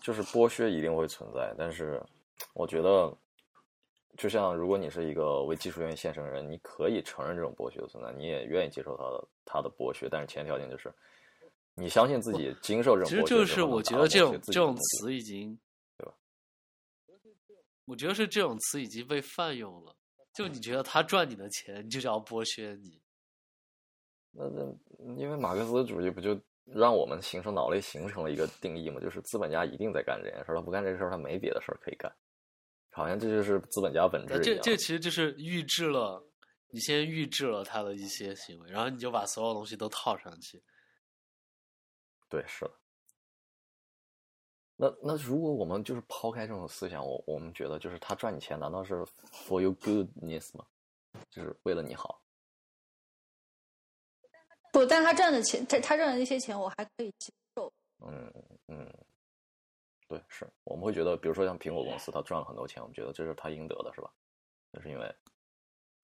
[0.00, 2.00] 就是剥削一定会存在，但是
[2.54, 3.12] 我觉得，
[4.16, 10.94] 就像如果你是一个为技术愿意献身的人，你可以承认这种剥削的存在，你也愿意接受他的他的剥削，但是前提条件就是
[11.74, 15.58] 你相信自己经受这种剥削，其实就是我觉得这种这种词已经。
[17.90, 19.92] 我觉得是这种词已经被泛用了，
[20.32, 23.02] 就你觉得他赚你的钱，你就叫剥削你。
[24.30, 24.62] 那那
[25.16, 32.08] 因为马克思主义不就让我们形成脑内形成了一个定义嘛，就是资本家一定在干这件事儿，他不干这事儿，他没别的事儿可以干。
[32.92, 34.38] 好像这就是资本家本质。
[34.40, 36.24] 这这其实就是预制了，
[36.68, 40.62] 你先预制了他的一些行为，然后你就把所有东西都套上去。
[42.28, 42.79] 对，是的。
[44.82, 50.64] 那那如果我们就是抛开这种思想，我我们觉得就是他赚你钱，难道是 for your goodness 吗？
[51.28, 52.18] 就是为了你好？
[54.72, 57.70] 不，但他赚的钱，他他赚的那些钱，我还可以接受。
[57.98, 58.32] 嗯
[58.68, 58.90] 嗯，
[60.08, 64.10] 对，是我们会觉得，比如说像苹果公司，他赚了很多钱，我们觉得这是他应得的，是吧？
[64.70, 65.14] 那是因为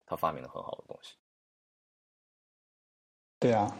[0.05, 1.15] 他发明了很好的东西。
[3.39, 3.75] 对啊，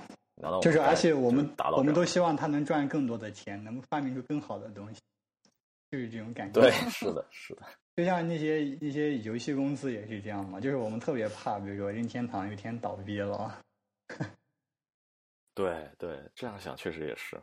[0.61, 5.01] 就是而且我们我们都希望他能赚更多的钱，能发明出更好的东西，
[5.89, 6.61] 就是这种感觉。
[6.61, 7.63] 对， 是的，是的。
[7.95, 13.59] 就像那些一些游戏公司也是这样嘛，就是我们特别怕，比如说任天堂有一天倒闭了。
[15.55, 17.35] 对对，这样想确实也是。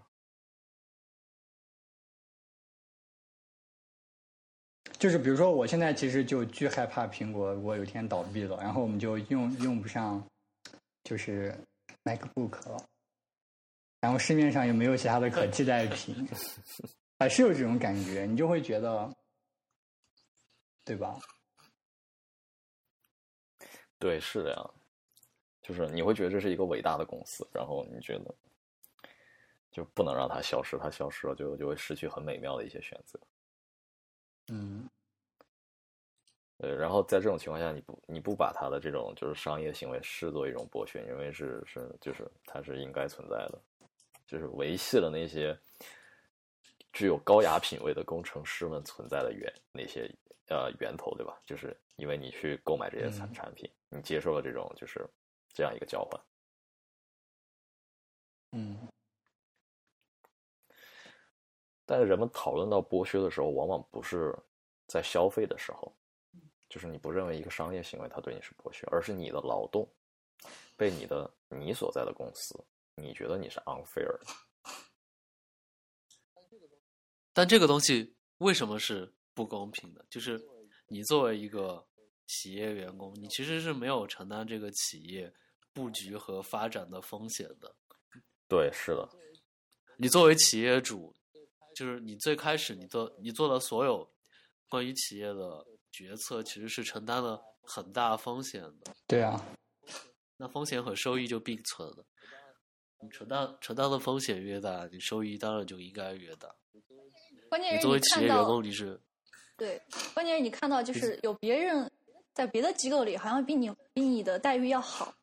[4.96, 10.24] 就是比如说，我现在其实就巨害怕苹果，如果有一天倒闭了，然后我们就用用不上，
[11.02, 11.52] 就是
[12.04, 12.88] MacBook 了，
[14.00, 16.28] 然后市面上也没有其他的可替代品，
[17.18, 19.10] 还是有这种感觉，你就会觉得，
[20.84, 21.18] 对吧？
[23.98, 24.74] 对，是这样。
[25.62, 28.34] 就是你会觉得这是一个伟大的公司，然后你觉得
[29.70, 33.18] 就不能让它消失，它消失了就就会失去很美妙的一些选择。
[34.52, 34.86] 嗯，
[36.64, 43.60] 对，然后在这种情况下，你不你不把他的这种就是商业行为视作一种剥削，因为是是就是它是应该存在的，
[44.26, 45.58] 就是维系了那些
[46.92, 50.10] 具有高雅品味的工程师们存在的源那些
[50.48, 51.38] 呃源头，对吧？
[51.44, 55.08] 就是因为你去购买这些产产品，你接受了这种就是。
[55.56, 56.20] 这样一个交换，
[58.50, 58.88] 嗯，
[61.86, 64.36] 但是人们讨论到剥削的时候，往往不是
[64.88, 65.94] 在消费的时候，
[66.74, 69.88] 就是你不认为一个商业行为它对你是剥削，而是你的劳动
[70.76, 72.58] 被你的你所在的公司，
[72.96, 74.26] 你觉得你是 unfair 的。
[77.32, 80.04] 但这个东西为什么是不公平的？
[80.10, 80.44] 就是
[80.88, 81.86] 你作为一个
[82.26, 85.32] 企业员工，你其实是没有承担这个企业。
[85.72, 87.74] 布局和发展的风险的，
[88.46, 89.08] 对，是的。
[89.96, 91.12] 你作为企业主，
[91.74, 94.08] 就是你最开始你做你做的所有
[94.68, 98.92] 关于企业的决策，其实是承担了很大风险的。
[99.06, 99.40] 对啊，
[100.36, 102.04] 那风险和收益就并存了。
[103.00, 106.52] 你承担承担的风险越大，你收益当然就应该越大。
[107.48, 109.00] 关键是你作为企业员工，你是
[109.56, 109.80] 对，
[110.12, 111.88] 关键是你看到就是有别人
[112.32, 115.14] 在别的机构里，好像比你比你的待遇要好。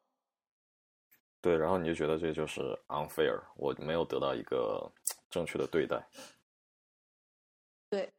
[1.41, 4.89] 对，然后你就觉得这就是 unfair，我没有得到一个
[5.29, 6.01] 正确的对待。
[7.89, 8.09] 对。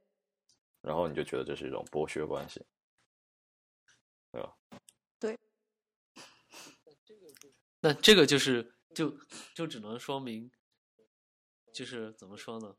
[0.82, 2.60] 然后你就觉得这是一种剥削关系，
[4.30, 4.54] 对吧？
[5.18, 5.38] 对。
[7.80, 9.16] 那这个就是就
[9.54, 10.50] 就只能说明，
[11.72, 12.76] 就是怎么说呢？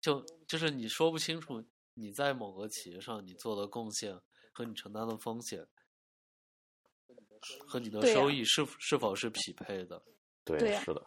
[0.00, 1.62] 就就是你说不清楚
[1.94, 4.18] 你在某个企业上你做的贡献
[4.52, 5.68] 和你承担的风险。
[7.66, 10.02] 和你的收益是是否是匹配的？
[10.44, 11.06] 对，是的。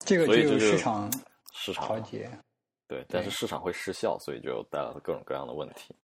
[0.00, 1.10] 这个就有市场
[1.54, 2.38] 市场调节。
[2.90, 5.94] 对，但是市场会失效，所以就带来了各种各样的问题。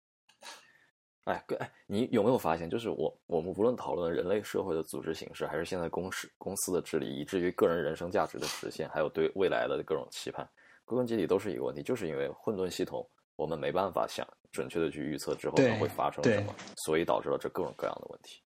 [1.24, 10.48] 哎，哎，你有没有发现，就是我我们无论讨论人类社会的组织形式，还是现在公司公司的治理，以至于个人人生价值的实现，还有对未来的各种期盼，
[10.84, 18.40] 归根结底都是一个问题，就是因为混沌系统，我们没办法想准确的去预测之后会发生什么，所以导致了这各种各样的问题。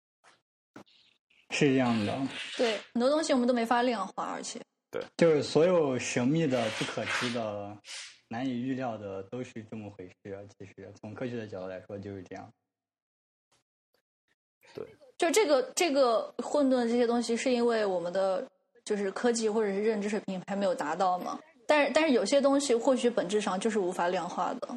[1.50, 2.18] 是这样的，
[2.56, 7.78] 对很多东西我们都没法量化，而且对，就是所有神秘的、不可知的、
[8.30, 10.48] 难以预料的，都是这么回事。
[10.58, 12.54] 其实从科学的角度来说，就是这样。
[14.74, 14.86] 对，
[15.18, 18.48] 就这个这个混沌这些东西，是因为我们的
[18.86, 21.38] 就是科技或者是认知水平还没有达到嘛？
[21.68, 24.70] 但是但是有些东西或许本质上就是无法量化的。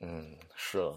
[0.00, 0.92] 嗯，是。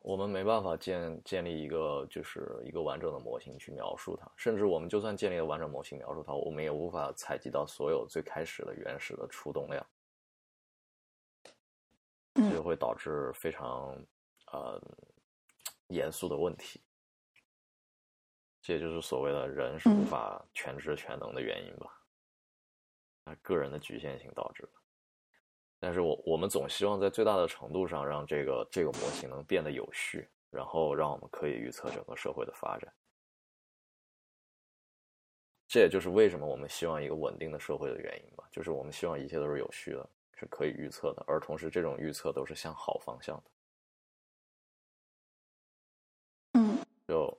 [0.00, 9.84] 我们没办法建建立一个就是一个完整的模型去描述它，甚至我们就算建立了完整模型描述它，我们也无法采集到所有最开始的原始的出动量，
[12.52, 13.94] 就会导致非常
[14.52, 14.80] 呃
[15.88, 16.82] 严肃的问题。
[18.60, 21.98] 这也就是所谓的人是无法全知全能的原因吧？
[23.24, 24.70] 那个人的局限性导致的。
[25.78, 32.92] 但是我我们总希望在最大的程度上让这个这个模型能变得有序，然后让我们可以预测整个社会的发展。
[35.68, 43.50] 这也就是为什么我们希望一个稳定的社会的原因吧，就是我们希望一切都是有序的，是可以预测的，而同时这种预测都是向好方向的。
[46.52, 47.38] 嗯，就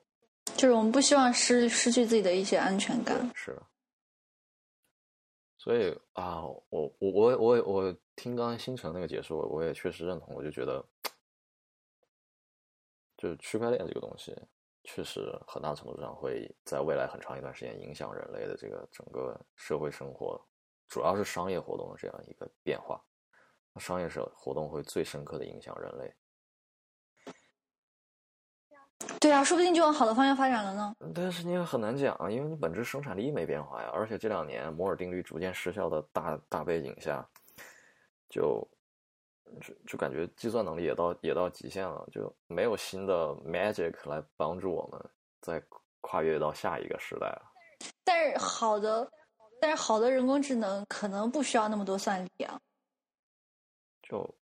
[0.58, 3.32] 就是我们不希望失失去自己的一些安全感。
[3.34, 3.64] 是的，
[5.58, 10.86] 所以啊，我我我我我听刚才星辰那个解说，我也确实认同，我就觉得，
[13.18, 14.36] 就是区块链这个东西，
[14.84, 20.40] 确实很大程度上会在未来很长一段时间影响人类的这个整个社会生活，
[20.90, 23.02] 主要是商业活动的这样一个变化。
[23.80, 26.14] 商业社活动会最深刻的影响人类。
[29.22, 30.94] 对啊，说不定就往好的方向发展了呢。
[31.16, 37.26] 但是你也很难讲啊，因为你本质生产力没变化呀，而且这两年摩尔定律逐渐失效的大大背景下，
[38.30, 38.68] 就
[39.62, 45.10] 就就感觉计算能力也到也到极限了，就没有新的 magic 来帮助我们
[45.40, 45.64] 再
[46.02, 47.52] 跨越到下一个时代了。
[48.04, 49.10] 但是好的，
[49.62, 52.60] 但是好的人工智能可能不需要那么多算力啊。
[54.02, 54.38] 就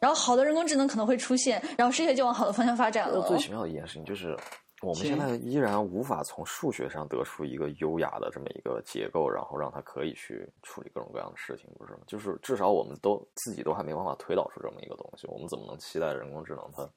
[0.00, 3.22] 然后好的人工智能可能会出现，然后世界就往好的方向发展了。
[3.28, 4.36] 最奇妙的一件事情就是，
[4.82, 12.00] 我们现在依然无法从数学上得出一个优雅的这么一个结构，然后让它可以去处理各种各样的事情，不是吗？
[12.06, 16.88] 就是至少我们都自己都还没办法推导出这么一个东西，我们怎么能期待人工智能它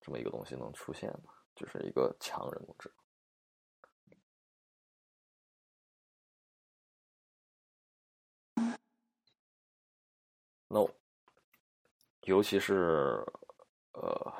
[0.00, 1.28] 这么一个东西能出现呢？
[1.56, 2.88] 就是一个强人工智
[10.68, 10.88] No。
[12.22, 13.24] 尤其是，
[13.92, 14.32] 呃，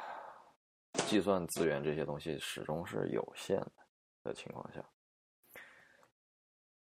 [1.07, 3.73] 计算资源这些东西始终是有限的
[4.24, 4.84] 的情况下，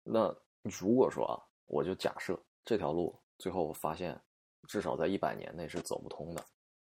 [0.03, 4.21] 那如果说啊，我就假设这条路最后我发现
[4.69, 6.45] 至少在一百年内是走不通的，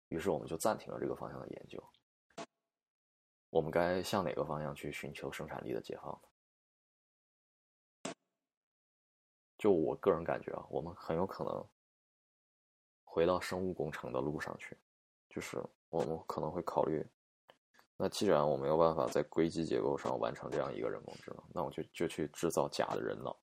[0.08, 1.82] 于是我们就暂停了这个方向的研究。
[3.50, 6.12] 我们该向哪个方向去寻求生产力的解放
[8.04, 8.12] 呢？
[9.58, 11.66] 就我个人感觉啊，我们很有可能。
[13.16, 14.76] 回到生物工程的路上去，
[15.30, 17.02] 就是我们可能会考虑，
[17.96, 23.34] 那既然我没有办法在硅基结构上完成这样一个人工智能，那我就就去制造假的人脑，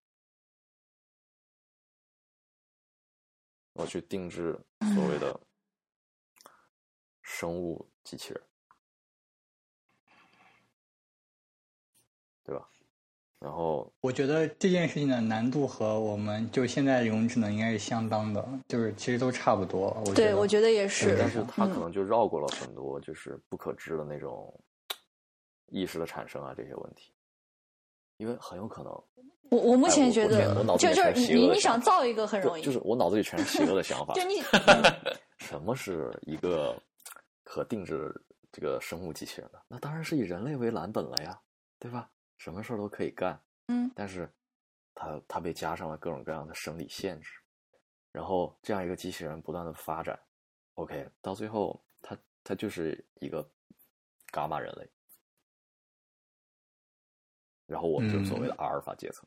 [3.71, 5.41] 我去定制所谓的
[7.23, 8.43] 生物机器人，
[12.43, 12.69] 对吧？
[13.43, 20.01] 然后我觉得这件事情的难度和我们就现在人工智能应该是相当的，就是其实都差不多。
[20.15, 21.17] 对，我觉得也是。
[21.19, 24.57] 但是它可能就绕过了很多就是不可知的那种
[25.72, 27.11] 意识的产生啊这些问题，
[28.15, 28.91] 因为很有可能。
[29.49, 34.13] 我我目前觉得，就就是你你想造一个很容易，就是我脑子里全是邪恶的想法。
[34.15, 34.41] 就你
[35.38, 36.81] 什么是一个
[37.43, 38.09] 可定制
[38.53, 39.59] 这个生物机器人呢？
[39.67, 41.38] 那当然是以人类为蓝本了呀，
[41.77, 42.09] 对吧？
[42.43, 44.30] 什么事儿都可以干，嗯，但是，
[44.93, 47.31] 他他被加上了各种各样的生理限制，
[48.11, 50.19] 然后这样一个机器人不断的发展
[50.73, 53.49] ，OK，到最后，他他就是一个
[54.33, 54.89] 伽马人类，
[57.65, 59.25] 然后我们就所谓的阿尔法阶层。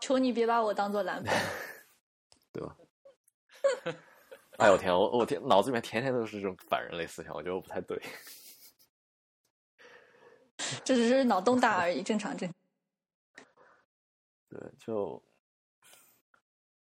[0.00, 1.32] 求你别把我当做蓝本，
[2.52, 2.76] 对吧？
[4.58, 7.96] 哎呦天，我我天，脑子里面天天都是这种反人类思想，我觉得我不太对。
[10.84, 12.56] 这只是脑洞大而已，正常正常。
[14.48, 15.22] 对，就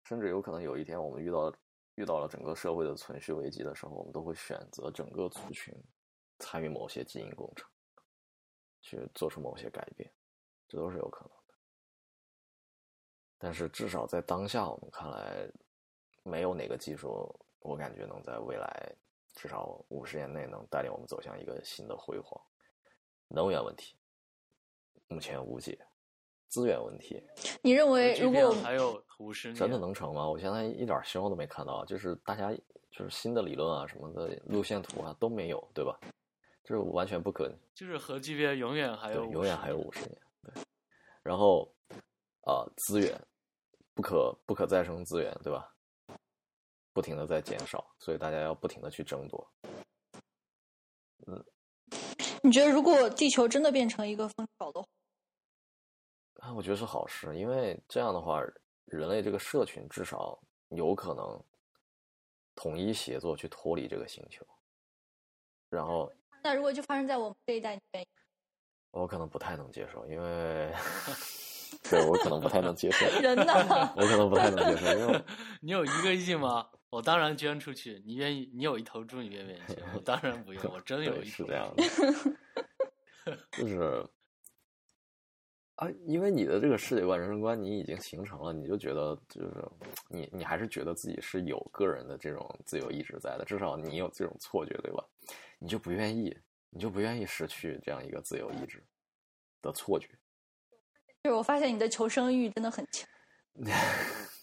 [0.05, 1.53] 甚至有可能有一天，我们遇到
[1.95, 5.75] 遇到了整个社会的存续危机的时候，我们都会选择整个族群
[6.39, 7.69] 参与某些基因工程，
[8.83, 10.13] 去做出某些改变，
[10.69, 11.55] 这都是有可能的。
[13.39, 15.51] 但是至少在当下，我们看来，
[16.23, 18.95] 没有哪个技术，我感觉能在未来
[19.33, 22.41] 至少五十年内能带领我们走向一个新的辉煌。
[23.29, 23.97] 能源问题
[25.09, 25.79] 目前无解，
[26.49, 27.23] 资源问题，
[27.63, 30.29] 你认为如果还有五十真的能成吗？
[30.29, 32.53] 我现在一点希望都没看到，就是大家
[32.91, 35.99] 就是新的理论啊什么的路线图啊都没有，对吧？
[36.65, 37.59] 就是完全不可能。
[37.75, 40.63] 就是核聚变永远还有永远还有五十年，对。
[41.23, 41.71] 然后
[42.43, 43.21] 啊，资源
[43.95, 45.71] 不可不可再生资源，对吧？
[46.93, 49.53] 不停的在减少，所以大家要不停的去争夺，
[51.27, 51.45] 嗯。
[52.45, 54.87] 你觉得如果地球真的变成一个风岛的话，
[56.41, 58.39] 啊，我觉得是好事，因为这样的话，
[58.85, 61.43] 人类这个社群至少有可能
[62.55, 64.47] 统一协作去脱离这个星球。
[65.71, 68.07] 然后，那如果就发生在我们这一代，你愿意？
[68.91, 70.71] 我可能不太能接受，因为
[71.89, 73.07] 对我可能不太能接受。
[73.23, 73.95] 人呢？
[73.97, 75.25] 我可能不太能接受，因为
[75.63, 76.69] 你有一个亿吗？
[76.95, 78.01] 我当然捐出去。
[78.07, 78.49] 你愿意？
[78.55, 79.85] 你有一头猪，你愿不愿意捐？
[79.93, 80.63] 我当然不用。
[80.73, 81.45] 我真有一头。
[81.45, 81.83] 是这样的，
[83.51, 84.07] 就是
[85.75, 89.69] 啊，因为你的这个世界观、人生观你已经形成了，你就觉得就是
[90.09, 95.05] 你，你还是觉得自己是有个人的这种自由意志在的，至少你有这种错觉，对吧？
[95.59, 96.33] 你就不愿意，
[96.71, 98.81] 你就不愿意失去这样一个自由意志
[99.61, 100.09] 的错觉。
[101.25, 103.09] 就是我发现你的求生欲真的很强。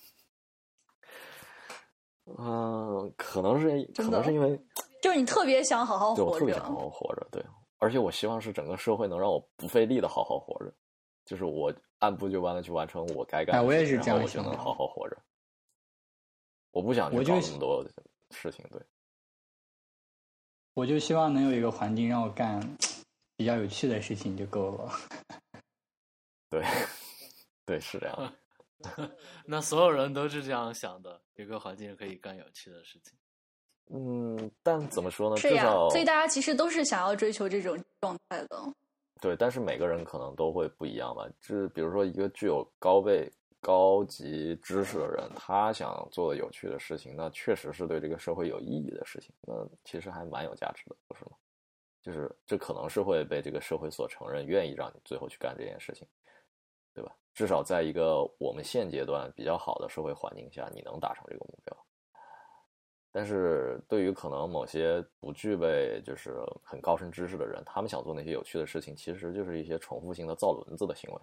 [2.26, 4.60] 嗯，可能是可能是因为
[5.02, 7.44] 就是你特别想好好对我活着特别想好，好活着，对，
[7.80, 10.74] 而且我希望是整个社会能让我不费力的好好活着，
[11.26, 15.18] 就是我按部就班的去完成我该干的哎我也是这样然后我就能想的好好活着。
[16.72, 17.86] 我不想去搞那么多
[18.30, 18.82] 事情，对，
[20.74, 22.62] 我就希望能有一个环境让我干
[23.36, 24.92] 比较有趣的事情就够了。
[26.50, 26.64] 对，
[27.66, 28.34] 对，是这样的。
[29.46, 33.18] 那所有人都是这样想的，有个环境可以干有趣的事情。
[33.94, 35.38] 嗯，但怎么说呢？
[35.38, 38.74] 是呀至少，所以大家其实都是想要追求这种状态的。
[39.20, 41.28] 对，但是每个人可能都会不一样吧。
[41.42, 49.54] 就是比如说，一个具有高倍、高级知识的人，他想做的有趣的事情，那确实是对这个社会有意义的事情，那
[49.84, 51.32] 其实还蛮有价值的，不是吗？
[52.02, 56.08] 就是这可能是会被这个社会所承认，愿意让你最后去干这件事情，
[56.94, 57.16] 对吧？
[57.34, 61.86] 至少在一个我们现阶段比较好的社会环境下，你能达成这个目标。
[63.12, 71.22] 但是对于可能某些不具备就是很高深知识的人，他们想做那些有趣的事情，其实就是一些重复性的造轮子的行为。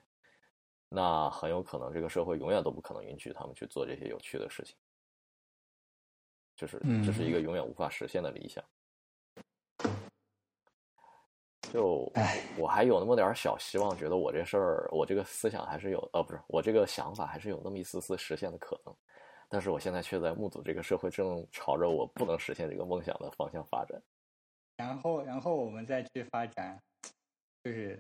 [0.89, 4.75] 那很有可能这个社会永远都不可能允许他们去做这些有趣的事情，
[6.57, 8.65] 就是这是一个永远无法实现的理想。
[11.73, 18.95] 就唉我还有那么点儿小希望，觉得我这事儿，我这个思想还是有，呃，不是，我这个想法还是有那么一丝丝实现的可能。
[19.51, 24.03] 但是我现在却在目睹这个社会正朝着我不能实现这个梦想的方向发展。
[24.77, 26.79] 然后，然后我们再去发展，
[27.65, 27.99] 就是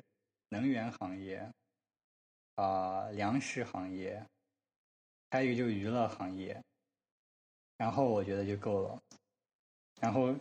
[0.50, 1.50] 能源行业，
[2.56, 4.22] 啊、粮食行业，
[5.30, 6.62] 还有一个就是娱乐行业，
[7.76, 9.02] 然后我觉得就够了。
[10.00, 10.34] 然后，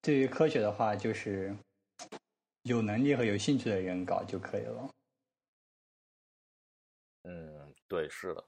[0.00, 1.54] 对于科学的话，就是
[2.66, 4.90] 有能力和有兴趣的人搞就可以了。
[7.22, 8.44] 嗯，对，是的。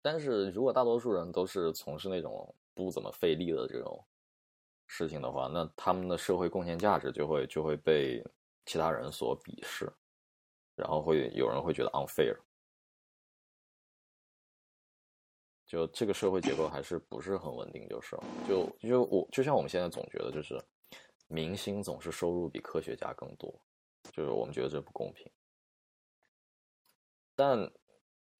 [0.00, 4.02] 但是如果大多数人都是从事那种不怎么费力的这种
[4.86, 8.24] 事情的话，那他们的社会贡献价值就会就会被
[8.64, 9.92] 其他人所鄙视，
[10.74, 12.34] 然后会有人会觉得 unfair。
[15.66, 18.16] 就这个社会结构还是不是很稳定，就是
[18.48, 20.58] 就就我就像我们现在总觉得，就是
[21.32, 23.50] 明星总是收入比科学家更多，
[24.12, 25.26] 就是我们觉得这不公平。
[27.34, 27.58] 但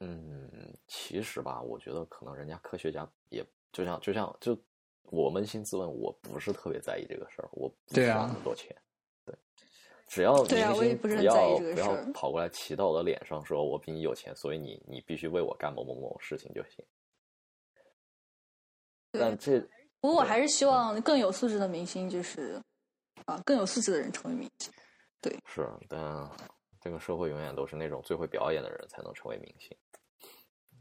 [0.01, 4.53] 嗯，其实吧，我觉得可能人家科学家也就像就像就
[5.05, 8.77] 我扪心自问，我不是特别在意这个事儿，我不需要对啊那么多钱，
[9.25, 9.35] 对，
[10.07, 16.85] 只要对啊明星我也不是很要在意这个不要事跑过来骑到我的脸上说我比你有钱，所以你你必须为我干某某某事情就行。
[19.13, 19.61] 但这
[20.01, 22.61] 不过我还是希望更有素质的明星，就是
[23.27, 24.73] 啊，更有素质的人成为明星。
[25.21, 26.31] 对是，但
[26.81, 29.77] 这个社会永远都是那种最会表演的人才能成为明星，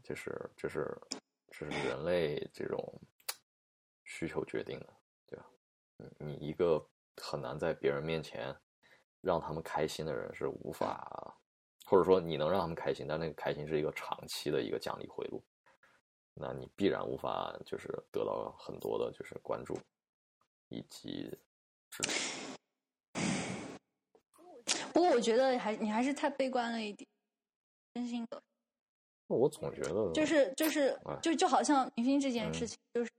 [0.02, 1.00] 就是这是
[1.48, 3.00] 这是人类这种
[4.04, 4.92] 需求决定的，
[5.28, 5.46] 对吧？
[5.96, 6.84] 你你一个
[7.16, 8.52] 很难在别人面前
[9.20, 11.38] 让他们开心的人是无法，
[11.86, 15.40] 或者说你能让他们开心，但那个开心是一个长期的一个奖励回路，
[16.34, 19.78] 那你必然无法就是得到很多的就是关注
[20.68, 21.30] 以及。
[24.92, 27.08] 不过我觉得还你还是太悲观了一点，
[27.94, 28.40] 真心的，
[29.26, 33.10] 我总觉得就是就是哎就就好像明星这件嗯事情，就是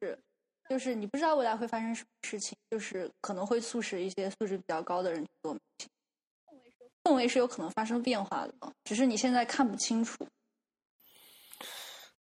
[0.69, 5.89] 就是你不知道未来会发生什么事情，就是可能会促使一些素质比较高的人去做明星，
[7.03, 8.53] 氛围是有可能发生变化的，
[8.83, 10.27] 只是你现在看不清楚。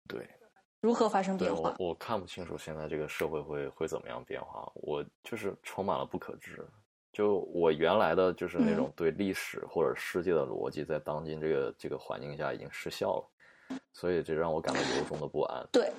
[0.08, 0.39] 对。
[0.82, 1.76] 如何发生变化。
[1.80, 6.66] 我看不清楚现在这个社会会会怎么样变化，我就是充满了不可知。
[7.12, 15.68] 就我原来的就是那嗯种对历史或者世界的逻辑，在当今这个这个环境下已经失效了，所以这让我感到由衷的不安。
[15.72, 15.92] 对，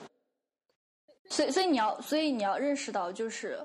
[1.28, 3.58] 所以所以你要所以你要认识到，就是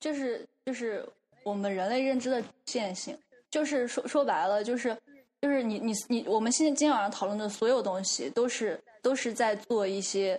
[0.00, 1.06] 就是就是
[1.44, 3.16] 我们人类认知的局限性，
[3.50, 4.96] 就是说说白了，就是
[5.40, 10.38] 就是你你你，我们现在今天晚上讨论的所有东西，都是都是在做一些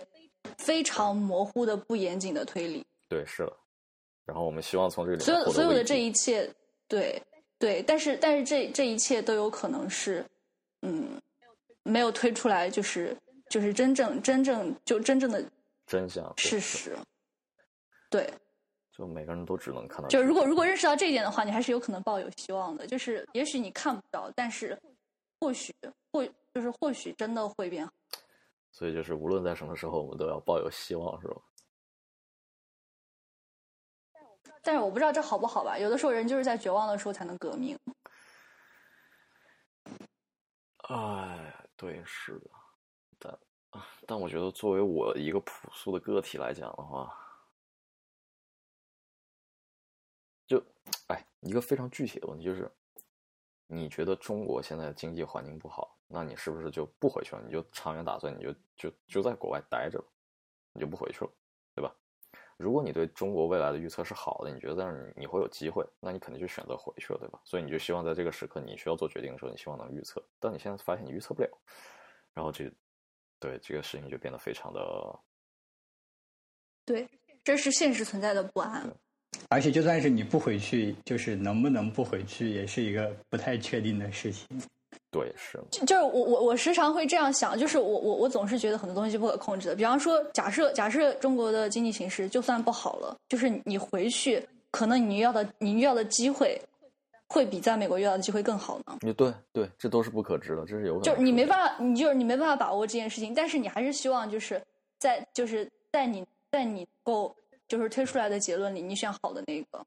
[0.58, 2.84] 非常模糊的、不严谨的推理。
[3.08, 3.52] 对，是的。
[4.24, 6.48] 然后我们希望从这里面所有所有的这一切，
[6.86, 7.20] 对
[7.58, 10.24] 对，但是但是这这一切都有可能是，
[10.82, 11.20] 嗯，
[11.82, 13.16] 没有推出来，就是
[13.50, 15.44] 就是真正真正就真正的
[15.86, 16.96] 真相事实。
[18.08, 18.32] 对，
[18.96, 22.86] 就每个人都只能看到就如果如果认识到这一点的话，你还是有可能抱有希望的。
[22.86, 24.78] 就是也许你看不到，但是
[25.40, 25.74] 或许
[26.12, 26.24] 或
[26.54, 27.92] 就是或许真的会变好。
[28.72, 31.36] 所以就是无论在什么时候，我们都要抱有希望，是吧？
[34.64, 35.78] 但是我不知道这好不好吧？
[35.78, 37.78] 有的时候人就是在绝望的时候才能革命。
[40.88, 42.50] 哎，对，是的，
[43.18, 43.38] 但
[43.70, 47.12] 啊，但我觉得作为我一个朴素的个体来讲的话，
[50.46, 50.64] 就
[51.08, 52.70] 哎，一个非常具体的问题就是，
[53.74, 57.42] 你觉得中国现在经济环境不好，那你是不是就不回去了？
[57.42, 59.98] 你就长远打算，你就就就在国外待着，
[60.74, 61.30] 你就不回去了，
[61.74, 61.90] 对吧？
[62.58, 67.40] 如果你对中国未来的预测是好的，你觉得在那儿你会有机会，那你肯定就选择回去了，对吧？
[67.44, 70.22] 所以你就希望在这个时刻你需要做决定的时候，你希望能预测。
[70.38, 71.48] 但你现在发现你预测不了，
[72.34, 72.70] 然后这，
[73.40, 75.18] 对这个事情就变得非常的，
[76.84, 77.08] 对，
[77.42, 78.94] 这是现实存在的不安。
[79.48, 84.46] 而且就算是你不回去，就是能不能不回去，也是一个不太确定的事情。
[85.10, 89.76] 对，是，就是我我我时常会这样想，就是我我我总是觉得很多东西不可控制的。
[89.76, 96.58] 比方说，假设假设中国的经济形势就算不好了，就是你回去，可能你要的你遇到的机会，
[97.26, 98.96] 会比在美国遇到的机会更好呢？
[99.02, 101.02] 你对对，这都是不可知的，这是有可能。
[101.02, 104.62] 就是你没办法，你就是你没办法把握这件事情，但是你还是希望就是
[104.98, 107.34] 在就是在你在你够
[107.72, 109.86] 就是推出来的结论里，你选好的那个。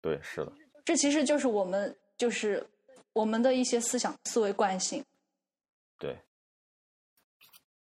[0.00, 0.52] 对，是的。
[0.84, 2.64] 这其实就是我们就是。
[3.14, 5.04] 我们的一些思想思维惯性，
[5.98, 6.16] 对，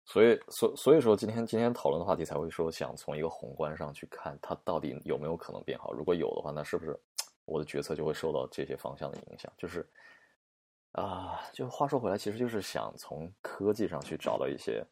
[0.05, 5.91] 所以所所以说，今天今天讨论的话题才会说，想从一个宏观上去看，它到底有没有可能变好？
[5.91, 6.97] 如果有的话，那是不是
[7.43, 9.51] 我的决策就会受到这些方向的影响？
[9.57, 9.85] 就是
[10.93, 14.85] 啊，就话说回来，其实就是想从科技上去找到一些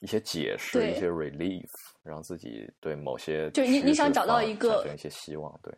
[0.00, 1.70] 一些解释，一些 relief，
[2.02, 5.72] 让自己对某些就你你想找到一个一些希望，对，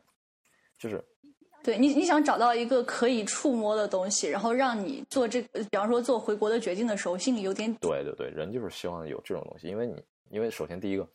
[0.78, 1.04] 就是。
[1.64, 11.08] 对你，你想找到一个可以触摸的东西，然后让你做这，个，比方说做回国的决定的时候，心里有点对对对，人就是希望有这种东西，因为你，因为首先第一个，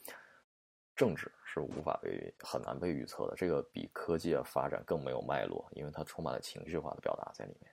[0.96, 7.70] 政治是无法被很难被预测的，这个比科技的发展更没有脉络，因为它充满了情绪化的表达在里面。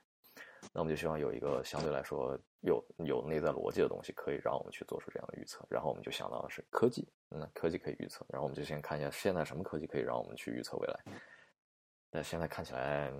[0.73, 5.65] 那我们就希望有一个相对来说有有内在逻辑的东西，可以让我们去做出这样的预测。
[5.69, 10.99] 然后我们就想到的是科技，那科技可以预测，然后我们就先看一下现在什么科技可以让我们去预测未来。
[12.09, 13.11] 但现在看起来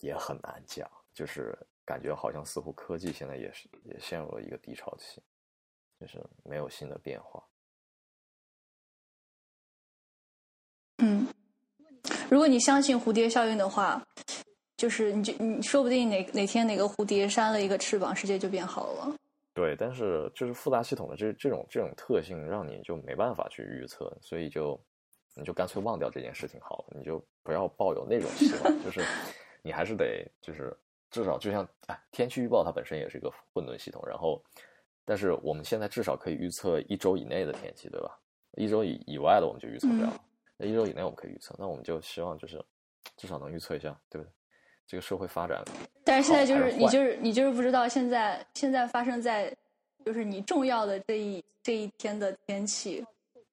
[0.00, 5.22] 也很难讲，就是感觉好像似乎科技现在也是也陷入了一个低潮期，
[6.00, 7.44] 就是没有新的变化。
[10.98, 11.26] 嗯，
[12.30, 14.04] 如果你相信蝴蝶效应的话，
[14.76, 19.14] 就是你就你说不定哪哪天哪个蝴蝶扇了一个翅膀，世界就变好了。
[19.52, 24.80] 对，但是就是复杂系统的这这种这种特性，让你就没办法去预测，所以就。
[25.36, 29.04] 你就干脆忘掉这件事情好了，你就不要抱有那种希望， 就是
[29.62, 30.72] 你还是得就是
[31.10, 34.40] 至少就像哎，天气预报它本身也是一个混沌系统，然后
[35.04, 38.16] 但是我们现在至少可以预测一周以内的天气，对吧？
[38.56, 40.12] 一周以以外的我们就预测不了，
[40.56, 42.64] 那一周以内我们可以预测，那我们就希望就是
[43.16, 44.32] 至少能预测一下，对不对？
[44.86, 45.62] 这个社会发展，
[46.04, 49.54] 但是现在就是你就是你就是不知道现在现在发生在
[50.04, 53.04] 就是你重要的这一这一天的天气。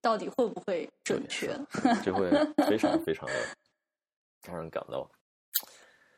[0.03, 1.55] 到底会不会准确？
[2.03, 2.27] 就会
[2.67, 3.33] 非常非常的
[4.43, 5.07] 让人感到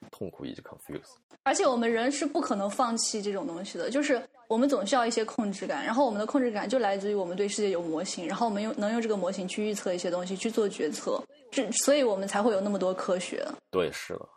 [0.09, 1.11] 痛苦以及 confuse。
[1.43, 13.45] 而且我们人是不可能放弃这种东西的，就是我们总需要一些控制感，然后我们的控制感就来自于我们对世界有模型，然后我们用能用这个模型去预测一些东西，去做决策，这所以我们才会有那么多科学。
[13.69, 14.29] 对，是的，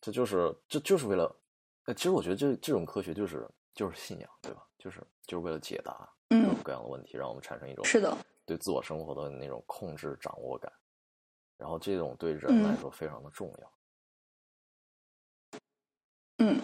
[0.00, 1.34] 这就是这就是为了，
[1.96, 4.66] 其实我觉得这这种科学就是就是信仰，对吧？
[4.78, 8.16] 就是就是为了解答各种各样的问题，让我们产生一种是的。
[8.46, 10.72] 对自我生活的那种控制掌握感，
[11.56, 13.72] 然后这种对人来说非常的重要。
[16.38, 16.58] 嗯，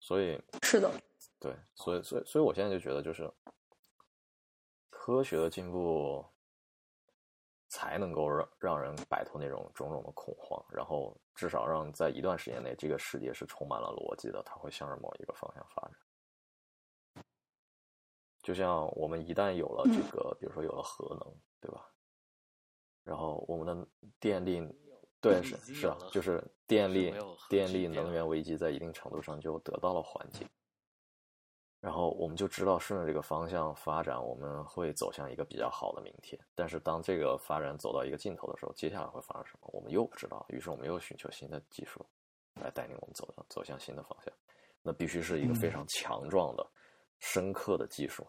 [0.00, 0.90] 所以是的，
[1.38, 3.32] 对，所以所以所以我现在就觉得，就是
[4.90, 6.26] 科学的进步
[7.68, 17.24] 才能够让让人摆脱那种种种的恐慌，然后至少让在一段时间内，这个世界是充满了逻辑的，它会向着某一个方向发展。
[18.42, 21.90] 就像我们一旦有了这个，比如说有了核能，对吧？
[23.02, 23.88] 然后我们的
[24.20, 24.62] 电力，
[25.20, 27.14] 对是是啊，就是电力
[27.48, 30.46] 电力能源危机在一定程度上就得到了缓解。
[31.84, 36.40] 然后我们就知道顺着这个方向发展，我们会走向一个比较好的明天。
[36.54, 40.46] 但是当这个发展走到一个尽头的时候，接下来会发生什么，我们又不知道。
[40.48, 42.02] 于是我们又寻求新的技术
[42.54, 44.32] 来带领我们走向走向新的方向。
[44.80, 46.66] 那必须是一个非常强壮的。
[47.20, 48.26] 深刻的技术，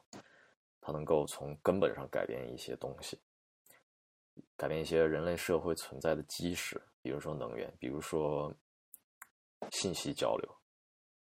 [0.82, 3.17] 它能够从根本上改变一些东西，
[4.58, 8.53] 改变一些人类社会存在的基石，比如说能源，比如说
[9.72, 10.50] 信息交流，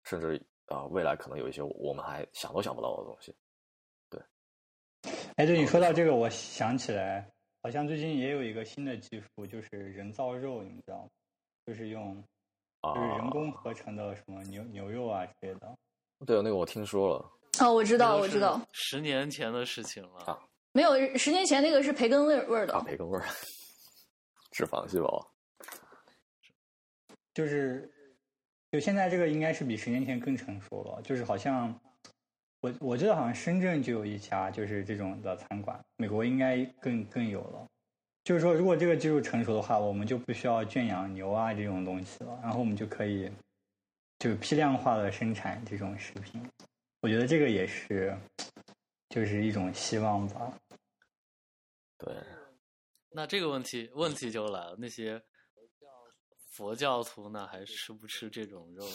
[0.05, 3.35] 甚至啊、未来可能有一些我们还想都想不到的东西。
[4.09, 4.21] 对
[5.37, 7.31] 哎，对你说到这个，我想起来，
[7.63, 11.09] 好像最近也有一个新的技术，就是人造肉，你知道吗？
[11.67, 12.17] 就是用
[12.81, 15.77] 啊，就是人工合成的什么牛牛肉啊之类的。
[16.25, 20.25] 对，那个我听说了哦，我知道，我知道，十年前的事情了。
[20.25, 20.41] 啊
[20.73, 23.25] 没有十年前那个是培根味味儿的啊，，培根味儿，
[24.53, 25.35] 脂肪细胞。
[27.35, 27.93] 就是
[28.73, 31.75] 就现在这个应该是比十年前更成熟了，就是好像
[32.61, 37.67] 我我记得好像深圳就有一家就是这种的餐馆，美国应该更更有了。
[38.23, 43.31] 就是说，如果这个技术成熟的话，我们就不需要圈养牛啊这种东西了，然后我们就可以
[44.19, 46.41] 就批量化的生产这种食品。
[47.01, 48.15] 我觉得这个也是
[49.09, 50.53] 就是一种希望吧。
[51.97, 52.15] 对，
[53.11, 55.21] 那这个问题问题就来了，那些
[56.61, 58.93] 佛教徒呢，还吃不吃这种肉呢？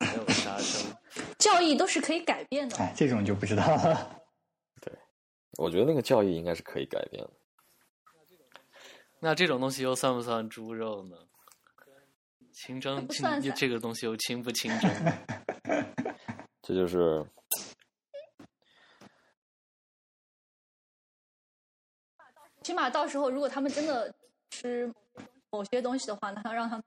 [0.00, 0.92] 没有杀生，
[1.38, 2.76] 教义都是可以改变的。
[2.78, 4.20] 哎，这种就不知道了。
[4.82, 4.92] 对
[5.56, 7.30] 我觉得那个教义应该是可以改变的。
[9.20, 11.16] 那这种东西又算不算猪肉呢？
[12.52, 13.24] 清蒸清
[13.54, 14.90] 这个东西又清不清蒸？
[16.60, 17.24] 这就是
[22.64, 24.12] 起码到时候如果他们真的
[24.50, 24.92] 吃
[25.50, 26.84] 某些东西的话，那要让他们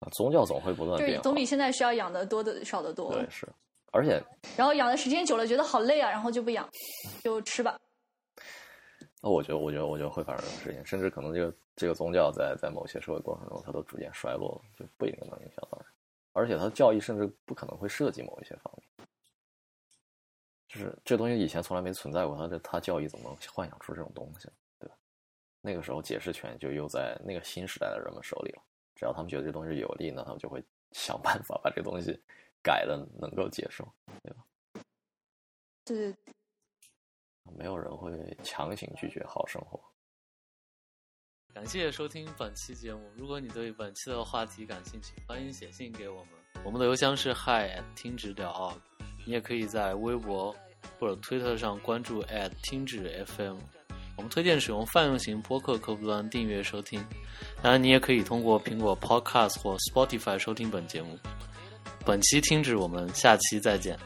[0.00, 1.34] 啊宗教总会不断变化就总。
[1.34, 3.12] 比现在需要养的多的少的多。
[3.12, 3.48] 对，是，
[3.92, 4.22] 而且
[4.56, 6.68] 然后养的时间久了，觉得好累啊，然后就不养，
[7.22, 7.78] 就吃吧。
[9.20, 15.86] 那我觉得，我觉得，我觉得会发生这种事情，甚至可能这个这个宗教在在某些社会过程中，它都逐渐衰落了，就不一定能影响到人。
[16.32, 18.87] 而且它的教义甚至不可能会涉及某一些方面，
[20.68, 24.48] 就是这东西以前从来没存在过，他这他教育怎么能幻想出这种东西，
[24.78, 24.94] 对吧？
[25.62, 28.62] 那个时候解释权就又在那个新时代的人们手里了。
[28.94, 32.12] 只要他们觉得这东西有利，那他们就会想办法把这东西
[32.62, 33.86] 改的能够接受，
[34.22, 34.44] 对吧？
[35.84, 36.34] 对对对，
[37.56, 39.80] 没有人会强行拒绝好生活。
[41.54, 43.10] 感谢收听本期节目。
[43.16, 46.34] 如果你对本期的话题感兴趣，欢迎写信给我们。
[46.64, 48.78] 我们的邮箱是 hi 听直聊
[49.28, 50.56] 你也可以在微博
[50.98, 53.58] 或者推特上关注 at 听指 FM。
[54.16, 57.04] 我们推荐使用泛用型播客客户端订阅收听，
[57.60, 61.18] 当然你也可以通过苹果 Podcast 或 Spotify 收听本节目。
[62.06, 63.98] 本期听指，我们下期再见。